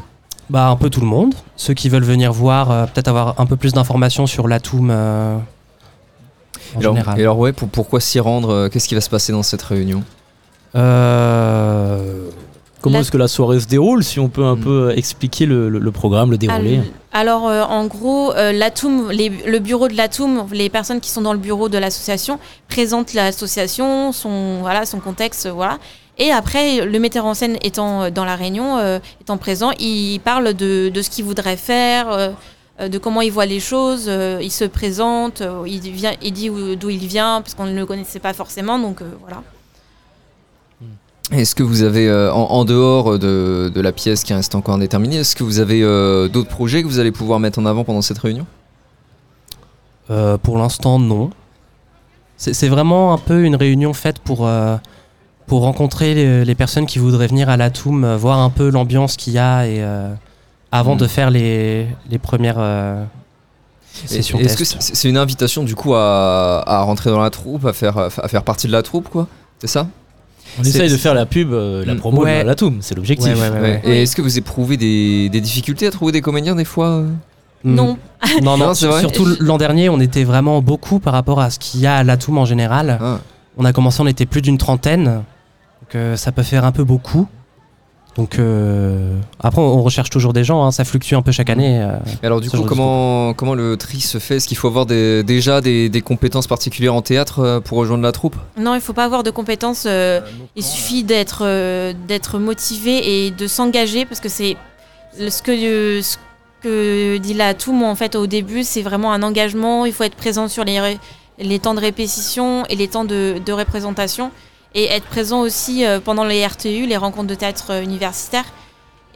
Bah, 0.49 0.67
un 0.69 0.75
peu 0.77 0.89
tout 0.89 1.01
le 1.01 1.07
monde. 1.07 1.33
Ceux 1.55 1.73
qui 1.73 1.89
veulent 1.89 2.03
venir 2.05 2.31
voir, 2.31 2.71
euh, 2.71 2.85
peut-être 2.85 3.07
avoir 3.09 3.35
un 3.39 3.45
peu 3.45 3.55
plus 3.57 3.73
d'informations 3.73 4.27
sur 4.27 4.47
l'Atoum 4.47 4.89
euh, 4.91 5.35
en 6.75 6.79
alors, 6.79 6.93
général. 6.95 7.19
Et 7.19 7.23
alors 7.23 7.37
ouais, 7.39 7.51
pour, 7.53 7.67
pourquoi 7.67 7.99
s'y 7.99 8.19
rendre 8.19 8.49
euh, 8.49 8.69
Qu'est-ce 8.69 8.87
qui 8.87 8.95
va 8.95 9.01
se 9.01 9.09
passer 9.09 9.31
dans 9.33 9.43
cette 9.43 9.61
réunion? 9.61 10.03
Euh, 10.75 12.29
Comment 12.81 12.99
est-ce 12.99 13.11
que 13.11 13.17
la 13.17 13.27
soirée 13.27 13.59
se 13.59 13.67
déroule 13.67 14.03
Si 14.03 14.19
on 14.19 14.29
peut 14.29 14.45
un 14.45 14.55
peu 14.55 14.93
expliquer 14.95 15.45
le, 15.45 15.67
le- 15.67 15.79
le 15.79 15.91
programme, 15.91 16.31
le 16.31 16.37
déroulé? 16.37 16.79
Alors, 17.11 17.47
euh, 17.49 17.63
en 17.63 17.85
gros, 17.87 18.31
euh, 18.33 18.51
l'Atoum, 18.53 19.09
le 19.11 19.57
bureau 19.59 19.87
de 19.87 19.95
l'Atoum, 19.97 20.45
les 20.53 20.69
personnes 20.69 20.99
qui 21.01 21.09
sont 21.09 21.21
dans 21.21 21.33
le 21.33 21.39
bureau 21.39 21.67
de 21.67 21.77
l'association 21.77 22.39
présentent 22.69 23.13
l'association, 23.13 24.11
son, 24.13 24.59
voilà, 24.61 24.85
son 24.85 24.99
contexte, 24.99 25.47
voilà. 25.49 25.79
Et 26.19 26.31
après, 26.31 26.85
le 26.85 26.99
metteur 26.99 27.25
en 27.25 27.33
scène 27.33 27.57
étant 27.61 28.03
euh, 28.03 28.09
dans 28.09 28.25
la 28.25 28.35
réunion, 28.35 28.77
euh, 28.77 28.99
étant 29.21 29.37
présent, 29.37 29.71
il 29.79 30.19
parle 30.19 30.53
de, 30.53 30.89
de 30.89 31.01
ce 31.01 31.09
qu'il 31.09 31.25
voudrait 31.25 31.57
faire, 31.57 32.09
euh, 32.09 32.87
de 32.87 32.97
comment 32.97 33.21
il 33.21 33.31
voit 33.31 33.45
les 33.45 33.59
choses, 33.59 34.05
euh, 34.07 34.39
il 34.41 34.51
se 34.51 34.65
présente, 34.65 35.41
euh, 35.41 35.63
il, 35.67 35.79
vient, 35.79 36.13
il 36.21 36.31
dit 36.33 36.49
où- 36.49 36.75
d'où 36.75 36.89
il 36.89 37.05
vient, 37.07 37.41
parce 37.41 37.53
qu'on 37.53 37.65
ne 37.65 37.75
le 37.75 37.85
connaissait 37.85 38.19
pas 38.19 38.33
forcément, 38.33 38.79
donc 38.79 39.01
euh, 39.01 39.05
voilà. 39.21 39.43
Est-ce 41.31 41.55
que 41.55 41.63
vous 41.63 41.83
avez, 41.83 42.07
euh, 42.07 42.31
en, 42.33 42.51
en 42.51 42.65
dehors 42.65 43.19
de, 43.19 43.69
de 43.73 43.81
la 43.81 43.91
pièce 43.91 44.23
qui 44.23 44.33
reste 44.33 44.55
encore 44.55 44.75
indéterminée, 44.75 45.17
est-ce 45.17 45.35
que 45.35 45.43
vous 45.43 45.59
avez 45.59 45.83
euh, 45.83 46.27
d'autres 46.29 46.49
projets 46.49 46.81
que 46.83 46.87
vous 46.87 46.99
allez 46.99 47.11
pouvoir 47.11 47.39
mettre 47.39 47.59
en 47.59 47.65
avant 47.65 47.83
pendant 47.83 48.01
cette 48.01 48.17
réunion? 48.19 48.45
Euh, 50.09 50.37
pour 50.37 50.57
l'instant, 50.57 50.99
non. 50.99 51.29
C'est 52.37 52.53
c'est 52.53 52.69
vraiment 52.69 53.13
un 53.13 53.17
peu 53.17 53.43
une 53.43 53.55
réunion 53.55 53.93
faite 53.93 54.19
pour, 54.19 54.47
euh, 54.47 54.77
pour 55.47 55.61
rencontrer 55.61 56.13
les, 56.13 56.45
les 56.45 56.55
personnes 56.55 56.85
qui 56.85 56.99
voudraient 56.99 57.27
venir 57.27 57.49
à 57.49 57.57
l'Atoum, 57.57 58.03
euh, 58.03 58.17
voir 58.17 58.39
un 58.39 58.49
peu 58.49 58.69
l'ambiance 58.69 59.15
qu'il 59.17 59.33
y 59.33 59.39
a 59.39 59.65
et 59.65 59.77
euh, 59.81 60.13
avant 60.71 60.95
Mm. 60.95 60.99
de 60.99 61.07
faire 61.07 61.29
les, 61.31 61.87
les 62.09 62.17
premières 62.19 62.57
euh, 62.59 63.03
sessions 64.05 64.37
Est-ce 64.39 64.57
que 64.57 64.65
c'est 64.79 65.09
une 65.09 65.17
invitation 65.17 65.63
du 65.63 65.73
coup 65.75 65.93
à, 65.95 66.63
à 66.67 66.81
rentrer 66.83 67.09
dans 67.09 67.21
la 67.21 67.29
troupe, 67.29 67.65
à 67.65 67.73
faire, 67.73 67.97
à 67.97 68.09
faire 68.09 68.43
partie 68.43 68.67
de 68.67 68.71
la 68.71 68.83
troupe, 68.83 69.09
quoi? 69.09 69.27
C'est 69.59 69.67
ça? 69.67 69.87
On 70.59 70.63
essaye 70.63 70.89
de 70.89 70.97
faire 70.97 71.13
la 71.13 71.25
pub, 71.25 71.51
euh, 71.53 71.85
la 71.85 71.93
Mm. 71.93 71.97
promo 71.97 72.23
Ouais. 72.23 72.41
de 72.43 72.47
la 72.47 72.55
Toum, 72.55 72.77
c'est 72.81 72.95
l'objectif. 72.95 73.33
Ouais. 73.37 73.81
Et 73.83 74.03
est-ce 74.03 74.15
que 74.15 74.21
vous 74.21 74.37
éprouvez 74.37 74.77
des, 74.77 75.29
des 75.29 75.41
difficultés 75.41 75.87
à 75.87 75.91
trouver 75.91 76.11
des 76.11 76.21
comédiens 76.21 76.55
des 76.55 76.65
fois? 76.65 76.87
Euh 76.87 77.07
Mm. 77.63 77.73
Non. 77.73 77.97
Non, 78.43 78.55
non, 78.55 78.67
Non, 78.67 78.73
c'est 78.75 78.85
vrai 78.85 78.99
surtout 78.99 79.25
l'an 79.39 79.57
dernier, 79.57 79.89
on 79.89 79.99
était 79.99 80.23
vraiment 80.23 80.61
beaucoup 80.61 80.99
par 80.99 81.13
rapport 81.13 81.39
à 81.39 81.49
ce 81.49 81.57
qu'il 81.57 81.79
y 81.79 81.87
a 81.87 81.95
à 81.95 82.03
l'Atoum 82.03 82.37
en 82.37 82.45
général. 82.45 82.99
Ah. 83.01 83.19
On 83.57 83.65
a 83.65 83.73
commencé, 83.73 83.99
on 84.01 84.05
était 84.07 84.27
plus 84.27 84.43
d'une 84.43 84.59
trentaine, 84.59 85.23
donc 85.87 85.95
euh, 85.95 86.15
ça 86.17 86.31
peut 86.31 86.43
faire 86.43 86.65
un 86.65 86.71
peu 86.71 86.83
beaucoup. 86.83 87.27
Donc 88.17 88.39
euh, 88.39 89.15
après, 89.39 89.61
on 89.61 89.83
recherche 89.83 90.09
toujours 90.09 90.33
des 90.33 90.43
gens, 90.43 90.65
hein, 90.65 90.71
ça 90.71 90.83
fluctue 90.83 91.13
un 91.13 91.21
peu 91.21 91.31
chaque 91.31 91.51
année. 91.51 91.79
euh, 91.81 91.97
Et 92.23 92.25
alors 92.25 92.41
du 92.41 92.49
coup, 92.49 92.63
comment, 92.63 93.33
comment 93.35 93.53
le 93.53 93.77
tri 93.77 94.01
se 94.01 94.17
fait? 94.17 94.37
Est-ce 94.37 94.47
qu'il 94.47 94.57
faut 94.57 94.67
avoir 94.67 94.87
des- 94.87 95.23
déjà 95.23 95.61
des, 95.61 95.87
des 95.87 96.01
compétences 96.01 96.47
particulières 96.47 96.95
en 96.95 97.03
théâtre 97.03 97.39
euh, 97.39 97.59
pour 97.59 97.77
rejoindre 97.77 98.01
la 98.03 98.11
troupe? 98.11 98.35
Non, 98.59 98.73
il 98.73 98.81
faut 98.81 98.93
pas 98.93 99.05
avoir 99.05 99.21
de 99.21 99.29
compétences. 99.29 99.83
euh, 99.85 100.19
il 100.55 100.63
suffit 100.63 101.03
d'être 101.03 101.43
euh, 101.45 101.93
d'être 102.07 102.39
motivé 102.39 103.25
et 103.27 103.31
de 103.31 103.45
s'engager 103.45 104.05
parce 104.05 104.19
que 104.19 104.29
c'est 104.29 104.57
ce 105.17 105.41
que 105.43 106.01
ce 106.01 106.17
que 106.63 107.17
dit 107.19 107.35
la 107.35 107.53
Toum 107.53 107.83
en 107.83 107.95
fait 107.95 108.15
au 108.15 108.25
début, 108.25 108.63
c'est 108.63 108.81
vraiment 108.81 109.13
un 109.13 109.21
engagement. 109.21 109.85
Il 109.85 109.93
faut 109.93 110.03
être 110.03 110.15
présent 110.15 110.47
sur 110.47 110.65
les 110.65 111.59
temps 111.59 111.75
de 111.75 111.79
répétition 111.79 112.65
et 112.65 112.75
les 112.75 112.87
temps 112.87 113.05
de, 113.05 113.35
de 113.45 113.53
représentation 113.53 114.31
et 114.77 114.85
être 114.85 115.05
présent 115.07 115.41
aussi 115.41 115.83
euh, 115.85 115.99
pendant 115.99 116.23
les 116.23 116.45
RTU, 116.45 116.85
les 116.85 116.97
rencontres 116.97 117.27
de 117.27 117.35
théâtre 117.35 117.65
euh, 117.71 117.81
universitaires. 117.83 118.45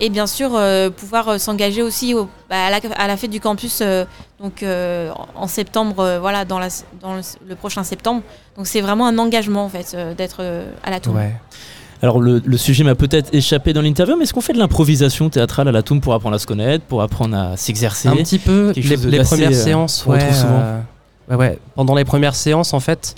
Et 0.04 0.10
bien 0.10 0.26
sûr, 0.26 0.50
euh, 0.56 0.90
pouvoir 0.90 1.40
s'engager 1.40 1.84
aussi 1.84 2.16
au- 2.16 2.28
bah, 2.50 2.66
à, 2.66 2.70
la, 2.72 2.80
à 2.98 3.08
la 3.08 3.16
fête 3.18 3.30
du 3.30 3.40
campus, 3.40 3.80
euh, 3.84 4.04
donc 4.42 4.64
euh, 4.64 5.12
en 5.36 5.48
septembre, 5.48 6.00
euh, 6.00 6.20
voilà, 6.20 6.44
dans, 6.44 6.58
la, 6.58 6.70
dans 7.02 7.14
le, 7.14 7.22
le 7.48 7.56
prochain 7.56 7.84
septembre. 7.84 8.24
Donc 8.58 8.66
c'est 8.66 8.82
vraiment 8.82 9.06
un 9.06 9.20
engagement 9.20 9.64
en 9.64 9.70
fait 9.70 9.92
euh, 9.94 10.16
d'être 10.16 10.38
euh, 10.40 10.72
à 10.84 10.90
la 10.90 11.00
tour. 11.00 11.14
Alors 12.02 12.20
le, 12.20 12.42
le 12.44 12.58
sujet 12.58 12.84
m'a 12.84 12.96
peut-être 12.96 13.30
échappé 13.32 13.74
dans 13.74 13.82
l'interview, 13.84 14.16
mais 14.18 14.24
est-ce 14.24 14.34
qu'on 14.34 14.42
fait 14.42 14.54
de 14.54 14.58
l'improvisation 14.58 15.30
théâtrale 15.30 15.68
à 15.68 15.72
la 15.72 15.84
Toum 15.84 16.02
pour 16.02 16.16
apprendre 16.16 16.36
à 16.36 16.40
se 16.40 16.48
connaître, 16.48 16.84
pour 16.86 17.04
apprendre 17.04 17.38
à 17.38 17.56
s'exercer? 17.58 18.08
Un 18.08 18.16
petit 18.16 18.40
peu, 18.40 18.74
les, 18.76 19.20
premières 19.22 19.52
euh, 19.52 19.54
séances, 19.54 20.04
ouais, 20.08 20.18
retrouve 20.18 20.36
souvent. 20.36 20.60
euh, 20.64 20.80
ouais, 21.30 21.36
ouais. 21.36 21.60
Pendant 21.76 21.94
les 21.94 22.06
premières 22.06 22.34
séances, 22.34 22.74
en 22.74 22.80
fait, 22.80 23.14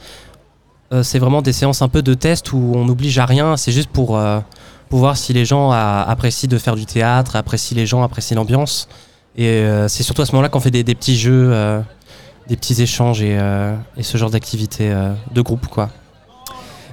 c'est 1.01 1.17
vraiment 1.17 1.41
des 1.41 1.53
séances 1.53 1.81
un 1.81 1.89
peu 1.89 2.03
de 2.03 2.13
test 2.13 2.53
où 2.53 2.73
on 2.75 2.85
n'oblige 2.85 3.17
à 3.17 3.25
rien. 3.25 3.57
C'est 3.57 3.71
juste 3.71 3.89
pour, 3.89 4.17
euh, 4.17 4.39
voir 4.91 5.17
si 5.17 5.33
les 5.33 5.45
gens 5.45 5.71
apprécient 5.71 6.47
de 6.47 6.57
faire 6.57 6.75
du 6.75 6.85
théâtre, 6.85 7.35
apprécient 7.35 7.75
les 7.75 7.85
gens, 7.85 8.03
apprécient 8.03 8.35
l'ambiance. 8.35 8.87
Et 9.35 9.47
euh, 9.47 9.87
c'est 9.87 10.03
surtout 10.03 10.21
à 10.21 10.25
ce 10.25 10.31
moment-là 10.33 10.49
qu'on 10.49 10.59
fait 10.59 10.71
des, 10.71 10.83
petits 10.83 11.17
jeux, 11.17 11.49
euh, 11.51 11.81
des 12.47 12.55
petits 12.55 12.81
échanges 12.81 13.21
et, 13.21 13.37
euh, 13.37 13.75
ce 13.99 14.17
genre 14.17 14.29
d'activité 14.29 14.91
euh, 14.91 15.13
de 15.33 15.41
groupe, 15.41 15.67
quoi. 15.67 15.89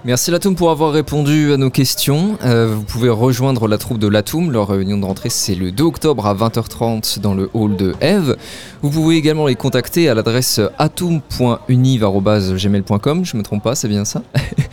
Merci 0.02 0.30
Latoum 0.30 0.56
pour 0.56 0.70
avoir 0.70 0.92
répondu 0.92 1.52
à 1.52 1.58
nos 1.58 1.68
questions. 1.68 2.38
Euh, 2.42 2.74
vous 2.74 2.84
pouvez 2.84 3.10
rejoindre 3.10 3.68
la 3.68 3.76
troupe 3.76 3.98
de 3.98 4.08
Latoum. 4.08 4.50
Leur 4.50 4.68
réunion 4.68 4.96
de 4.96 5.04
rentrée, 5.04 5.28
c'est 5.28 5.54
le 5.54 5.72
2 5.72 5.84
octobre 5.84 6.26
à 6.26 6.34
20h30 6.34 7.20
dans 7.20 7.34
le 7.34 7.50
hall 7.52 7.76
de 7.76 7.94
Eve. 8.00 8.38
Vous 8.80 8.88
pouvez 8.88 9.16
également 9.16 9.46
les 9.46 9.56
contacter 9.56 10.08
à 10.08 10.14
l'adresse 10.14 10.58
atum.univ.gmail.com. 10.78 13.24
Je 13.26 13.36
me 13.36 13.42
trompe 13.42 13.62
pas, 13.62 13.74
c'est 13.74 13.88
bien 13.88 14.06
ça? 14.06 14.22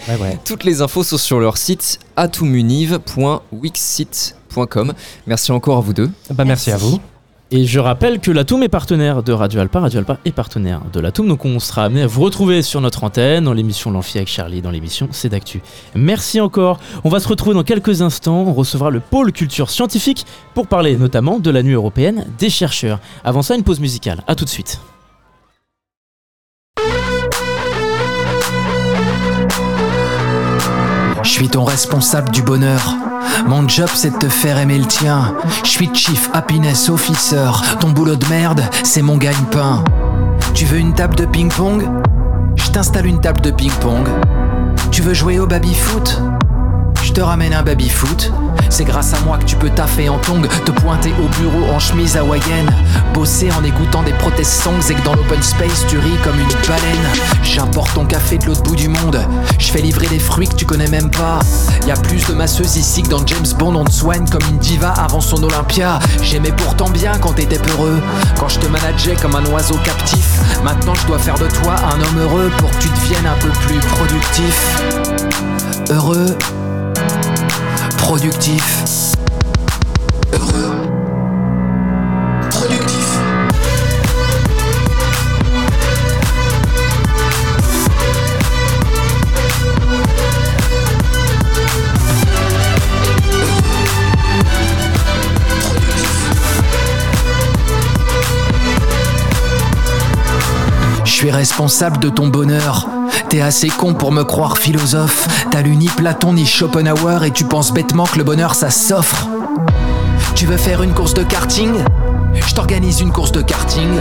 Ouais, 0.07 0.15
ouais. 0.21 0.39
Toutes 0.45 0.63
les 0.63 0.81
infos 0.81 1.03
sont 1.03 1.17
sur 1.17 1.41
leur 1.41 1.57
site 1.57 1.99
atumuniv.wixsite.com. 2.15 4.93
Merci 5.27 5.51
encore 5.51 5.77
à 5.77 5.81
vous 5.81 5.93
deux. 5.93 6.09
Bah, 6.33 6.45
merci 6.45 6.71
à 6.71 6.77
vous. 6.77 7.01
Et 7.49 7.65
je 7.65 7.79
rappelle 7.79 8.19
que 8.19 8.29
la 8.29 8.43
Toum 8.43 8.61
est 8.63 8.67
partenaire 8.67 9.23
de 9.23 9.31
Radio 9.31 9.61
Alpa, 9.61 9.79
Radio 9.79 9.99
Alpa 9.99 10.17
est 10.25 10.33
partenaire 10.33 10.81
de 10.91 10.99
la 10.99 11.13
Toum, 11.13 11.29
donc 11.29 11.45
on 11.45 11.59
sera 11.59 11.85
amené 11.85 12.01
à 12.01 12.07
vous 12.07 12.21
retrouver 12.21 12.61
sur 12.61 12.81
notre 12.81 13.05
antenne, 13.05 13.45
dans 13.45 13.53
l'émission 13.53 13.89
L'Amphi 13.89 14.17
avec 14.17 14.27
Charlie, 14.27 14.61
dans 14.61 14.69
l'émission 14.69 15.07
C'est 15.11 15.29
d'actu. 15.29 15.61
Merci 15.95 16.41
encore, 16.41 16.77
on 17.05 17.09
va 17.09 17.21
se 17.21 17.27
retrouver 17.29 17.53
dans 17.53 17.63
quelques 17.63 18.01
instants, 18.01 18.43
on 18.45 18.53
recevra 18.53 18.89
le 18.89 18.99
pôle 18.99 19.31
culture 19.31 19.69
scientifique 19.69 20.25
pour 20.53 20.67
parler 20.67 20.97
notamment 20.97 21.39
de 21.39 21.49
la 21.49 21.63
nuit 21.63 21.71
européenne 21.71 22.25
des 22.37 22.49
chercheurs. 22.49 22.99
Avant 23.23 23.41
ça, 23.41 23.55
une 23.55 23.63
pause 23.63 23.79
musicale, 23.79 24.23
à 24.27 24.35
tout 24.35 24.43
de 24.43 24.49
suite. 24.49 24.81
Suis 31.37 31.49
ton 31.49 31.65
responsable 31.65 32.31
du 32.31 32.41
bonheur. 32.41 32.95
Mon 33.45 33.67
job 33.67 33.89
c'est 33.93 34.09
de 34.09 34.17
te 34.17 34.27
faire 34.27 34.57
aimer 34.57 34.79
le 34.79 34.87
tien. 34.87 35.35
Je 35.63 35.69
suis 35.69 35.93
chief 35.93 36.31
happiness 36.33 36.89
officer. 36.89 37.51
Ton 37.79 37.91
boulot 37.91 38.15
de 38.15 38.25
merde, 38.25 38.63
c'est 38.81 39.03
mon 39.03 39.17
gagne-pain. 39.17 39.83
Tu 40.55 40.65
veux 40.65 40.79
une 40.79 40.95
table 40.95 41.15
de 41.15 41.25
ping-pong? 41.25 41.87
Je 42.55 42.71
t'installe 42.71 43.05
une 43.05 43.21
table 43.21 43.41
de 43.41 43.51
ping-pong. 43.51 44.07
Tu 44.89 45.03
veux 45.03 45.13
jouer 45.13 45.37
au 45.37 45.45
baby-foot? 45.45 46.19
Je 47.03 47.13
te 47.13 47.21
ramène 47.21 47.53
un 47.53 47.61
baby-foot. 47.61 48.31
C'est 48.69 48.83
grâce 48.83 49.13
à 49.13 49.19
moi 49.21 49.37
que 49.37 49.45
tu 49.45 49.55
peux 49.55 49.69
taffer 49.69 50.09
en 50.09 50.17
tongs, 50.17 50.47
te 50.65 50.71
pointer 50.71 51.13
au 51.23 51.27
bureau 51.39 51.71
en 51.73 51.79
chemise 51.79 52.17
hawaïenne, 52.17 52.69
bosser 53.13 53.49
en 53.51 53.63
écoutant 53.63 54.03
des 54.03 54.13
protest 54.13 54.61
songs 54.61 54.89
et 54.89 54.93
que 54.93 55.03
dans 55.03 55.15
l'open 55.15 55.41
space 55.41 55.85
tu 55.87 55.97
ris 55.97 56.17
comme 56.23 56.39
une 56.39 56.67
baleine. 56.67 57.07
J'importe 57.43 57.93
ton 57.93 58.05
café 58.05 58.37
de 58.37 58.45
l'autre 58.45 58.63
bout 58.63 58.75
du 58.75 58.87
monde, 58.87 59.19
je 59.57 59.71
fais 59.71 59.81
livrer 59.81 60.07
des 60.07 60.19
fruits 60.19 60.47
que 60.47 60.55
tu 60.55 60.65
connais 60.65 60.87
même 60.87 61.09
pas. 61.09 61.39
Y 61.87 61.91
a 61.91 61.95
plus 61.95 62.25
de 62.27 62.33
masseuses 62.33 62.75
ici 62.75 63.03
que 63.03 63.09
dans 63.09 63.25
James 63.25 63.47
Bond, 63.57 63.75
on 63.75 63.85
te 63.85 63.91
soigne 63.91 64.27
comme 64.27 64.43
une 64.49 64.57
diva 64.57 64.89
avant 64.89 65.21
son 65.21 65.41
Olympia. 65.43 65.99
J'aimais 66.21 66.51
pourtant 66.51 66.89
bien 66.89 67.13
quand 67.19 67.33
t'étais 67.33 67.59
peureux, 67.59 68.01
quand 68.39 68.49
je 68.49 68.59
te 68.59 68.67
manageais 68.67 69.15
comme 69.21 69.35
un 69.35 69.45
oiseau 69.45 69.77
captif. 69.83 70.39
Maintenant 70.63 70.93
je 70.95 71.07
dois 71.07 71.19
faire 71.19 71.37
de 71.39 71.47
toi 71.47 71.75
un 71.93 72.01
homme 72.01 72.19
heureux 72.19 72.51
pour 72.57 72.69
que 72.71 72.77
tu 72.77 72.89
deviennes 72.89 73.27
un 73.27 73.39
peu 73.39 73.49
plus 73.65 73.79
productif. 73.79 74.81
Heureux, 75.89 76.37
productif. 78.07 79.11
Heureux, 80.31 80.75
productif. 82.49 83.19
Je 101.03 101.11
suis 101.11 101.29
responsable 101.29 101.99
de 101.99 102.07
ton 102.07 102.29
bonheur. 102.29 102.87
T'es 103.29 103.41
assez 103.41 103.67
con 103.67 103.93
pour 103.93 104.13
me 104.13 104.23
croire 104.23 104.57
philosophe. 104.57 105.27
T'as 105.51 105.61
lu 105.61 105.75
ni 105.75 105.87
Platon 105.87 106.33
ni 106.33 106.45
Schopenhauer 106.45 107.25
et 107.25 107.31
tu 107.31 107.43
penses 107.43 107.73
bêtement 107.73 108.05
que 108.05 108.17
le 108.17 108.23
bonheur 108.23 108.55
ça 108.55 108.69
s'offre. 108.69 109.27
Tu 110.33 110.45
veux 110.45 110.55
faire 110.55 110.81
une 110.81 110.93
course 110.93 111.13
de 111.13 111.23
karting? 111.23 111.73
Je 112.33 112.53
t'organise 112.53 113.01
une 113.01 113.11
course 113.11 113.33
de 113.33 113.41
karting. 113.41 113.99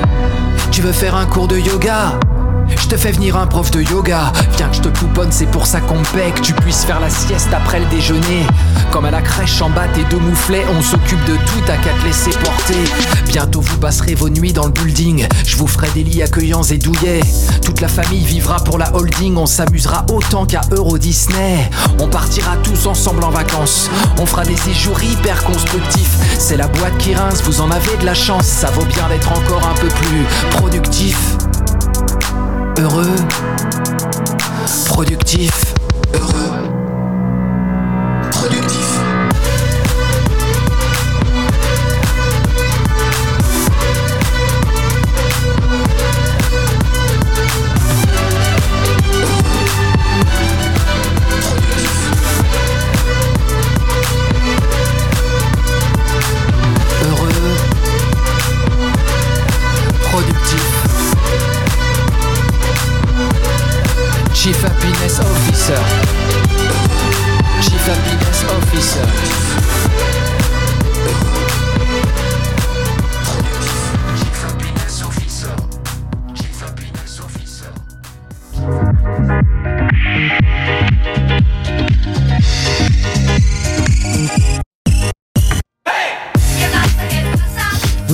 Tu 0.71 0.81
veux 0.81 0.93
faire 0.93 1.17
un 1.17 1.27
cours 1.27 1.49
de 1.49 1.59
yoga? 1.59 2.13
Je 2.69 2.87
te 2.87 2.97
fais 2.97 3.11
venir 3.11 3.37
un 3.37 3.47
prof 3.47 3.71
de 3.73 3.83
yoga. 3.83 4.33
Viens 4.57 4.69
que 4.69 4.77
je 4.77 4.83
te 4.83 4.89
pouponne, 4.89 5.33
c'est 5.33 5.47
pour 5.47 5.67
ça 5.67 5.81
qu'on 5.81 6.03
paie. 6.15 6.31
Que 6.33 6.41
tu 6.41 6.53
puisses 6.53 6.85
faire 6.85 7.01
la 7.01 7.11
sieste 7.11 7.49
après 7.53 7.81
le 7.81 7.87
déjeuner. 7.87 8.47
Comme 8.97 9.05
à 9.05 9.11
la 9.11 9.21
crèche 9.21 9.61
en 9.61 9.69
bas, 9.69 9.87
tes 9.89 10.05
deux 10.05 10.19
mouflets. 10.19 10.65
On 10.75 10.81
s'occupe 10.81 11.23
de 11.27 11.35
tout, 11.35 11.61
t'as 11.67 11.77
qu'à 11.77 11.91
te 11.91 12.07
laisser 12.07 12.31
porter. 12.31 12.83
Bientôt 13.29 13.61
vous 13.61 13.77
passerez 13.77 14.15
vos 14.15 14.31
nuits 14.31 14.55
dans 14.55 14.65
le 14.65 14.73
building. 14.73 15.29
Je 15.45 15.59
vous 15.59 15.67
ferai 15.67 15.91
des 15.91 16.03
lits 16.03 16.23
accueillants 16.23 16.63
et 16.63 16.79
douillets. 16.79 17.21
Toute 17.63 17.83
la 17.83 17.89
famille 17.89 18.25
vivra 18.25 18.57
pour 18.65 18.79
la 18.79 18.97
holding. 18.97 19.37
On 19.37 19.45
s'amusera 19.45 20.07
autant 20.11 20.47
qu'à 20.47 20.63
Euro 20.71 20.97
Disney. 20.97 21.71
On 22.01 22.09
partira 22.09 22.57
tous 22.63 22.87
ensemble 22.87 23.23
en 23.23 23.29
vacances. 23.29 23.91
On 24.19 24.25
fera 24.25 24.47
des 24.47 24.57
séjours 24.57 25.03
hyper 25.03 25.45
constructifs. 25.45 26.17
C'est 26.39 26.57
la 26.57 26.67
boîte 26.67 26.97
qui 26.97 27.15
rince, 27.15 27.43
vous 27.43 27.61
en 27.61 27.71
avez 27.71 27.99
de 28.01 28.07
la 28.07 28.15
chance. 28.15 28.47
Ça 28.47 28.71
vaut 28.71 28.87
bien 28.87 29.07
d'être 29.11 29.31
encore 29.31 29.69
un 29.69 29.79
peu 29.79 29.89
plus 29.89 30.25
productif 30.53 31.37
heureux, 32.79 33.15
productif, 34.87 35.75
heureux, 36.15 36.76
Chief 64.47 64.63
Happiness 64.63 65.19
Officer. 65.19 65.75
Chief 67.63 67.85
Happiness 67.85 68.45
Officer. 68.45 69.46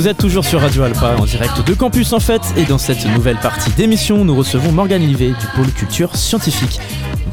Vous 0.02 0.08
êtes 0.08 0.18
toujours 0.18 0.44
sur 0.44 0.60
Radio 0.60 0.82
Alpa 0.82 1.14
en 1.16 1.26
direct 1.26 1.64
de 1.64 1.74
Campus 1.74 2.12
en 2.12 2.18
fait 2.18 2.42
et 2.56 2.64
dans 2.64 2.76
cette 2.76 3.06
nouvelle 3.14 3.36
partie 3.36 3.70
d'émission 3.70 4.24
nous 4.24 4.34
recevons 4.34 4.72
Morgane 4.72 5.02
Livet 5.02 5.28
du 5.28 5.46
pôle 5.54 5.70
culture 5.70 6.16
scientifique. 6.16 6.80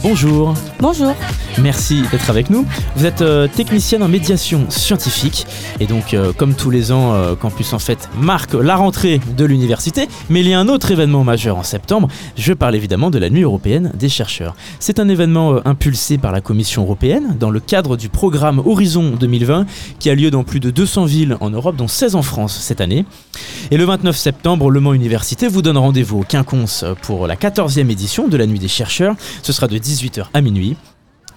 Bonjour. 0.01 0.53
Bonjour. 0.80 1.13
Merci 1.61 2.03
d'être 2.09 2.30
avec 2.30 2.49
nous. 2.49 2.65
Vous 2.95 3.05
êtes 3.05 3.21
euh, 3.21 3.49
technicienne 3.53 4.01
en 4.01 4.07
médiation 4.07 4.69
scientifique 4.69 5.45
et 5.81 5.88
donc 5.88 6.13
euh, 6.13 6.31
comme 6.31 6.53
tous 6.53 6.69
les 6.69 6.93
ans 6.93 7.13
euh, 7.13 7.35
Campus 7.35 7.73
en 7.73 7.80
fait 7.80 8.09
marque 8.17 8.53
la 8.53 8.77
rentrée 8.77 9.19
de 9.35 9.43
l'université 9.43 10.07
mais 10.30 10.39
il 10.39 10.47
y 10.47 10.53
a 10.53 10.59
un 10.59 10.69
autre 10.69 10.91
événement 10.91 11.26
majeur 11.26 11.57
en 11.57 11.63
septembre. 11.63 12.07
Je 12.38 12.53
parle 12.53 12.76
évidemment 12.76 13.09
de 13.09 13.19
la 13.19 13.30
nuit 13.30 13.41
européenne 13.41 13.91
des 13.93 14.07
chercheurs. 14.07 14.55
C'est 14.80 14.99
un 14.99 15.09
événement 15.09 15.59
impulsé 15.65 16.17
par 16.17 16.31
la 16.31 16.39
Commission 16.39 16.84
européenne 16.84 17.35
dans 17.38 17.49
le 17.49 17.59
cadre 17.59 17.97
du 17.97 18.07
programme 18.07 18.59
Horizon 18.59 19.15
2020 19.19 19.65
qui 19.99 20.09
a 20.09 20.15
lieu 20.15 20.31
dans 20.31 20.45
plus 20.45 20.61
de 20.61 20.69
200 20.69 21.05
villes 21.05 21.38
en 21.41 21.49
Europe 21.49 21.76
dont 21.76 21.89
16 21.89 22.15
en 22.15 22.21
France 22.21 22.57
cette 22.61 22.80
année. 22.80 23.03
Et 23.71 23.77
le 23.77 23.84
29 23.84 24.15
septembre, 24.15 24.69
Le 24.71 24.80
Mans 24.80 24.93
Université 24.93 25.49
vous 25.49 25.61
donne 25.61 25.77
rendez-vous 25.77 26.19
au 26.19 26.23
Quinconce 26.23 26.85
pour 27.01 27.27
la 27.27 27.35
14e 27.35 27.89
édition 27.89 28.30
de 28.30 28.38
la 28.38 28.45
Nuit 28.45 28.59
des 28.59 28.67
chercheurs. 28.67 29.15
Ce 29.43 29.51
sera 29.51 29.67
de 29.67 29.73
18h 29.90 30.26
à 30.36 30.41
minuit. 30.41 30.78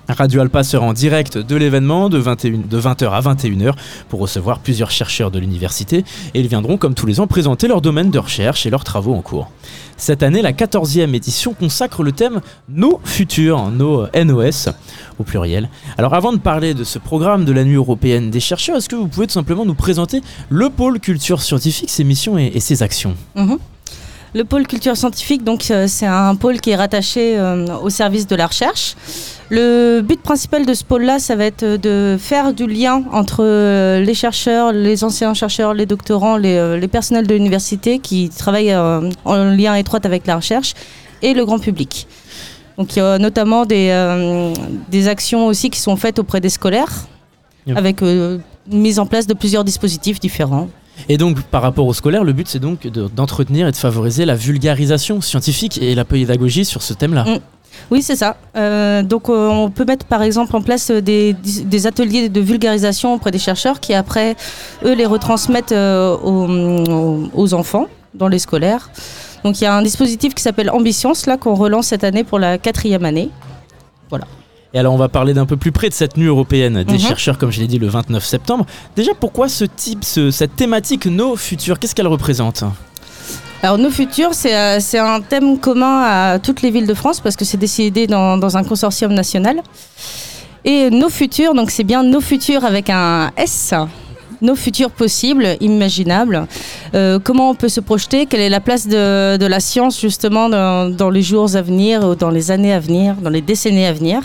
Radio 0.08 0.42
Alpa 0.42 0.62
sera 0.62 0.84
en 0.84 0.92
direct 0.92 1.38
de 1.38 1.56
l'événement 1.56 2.10
de, 2.10 2.18
21 2.18 2.58
de 2.68 2.80
20h 2.80 3.10
à 3.10 3.20
21h 3.20 3.72
pour 4.10 4.20
recevoir 4.20 4.58
plusieurs 4.58 4.90
chercheurs 4.90 5.30
de 5.30 5.38
l'université 5.38 6.04
et 6.34 6.40
ils 6.40 6.48
viendront 6.48 6.76
comme 6.76 6.94
tous 6.94 7.06
les 7.06 7.18
ans 7.18 7.26
présenter 7.26 7.66
leur 7.66 7.80
domaine 7.80 8.10
de 8.10 8.18
recherche 8.18 8.66
et 8.66 8.70
leurs 8.70 8.84
travaux 8.84 9.14
en 9.14 9.22
cours. 9.22 9.50
Cette 9.96 10.22
année, 10.22 10.42
la 10.42 10.52
14e 10.52 11.14
édition 11.14 11.54
consacre 11.54 12.02
le 12.02 12.12
thème 12.12 12.40
Nos 12.68 13.00
futurs, 13.04 13.70
nos 13.70 14.06
NOS 14.14 14.68
au 15.18 15.22
pluriel. 15.22 15.70
Alors 15.96 16.12
avant 16.12 16.32
de 16.32 16.38
parler 16.38 16.74
de 16.74 16.84
ce 16.84 16.98
programme 16.98 17.46
de 17.46 17.52
la 17.52 17.64
nuit 17.64 17.76
européenne 17.76 18.30
des 18.30 18.40
chercheurs, 18.40 18.76
est-ce 18.76 18.88
que 18.90 18.96
vous 18.96 19.08
pouvez 19.08 19.28
tout 19.28 19.34
simplement 19.34 19.64
nous 19.64 19.74
présenter 19.74 20.20
le 20.50 20.68
pôle 20.68 21.00
culture 21.00 21.40
scientifique, 21.40 21.88
ses 21.88 22.04
missions 22.04 22.36
et, 22.36 22.50
et 22.52 22.60
ses 22.60 22.82
actions? 22.82 23.14
Mhm. 23.34 23.58
Le 24.34 24.44
pôle 24.44 24.66
culture 24.66 24.96
scientifique, 24.96 25.44
donc 25.44 25.70
euh, 25.70 25.86
c'est 25.86 26.06
un 26.06 26.34
pôle 26.36 26.58
qui 26.60 26.70
est 26.70 26.76
rattaché 26.76 27.38
euh, 27.38 27.66
au 27.82 27.90
service 27.90 28.26
de 28.26 28.34
la 28.34 28.46
recherche. 28.46 28.94
Le 29.50 30.00
but 30.00 30.22
principal 30.22 30.64
de 30.64 30.72
ce 30.72 30.84
pôle-là, 30.84 31.18
ça 31.18 31.36
va 31.36 31.44
être 31.44 31.62
de 31.76 32.16
faire 32.18 32.54
du 32.54 32.66
lien 32.66 33.04
entre 33.12 33.44
euh, 33.44 34.00
les 34.00 34.14
chercheurs, 34.14 34.72
les 34.72 35.04
anciens 35.04 35.34
chercheurs, 35.34 35.74
les 35.74 35.84
doctorants, 35.84 36.38
les, 36.38 36.56
euh, 36.56 36.78
les 36.78 36.88
personnels 36.88 37.26
de 37.26 37.34
l'université 37.34 37.98
qui 37.98 38.30
travaillent 38.30 38.72
euh, 38.72 39.10
en 39.26 39.36
lien 39.54 39.74
étroit 39.74 40.00
avec 40.04 40.26
la 40.26 40.36
recherche 40.36 40.72
et 41.20 41.34
le 41.34 41.44
grand 41.44 41.58
public. 41.58 42.06
Donc 42.78 42.96
il 42.96 43.00
y 43.00 43.02
a 43.02 43.18
notamment 43.18 43.66
des, 43.66 43.88
euh, 43.90 44.54
des 44.88 45.08
actions 45.08 45.46
aussi 45.46 45.68
qui 45.68 45.78
sont 45.78 45.96
faites 45.96 46.18
auprès 46.18 46.40
des 46.40 46.48
scolaires, 46.48 47.06
Yep. 47.64 47.76
avec 47.78 48.02
euh, 48.02 48.38
une 48.72 48.80
mise 48.80 48.98
en 48.98 49.06
place 49.06 49.26
de 49.28 49.34
plusieurs 49.34 49.62
dispositifs 49.62 50.18
différents. 50.18 50.68
Et 51.08 51.16
donc, 51.16 51.42
par 51.42 51.62
rapport 51.62 51.86
aux 51.86 51.94
scolaires, 51.94 52.24
le 52.24 52.32
but 52.32 52.48
c'est 52.48 52.58
donc 52.58 52.86
de- 52.86 53.08
d'entretenir 53.08 53.66
et 53.66 53.72
de 53.72 53.76
favoriser 53.76 54.24
la 54.24 54.34
vulgarisation 54.34 55.20
scientifique 55.20 55.80
et 55.82 55.94
la 55.94 56.04
pédagogie 56.04 56.64
sur 56.64 56.82
ce 56.82 56.94
thème-là. 56.94 57.24
Mm. 57.24 57.38
Oui, 57.90 58.02
c'est 58.02 58.16
ça. 58.16 58.36
Euh, 58.56 59.02
donc, 59.02 59.28
euh, 59.28 59.48
on 59.48 59.70
peut 59.70 59.84
mettre 59.84 60.06
par 60.06 60.22
exemple 60.22 60.54
en 60.54 60.62
place 60.62 60.90
euh, 60.90 61.00
des, 61.00 61.86
ateliers 61.86 62.28
de 62.28 62.40
vulgarisation 62.40 63.14
auprès 63.14 63.30
des 63.30 63.38
chercheurs 63.38 63.80
qui, 63.80 63.94
après, 63.94 64.36
eux, 64.84 64.94
les 64.94 65.06
retransmettent 65.06 65.72
aux, 65.72 67.28
aux 67.34 67.54
enfants 67.54 67.86
dans 68.14 68.28
les 68.28 68.38
scolaires. 68.38 68.90
Donc, 69.44 69.60
il 69.60 69.64
y 69.64 69.66
a 69.66 69.74
un 69.74 69.82
dispositif 69.82 70.34
qui 70.34 70.42
s'appelle 70.42 70.70
Ambitions, 70.70 71.14
là, 71.26 71.36
qu'on 71.36 71.54
relance 71.54 71.86
cette 71.88 72.04
année 72.04 72.24
pour 72.24 72.38
la 72.38 72.58
quatrième 72.58 73.04
année. 73.04 73.30
Voilà. 74.08 74.26
Et 74.74 74.78
alors, 74.78 74.94
on 74.94 74.96
va 74.96 75.08
parler 75.08 75.34
d'un 75.34 75.44
peu 75.46 75.56
plus 75.56 75.70
près 75.72 75.88
de 75.90 75.94
cette 75.94 76.16
nuit 76.16 76.26
européenne 76.26 76.82
des 76.84 76.94
Mhm. 76.94 76.98
chercheurs, 76.98 77.36
comme 77.38 77.50
je 77.50 77.60
l'ai 77.60 77.66
dit, 77.66 77.78
le 77.78 77.88
29 77.88 78.24
septembre. 78.24 78.64
Déjà, 78.96 79.12
pourquoi 79.18 79.48
ce 79.48 79.64
type, 79.64 80.02
ce- 80.04 80.30
cette 80.30 80.56
thématique 80.56 81.04
nos 81.06 81.36
futurs 81.36 81.78
Qu'est-ce 81.78 81.94
qu'elle 81.94 82.06
représente? 82.08 82.64
Alors, 83.62 83.78
nos 83.78 83.90
futurs, 83.90 84.32
c'est 84.34 84.56
euh, 84.56 84.78
c'est 84.80 84.98
un 84.98 85.20
thème 85.20 85.58
commun 85.58 86.02
à 86.02 86.38
toutes 86.38 86.62
les 86.62 86.70
villes 86.70 86.86
de 86.86 86.94
France 86.94 87.20
parce 87.20 87.36
que 87.36 87.44
c'est 87.44 87.58
décidé 87.58 88.06
dans, 88.06 88.36
dans 88.38 88.56
un 88.56 88.64
consortium 88.64 89.12
national. 89.12 89.62
Et 90.64 90.90
nos 90.90 91.08
futurs, 91.10 91.54
donc 91.54 91.70
c'est 91.70 91.84
bien 91.84 92.02
nos 92.02 92.20
futurs 92.20 92.64
avec 92.64 92.88
un 92.88 93.30
S, 93.36 93.74
nos 94.42 94.54
futurs 94.56 94.90
possibles, 94.90 95.46
imaginables. 95.60 96.46
Euh, 96.94 97.18
comment 97.22 97.50
on 97.50 97.54
peut 97.54 97.68
se 97.68 97.80
projeter? 97.80 98.26
Quelle 98.26 98.40
est 98.40 98.48
la 98.50 98.60
place 98.60 98.86
de, 98.86 99.36
de 99.36 99.46
la 99.46 99.60
science 99.60 100.00
justement 100.00 100.48
dans, 100.48 100.90
dans 100.94 101.10
les 101.10 101.22
jours 101.22 101.54
à 101.56 101.62
venir, 101.62 102.02
ou 102.06 102.14
dans 102.14 102.30
les 102.30 102.50
années 102.50 102.72
à 102.72 102.80
venir, 102.80 103.14
dans 103.22 103.30
les 103.30 103.40
décennies 103.40 103.86
à 103.86 103.92
venir? 103.92 104.20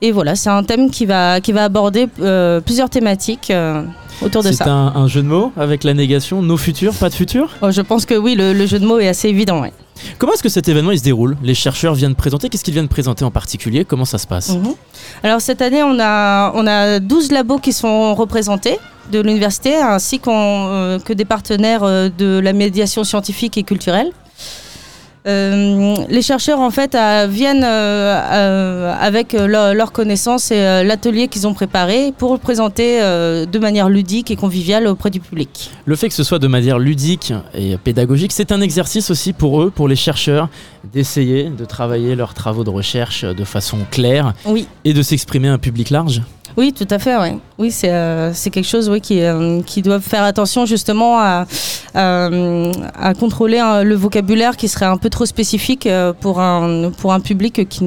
Et 0.00 0.12
voilà, 0.12 0.36
c'est 0.36 0.48
un 0.50 0.62
thème 0.62 0.90
qui 0.90 1.06
va, 1.06 1.40
qui 1.40 1.52
va 1.52 1.64
aborder 1.64 2.06
euh, 2.22 2.60
plusieurs 2.60 2.88
thématiques 2.88 3.50
euh, 3.50 3.82
autour 4.22 4.42
de 4.44 4.48
C'est 4.48 4.54
ça. 4.64 4.70
un, 4.70 4.94
un 4.94 5.08
jeu 5.08 5.22
de 5.22 5.26
mots 5.26 5.50
avec 5.56 5.82
la 5.82 5.92
négation, 5.92 6.40
nos 6.40 6.56
futurs, 6.56 6.94
pas 6.94 7.08
de 7.08 7.14
futur? 7.14 7.50
Oh, 7.62 7.70
je 7.72 7.80
pense 7.80 8.06
que 8.06 8.14
oui, 8.14 8.36
le, 8.36 8.52
le 8.52 8.66
jeu 8.66 8.78
de 8.78 8.86
mots 8.86 9.00
est 9.00 9.08
assez 9.08 9.28
évident. 9.28 9.60
ouais. 9.62 9.72
Comment 10.18 10.32
est-ce 10.32 10.42
que 10.42 10.48
cet 10.48 10.68
événement 10.68 10.96
se 10.96 11.02
déroule? 11.02 11.36
Les 11.42 11.54
chercheurs 11.54 11.94
viennent 11.94 12.14
présenter, 12.14 12.48
qu'est-ce 12.48 12.64
qu'ils 12.64 12.74
viennent 12.74 12.88
présenter 12.88 13.24
en 13.24 13.30
particulier? 13.30 13.84
Comment 13.84 14.04
ça 14.04 14.18
se 14.18 14.26
passe? 14.26 14.50
Mhm. 14.50 14.74
Alors 15.22 15.40
cette 15.40 15.62
année, 15.62 15.82
on 15.82 15.98
a, 16.00 16.52
on 16.54 16.66
a 16.66 17.00
12 17.00 17.32
labos 17.32 17.58
qui 17.58 17.72
sont 17.72 18.14
représentés 18.14 18.78
de 19.10 19.20
l'université, 19.20 19.76
ainsi 19.76 20.20
euh, 20.26 20.98
que 20.98 21.12
des 21.12 21.24
partenaires 21.24 21.82
euh, 21.82 22.08
de 22.16 22.38
la 22.38 22.52
médiation 22.52 23.04
scientifique 23.04 23.56
et 23.56 23.62
culturelle. 23.62 24.12
Euh, 25.26 25.94
les 26.08 26.22
chercheurs 26.22 26.60
en 26.60 26.70
fait 26.70 26.94
euh, 26.94 27.26
viennent 27.28 27.64
euh, 27.64 28.94
avec 29.00 29.32
leur- 29.32 29.74
leurs 29.74 29.92
connaissances 29.92 30.50
et 30.50 30.56
euh, 30.58 30.82
l'atelier 30.84 31.28
qu'ils 31.28 31.46
ont 31.46 31.54
préparé 31.54 32.12
pour 32.16 32.32
le 32.32 32.38
présenter 32.38 33.00
de 33.00 33.58
manière 33.58 33.88
ludique 33.88 34.30
et 34.30 34.36
conviviale 34.36 34.86
auprès 34.86 35.10
du 35.10 35.20
public. 35.20 35.70
Le 35.84 35.96
fait 35.96 36.08
que 36.08 36.14
ce 36.14 36.24
soit 36.24 36.38
de 36.38 36.46
manière 36.46 36.78
ludique 36.78 37.32
et 37.54 37.76
pédagogique, 37.76 38.32
c'est 38.32 38.52
un 38.52 38.60
exercice 38.60 39.10
aussi 39.10 39.32
pour 39.32 39.62
eux, 39.62 39.70
pour 39.70 39.88
les 39.88 39.96
chercheurs, 39.96 40.48
d'essayer 40.92 41.50
de 41.50 41.64
travailler 41.64 42.14
leurs 42.14 42.34
travaux 42.34 42.64
de 42.64 42.70
recherche 42.70 43.24
de 43.24 43.44
façon 43.44 43.78
claire 43.90 44.32
Oui. 44.46 44.66
et 44.84 44.92
de 44.94 45.02
s'exprimer 45.02 45.48
à 45.48 45.52
un 45.54 45.58
public 45.58 45.90
large. 45.90 46.22
Oui, 46.58 46.72
tout 46.72 46.88
à 46.90 46.98
fait. 46.98 47.16
Ouais. 47.16 47.38
Oui, 47.56 47.70
c'est 47.70 47.92
euh, 47.92 48.34
c'est 48.34 48.50
quelque 48.50 48.66
chose 48.66 48.88
oui, 48.90 49.00
qui, 49.00 49.22
euh, 49.22 49.62
qui 49.62 49.80
doit 49.80 50.00
faire 50.00 50.24
attention 50.24 50.66
justement 50.66 51.16
à, 51.20 51.46
à, 51.94 52.28
à 53.00 53.14
contrôler 53.14 53.60
hein, 53.60 53.84
le 53.84 53.94
vocabulaire 53.94 54.56
qui 54.56 54.66
serait 54.66 54.86
un 54.86 54.96
peu 54.96 55.08
trop 55.08 55.24
spécifique 55.24 55.86
euh, 55.86 56.12
pour 56.12 56.40
un, 56.40 56.90
pour 56.90 57.12
un 57.12 57.20
public 57.20 57.68
qui, 57.68 57.84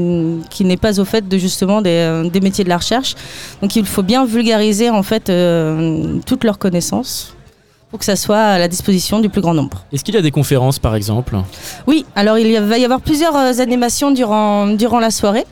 qui 0.50 0.64
n'est 0.64 0.78
pas 0.78 1.02
au 1.02 1.06
fait 1.06 1.28
de 1.28 1.38
justement 1.38 1.82
des, 1.82 1.90
euh, 1.90 2.30
des 2.30 2.40
métiers 2.40 2.64
de 2.64 2.70
la 2.70 2.78
recherche. 2.78 3.16
Donc 3.62 3.76
il 3.76 3.86
faut 3.86 4.04
bien 4.04 4.24
vulgariser 4.24 4.90
en 4.90 5.04
fait 5.04 5.30
euh, 5.30 6.20
toutes 6.26 6.46
leurs 6.46 6.58
connaissances 6.58 7.36
pour 7.90 8.00
que 8.00 8.06
ça 8.06 8.16
soit 8.16 8.40
à 8.40 8.58
la 8.58 8.70
disposition 8.70 9.20
du 9.20 9.28
plus 9.28 9.42
grand 9.42 9.54
nombre. 9.54 9.84
Est-ce 9.92 10.06
qu'il 10.06 10.16
y 10.16 10.18
a 10.18 10.22
des 10.22 10.32
conférences 10.32 10.80
par 10.80 10.96
exemple? 10.96 11.36
Oui, 11.88 12.06
alors 12.16 12.38
il 12.38 12.58
va 12.58 12.78
y 12.78 12.86
avoir 12.86 13.02
plusieurs 13.02 13.36
animations 13.60 14.12
durant, 14.12 14.68
durant 14.68 15.02
la 15.02 15.12
soirée. 15.12 15.46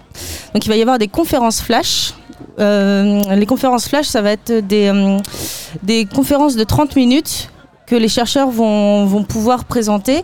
Donc 0.54 0.66
il 0.66 0.70
va 0.70 0.78
y 0.78 0.82
avoir 0.82 0.98
des 1.00 1.10
conférences 1.10 1.60
flash. 1.60 2.14
Euh, 2.60 3.36
les 3.36 3.46
conférences 3.46 3.88
flash, 3.88 4.08
ça 4.08 4.22
va 4.22 4.32
être 4.32 4.52
des, 4.60 4.92
euh, 4.94 6.06
conférences 6.14 6.56
de 6.56 6.64
30 6.64 6.96
minutes 6.96 7.50
que 7.86 7.96
les 7.96 8.08
chercheurs 8.08 8.50
vont, 8.50 9.24
pouvoir 9.24 9.66
présenter 9.66 10.24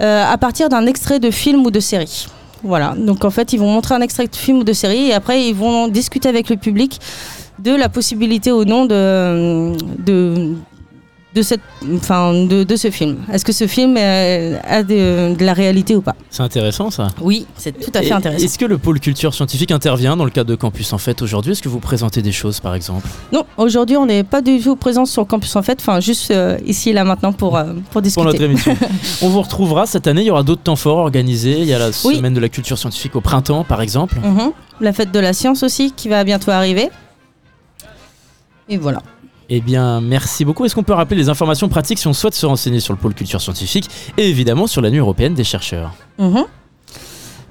euh, 0.00 0.24
à 0.24 0.36
partir 0.38 0.68
d'un 0.68 0.86
extrait 0.86 1.20
de 1.20 1.30
film 1.30 1.64
ou 1.64 1.70
de 1.70 1.80
série. 1.80 2.26
Voilà, 2.62 2.94
donc 2.96 3.24
en 3.24 3.30
fait 3.30 3.52
ils 3.52 3.58
vont 3.58 3.70
montrer 3.70 3.94
un 3.94 4.00
extrait 4.00 4.26
de 4.26 4.34
film 4.34 4.58
ou 4.58 4.64
de 4.64 4.72
série 4.72 5.08
et 5.08 5.12
après 5.12 5.46
ils 5.46 5.54
vont 5.54 5.86
discuter 5.88 6.28
avec 6.30 6.48
le 6.48 6.56
public 6.56 6.98
de 7.58 7.72
la 7.72 7.90
possibilité 7.90 8.52
ou 8.52 8.64
non 8.64 8.86
de, 8.86 10.54
de, 11.34 11.42
cette, 11.42 11.60
enfin, 11.96 12.32
de, 12.32 12.62
de 12.62 12.76
ce 12.76 12.90
film. 12.90 13.16
Est-ce 13.32 13.44
que 13.44 13.52
ce 13.52 13.66
film 13.66 13.96
euh, 13.98 14.56
a 14.64 14.82
de, 14.84 15.34
de 15.34 15.44
la 15.44 15.52
réalité 15.52 15.96
ou 15.96 16.00
pas? 16.00 16.14
C'est 16.30 16.42
intéressant 16.42 16.90
ça 16.90 17.08
Oui, 17.20 17.46
c'est 17.56 17.72
tout 17.72 17.90
à 17.94 18.00
fait 18.02 18.08
Et 18.08 18.12
intéressant. 18.12 18.44
Est-ce 18.44 18.58
que 18.58 18.64
le 18.64 18.78
pôle 18.78 19.00
culture 19.00 19.34
scientifique 19.34 19.72
intervient 19.72 20.16
dans 20.16 20.24
le 20.24 20.30
cadre 20.30 20.50
de 20.50 20.54
Campus 20.54 20.92
en 20.92 20.98
fait 20.98 21.20
aujourd'hui? 21.22 21.52
Est-ce 21.52 21.62
que 21.62 21.68
vous 21.68 21.80
présentez 21.80 22.22
des 22.22 22.30
choses 22.32 22.60
par 22.60 22.74
exemple? 22.74 23.08
Non, 23.32 23.44
aujourd'hui 23.56 23.96
on 23.96 24.06
n'est 24.06 24.22
pas 24.22 24.42
du 24.42 24.60
tout 24.60 24.76
présent 24.76 25.06
sur 25.06 25.26
campus 25.26 25.56
en 25.56 25.62
fait, 25.62 25.78
enfin 25.80 25.98
juste 26.00 26.30
euh, 26.30 26.56
ici 26.66 26.92
là 26.92 27.02
maintenant 27.04 27.32
pour, 27.32 27.56
euh, 27.56 27.72
pour 27.90 28.00
discuter. 28.00 28.22
pour 28.24 28.32
notre 28.32 28.44
émission. 28.44 28.76
On 29.22 29.28
vous 29.28 29.42
retrouvera 29.42 29.86
cette 29.86 30.06
année, 30.06 30.20
il 30.22 30.26
y 30.26 30.30
aura 30.30 30.42
d'autres 30.44 30.62
temps 30.62 30.76
forts 30.76 30.98
organisés. 30.98 31.58
Il 31.58 31.66
y 31.66 31.74
a 31.74 31.78
la 31.78 31.88
Oui. 32.04 32.16
semaine 32.16 32.34
de 32.34 32.40
la 32.40 32.48
culture 32.48 32.78
scientifique 32.78 33.16
au 33.16 33.20
printemps 33.20 33.64
par 33.64 33.82
exemple. 33.82 34.18
Mhm. 34.22 34.52
La 34.80 34.92
fête 34.92 35.10
de 35.12 35.18
la 35.18 35.32
science 35.32 35.62
aussi 35.62 35.92
qui 35.92 36.08
va 36.08 36.22
bientôt 36.24 36.50
arriver. 36.52 36.90
Et 38.68 38.76
voilà. 38.78 39.02
Eh 39.50 39.60
bien, 39.60 40.00
merci 40.00 40.44
beaucoup. 40.44 40.64
Est-ce 40.64 40.74
qu'on 40.74 40.82
peut 40.82 40.94
rappeler 40.94 41.16
les 41.16 41.28
informations 41.28 41.68
pratiques 41.68 41.98
si 41.98 42.06
on 42.06 42.12
souhaite 42.12 42.34
se 42.34 42.46
renseigner 42.46 42.80
sur 42.80 42.92
le 42.92 42.98
pôle 42.98 43.14
culture 43.14 43.40
scientifique 43.40 43.88
et 44.16 44.28
évidemment 44.28 44.66
sur 44.66 44.80
la 44.80 44.90
nuit 44.90 44.98
européenne 44.98 45.34
des 45.34 45.44
chercheurs 45.44 45.92
Mhm. 46.18 46.44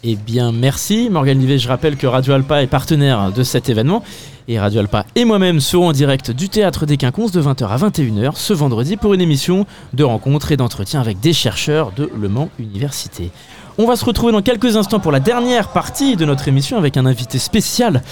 Eh 0.05 0.15
bien, 0.15 0.53
merci. 0.53 1.09
Morgane 1.11 1.41
Livet, 1.41 1.59
je 1.59 1.67
rappelle 1.67 1.97
que 1.97 2.07
Radio 2.07 2.33
Alpa 2.33 2.63
est 2.63 2.69
partenaire 2.69 3.33
de 3.33 3.43
cet 3.43 3.69
événement. 3.69 4.05
Et 4.47 4.59
Radio 4.59 4.81
Alpa 4.81 5.05
et 5.15 5.25
moi-même 5.25 5.61
serons 5.61 5.89
en 5.89 5.93
direct 5.93 6.31
du 6.31 6.49
théâtre 6.49 6.87
des 6.87 6.97
Quinconces 6.97 7.33
de 7.33 7.43
20h 7.43 7.67
à 7.67 7.77
21h 7.77 8.33
ce 8.35 8.55
vendredi 8.55 8.97
pour 8.97 9.13
une 9.13 9.21
émission 9.21 9.67
de 9.93 10.05
rencontres 10.05 10.53
et 10.53 10.57
d'entretien 10.57 11.01
avec 11.01 11.21
des 11.21 11.35
chercheurs 11.35 11.93
de 11.95 12.11
Le 12.19 12.29
Mans 12.29 12.49
Université. 12.59 13.31
On 13.77 13.87
va 13.87 13.97
se 13.97 14.05
retrouver 14.05 14.33
dans 14.33 14.41
quelques 14.41 14.77
instants 14.77 15.01
pour 15.01 15.13
la 15.13 15.21
dernière 15.21 15.69
partie 15.69 16.17
de 16.17 16.25
notre 16.25 16.49
émission 16.49 16.79
avec 16.79 16.97
un 16.97 17.05
invité 17.05 17.39
spécial. 17.39 18.03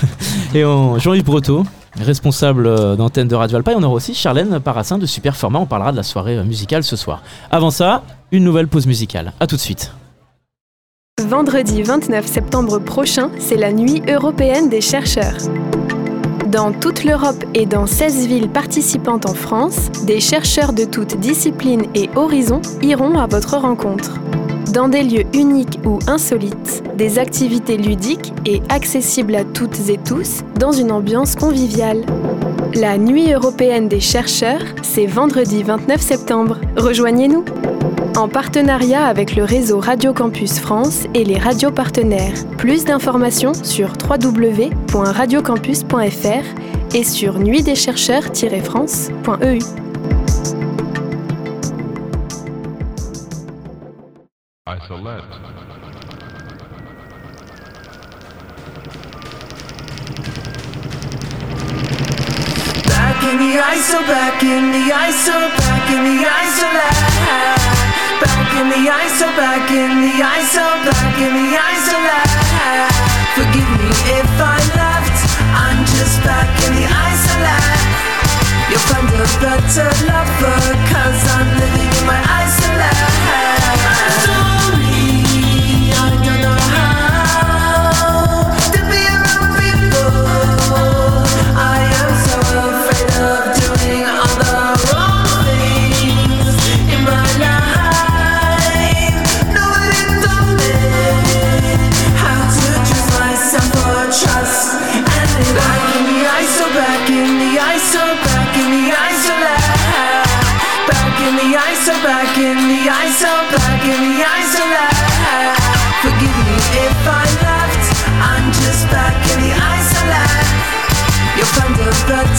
et 0.54 0.62
Jean-Yves 0.62 1.24
Breteau, 1.24 1.64
responsable 1.98 2.66
euh, 2.66 2.96
d'antenne 2.96 3.28
de 3.28 3.34
Radio 3.34 3.56
Alpa. 3.56 3.72
Et 3.72 3.74
on 3.74 3.82
aura 3.82 3.94
aussi 3.94 4.14
Charlène 4.14 4.60
Parassin 4.60 4.98
de 4.98 5.06
Superformat. 5.06 5.58
On 5.58 5.66
parlera 5.66 5.90
de 5.90 5.96
la 5.96 6.04
soirée 6.04 6.36
euh, 6.36 6.44
musicale 6.44 6.84
ce 6.84 6.96
soir. 6.96 7.22
Avant 7.50 7.70
ça, 7.70 8.04
une 8.30 8.44
nouvelle 8.44 8.68
pause 8.68 8.86
musicale. 8.86 9.32
A 9.40 9.46
tout 9.46 9.56
de 9.56 9.60
suite. 9.60 9.92
Vendredi 11.28 11.82
29 11.82 12.26
septembre 12.26 12.78
prochain, 12.78 13.30
c'est 13.38 13.56
la 13.56 13.72
nuit 13.72 14.02
européenne 14.08 14.68
des 14.68 14.80
chercheurs. 14.80 15.36
Dans 16.46 16.72
toute 16.72 17.04
l'Europe 17.04 17.44
et 17.54 17.66
dans 17.66 17.86
16 17.86 18.26
villes 18.26 18.48
participantes 18.48 19.26
en 19.26 19.34
France, 19.34 19.90
des 20.06 20.18
chercheurs 20.18 20.72
de 20.72 20.84
toutes 20.84 21.18
disciplines 21.18 21.84
et 21.94 22.08
horizons 22.16 22.62
iront 22.82 23.18
à 23.18 23.26
votre 23.26 23.56
rencontre. 23.56 24.18
Dans 24.72 24.88
des 24.88 25.02
lieux 25.02 25.24
uniques 25.34 25.78
ou 25.84 25.98
insolites, 26.06 26.82
des 26.96 27.18
activités 27.18 27.76
ludiques 27.76 28.32
et 28.46 28.62
accessibles 28.68 29.34
à 29.34 29.44
toutes 29.44 29.88
et 29.90 29.98
tous 29.98 30.40
dans 30.58 30.72
une 30.72 30.90
ambiance 30.90 31.34
conviviale. 31.34 32.04
La 32.74 32.96
Nuit 32.98 33.32
européenne 33.32 33.88
des 33.88 34.00
chercheurs, 34.00 34.62
c'est 34.82 35.06
vendredi 35.06 35.62
29 35.62 36.00
septembre. 36.00 36.60
Rejoignez-nous 36.76 37.44
en 38.16 38.28
partenariat 38.28 39.06
avec 39.06 39.34
le 39.36 39.44
réseau 39.44 39.78
Radio 39.80 40.12
Campus 40.12 40.58
France 40.58 41.06
et 41.14 41.24
les 41.24 41.38
radios 41.38 41.70
partenaires. 41.70 42.34
Plus 42.56 42.84
d'informations 42.84 43.54
sur 43.54 43.92
www.radiocampus.fr 44.08 46.94
et 46.94 47.04
sur 47.04 47.38
nuitdeschercheurs-france.eu. 47.38 49.60
Back 63.10 63.24
in 63.26 63.38
the 63.42 63.58
ISO, 63.58 63.98
oh, 63.98 64.06
back 64.06 64.40
in 64.40 64.70
the 64.70 64.86
ISO, 64.86 65.34
oh, 65.34 65.50
back 65.58 65.90
in 65.90 66.02
the 66.06 66.22
isolate. 66.30 66.94
Oh, 67.26 67.58
back 68.22 68.50
in 68.54 68.70
the 68.70 68.86
ISO, 68.86 69.26
back 69.34 69.66
in 69.66 69.98
the 69.98 70.14
ISO, 70.22 70.62
back 70.86 71.18
in 71.18 71.34
the 71.34 71.58
isolate. 71.58 72.30
Forgive 73.34 73.66
me 73.82 73.90
if 74.14 74.30
I 74.38 74.62
left, 74.78 75.16
I'm 75.58 75.82
just 75.90 76.22
back 76.22 76.54
in 76.62 76.72
the 76.78 76.86
isolate. 76.86 77.82
You'll 78.70 78.86
find 78.86 79.10
a 79.10 79.26
better 79.42 79.90
lover, 80.06 80.60
cause 80.94 81.20
I'm 81.34 81.50
living 81.58 81.90
in 81.90 82.06
my. 82.06 82.30
Sorry, 82.50 83.09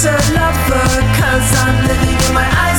a 0.03 0.11
better 0.11 0.33
lover, 0.33 1.01
cause 1.19 1.49
I'm 1.61 1.87
living 1.87 2.17
in 2.27 2.33
my 2.33 2.70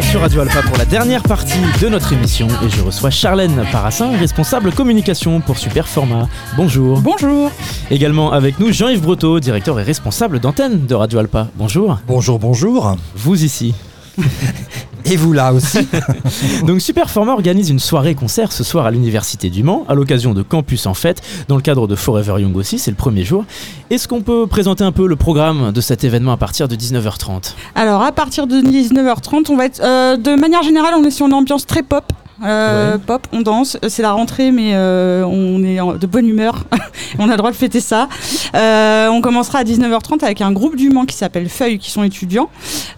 retour 0.00 0.10
sur 0.10 0.20
Radio 0.20 0.40
Alpha 0.40 0.62
pour 0.62 0.76
la 0.78 0.84
dernière 0.84 1.22
partie 1.22 1.58
de 1.80 1.88
notre 1.88 2.12
émission 2.12 2.46
et 2.64 2.70
je 2.70 2.80
reçois 2.80 3.10
Charlène 3.10 3.64
Parassin, 3.70 4.16
responsable 4.16 4.72
communication 4.72 5.40
pour 5.40 5.58
Superformat. 5.58 6.28
Bonjour. 6.56 7.00
Bonjour. 7.00 7.50
Également 7.90 8.32
avec 8.32 8.58
nous 8.58 8.72
Jean-Yves 8.72 9.02
Breteau, 9.02 9.40
directeur 9.40 9.78
et 9.80 9.82
responsable 9.82 10.38
d'antenne 10.40 10.86
de 10.86 10.94
Radio 10.94 11.18
Alpa. 11.18 11.48
Bonjour. 11.56 11.98
Bonjour, 12.06 12.38
bonjour. 12.38 12.96
Vous 13.14 13.44
ici. 13.44 13.74
Et 15.04 15.16
vous 15.16 15.32
là 15.32 15.52
aussi. 15.52 15.78
Donc 16.66 16.80
Superformat 16.80 17.32
organise 17.32 17.70
une 17.70 17.78
soirée-concert 17.78 18.52
ce 18.52 18.64
soir 18.64 18.86
à 18.86 18.90
l'Université 18.90 19.50
du 19.50 19.62
Mans, 19.62 19.84
à 19.88 19.94
l'occasion 19.94 20.34
de 20.34 20.42
Campus 20.42 20.86
en 20.86 20.94
Fête, 20.94 21.22
dans 21.48 21.56
le 21.56 21.62
cadre 21.62 21.86
de 21.86 21.94
Forever 21.94 22.40
Young 22.40 22.56
aussi, 22.56 22.78
c'est 22.78 22.90
le 22.90 22.96
premier 22.96 23.24
jour. 23.24 23.44
Est-ce 23.90 24.08
qu'on 24.08 24.22
peut 24.22 24.46
présenter 24.46 24.84
un 24.84 24.92
peu 24.92 25.06
le 25.06 25.16
programme 25.16 25.72
de 25.72 25.80
cet 25.80 26.04
événement 26.04 26.32
à 26.32 26.36
partir 26.36 26.68
de 26.68 26.76
19h30 26.76 27.54
Alors 27.74 28.02
à 28.02 28.12
partir 28.12 28.46
de 28.46 28.56
19h30, 28.56 29.46
on 29.50 29.56
va 29.56 29.66
être 29.66 29.80
euh, 29.82 30.16
de 30.16 30.34
manière 30.34 30.62
générale, 30.62 30.94
on 30.96 31.04
est 31.04 31.10
sur 31.10 31.26
une 31.26 31.34
ambiance 31.34 31.66
très 31.66 31.82
pop. 31.82 32.04
Euh, 32.44 32.96
Pop, 32.98 33.26
on 33.32 33.40
danse, 33.42 33.76
c'est 33.88 34.02
la 34.02 34.12
rentrée, 34.12 34.50
mais 34.50 34.70
euh, 34.74 35.24
on 35.24 35.62
est 35.62 35.78
en- 35.80 35.94
de 35.94 36.06
bonne 36.06 36.26
humeur. 36.26 36.64
on 37.18 37.24
a 37.28 37.32
le 37.32 37.36
droit 37.36 37.50
de 37.50 37.56
fêter 37.56 37.80
ça. 37.80 38.08
Euh, 38.54 39.08
on 39.08 39.20
commencera 39.20 39.58
à 39.58 39.64
19h30 39.64 40.24
avec 40.24 40.40
un 40.40 40.52
groupe 40.52 40.76
du 40.76 40.90
Mans 40.90 41.04
qui 41.04 41.16
s'appelle 41.16 41.48
Feuille, 41.48 41.78
qui 41.78 41.90
sont 41.90 42.02
étudiants, 42.02 42.48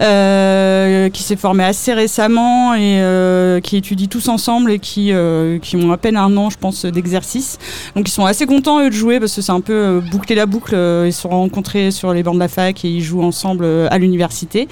euh, 0.00 1.08
qui 1.08 1.22
s'est 1.22 1.36
formé 1.36 1.64
assez 1.64 1.92
récemment 1.92 2.74
et 2.74 3.00
euh, 3.00 3.60
qui 3.60 3.76
étudient 3.76 4.06
tous 4.08 4.28
ensemble 4.28 4.70
et 4.72 4.78
qui, 4.78 5.12
euh, 5.12 5.58
qui 5.58 5.76
ont 5.76 5.92
à 5.92 5.96
peine 5.96 6.16
un 6.16 6.36
an, 6.36 6.50
je 6.50 6.58
pense, 6.58 6.84
d'exercice. 6.84 7.58
Donc 7.96 8.08
ils 8.08 8.12
sont 8.12 8.24
assez 8.26 8.46
contents 8.46 8.80
eux 8.80 8.90
de 8.90 8.94
jouer 8.94 9.20
parce 9.20 9.34
que 9.34 9.42
c'est 9.42 9.52
un 9.52 9.60
peu 9.60 9.72
euh, 9.72 10.00
boucler 10.00 10.36
la 10.36 10.46
boucle. 10.46 10.74
Euh, 10.74 11.04
Ils 11.06 11.12
se 11.12 11.22
sont 11.22 11.28
rencontrés 11.30 11.90
sur 11.90 12.12
les 12.12 12.22
bancs 12.22 12.34
de 12.34 12.40
la 12.40 12.48
fac 12.48 12.84
et 12.84 12.88
ils 12.88 13.02
jouent 13.02 13.22
ensemble 13.22 13.64
euh, 13.64 13.88
à 13.90 13.98
l'université. 13.98 14.68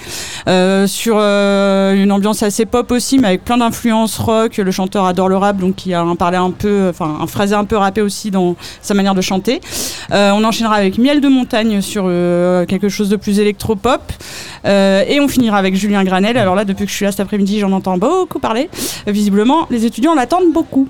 Euh, 0.48 0.86
sur 0.86 1.16
euh, 1.18 1.94
une 1.94 2.12
ambiance 2.12 2.42
assez 2.42 2.66
pop 2.66 2.90
aussi, 2.90 3.18
mais 3.18 3.28
avec 3.28 3.44
plein 3.44 3.58
d'influences 3.58 4.18
rock. 4.18 4.59
Le 4.62 4.70
chanteur 4.70 5.04
adore 5.04 5.28
le 5.28 5.36
rap, 5.36 5.56
donc 5.58 5.76
qui 5.76 5.94
a 5.94 6.00
un 6.00 6.16
parlé 6.16 6.36
un 6.36 6.50
peu, 6.50 6.88
enfin 6.90 7.18
un 7.20 7.26
phrasé 7.26 7.54
un 7.54 7.64
peu 7.64 7.76
rappé 7.76 8.02
aussi 8.02 8.30
dans 8.30 8.56
sa 8.82 8.94
manière 8.94 9.14
de 9.14 9.20
chanter. 9.20 9.60
Euh, 10.12 10.30
on 10.32 10.44
enchaînera 10.44 10.74
avec 10.74 10.98
Miel 10.98 11.20
de 11.20 11.28
montagne 11.28 11.80
sur 11.80 12.04
euh, 12.06 12.66
quelque 12.66 12.88
chose 12.88 13.08
de 13.08 13.16
plus 13.16 13.38
électropop. 13.38 14.00
Euh, 14.64 15.04
et 15.06 15.20
on 15.20 15.28
finira 15.28 15.56
avec 15.58 15.74
Julien 15.74 16.04
Granel. 16.04 16.36
Alors 16.36 16.54
là, 16.54 16.64
depuis 16.64 16.84
que 16.84 16.90
je 16.90 16.96
suis 16.96 17.04
là 17.04 17.10
cet 17.10 17.20
après-midi, 17.20 17.58
j'en 17.60 17.72
entends 17.72 17.98
beaucoup 17.98 18.38
parler. 18.38 18.68
Visiblement, 19.06 19.66
les 19.70 19.86
étudiants 19.86 20.14
l'attendent 20.14 20.52
beaucoup. 20.52 20.88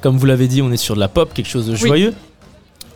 Comme 0.00 0.18
vous 0.18 0.26
l'avez 0.26 0.48
dit, 0.48 0.62
on 0.62 0.70
est 0.72 0.76
sur 0.76 0.94
de 0.94 1.00
la 1.00 1.08
pop, 1.08 1.32
quelque 1.32 1.48
chose 1.48 1.66
de 1.66 1.74
joyeux. 1.74 2.14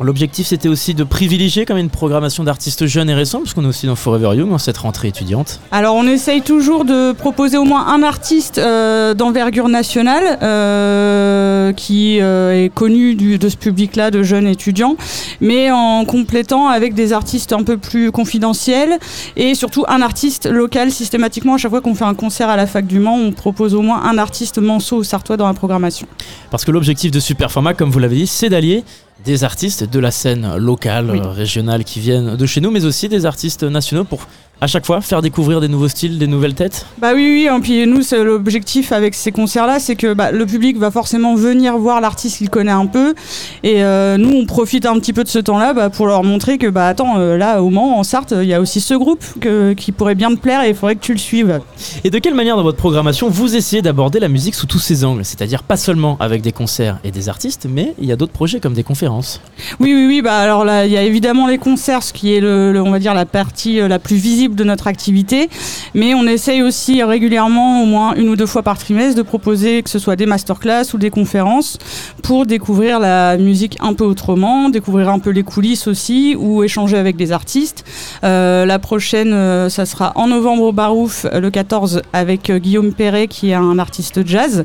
L'objectif 0.02 0.46
c'était 0.46 0.68
aussi 0.68 0.94
de 0.94 1.04
privilégier 1.04 1.66
quand 1.66 1.74
même 1.74 1.84
une 1.84 1.90
programmation 1.90 2.42
d'artistes 2.42 2.86
jeunes 2.86 3.10
et 3.10 3.14
récents, 3.14 3.40
parce 3.40 3.52
qu'on 3.52 3.64
est 3.64 3.68
aussi 3.68 3.86
dans 3.86 3.96
Forever 3.96 4.34
Young, 4.34 4.48
dans 4.48 4.58
cette 4.58 4.78
rentrée 4.78 5.08
étudiante. 5.08 5.60
Alors 5.72 5.94
on 5.94 6.06
essaye 6.06 6.40
toujours 6.40 6.86
de 6.86 7.12
proposer 7.12 7.58
au 7.58 7.64
moins 7.64 7.86
un 7.86 8.02
artiste 8.02 8.56
euh, 8.58 9.12
d'envergure 9.12 9.68
nationale 9.68 10.38
euh, 10.42 11.72
qui 11.74 12.18
euh, 12.20 12.64
est 12.64 12.70
connu 12.70 13.14
du- 13.14 13.38
de 13.38 13.48
ce 13.50 13.56
public-là 13.56 14.10
de 14.10 14.22
jeunes 14.22 14.46
étudiants, 14.46 14.96
mais 15.42 15.70
en 15.70 16.04
complétant 16.06 16.68
avec 16.68 16.94
des 16.94 17.12
artistes 17.12 17.52
un 17.52 17.62
peu 17.62 17.76
plus 17.76 18.10
confidentiels 18.10 18.98
et 19.36 19.54
surtout 19.54 19.84
un 19.86 20.00
artiste 20.00 20.46
local 20.46 20.90
systématiquement. 20.90 21.54
À 21.54 21.58
chaque 21.58 21.70
fois 21.70 21.82
qu'on 21.82 21.94
fait 21.94 22.04
un 22.04 22.14
concert 22.14 22.48
à 22.48 22.56
la 22.56 22.66
fac 22.66 22.86
du 22.86 23.00
Mans, 23.00 23.16
on 23.18 23.32
propose 23.32 23.74
au 23.74 23.82
moins 23.82 24.02
un 24.04 24.16
artiste 24.16 24.58
manceau 24.58 24.96
ou 24.96 25.04
sartois 25.04 25.36
dans 25.36 25.46
la 25.46 25.54
programmation. 25.54 26.06
Parce 26.50 26.64
que 26.64 26.70
l'objectif 26.70 27.10
de 27.10 27.20
Superformat, 27.20 27.74
comme 27.74 27.90
vous 27.90 27.98
l'avez 27.98 28.16
dit, 28.16 28.26
c'est 28.26 28.48
d'allier 28.48 28.82
des 29.24 29.44
artistes 29.44 29.84
de 29.84 29.98
la 29.98 30.10
scène 30.10 30.56
locale, 30.56 31.10
Oui. 31.10 31.20
euh, 31.20 31.28
régionale 31.30 31.84
qui 31.84 32.00
viennent 32.00 32.36
de 32.36 32.46
chez 32.46 32.60
nous, 32.60 32.70
mais 32.70 32.84
aussi 32.84 33.08
des 33.08 33.26
artistes 33.26 33.62
nationaux 33.64 34.04
pour 34.04 34.26
à 34.60 34.66
chaque 34.66 34.86
fois 34.86 35.00
faire 35.00 35.22
découvrir 35.22 35.60
des 35.60 35.68
nouveaux 35.68 35.88
styles, 35.88 36.18
des 36.18 36.26
nouvelles 36.26 36.54
têtes. 36.54 36.86
Bah 36.98 37.12
oui, 37.14 37.46
oui, 37.48 37.48
et 37.56 37.60
puis 37.60 37.86
nous, 37.86 38.02
c'est 38.02 38.22
l'objectif 38.22 38.92
avec 38.92 39.14
ces 39.14 39.32
concerts-là, 39.32 39.78
c'est 39.78 39.96
que 39.96 40.12
bah, 40.14 40.32
le 40.32 40.46
public 40.46 40.76
va 40.78 40.90
forcément 40.90 41.34
venir 41.34 41.78
voir 41.78 42.00
l'artiste 42.00 42.38
qu'il 42.38 42.50
connaît 42.50 42.70
un 42.70 42.86
peu, 42.86 43.14
et 43.62 43.82
euh, 43.82 44.16
nous, 44.18 44.30
on 44.36 44.46
profite 44.46 44.86
un 44.86 44.98
petit 44.98 45.12
peu 45.12 45.24
de 45.24 45.28
ce 45.28 45.38
temps-là 45.38 45.72
bah, 45.72 45.90
pour 45.90 46.06
leur 46.06 46.24
montrer 46.24 46.58
que, 46.58 46.66
bah 46.66 46.86
attends, 46.86 47.18
euh, 47.18 47.36
là, 47.36 47.62
au 47.62 47.70
Mans, 47.70 47.98
en 47.98 48.02
Sarthe, 48.02 48.34
il 48.36 48.48
y 48.48 48.54
a 48.54 48.60
aussi 48.60 48.80
ce 48.80 48.94
groupe 48.94 49.24
que- 49.40 49.72
qui 49.72 49.92
pourrait 49.92 50.14
bien 50.14 50.30
te 50.34 50.40
plaire, 50.40 50.62
et 50.62 50.70
il 50.70 50.74
faudrait 50.74 50.96
que 50.96 51.00
tu 51.04 51.12
le 51.12 51.18
suives. 51.18 51.60
Et 52.04 52.10
de 52.10 52.18
quelle 52.18 52.34
manière 52.34 52.56
dans 52.56 52.62
votre 52.62 52.78
programmation 52.78 53.28
vous 53.28 53.56
essayez 53.56 53.82
d'aborder 53.82 54.20
la 54.20 54.28
musique 54.28 54.54
sous 54.54 54.66
tous 54.66 54.78
ses 54.78 55.04
angles? 55.04 55.24
C'est-à-dire 55.24 55.62
pas 55.62 55.76
seulement 55.76 56.16
avec 56.20 56.42
des 56.42 56.52
concerts 56.52 56.98
et 57.04 57.10
des 57.10 57.28
artistes, 57.28 57.66
mais 57.70 57.94
il 57.98 58.06
y 58.06 58.12
a 58.12 58.16
d'autres 58.16 58.32
projets 58.32 58.60
comme 58.60 58.74
des 58.74 58.82
conférences. 58.82 59.40
Oui, 59.80 59.92
oui, 59.94 60.06
oui. 60.06 60.22
Bah 60.22 60.36
alors 60.38 60.64
là, 60.64 60.86
il 60.86 60.92
y 60.92 60.96
a 60.96 61.02
évidemment 61.02 61.46
les 61.46 61.58
concerts, 61.58 62.02
ce 62.02 62.12
qui 62.12 62.34
est 62.34 62.40
le, 62.40 62.72
le- 62.72 62.82
on 62.82 62.90
va 62.90 62.98
dire 62.98 63.14
la 63.14 63.26
partie 63.26 63.80
euh, 63.80 63.88
la 63.88 63.98
plus 63.98 64.16
visible 64.16 64.49
de 64.54 64.64
notre 64.64 64.86
activité. 64.86 65.48
Mais 65.94 66.14
on 66.14 66.26
essaye 66.26 66.62
aussi 66.62 67.02
régulièrement, 67.02 67.82
au 67.82 67.86
moins 67.86 68.14
une 68.14 68.28
ou 68.28 68.36
deux 68.36 68.46
fois 68.46 68.62
par 68.62 68.78
trimestre, 68.78 69.16
de 69.16 69.22
proposer 69.22 69.82
que 69.82 69.90
ce 69.90 69.98
soit 69.98 70.16
des 70.16 70.26
masterclass 70.26 70.94
ou 70.94 70.98
des 70.98 71.10
conférences 71.10 71.78
pour 72.22 72.46
découvrir 72.46 73.00
la 73.00 73.36
musique 73.36 73.76
un 73.80 73.94
peu 73.94 74.04
autrement, 74.04 74.68
découvrir 74.68 75.08
un 75.08 75.18
peu 75.18 75.30
les 75.30 75.42
coulisses 75.42 75.86
aussi, 75.86 76.36
ou 76.38 76.62
échanger 76.62 76.96
avec 76.96 77.16
des 77.16 77.32
artistes. 77.32 77.84
Euh, 78.24 78.64
la 78.66 78.78
prochaine, 78.78 79.32
euh, 79.32 79.68
ça 79.68 79.86
sera 79.86 80.12
en 80.14 80.28
novembre 80.28 80.64
au 80.64 80.72
Barouf, 80.72 81.26
le 81.32 81.50
14, 81.50 82.02
avec 82.12 82.50
euh, 82.50 82.58
Guillaume 82.58 82.92
Perret, 82.92 83.26
qui 83.28 83.50
est 83.50 83.54
un 83.54 83.78
artiste 83.78 84.26
jazz, 84.26 84.64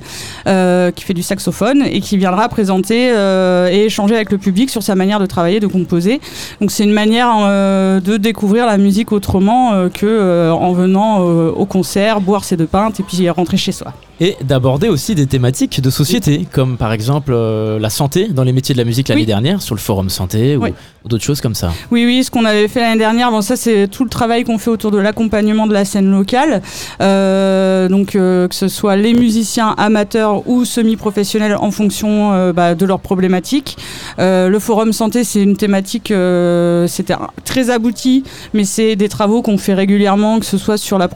qui 0.95 1.03
fait 1.03 1.14
du 1.14 1.24
saxophone 1.24 1.84
et 1.86 1.99
qui 2.02 2.18
viendra 2.18 2.48
présenter 2.49 3.10
et 3.72 3.86
échanger 3.86 4.16
avec 4.16 4.32
le 4.32 4.38
public 4.38 4.70
sur 4.70 4.84
sa 4.84 4.95
manière 4.95 5.20
de 5.20 5.26
travailler, 5.26 5.60
de 5.60 5.68
composer. 5.68 6.20
Donc 6.62 6.72
c'est 6.72 6.84
une 6.84 6.94
manière 6.94 7.36
de 8.02 8.18
découvrir 8.18 8.66
la 8.66 8.78
musique 8.78 9.12
autrement 9.12 9.74
euh, 9.76 9.89
que 9.89 10.06
euh, 10.06 10.52
en 10.52 10.73
venant 10.73 11.22
euh, 11.22 11.52
au 11.52 11.65
concert, 11.65 12.22
boire 12.22 12.43
ses 12.43 12.57
deux 12.57 12.65
pintes 12.65 12.99
et 12.99 13.03
puis 13.03 13.30
rentrer 13.30 13.57
chez 13.57 13.72
soi. 13.72 13.93
Et 14.21 14.37
d'aborder 14.41 14.87
aussi 14.87 15.13
des 15.13 15.27
thématiques 15.27 15.81
de 15.81 15.89
société, 15.89 16.47
comme 16.51 16.77
par 16.77 16.93
exemple 16.93 17.33
euh, 17.33 17.79
la 17.79 17.89
santé 17.89 18.29
dans 18.29 18.43
les 18.43 18.53
métiers 18.53 18.73
de 18.73 18.79
la 18.79 18.85
musique 18.85 19.09
l'année 19.09 19.21
Oui. 19.21 19.25
dernière, 19.27 19.61
sur 19.61 19.75
le 19.75 19.81
forum 19.81 20.09
santé 20.09 20.55
ou, 20.55 20.63
Oui. 20.63 20.73
ou 21.03 21.09
d'autres 21.09 21.23
choses 21.23 21.41
comme 21.41 21.53
ça. 21.55 21.73
Oui, 21.91 22.05
oui, 22.05 22.23
ce 22.23 22.31
qu'on 22.31 22.45
avait 22.45 22.69
fait 22.69 22.79
l'année 22.79 22.97
dernière, 22.99 23.29
bon, 23.29 23.41
ça 23.41 23.57
c'est 23.57 23.89
tout 23.89 24.05
le 24.05 24.09
travail 24.09 24.45
qu'on 24.45 24.57
fait 24.57 24.69
autour 24.69 24.91
de 24.91 24.97
l'accompagnement 24.99 25.67
de 25.67 25.73
la 25.73 25.83
scène 25.83 26.09
locale. 26.09 26.61
Euh, 27.01 27.89
donc 27.89 28.15
euh, 28.15 28.47
que 28.47 28.55
ce 28.55 28.67
soit 28.69 28.95
les 28.95 29.13
musiciens 29.13 29.75
amateurs 29.77 30.47
ou 30.47 30.63
semi-professionnels 30.65 31.57
en 31.59 31.71
fonction 31.71 32.31
euh, 32.33 32.53
bah, 32.53 32.73
de 32.73 32.85
leurs 32.85 33.01
problématiques. 33.01 33.77
Euh, 34.19 34.47
le 34.47 34.59
forum 34.59 34.93
santé, 34.93 35.23
c'est 35.25 35.41
une 35.41 35.57
thématique, 35.57 36.11
euh, 36.11 36.87
c'était 36.87 37.15
très 37.43 37.69
abouti, 37.69 38.23
mais 38.53 38.63
c'est 38.63 38.95
des 38.95 39.09
travaux 39.09 39.41
qu'on 39.41 39.57
fait 39.57 39.73
régulièrement, 39.73 40.39
que 40.39 40.45
ce 40.45 40.57
soit 40.57 40.77
sur 40.77 40.97
la, 40.97 41.09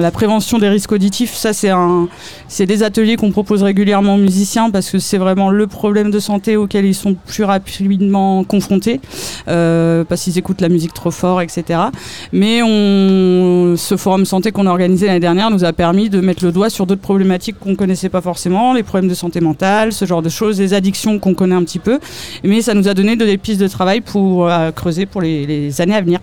la 0.00 0.10
prévention 0.10 0.58
des 0.58 0.68
risques 0.68 0.92
auditifs. 0.92 1.34
Ça, 1.34 1.52
c'est 1.52 1.70
un, 1.70 2.08
c'est 2.48 2.66
des 2.66 2.82
ateliers 2.82 3.16
qu'on 3.16 3.30
propose 3.30 3.62
régulièrement 3.62 4.14
aux 4.14 4.18
musiciens 4.18 4.70
parce 4.70 4.90
que 4.90 4.98
c'est 4.98 5.18
vraiment 5.18 5.50
le 5.50 5.66
problème 5.66 6.10
de 6.10 6.18
santé 6.18 6.56
auquel 6.56 6.84
ils 6.84 6.94
sont 6.94 7.14
plus 7.14 7.44
rapidement 7.44 8.44
confrontés 8.44 9.00
euh, 9.48 10.04
parce 10.04 10.22
qu'ils 10.22 10.38
écoutent 10.38 10.60
la 10.60 10.68
musique 10.68 10.94
trop 10.94 11.10
fort, 11.10 11.40
etc. 11.40 11.80
Mais 12.32 12.62
on, 12.62 13.74
ce 13.76 13.96
forum 13.96 14.24
santé 14.24 14.52
qu'on 14.52 14.66
a 14.66 14.70
organisé 14.70 15.06
l'année 15.06 15.20
dernière 15.20 15.50
nous 15.50 15.64
a 15.64 15.72
permis 15.72 16.10
de 16.10 16.20
mettre 16.20 16.44
le 16.44 16.52
doigt 16.52 16.70
sur 16.70 16.86
d'autres 16.86 17.00
problématiques 17.00 17.58
qu'on 17.58 17.74
connaissait 17.76 18.08
pas 18.08 18.20
forcément, 18.20 18.72
les 18.72 18.82
problèmes 18.82 19.08
de 19.08 19.14
santé 19.14 19.40
mentale, 19.40 19.92
ce 19.92 20.04
genre 20.04 20.22
de 20.22 20.28
choses, 20.28 20.60
les 20.60 20.74
addictions 20.74 21.18
qu'on 21.18 21.34
connaît 21.34 21.54
un 21.54 21.64
petit 21.64 21.78
peu. 21.78 21.98
Mais 22.42 22.62
ça 22.62 22.74
nous 22.74 22.88
a 22.88 22.94
donné 22.94 23.16
des 23.16 23.38
pistes 23.38 23.60
de 23.60 23.68
travail 23.68 24.00
pour 24.00 24.48
euh, 24.48 24.70
creuser 24.70 25.06
pour 25.06 25.20
les, 25.22 25.80
années 25.80 25.94
à 25.94 26.00
venir. 26.00 26.20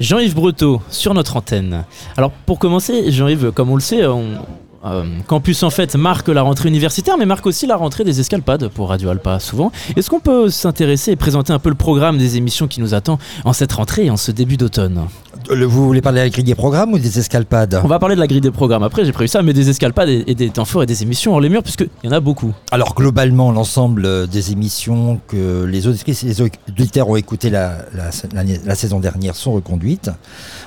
Jean-Yves 0.00 0.34
Breteau 0.34 0.82
sur 0.90 1.14
notre 1.14 1.36
antenne. 1.36 1.84
Alors 2.16 2.30
pour 2.30 2.58
commencer, 2.58 3.10
Jean-Yves, 3.10 3.52
comme 3.52 3.70
on 3.70 3.76
le 3.76 3.80
sait, 3.80 4.04
on- 4.06 4.38
euh, 4.86 5.04
Campus 5.26 5.62
en 5.62 5.70
fait 5.70 5.94
marque 5.96 6.28
la 6.28 6.42
rentrée 6.42 6.68
universitaire, 6.68 7.16
mais 7.18 7.26
marque 7.26 7.46
aussi 7.46 7.66
la 7.66 7.76
rentrée 7.76 8.04
des 8.04 8.20
escalpades 8.20 8.68
pour 8.68 8.88
Radio 8.88 9.10
Alpa 9.10 9.40
souvent. 9.40 9.72
Est-ce 9.96 10.10
qu'on 10.10 10.20
peut 10.20 10.50
s'intéresser 10.50 11.12
et 11.12 11.16
présenter 11.16 11.52
un 11.52 11.58
peu 11.58 11.68
le 11.68 11.74
programme 11.74 12.18
des 12.18 12.36
émissions 12.36 12.68
qui 12.68 12.80
nous 12.80 12.94
attend 12.94 13.18
en 13.44 13.52
cette 13.52 13.72
rentrée 13.72 14.06
et 14.06 14.10
en 14.10 14.16
ce 14.16 14.30
début 14.30 14.56
d'automne? 14.56 15.06
Vous 15.48 15.86
voulez 15.86 16.00
parler 16.02 16.18
de 16.20 16.24
la 16.24 16.30
grille 16.30 16.42
des 16.44 16.54
programmes 16.56 16.92
ou 16.92 16.98
des 16.98 17.18
escalpades 17.20 17.80
On 17.84 17.86
va 17.86 18.00
parler 18.00 18.16
de 18.16 18.20
la 18.20 18.26
grille 18.26 18.40
des 18.40 18.50
programmes 18.50 18.82
après, 18.82 19.04
j'ai 19.04 19.12
prévu 19.12 19.28
ça, 19.28 19.42
mais 19.42 19.52
des 19.52 19.68
escalpades 19.70 20.08
et, 20.08 20.24
et 20.26 20.34
des 20.34 20.50
temps 20.50 20.64
forts 20.64 20.82
et 20.82 20.86
des 20.86 21.04
émissions 21.04 21.34
hors 21.34 21.40
les 21.40 21.48
murs, 21.48 21.62
puisqu'il 21.62 21.88
y 22.02 22.08
en 22.08 22.12
a 22.12 22.18
beaucoup. 22.20 22.52
Alors 22.72 22.94
globalement, 22.96 23.52
l'ensemble 23.52 24.06
euh, 24.06 24.26
des 24.26 24.50
émissions 24.50 25.20
que 25.28 25.64
les 25.64 25.86
auditrices 25.86 26.24
et 26.24 26.26
les 26.26 26.42
auditeurs 26.42 27.08
ont 27.08 27.14
écoutées 27.16 27.50
la, 27.50 27.78
la, 27.94 28.10
l'année- 28.34 28.60
la 28.64 28.74
saison 28.74 28.98
dernière 28.98 29.36
sont 29.36 29.52
reconduites. 29.52 30.10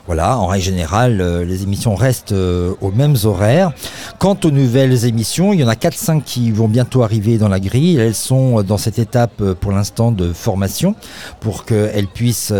Voilà, 0.08 0.38
en 0.38 0.48
règle 0.48 0.64
générale, 0.66 1.20
euh, 1.20 1.44
les 1.44 1.64
émissions 1.64 1.96
restent 1.96 2.32
euh, 2.32 2.74
aux 2.80 2.92
mêmes 2.92 3.16
horaires. 3.26 3.74
Quant 4.18 4.38
aux 4.46 4.52
nouvelles 4.52 5.04
émissions, 5.06 5.52
il 5.52 5.60
y 5.60 5.64
en 5.64 5.68
a 5.68 5.76
4-5 5.76 6.24
qui 6.24 6.52
vont 6.52 6.70
bientôt 6.70 7.04
arriver 7.04 7.38
dans 7.38 7.50
la 7.50 7.60
grille. 7.60 7.98
Elles 7.98 8.16
sont 8.16 8.64
dans 8.64 8.78
cette 8.78 8.98
étape 9.00 9.44
pour 9.60 9.72
l'instant 9.74 10.12
de 10.14 10.32
formation 10.32 10.96
pour 11.42 11.66
qu'elles 11.66 12.08
puissent 12.08 12.54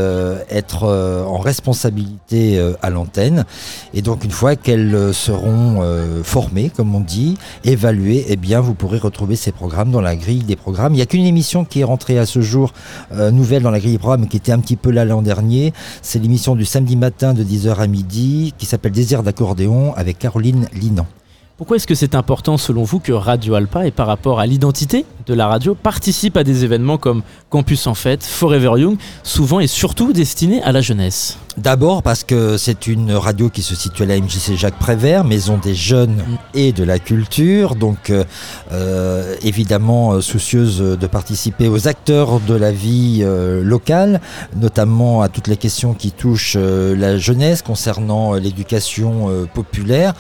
être 0.50 0.84
en 1.28 1.38
responsabilité 1.38 2.09
euh, 2.34 2.74
à 2.82 2.90
l'antenne. 2.90 3.46
Et 3.94 4.02
donc 4.02 4.24
une 4.24 4.32
fois 4.32 4.56
qu'elles 4.56 4.94
euh, 4.94 5.14
seront 5.14 5.80
euh, 5.82 6.24
formées, 6.24 6.72
comme 6.76 6.94
on 6.94 7.00
dit, 7.00 7.38
évaluées, 7.64 8.26
eh 8.30 8.36
bien 8.36 8.60
vous 8.60 8.74
pourrez 8.74 9.00
retrouver 9.00 9.36
ces 9.36 9.52
programmes 9.52 9.92
dans 9.92 10.02
la 10.02 10.16
grille 10.16 10.44
des 10.44 10.56
programmes. 10.56 10.94
Il 10.94 10.98
n'y 10.98 11.02
a 11.02 11.06
qu'une 11.06 11.26
émission 11.26 11.66
qui 11.66 11.82
est 11.82 11.84
rentrée 11.84 12.20
à 12.20 12.26
ce 12.26 12.42
jour 12.42 12.74
nouvelle 13.12 13.64
dans 13.64 13.72
la 13.72 13.80
grille 13.80 13.94
des 13.94 13.98
programmes, 13.98 14.28
qui 14.28 14.38
était 14.38 14.52
un 14.52 14.60
petit 14.60 14.76
peu 14.76 14.92
là 14.92 15.06
l'an 15.06 15.22
dernier. 15.22 15.74
C'est 16.02 16.20
l'émission 16.20 16.56
du 16.56 16.66
samedi 16.66 16.96
matin 16.96 17.34
de 17.34 17.44
10h 17.44 17.76
à 17.76 17.88
midi, 17.88 18.54
qui 18.58 18.66
s'appelle 18.66 18.92
Désir 18.92 19.24
d'accordéon 19.24 19.94
avec 19.96 20.20
Caroline 20.20 20.68
Linan. 20.74 21.08
Pourquoi 21.60 21.76
est-ce 21.76 21.88
que 21.88 21.94
c'est 21.94 22.16
important 22.16 22.56
selon 22.56 22.86
vous 22.86 23.00
que 23.00 23.12
Radio 23.12 23.56
Alpa, 23.56 23.86
et 23.86 23.92
par 23.92 24.08
rapport 24.08 24.40
à 24.40 24.46
l'identité 24.46 25.06
de 25.26 25.34
la 25.34 25.46
radio, 25.48 25.76
participe 25.76 26.38
à 26.38 26.46
des 26.46 26.64
événements 26.64 26.98
comme 26.98 27.22
Campus 27.50 27.86
en 27.86 27.96
Fête, 27.96 28.24
Forever 28.24 28.80
Young, 28.80 28.98
souvent 29.24 29.60
et 29.60 29.68
surtout 29.68 30.14
destinés 30.14 30.64
à 30.64 30.72
la 30.72 30.80
jeunesse? 30.80 31.38
D'abord 31.58 32.04
parce 32.04 32.24
que 32.24 32.56
c'est 32.56 32.88
une 32.88 33.12
radio 33.12 33.50
qui 33.50 33.62
se 33.62 33.76
situe 33.76 34.04
à 34.04 34.06
la 34.06 34.18
MJC 34.18 34.56
Jacques 34.56 34.80
Prévert, 34.80 35.26
maison 35.26 35.58
des 35.58 35.76
jeunes 35.76 36.24
et 36.54 36.72
de 36.72 36.86
la 36.86 37.00
culture, 37.00 37.76
donc 37.76 38.10
euh, 38.10 38.24
euh, 38.72 39.36
évidemment 39.42 40.14
euh, 40.14 40.22
soucieuse 40.22 40.80
de 40.80 41.08
participer 41.08 41.68
aux 41.68 41.90
acteurs 41.90 42.40
de 42.40 42.54
la 42.54 42.72
vie 42.72 43.20
euh, 43.24 43.62
locale, 43.62 44.22
notamment 44.56 45.22
à 45.22 45.28
toutes 45.28 45.48
les 45.48 45.58
questions 45.58 45.94
qui 45.94 46.12
touchent 46.12 46.56
euh, 46.56 46.96
la 46.96 47.18
jeunesse 47.18 47.62
concernant 47.62 48.36
l'éducation 48.36 49.48
populaire, 49.54 50.14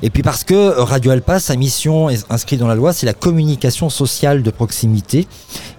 et 0.00 0.08
puis 0.08 0.22
parce 0.22 0.44
que 0.44 0.77
Radio 0.78 1.10
Alpa, 1.10 1.40
sa 1.40 1.56
mission 1.56 2.08
inscrite 2.30 2.60
dans 2.60 2.68
la 2.68 2.76
loi, 2.76 2.92
c'est 2.92 3.06
la 3.06 3.12
communication 3.12 3.90
sociale 3.90 4.42
de 4.42 4.50
proximité, 4.50 5.26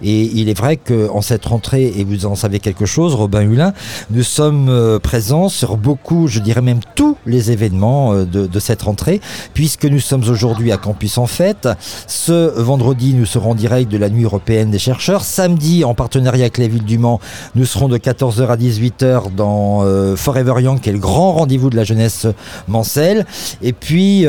et 0.02 0.22
il 0.22 0.48
est 0.48 0.58
vrai 0.58 0.76
qu'en 0.76 1.22
cette 1.22 1.44
rentrée, 1.46 1.92
et 1.96 2.04
vous 2.04 2.26
en 2.26 2.34
savez 2.34 2.60
quelque 2.60 2.84
chose, 2.84 3.14
Robin 3.14 3.40
Hulin, 3.42 3.72
nous 4.10 4.22
sommes 4.22 4.68
euh, 4.68 4.98
présents 4.98 5.48
sur 5.48 5.76
beaucoup, 5.76 6.28
je 6.28 6.40
dirais 6.40 6.60
même 6.60 6.80
tous 6.94 7.16
les 7.24 7.50
événements 7.50 8.12
euh, 8.12 8.24
de, 8.24 8.60
cette 8.60 8.82
rentrée, 8.82 9.20
puisque 9.54 9.86
nous 9.86 10.00
sommes 10.00 10.28
aujourd'hui 10.28 10.70
à 10.70 10.76
Campus 10.76 11.16
en 11.16 11.26
Fête. 11.26 11.68
Ce 12.06 12.60
vendredi, 12.60 13.14
nous 13.14 13.26
serons 13.26 13.52
en 13.52 13.54
direct 13.54 13.90
de 13.90 13.96
la 13.96 14.10
Nuit 14.10 14.24
européenne 14.24 14.70
des 14.70 14.78
chercheurs. 14.78 15.24
Samedi, 15.24 15.84
en 15.84 15.94
partenariat 15.94 16.44
avec 16.44 16.58
la 16.58 16.68
ville 16.68 16.84
du 16.84 16.98
Mans, 16.98 17.20
nous 17.54 17.64
serons 17.64 17.88
de 17.88 17.96
14h 17.96 18.46
à 18.48 18.56
18h 18.56 19.34
dans 19.34 19.82
euh, 19.82 20.14
Forever 20.14 20.60
Young, 20.60 20.80
qui 20.80 20.90
est 20.90 20.92
le 20.92 20.98
grand 20.98 21.32
rendez-vous 21.32 21.70
de 21.70 21.76
la 21.76 21.84
jeunesse 21.84 22.26
mancelle. 22.68 23.24
Et 23.62 23.72
puis, 23.72 24.26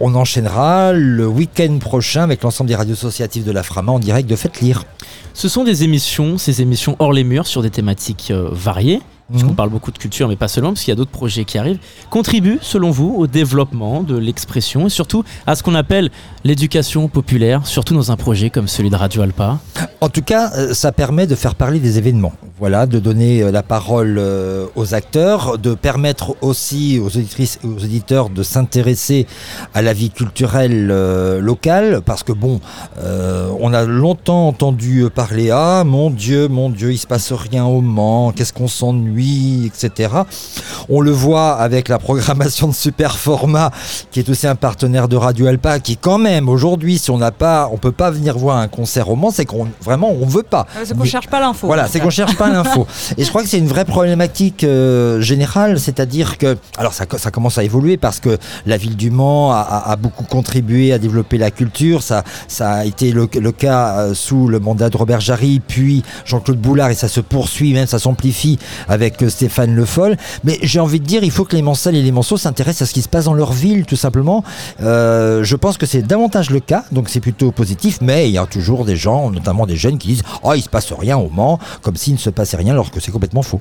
on 0.00 0.14
enchaînera 0.14 0.92
le 0.92 1.26
week-end 1.26 1.78
prochain 1.78 2.22
avec 2.22 2.42
l'ensemble 2.42 2.68
des 2.68 2.76
radios 2.76 2.94
associatives 2.94 3.44
de 3.44 3.52
la 3.52 3.62
Frama 3.62 3.92
en 3.92 3.98
direct 3.98 4.28
de 4.28 4.36
Faites 4.36 4.60
Lire. 4.60 4.84
Ce 5.34 5.48
sont 5.48 5.64
des 5.64 5.84
émissions, 5.84 6.38
ces 6.38 6.62
émissions 6.62 6.96
hors 6.98 7.12
les 7.12 7.24
murs 7.24 7.46
sur 7.46 7.62
des 7.62 7.70
thématiques 7.70 8.30
euh, 8.30 8.48
variées. 9.28 9.42
Puisqu'on 9.42 9.54
parle 9.54 9.70
beaucoup 9.70 9.90
de 9.90 9.98
culture, 9.98 10.28
mais 10.28 10.36
pas 10.36 10.48
seulement, 10.48 10.70
parce 10.70 10.82
qu'il 10.82 10.92
y 10.92 10.92
a 10.92 10.96
d'autres 10.96 11.10
projets 11.10 11.44
qui 11.44 11.58
arrivent, 11.58 11.78
contribuent, 12.10 12.58
selon 12.62 12.90
vous, 12.90 13.14
au 13.16 13.26
développement 13.26 14.02
de 14.02 14.16
l'expression 14.16 14.86
et 14.86 14.90
surtout 14.90 15.24
à 15.46 15.54
ce 15.54 15.62
qu'on 15.62 15.74
appelle 15.74 16.10
l'éducation 16.44 17.08
populaire, 17.08 17.66
surtout 17.66 17.94
dans 17.94 18.12
un 18.12 18.16
projet 18.16 18.50
comme 18.50 18.68
celui 18.68 18.90
de 18.90 18.96
Radio 18.96 19.22
Alpa. 19.22 19.58
En 20.00 20.08
tout 20.08 20.22
cas, 20.22 20.52
euh, 20.54 20.74
ça 20.74 20.92
permet 20.92 21.26
de 21.26 21.34
faire 21.34 21.54
parler 21.54 21.78
des 21.78 21.98
événements. 21.98 22.32
Voilà, 22.58 22.86
de 22.86 22.98
donner 22.98 23.42
euh, 23.42 23.50
la 23.50 23.62
parole 23.62 24.16
euh, 24.18 24.66
aux 24.76 24.94
acteurs, 24.94 25.58
de 25.58 25.74
permettre 25.74 26.36
aussi 26.40 26.98
aux 26.98 27.08
auditrices 27.08 27.58
et 27.62 27.66
aux 27.66 27.84
auditeurs 27.84 28.30
de 28.30 28.42
s'intéresser 28.42 29.26
à 29.74 29.82
la 29.82 29.92
vie 29.92 30.10
culturelle 30.10 30.86
locale, 31.40 32.00
parce 32.04 32.22
que 32.22 32.32
bon, 32.32 32.60
euh, 32.98 33.50
on 33.60 33.74
a 33.74 33.84
longtemps 33.84 34.48
entendu 34.48 35.04
parler 35.14 35.50
ah 35.52 35.84
mon 35.84 36.10
Dieu, 36.10 36.48
mon 36.48 36.70
Dieu, 36.70 36.92
il 36.92 36.98
se 36.98 37.06
passe 37.06 37.32
rien 37.32 37.66
au 37.66 37.82
Mans, 37.82 38.32
qu'est-ce 38.32 38.52
qu'on 38.52 38.68
s'ennuie, 38.68 39.15
etc. 39.20 40.10
On 40.88 41.00
le 41.00 41.10
voit 41.10 41.54
avec 41.56 41.88
la 41.88 41.98
programmation 41.98 42.68
de 42.68 42.74
Super 42.74 43.16
Format, 43.18 43.70
qui 44.10 44.20
est 44.20 44.28
aussi 44.28 44.46
un 44.46 44.54
partenaire 44.54 45.08
de 45.08 45.16
Radio 45.16 45.46
Alpa, 45.46 45.78
qui 45.80 45.96
quand 45.96 46.18
même 46.18 46.48
aujourd'hui, 46.48 46.98
si 46.98 47.10
on 47.10 47.18
n'a 47.18 47.30
pas, 47.32 47.68
on 47.72 47.76
peut 47.78 47.92
pas 47.92 48.10
venir 48.10 48.36
voir 48.38 48.56
un 48.58 48.68
concert 48.68 49.08
au 49.08 49.16
Mans, 49.16 49.30
c'est 49.30 49.44
qu'on 49.44 49.68
vraiment 49.82 50.10
on 50.10 50.26
veut 50.26 50.42
pas. 50.42 50.66
Ah, 50.74 50.80
C'est 50.84 50.96
qu'on 50.96 51.04
cherche 51.04 51.28
pas 51.28 51.40
l'info. 51.40 51.66
Voilà, 51.66 51.86
c'est 51.88 52.00
qu'on 52.00 52.10
cherche 52.10 52.36
pas 52.36 52.48
l'info. 52.50 52.86
Et 53.16 53.24
je 53.24 53.28
crois 53.28 53.42
que 53.42 53.48
c'est 53.48 53.58
une 53.58 53.68
vraie 53.68 53.84
problématique 53.84 54.64
euh, 54.64 55.20
générale, 55.20 55.78
c'est-à-dire 55.80 56.38
que, 56.38 56.56
alors 56.78 56.92
ça, 56.92 57.04
ça 57.18 57.30
commence 57.30 57.58
à 57.58 57.64
évoluer 57.64 57.96
parce 57.96 58.20
que 58.20 58.38
la 58.66 58.76
ville 58.76 58.96
du 58.96 59.10
Mans 59.10 59.52
a, 59.52 59.60
a- 59.60 59.92
a 59.92 59.96
beaucoup 59.96 60.24
contribué 60.24 60.92
à 60.92 60.98
développer 60.98 61.38
la 61.38 61.50
culture. 61.50 62.02
Ça, 62.02 62.24
ça 62.48 62.70
a 62.72 62.84
été 62.84 63.12
le, 63.12 63.28
le 63.40 63.52
cas 63.52 63.98
euh, 63.98 64.14
sous 64.14 64.48
le 64.48 64.58
mandat 64.60 64.90
de 64.90 64.96
Robert 64.96 65.20
Jarry, 65.20 65.60
puis 65.66 66.02
Jean-Claude 66.24 66.58
Boulard, 66.58 66.90
et 66.90 66.94
ça 66.94 67.08
se 67.08 67.20
poursuit, 67.20 67.72
même 67.72 67.86
ça 67.86 67.98
s'amplifie 67.98 68.58
avec 68.88 69.05
euh, 69.22 69.28
Stéphane 69.28 69.74
Le 69.74 69.84
Foll. 69.84 70.16
Mais 70.44 70.58
j'ai 70.62 70.80
envie 70.80 71.00
de 71.00 71.04
dire, 71.04 71.24
il 71.24 71.30
faut 71.30 71.44
que 71.44 71.56
les 71.56 71.62
Mancelles 71.62 71.96
et 71.96 72.02
les 72.02 72.12
Manceaux 72.12 72.36
s'intéressent 72.36 72.82
à 72.82 72.86
ce 72.86 72.94
qui 72.94 73.02
se 73.02 73.08
passe 73.08 73.26
dans 73.26 73.34
leur 73.34 73.52
ville, 73.52 73.86
tout 73.86 73.96
simplement. 73.96 74.44
Euh, 74.82 75.42
je 75.44 75.56
pense 75.56 75.78
que 75.78 75.86
c'est 75.86 76.02
davantage 76.02 76.50
le 76.50 76.60
cas, 76.60 76.84
donc 76.92 77.08
c'est 77.08 77.20
plutôt 77.20 77.52
positif, 77.52 77.98
mais 78.00 78.28
il 78.28 78.32
y 78.32 78.38
a 78.38 78.46
toujours 78.46 78.84
des 78.84 78.96
gens, 78.96 79.30
notamment 79.30 79.66
des 79.66 79.76
jeunes, 79.76 79.98
qui 79.98 80.08
disent 80.08 80.22
Oh, 80.42 80.52
il 80.54 80.62
se 80.62 80.68
passe 80.68 80.92
rien 80.92 81.16
au 81.16 81.30
Mans, 81.30 81.58
comme 81.82 81.96
s'il 81.96 82.14
ne 82.14 82.18
se 82.18 82.30
passait 82.30 82.56
rien, 82.56 82.72
alors 82.72 82.90
que 82.90 83.00
c'est 83.00 83.12
complètement 83.12 83.42
faux. 83.42 83.60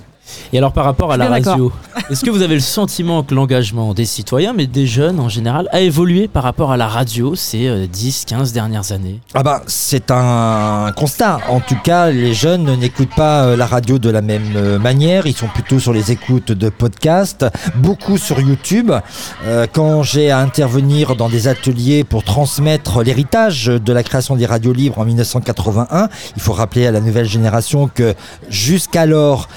Et 0.53 0.57
alors 0.57 0.73
par 0.73 0.85
rapport 0.85 1.11
à 1.11 1.17
la 1.17 1.27
radio, 1.27 1.71
est-ce 2.09 2.23
que 2.23 2.29
vous 2.29 2.41
avez 2.41 2.55
le 2.55 2.61
sentiment 2.61 3.23
que 3.23 3.33
l'engagement 3.33 3.93
des 3.93 4.05
citoyens, 4.05 4.53
mais 4.53 4.67
des 4.67 4.87
jeunes 4.87 5.19
en 5.19 5.29
général, 5.29 5.67
a 5.71 5.81
évolué 5.81 6.27
par 6.27 6.43
rapport 6.43 6.71
à 6.71 6.77
la 6.77 6.87
radio 6.87 7.35
ces 7.35 7.67
euh, 7.67 7.87
10-15 7.87 8.53
dernières 8.53 8.91
années? 8.91 9.19
Ah 9.33 9.43
bah 9.43 9.61
c'est 9.67 10.11
un 10.11 10.91
constat. 10.95 11.39
En 11.49 11.59
tout 11.59 11.77
cas, 11.83 12.09
les 12.09 12.33
jeunes 12.33 12.75
n'écoutent 12.79 13.15
pas 13.15 13.45
euh, 13.45 13.57
la 13.57 13.65
radio 13.65 13.99
de 13.99 14.09
la 14.09 14.21
même 14.21 14.53
euh, 14.55 14.79
manière. 14.79 15.27
Ils 15.27 15.35
sont 15.35 15.47
plutôt 15.47 15.79
sur 15.79 15.93
les 15.93 16.11
écoutes 16.11 16.51
de 16.51 16.69
podcasts, 16.69 17.45
beaucoup 17.75 18.17
sur 18.17 18.39
YouTube. 18.39 18.91
Quand 19.73 20.03
j'ai 20.03 20.31
à 20.31 20.39
intervenir 20.39 21.15
dans 21.15 21.29
des 21.29 21.47
ateliers 21.47 22.03
pour 22.03 22.23
transmettre 22.23 23.03
l'héritage 23.03 23.65
de 23.65 23.93
la 23.93 24.03
création 24.03 24.35
des 24.35 24.45
radios 24.45 24.73
libres 24.73 24.99
en 24.99 25.05
1981, 25.05 26.09
il 26.35 26.41
faut 26.41 26.53
rappeler 26.53 26.87
à 26.87 26.91
la 26.91 26.99
nouvelle 26.99 27.27
génération 27.27 27.87
que 27.87 28.13
jusqu'alors, 28.49 29.47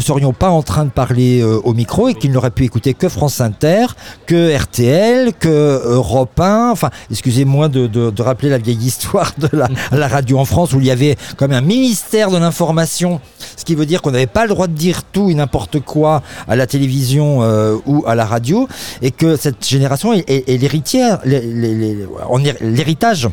serions 0.00 0.32
pas 0.32 0.50
en 0.50 0.62
train 0.62 0.84
de 0.84 0.90
parler 0.90 1.40
euh, 1.40 1.60
au 1.64 1.74
micro 1.74 2.08
et 2.08 2.14
qu'ils 2.14 2.32
n'auraient 2.32 2.50
pu 2.50 2.64
écouter 2.64 2.94
que 2.94 3.08
France 3.08 3.40
Inter, 3.40 3.86
que 4.26 4.56
RTL, 4.56 5.32
que 5.34 5.82
Europe 5.84 6.38
1. 6.38 6.70
Enfin, 6.70 6.90
excusez-moi 7.10 7.68
de, 7.68 8.22
rappeler 8.22 8.48
la 8.48 8.58
vieille 8.58 8.76
histoire 8.84 9.32
de 9.38 9.48
la, 9.92 10.08
radio 10.08 10.38
en 10.38 10.44
France 10.44 10.72
où 10.72 10.80
il 10.80 10.86
y 10.86 10.90
avait 10.90 11.16
même 11.40 11.52
un 11.52 11.60
ministère 11.60 12.30
de 12.30 12.38
l'information, 12.38 13.20
ce 13.56 13.64
qui 13.64 13.74
veut 13.74 13.86
dire 13.86 14.02
qu'on 14.02 14.10
n'avait 14.10 14.26
pas 14.26 14.42
le 14.42 14.50
droit 14.50 14.66
de 14.66 14.72
dire 14.74 15.02
tout 15.04 15.30
et 15.30 15.34
n'importe 15.34 15.80
quoi 15.80 16.22
à 16.46 16.56
la 16.56 16.66
télévision 16.66 17.42
euh, 17.42 17.76
ou 17.86 18.04
à 18.06 18.14
la 18.14 18.24
radio, 18.24 18.68
et 19.02 19.10
que 19.10 19.36
cette 19.36 19.66
génération 19.66 20.12
est, 20.12 20.28
est- 20.28 20.48
est 20.48 20.58
l'héritage 22.60 23.28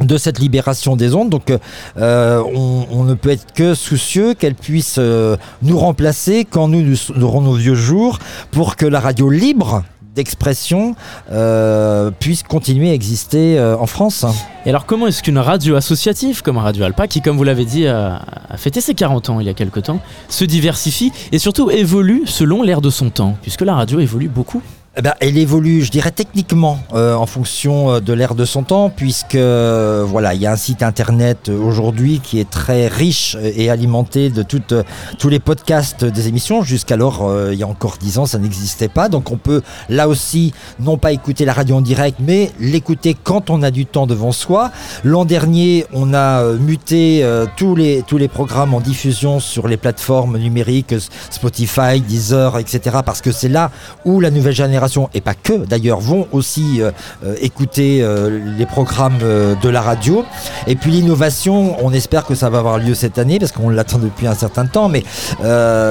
de 0.00 0.16
cette 0.16 0.38
libération 0.38 0.96
des 0.96 1.14
ondes. 1.14 1.30
Donc 1.30 1.52
euh, 1.96 2.42
on, 2.54 2.86
on 2.90 3.04
ne 3.04 3.14
peut 3.14 3.30
être 3.30 3.52
que 3.52 3.74
soucieux 3.74 4.34
qu'elle 4.34 4.54
puisse 4.54 4.96
euh, 4.98 5.36
nous 5.62 5.78
remplacer 5.78 6.44
quand 6.44 6.68
nous, 6.68 6.82
nous 6.82 7.22
aurons 7.22 7.40
nos 7.42 7.54
vieux 7.54 7.74
jours 7.74 8.18
pour 8.50 8.76
que 8.76 8.86
la 8.86 9.00
radio 9.00 9.30
libre 9.30 9.84
d'expression 10.14 10.94
euh, 11.30 12.10
puisse 12.10 12.42
continuer 12.42 12.90
à 12.90 12.94
exister 12.94 13.58
euh, 13.58 13.76
en 13.76 13.86
France. 13.86 14.26
Et 14.66 14.68
alors 14.68 14.86
comment 14.86 15.06
est-ce 15.06 15.22
qu'une 15.22 15.38
radio 15.38 15.76
associative 15.76 16.42
comme 16.42 16.58
Radio 16.58 16.84
Alpa, 16.84 17.06
qui 17.06 17.20
comme 17.20 17.36
vous 17.36 17.44
l'avez 17.44 17.64
dit 17.64 17.86
a, 17.86 18.22
a 18.48 18.56
fêté 18.56 18.80
ses 18.80 18.94
40 18.94 19.30
ans 19.30 19.40
il 19.40 19.46
y 19.46 19.50
a 19.50 19.54
quelque 19.54 19.80
temps, 19.80 20.00
se 20.28 20.44
diversifie 20.44 21.12
et 21.32 21.38
surtout 21.38 21.70
évolue 21.70 22.22
selon 22.26 22.62
l'ère 22.62 22.80
de 22.80 22.90
son 22.90 23.10
temps, 23.10 23.36
puisque 23.42 23.62
la 23.62 23.74
radio 23.74 24.00
évolue 24.00 24.28
beaucoup 24.28 24.62
Eh 25.00 25.02
ben, 25.02 25.14
elle 25.20 25.38
évolue, 25.38 25.82
je 25.82 25.90
dirais 25.90 26.10
techniquement, 26.10 26.78
euh, 26.92 27.14
en 27.14 27.24
fonction 27.24 27.90
euh, 27.90 28.00
de 28.00 28.12
l'ère 28.12 28.34
de 28.34 28.44
son 28.44 28.64
temps, 28.64 28.90
puisque 28.90 29.34
euh, 29.34 30.04
voilà, 30.06 30.34
il 30.34 30.42
y 30.42 30.46
a 30.46 30.52
un 30.52 30.56
site 30.56 30.82
internet 30.82 31.48
aujourd'hui 31.48 32.20
qui 32.22 32.38
est 32.38 32.50
très 32.50 32.86
riche 32.86 33.34
et 33.42 33.70
alimenté 33.70 34.28
de 34.28 34.42
toutes, 34.42 34.74
tous 35.18 35.30
les 35.30 35.38
podcasts 35.38 36.04
des 36.04 36.28
émissions. 36.28 36.62
Jusqu'alors, 36.62 37.32
il 37.50 37.58
y 37.58 37.62
a 37.62 37.66
encore 37.66 37.96
dix 37.98 38.18
ans, 38.18 38.26
ça 38.26 38.38
n'existait 38.38 38.90
pas. 38.90 39.08
Donc, 39.08 39.30
on 39.30 39.38
peut 39.38 39.62
là 39.88 40.06
aussi 40.06 40.52
non 40.78 40.98
pas 40.98 41.12
écouter 41.12 41.46
la 41.46 41.54
radio 41.54 41.76
en 41.76 41.80
direct, 41.80 42.18
mais 42.20 42.50
l'écouter 42.60 43.16
quand 43.24 43.48
on 43.48 43.62
a 43.62 43.70
du 43.70 43.86
temps 43.86 44.06
devant 44.06 44.32
soi. 44.32 44.70
L'an 45.02 45.24
dernier, 45.24 45.86
on 45.94 46.12
a 46.12 46.44
muté 46.58 47.26
tous 47.56 47.74
les 47.74 48.02
tous 48.06 48.18
les 48.18 48.28
programmes 48.28 48.74
en 48.74 48.80
diffusion 48.80 49.40
sur 49.40 49.66
les 49.66 49.78
plateformes 49.78 50.36
numériques, 50.36 50.94
Spotify, 51.30 52.02
Deezer, 52.06 52.58
etc. 52.58 52.98
Parce 53.02 53.22
que 53.22 53.32
c'est 53.32 53.48
là 53.48 53.70
où 54.04 54.20
la 54.20 54.30
nouvelle 54.30 54.52
génération 54.52 54.89
et 55.14 55.20
pas 55.20 55.34
que 55.34 55.52
d'ailleurs, 55.66 56.00
vont 56.00 56.26
aussi 56.32 56.80
euh, 56.82 56.90
euh, 57.24 57.34
écouter 57.40 58.00
euh, 58.02 58.40
les 58.58 58.66
programmes 58.66 59.18
de 59.20 59.68
la 59.68 59.80
radio. 59.80 60.24
Et 60.66 60.74
puis 60.76 60.90
l'innovation, 60.90 61.76
on 61.84 61.92
espère 61.92 62.24
que 62.24 62.34
ça 62.34 62.50
va 62.50 62.58
avoir 62.58 62.78
lieu 62.78 62.94
cette 62.94 63.18
année, 63.18 63.38
parce 63.38 63.52
qu'on 63.52 63.68
l'attend 63.70 63.98
depuis 63.98 64.26
un 64.26 64.34
certain 64.34 64.66
temps, 64.66 64.88
mais 64.88 65.04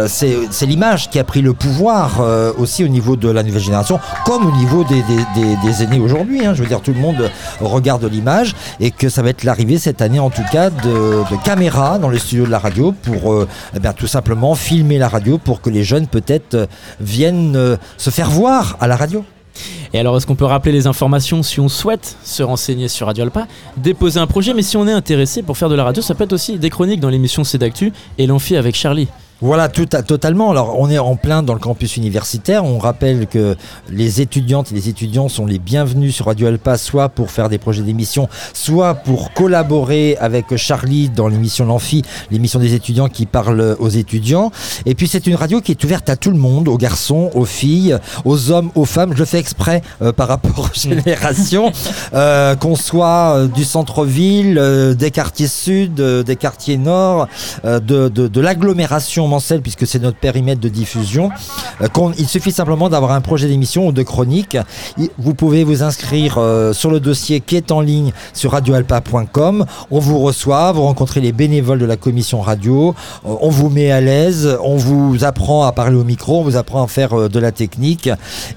c'est 0.07 0.65
l'image 0.65 1.09
qui 1.09 1.19
a 1.19 1.23
pris 1.23 1.41
le 1.41 1.53
pouvoir 1.53 2.21
aussi 2.57 2.83
au 2.83 2.87
niveau 2.87 3.15
de 3.15 3.29
la 3.29 3.43
nouvelle 3.43 3.61
génération, 3.61 3.99
comme 4.25 4.45
au 4.45 4.51
niveau 4.55 4.83
des, 4.83 5.01
des- 5.03 5.25
des- 5.41 5.55
des 5.63 5.83
aînés 5.83 5.99
aujourd'hui. 5.99 6.45
hein. 6.45 6.53
Je 6.53 6.61
veux 6.63 6.67
dire, 6.67 6.81
tout 6.81 6.93
le 6.93 6.99
monde 6.99 7.29
regarde 7.61 8.03
l'image, 8.05 8.55
et 8.79 8.91
que 8.91 9.09
ça 9.09 9.21
va 9.21 9.29
être 9.29 9.43
l'arrivée 9.43 9.77
cette 9.77 10.01
année, 10.01 10.19
en 10.19 10.29
tout 10.29 10.43
cas, 10.51 10.69
de, 10.69 10.89
de 11.31 11.43
caméras 11.43 11.99
dans 11.99 12.09
les 12.09 12.19
studios 12.19 12.45
de 12.45 12.51
la 12.51 12.59
radio 12.59 12.93
pour 13.03 13.43
eh 13.75 13.79
tout 13.97 14.07
simplement 14.07 14.55
filmer 14.55 14.97
la 14.97 15.07
radio 15.07 15.37
pour 15.37 15.61
que 15.61 15.69
les 15.69 15.83
jeunes 15.83 16.07
peut-être 16.07 16.67
viennent 16.99 17.77
se 17.97 18.09
faire 18.09 18.29
voir 18.29 18.77
à 18.79 18.87
la 18.87 18.95
radio. 18.95 19.23
Et 19.93 19.99
alors, 19.99 20.15
est-ce 20.17 20.27
qu'on 20.27 20.35
peut 20.35 20.45
rappeler 20.45 20.71
les 20.71 20.87
informations 20.87 21.41
si 21.43 21.59
on 21.59 21.69
souhaite 21.69 22.17
se 22.23 22.43
renseigner 22.43 22.87
sur 22.87 23.07
Radio 23.07 23.23
Alpa, 23.23 23.47
déposer 23.77 24.19
un 24.19 24.27
projet, 24.27 24.53
mais 24.53 24.61
si 24.61 24.77
on 24.77 24.87
est 24.87 24.91
intéressé 24.91 25.41
pour 25.41 25.57
faire 25.57 25.69
de 25.69 25.75
la 25.75 25.83
radio, 25.83 26.01
ça 26.01 26.15
peut 26.15 26.25
être 26.25 26.33
aussi 26.33 26.59
des 26.59 26.69
chroniques 26.69 26.99
dans 26.99 27.09
l'émission 27.09 27.43
C'est 27.43 27.57
d'actu 27.57 27.91
et 28.17 28.27
l'amphi 28.27 28.55
avec 28.55 28.75
Charlie. 28.75 29.07
Voilà, 29.41 29.69
tout 29.69 29.87
à- 29.93 30.01
totalement. 30.03 30.51
Alors, 30.51 30.77
on 30.79 30.89
est 30.89 30.97
en 30.97 31.15
plein 31.15 31.43
dans 31.43 31.53
le 31.53 31.61
campus 31.61 31.95
universitaire. 31.95 32.65
On 32.65 32.77
rappelle 32.77 33.25
que 33.25 33.55
les 33.89 34.19
étudiantes 34.19 34.73
et 34.73 34.75
les 34.75 34.89
étudiants 34.89 35.29
sont 35.29 35.45
les 35.45 35.59
bienvenus 35.59 36.13
sur 36.13 36.25
Radio 36.25 36.47
Alpa, 36.47 36.77
soit 36.77 37.07
pour 37.07 37.31
faire 37.31 37.47
des 37.47 37.57
projets 37.57 37.83
d'émission, 37.83 38.27
soit 38.53 38.95
pour 38.95 39.31
collaborer 39.33 40.17
avec 40.19 40.57
Charlie 40.57 41.07
dans 41.07 41.29
l'émission 41.29 41.65
L'Amphi, 41.65 42.01
l'émission 42.31 42.59
des 42.59 42.73
étudiants 42.73 43.07
qui 43.07 43.25
parle 43.25 43.77
aux 43.79 43.87
étudiants. 43.87 44.51
Et 44.85 44.93
puis, 44.93 45.07
c'est 45.07 45.25
une 45.25 45.35
radio 45.35 45.61
qui 45.61 45.71
est 45.71 45.81
ouverte 45.85 46.09
à 46.09 46.17
tout 46.17 46.31
le 46.31 46.37
monde, 46.37 46.67
aux 46.67 46.77
garçons, 46.77 47.31
aux 47.33 47.45
filles, 47.45 47.97
aux 48.25 48.51
hommes, 48.51 48.71
aux 48.75 48.83
femmes. 48.83 49.13
Je 49.13 49.19
le 49.19 49.25
fais 49.25 49.39
exprès 49.39 49.81
euh, 50.01 50.11
par 50.11 50.27
rapport 50.27 50.59
aux 50.69 50.77
générations, 50.77 51.71
euh, 52.13 52.55
qu'on 52.57 52.75
soit 52.75 53.35
euh, 53.37 53.47
du 53.47 53.63
centre-ville, 53.63 54.57
euh, 54.59 54.93
des 54.95 55.11
quartiers 55.11 55.47
sud, 55.47 56.01
euh, 56.01 56.23
des 56.23 56.35
quartiers 56.35 56.75
nord, 56.77 57.29
euh, 57.63 57.79
de, 57.79 58.09
de, 58.09 58.27
de 58.27 58.41
l'agglomération 58.41 59.28
Puisque 59.61 59.85
c'est 59.85 59.99
notre 59.99 60.17
périmètre 60.17 60.61
de 60.61 60.69
diffusion. 60.69 61.29
Euh, 61.81 61.87
il 62.17 62.27
suffit 62.27 62.51
simplement 62.51 62.89
d'avoir 62.89 63.11
un 63.11 63.21
projet 63.21 63.47
d'émission 63.47 63.87
ou 63.87 63.91
de 63.91 64.03
chronique. 64.03 64.57
Vous 65.17 65.33
pouvez 65.33 65.63
vous 65.63 65.83
inscrire 65.83 66.37
euh, 66.37 66.73
sur 66.73 66.89
le 66.89 66.99
dossier 66.99 67.39
qui 67.41 67.55
est 67.55 67.71
en 67.71 67.81
ligne 67.81 68.11
sur 68.33 68.51
radioalpa.com. 68.51 69.65
On 69.91 69.99
vous 69.99 70.19
reçoit, 70.19 70.71
vous 70.71 70.83
rencontrez 70.83 71.21
les 71.21 71.31
bénévoles 71.31 71.79
de 71.79 71.85
la 71.85 71.97
commission 71.97 72.41
radio, 72.41 72.95
euh, 73.25 73.35
on 73.41 73.49
vous 73.49 73.69
met 73.69 73.91
à 73.91 74.01
l'aise, 74.01 74.57
on 74.63 74.77
vous 74.77 75.23
apprend 75.23 75.65
à 75.65 75.71
parler 75.71 75.97
au 75.97 76.03
micro, 76.03 76.39
on 76.39 76.43
vous 76.43 76.57
apprend 76.57 76.83
à 76.83 76.87
faire 76.87 77.29
de 77.29 77.39
la 77.39 77.51
technique. 77.51 78.09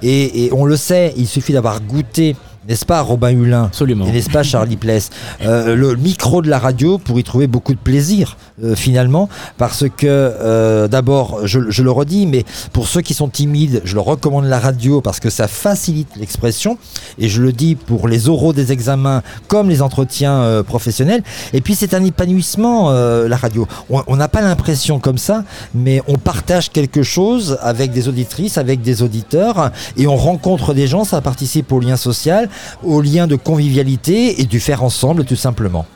Et 0.03 0.51
on 0.53 0.65
le 0.65 0.77
sait, 0.77 1.13
il 1.17 1.27
suffit 1.27 1.53
d'avoir 1.53 1.81
goûté. 1.81 2.37
N'est-ce 2.69 2.87
pas 2.87 3.01
Robin 3.01 3.31
Hulin 3.31 3.65
Absolument. 3.65 4.07
Et 4.07 4.13
n'est-ce 4.13 4.31
pas 4.31 4.45
Charlie 4.45 4.77
Pless 4.77 5.11
Euh, 5.43 5.75
Le 5.75 5.97
micro 5.97 6.43
de 6.43 6.49
la 6.49 6.59
radio 6.61 6.99
pour 6.99 7.19
y 7.19 7.25
trouver 7.25 7.49
beaucoup 7.49 7.73
de 7.75 7.79
plaisir 7.79 8.37
euh, 8.63 8.77
finalement 8.77 9.29
parce 9.59 9.85
que 9.89 10.07
euh, 10.07 10.87
d'abord 10.87 11.41
je, 11.47 11.71
je 11.71 11.83
le 11.83 11.91
redis 11.91 12.27
mais 12.27 12.45
pour 12.73 12.87
ceux 12.87 13.01
qui 13.01 13.15
sont 13.15 13.29
timides 13.29 13.81
je 13.85 13.97
leur 13.97 14.05
recommande 14.05 14.45
la 14.45 14.61
radio 14.61 15.01
parce 15.01 15.19
que 15.19 15.29
ça 15.31 15.49
facilite 15.49 16.09
l'expression. 16.17 16.79
Et 17.19 17.29
je 17.29 17.43
le 17.43 17.53
dis 17.53 17.75
pour 17.75 18.07
les 18.07 18.29
oraux 18.29 18.53
des 18.53 18.71
examens 18.71 19.23
comme 19.49 19.69
les 19.69 19.83
entretiens 19.83 20.43
euh, 20.43 20.63
professionnels. 20.63 21.23
Et 21.53 21.61
puis 21.61 21.75
c'est 21.75 21.95
un 21.95 22.05
épanouissement 22.05 22.91
euh, 22.91 23.27
la 23.29 23.37
radio. 23.37 23.67
On 23.91 24.03
on 24.07 24.17
n'a 24.17 24.29
pas 24.29 24.41
l'impression 24.43 25.01
comme 25.01 25.19
ça 25.19 25.45
mais 25.75 26.01
on 26.07 26.17
partage 26.17 26.71
quelque 26.71 27.03
chose 27.03 27.59
avec 27.61 27.91
des 27.93 28.07
auditrices 28.09 28.57
avec 28.59 28.83
des 28.83 29.03
auditeurs 29.03 29.71
et 29.97 30.07
on 30.07 30.17
rencontre 30.17 30.75
des 30.75 30.87
gens 30.87 31.05
ça 31.05 31.21
participe 31.21 31.73
au 31.73 31.81
lien 31.81 31.97
social 31.97 32.49
au 32.83 33.01
lien 33.01 33.27
de 33.27 33.37
convivialité 33.37 34.41
et 34.41 34.45
du 34.45 34.61
faire 34.61 34.83
ensemble 34.83 35.25
tout 35.25 35.37
simplement 35.37 35.87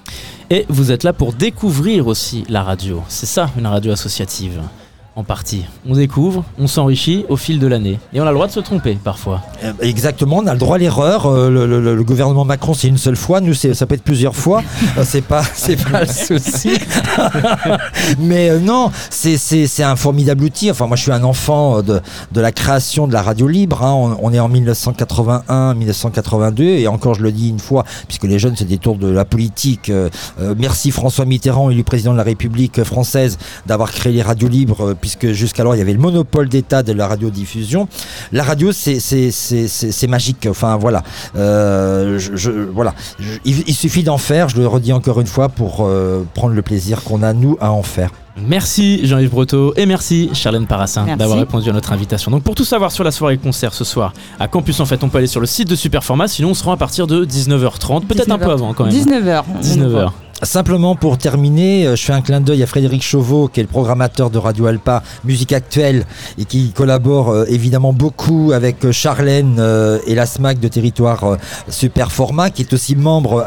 Et 0.50 0.66
vous 0.68 0.92
êtes 0.92 1.04
là 1.04 1.12
pour 1.12 1.32
découvrir 1.32 2.06
aussi 2.06 2.44
la 2.48 2.62
radio. 2.62 3.02
C'est 3.08 3.26
ça, 3.26 3.50
une 3.58 3.66
radio 3.66 3.92
associative. 3.92 4.60
En 5.18 5.24
partie. 5.24 5.64
On 5.88 5.94
découvre, 5.94 6.44
on 6.58 6.66
s'enrichit 6.66 7.24
au 7.30 7.38
fil 7.38 7.58
de 7.58 7.66
l'année. 7.66 7.98
Et 8.12 8.20
on 8.20 8.24
a 8.24 8.28
le 8.28 8.34
droit 8.34 8.48
de 8.48 8.52
se 8.52 8.60
tromper 8.60 8.98
parfois. 9.02 9.40
Euh, 9.64 9.72
Exactement, 9.80 10.36
on 10.42 10.46
a 10.46 10.52
le 10.52 10.58
droit 10.58 10.76
à 10.76 10.78
l'erreur. 10.78 11.24
Euh, 11.24 11.48
le, 11.48 12.04
gouvernement 12.04 12.44
Macron, 12.44 12.74
c'est 12.74 12.88
une 12.88 12.98
seule 12.98 13.16
fois. 13.16 13.40
Nous, 13.40 13.54
ça 13.54 13.86
peut 13.86 13.94
être 13.94 14.02
plusieurs 14.02 14.36
fois. 14.36 14.62
Euh, 14.98 15.04
c'est 15.06 15.22
pas, 15.22 15.42
c'est 15.54 15.82
pas 15.82 16.02
le 16.02 16.06
souci. 16.06 16.72
Mais 18.18 18.50
euh, 18.50 18.60
non, 18.60 18.90
c'est- 19.08 19.82
un 19.82 19.96
formidable 19.96 20.44
outil. 20.44 20.70
Enfin, 20.70 20.86
moi, 20.86 20.96
je 20.98 21.02
suis 21.04 21.12
un 21.12 21.24
enfant 21.24 21.80
de, 21.80 22.02
de 22.32 22.40
la 22.42 22.52
création 22.52 23.06
de 23.08 23.14
la 23.14 23.22
radio 23.22 23.48
libre. 23.48 23.82
hein. 23.82 24.16
On, 24.20 24.34
est 24.34 24.38
en 24.38 24.48
1981, 24.50 25.72
1982, 25.76 26.62
et 26.62 26.88
encore, 26.88 27.14
je 27.14 27.22
le 27.22 27.32
dis 27.32 27.48
une 27.48 27.58
fois, 27.58 27.84
puisque 28.06 28.24
les 28.24 28.38
jeunes 28.38 28.56
se 28.56 28.64
détournent 28.64 28.98
de 28.98 29.08
la 29.08 29.24
politique. 29.24 29.90
merci 30.58 30.90
François 30.90 31.24
Mitterrand, 31.24 31.70
élu 31.70 31.84
président 31.84 32.12
de 32.12 32.18
la 32.18 32.22
République 32.22 32.82
française, 32.84 33.38
d'avoir 33.64 33.90
créé 33.92 34.12
les 34.12 34.22
radios 34.22 34.48
libres, 34.48 34.94
puisque 35.06 35.30
jusqu'alors 35.30 35.76
il 35.76 35.78
y 35.78 35.82
avait 35.82 35.92
le 35.92 36.00
monopole 36.00 36.48
d'État 36.48 36.82
de 36.82 36.92
la 36.92 37.06
radiodiffusion. 37.06 37.86
La 38.32 38.42
radio, 38.42 38.72
c'est 38.72 40.06
magique. 40.08 40.48
Enfin 40.50 40.76
voilà, 40.76 41.04
Euh, 41.36 42.18
je, 42.18 42.34
je- 42.34 42.50
voilà. 42.50 42.92
Je- 43.20 43.34
il, 43.44 43.62
il 43.68 43.74
suffit 43.74 44.02
d'en 44.02 44.18
faire. 44.18 44.48
Je 44.48 44.56
le 44.56 44.66
redis 44.66 44.92
encore 44.92 45.20
une 45.20 45.26
fois 45.28 45.48
pour 45.48 45.82
euh, 45.86 46.24
prendre 46.34 46.54
le 46.54 46.62
plaisir 46.62 47.04
qu'on 47.04 47.22
a 47.22 47.32
nous 47.32 47.56
à 47.60 47.70
en 47.70 47.82
faire. 47.84 48.10
Merci 48.38 49.06
Jean-Yves 49.06 49.30
Breteau 49.30 49.72
et 49.76 49.86
merci 49.86 50.28
Charlène 50.34 50.66
Parassin 50.66 51.06
d'avoir 51.16 51.38
répondu 51.38 51.70
à 51.70 51.72
notre 51.72 51.92
invitation. 51.92 52.30
Donc 52.30 52.42
pour 52.42 52.54
tout 52.54 52.64
savoir 52.66 52.90
sur 52.92 53.02
la 53.04 53.10
soirée 53.10 53.38
concert 53.38 53.72
ce 53.72 53.82
soir 53.84 54.12
à 54.38 54.46
Campus 54.48 54.78
en 54.80 54.84
fait, 54.86 55.02
on 55.04 55.08
peut 55.08 55.18
aller 55.18 55.26
sur 55.26 55.40
le 55.40 55.46
site 55.46 55.70
de 55.70 55.74
Superformat, 55.76 56.28
sinon 56.28 56.50
on 56.50 56.54
se 56.54 56.62
rend 56.64 56.72
à 56.72 56.76
partir 56.76 57.06
de 57.06 57.24
19h30, 57.24 58.04
peut-être 58.06 58.30
un 58.30 58.38
peu 58.38 58.50
avant 58.50 58.74
quand 58.74 58.84
même. 58.84 58.92
19h. 58.92 59.42
19h. 59.62 60.10
Simplement 60.42 60.94
pour 60.96 61.16
terminer, 61.16 61.86
euh, 61.86 61.96
je 61.96 62.04
fais 62.04 62.12
un 62.12 62.20
clin 62.20 62.42
d'œil 62.42 62.62
à 62.62 62.66
Frédéric 62.66 63.02
Chauveau, 63.02 63.48
qui 63.48 63.60
est 63.60 63.62
le 63.62 63.68
programmateur 63.70 64.28
de 64.28 64.36
Radio 64.38 64.66
Alpa 64.66 65.02
Musique 65.24 65.52
Actuelle 65.54 66.04
et 66.36 66.44
qui 66.44 66.72
collabore 66.72 67.30
euh, 67.30 67.44
évidemment 67.48 67.94
beaucoup 67.94 68.52
avec 68.52 68.84
euh, 68.84 68.92
Charlène 68.92 69.58
et 70.06 70.14
la 70.14 70.26
SMAC 70.26 70.60
de 70.60 70.68
territoire 70.68 71.24
euh, 71.24 71.36
Super 71.70 72.12
Format, 72.12 72.50
qui 72.50 72.62
est 72.62 72.72
aussi 72.74 72.96
membre 72.96 73.44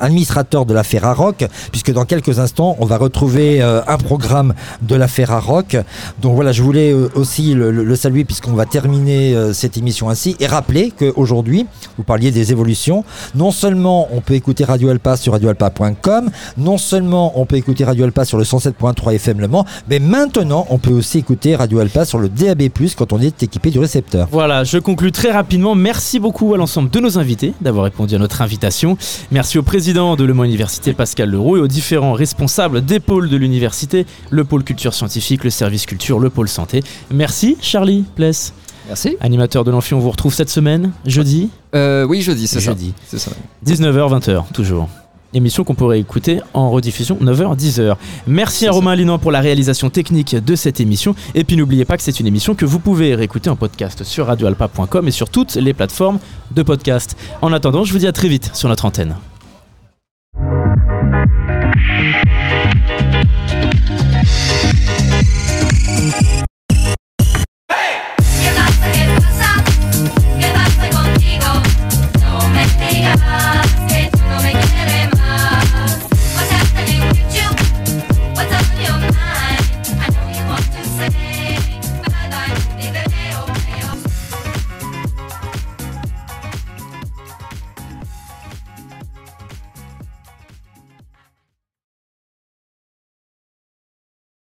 administrateur 0.00 0.64
de 0.64 0.72
la 0.72 0.84
Ferrarock, 0.84 1.44
puisque 1.70 1.92
dans 1.92 2.04
quelques 2.06 2.38
instants, 2.38 2.76
on 2.78 2.86
va 2.86 2.96
retrouver 2.96 3.60
un 3.62 3.96
programme 3.98 4.54
de 4.82 4.94
la 4.96 5.08
Ferrarock. 5.08 5.76
Donc 6.20 6.34
voilà, 6.34 6.52
je 6.52 6.62
voulais 6.62 6.92
aussi 7.14 7.54
le, 7.54 7.70
le- 7.70 7.96
saluer 7.96 8.24
puisqu'on 8.24 8.52
va 8.54 8.64
terminer 8.66 9.34
cette 9.52 9.76
émission 9.76 10.08
ainsi 10.08 10.36
et 10.40 10.46
rappeler 10.46 10.92
qu'aujourd'hui, 10.98 11.66
vous 11.96 12.04
parliez 12.04 12.30
des 12.30 12.52
évolutions, 12.52 13.04
non 13.34 13.50
seulement 13.50 14.08
on 14.12 14.20
peut 14.20 14.34
écouter 14.34 14.64
Radio 14.64 14.88
Alpa 14.90 15.16
sur 15.16 15.32
radioalpa.com, 15.32 16.21
non 16.56 16.78
seulement 16.78 17.38
on 17.40 17.46
peut 17.46 17.56
écouter 17.56 17.84
Radio 17.84 18.04
Alpa 18.04 18.24
sur 18.24 18.38
le 18.38 18.44
107.3 18.44 19.14
FM 19.14 19.40
Le 19.40 19.48
Mans, 19.48 19.64
mais 19.88 19.98
maintenant 19.98 20.66
on 20.70 20.78
peut 20.78 20.92
aussi 20.92 21.18
écouter 21.18 21.56
Radio 21.56 21.78
Alpa 21.80 22.04
sur 22.04 22.18
le 22.18 22.28
DAB+, 22.28 22.62
quand 22.96 23.12
on 23.12 23.20
est 23.20 23.42
équipé 23.42 23.70
du 23.70 23.78
récepteur. 23.78 24.28
Voilà, 24.30 24.64
je 24.64 24.78
conclus 24.78 25.12
très 25.12 25.30
rapidement. 25.30 25.74
Merci 25.74 26.20
beaucoup 26.20 26.54
à 26.54 26.56
l'ensemble 26.56 26.90
de 26.90 27.00
nos 27.00 27.18
invités 27.18 27.54
d'avoir 27.60 27.84
répondu 27.84 28.14
à 28.14 28.18
notre 28.18 28.42
invitation. 28.42 28.96
Merci 29.30 29.58
au 29.58 29.62
président 29.62 30.16
de 30.16 30.24
Le 30.24 30.34
Mans 30.34 30.44
Université, 30.44 30.92
Pascal 30.92 31.30
Leroux, 31.30 31.56
et 31.56 31.60
aux 31.60 31.68
différents 31.68 32.12
responsables 32.12 32.84
des 32.84 33.00
pôles 33.00 33.28
de 33.28 33.36
l'université, 33.36 34.06
le 34.30 34.44
pôle 34.44 34.64
culture 34.64 34.94
scientifique, 34.94 35.44
le 35.44 35.50
service 35.50 35.86
culture, 35.86 36.18
le 36.18 36.30
pôle 36.30 36.48
santé. 36.48 36.82
Merci 37.10 37.56
Charlie 37.60 38.04
Pless. 38.14 38.52
Merci. 38.88 39.16
Animateur 39.20 39.64
de 39.64 39.70
l'Amphi, 39.70 39.94
on 39.94 40.00
vous 40.00 40.10
retrouve 40.10 40.34
cette 40.34 40.50
semaine, 40.50 40.90
jeudi 41.06 41.50
Euh, 41.74 42.04
oui, 42.04 42.20
jeudi, 42.20 42.46
c'est 42.46 42.60
ça. 42.60 42.72
Jeudi. 42.72 42.92
Ça. 43.06 43.30
19h, 43.64 44.18
20h, 44.20 44.52
toujours. 44.52 44.88
Émission 45.34 45.64
qu'on 45.64 45.74
pourrait 45.74 46.00
écouter 46.00 46.40
en 46.52 46.70
rediffusion 46.70 47.16
9h, 47.20 47.56
10h. 47.56 47.96
Merci 48.26 48.66
à 48.66 48.72
Romain 48.72 48.94
Linan 48.94 49.18
pour 49.18 49.32
la 49.32 49.40
réalisation 49.40 49.90
technique 49.90 50.36
de 50.36 50.54
cette 50.54 50.80
émission. 50.80 51.14
Et 51.34 51.44
puis 51.44 51.56
n'oubliez 51.56 51.84
pas 51.84 51.96
que 51.96 52.02
c'est 52.02 52.20
une 52.20 52.26
émission 52.26 52.54
que 52.54 52.64
vous 52.64 52.78
pouvez 52.78 53.14
réécouter 53.14 53.50
en 53.50 53.56
podcast 53.56 54.04
sur 54.04 54.26
radioalpa.com 54.26 55.08
et 55.08 55.10
sur 55.10 55.30
toutes 55.30 55.54
les 55.54 55.72
plateformes 55.72 56.18
de 56.50 56.62
podcast. 56.62 57.16
En 57.40 57.52
attendant, 57.52 57.84
je 57.84 57.92
vous 57.92 57.98
dis 57.98 58.06
à 58.06 58.12
très 58.12 58.28
vite 58.28 58.50
sur 58.54 58.68
notre 58.68 58.84
antenne. 58.84 59.16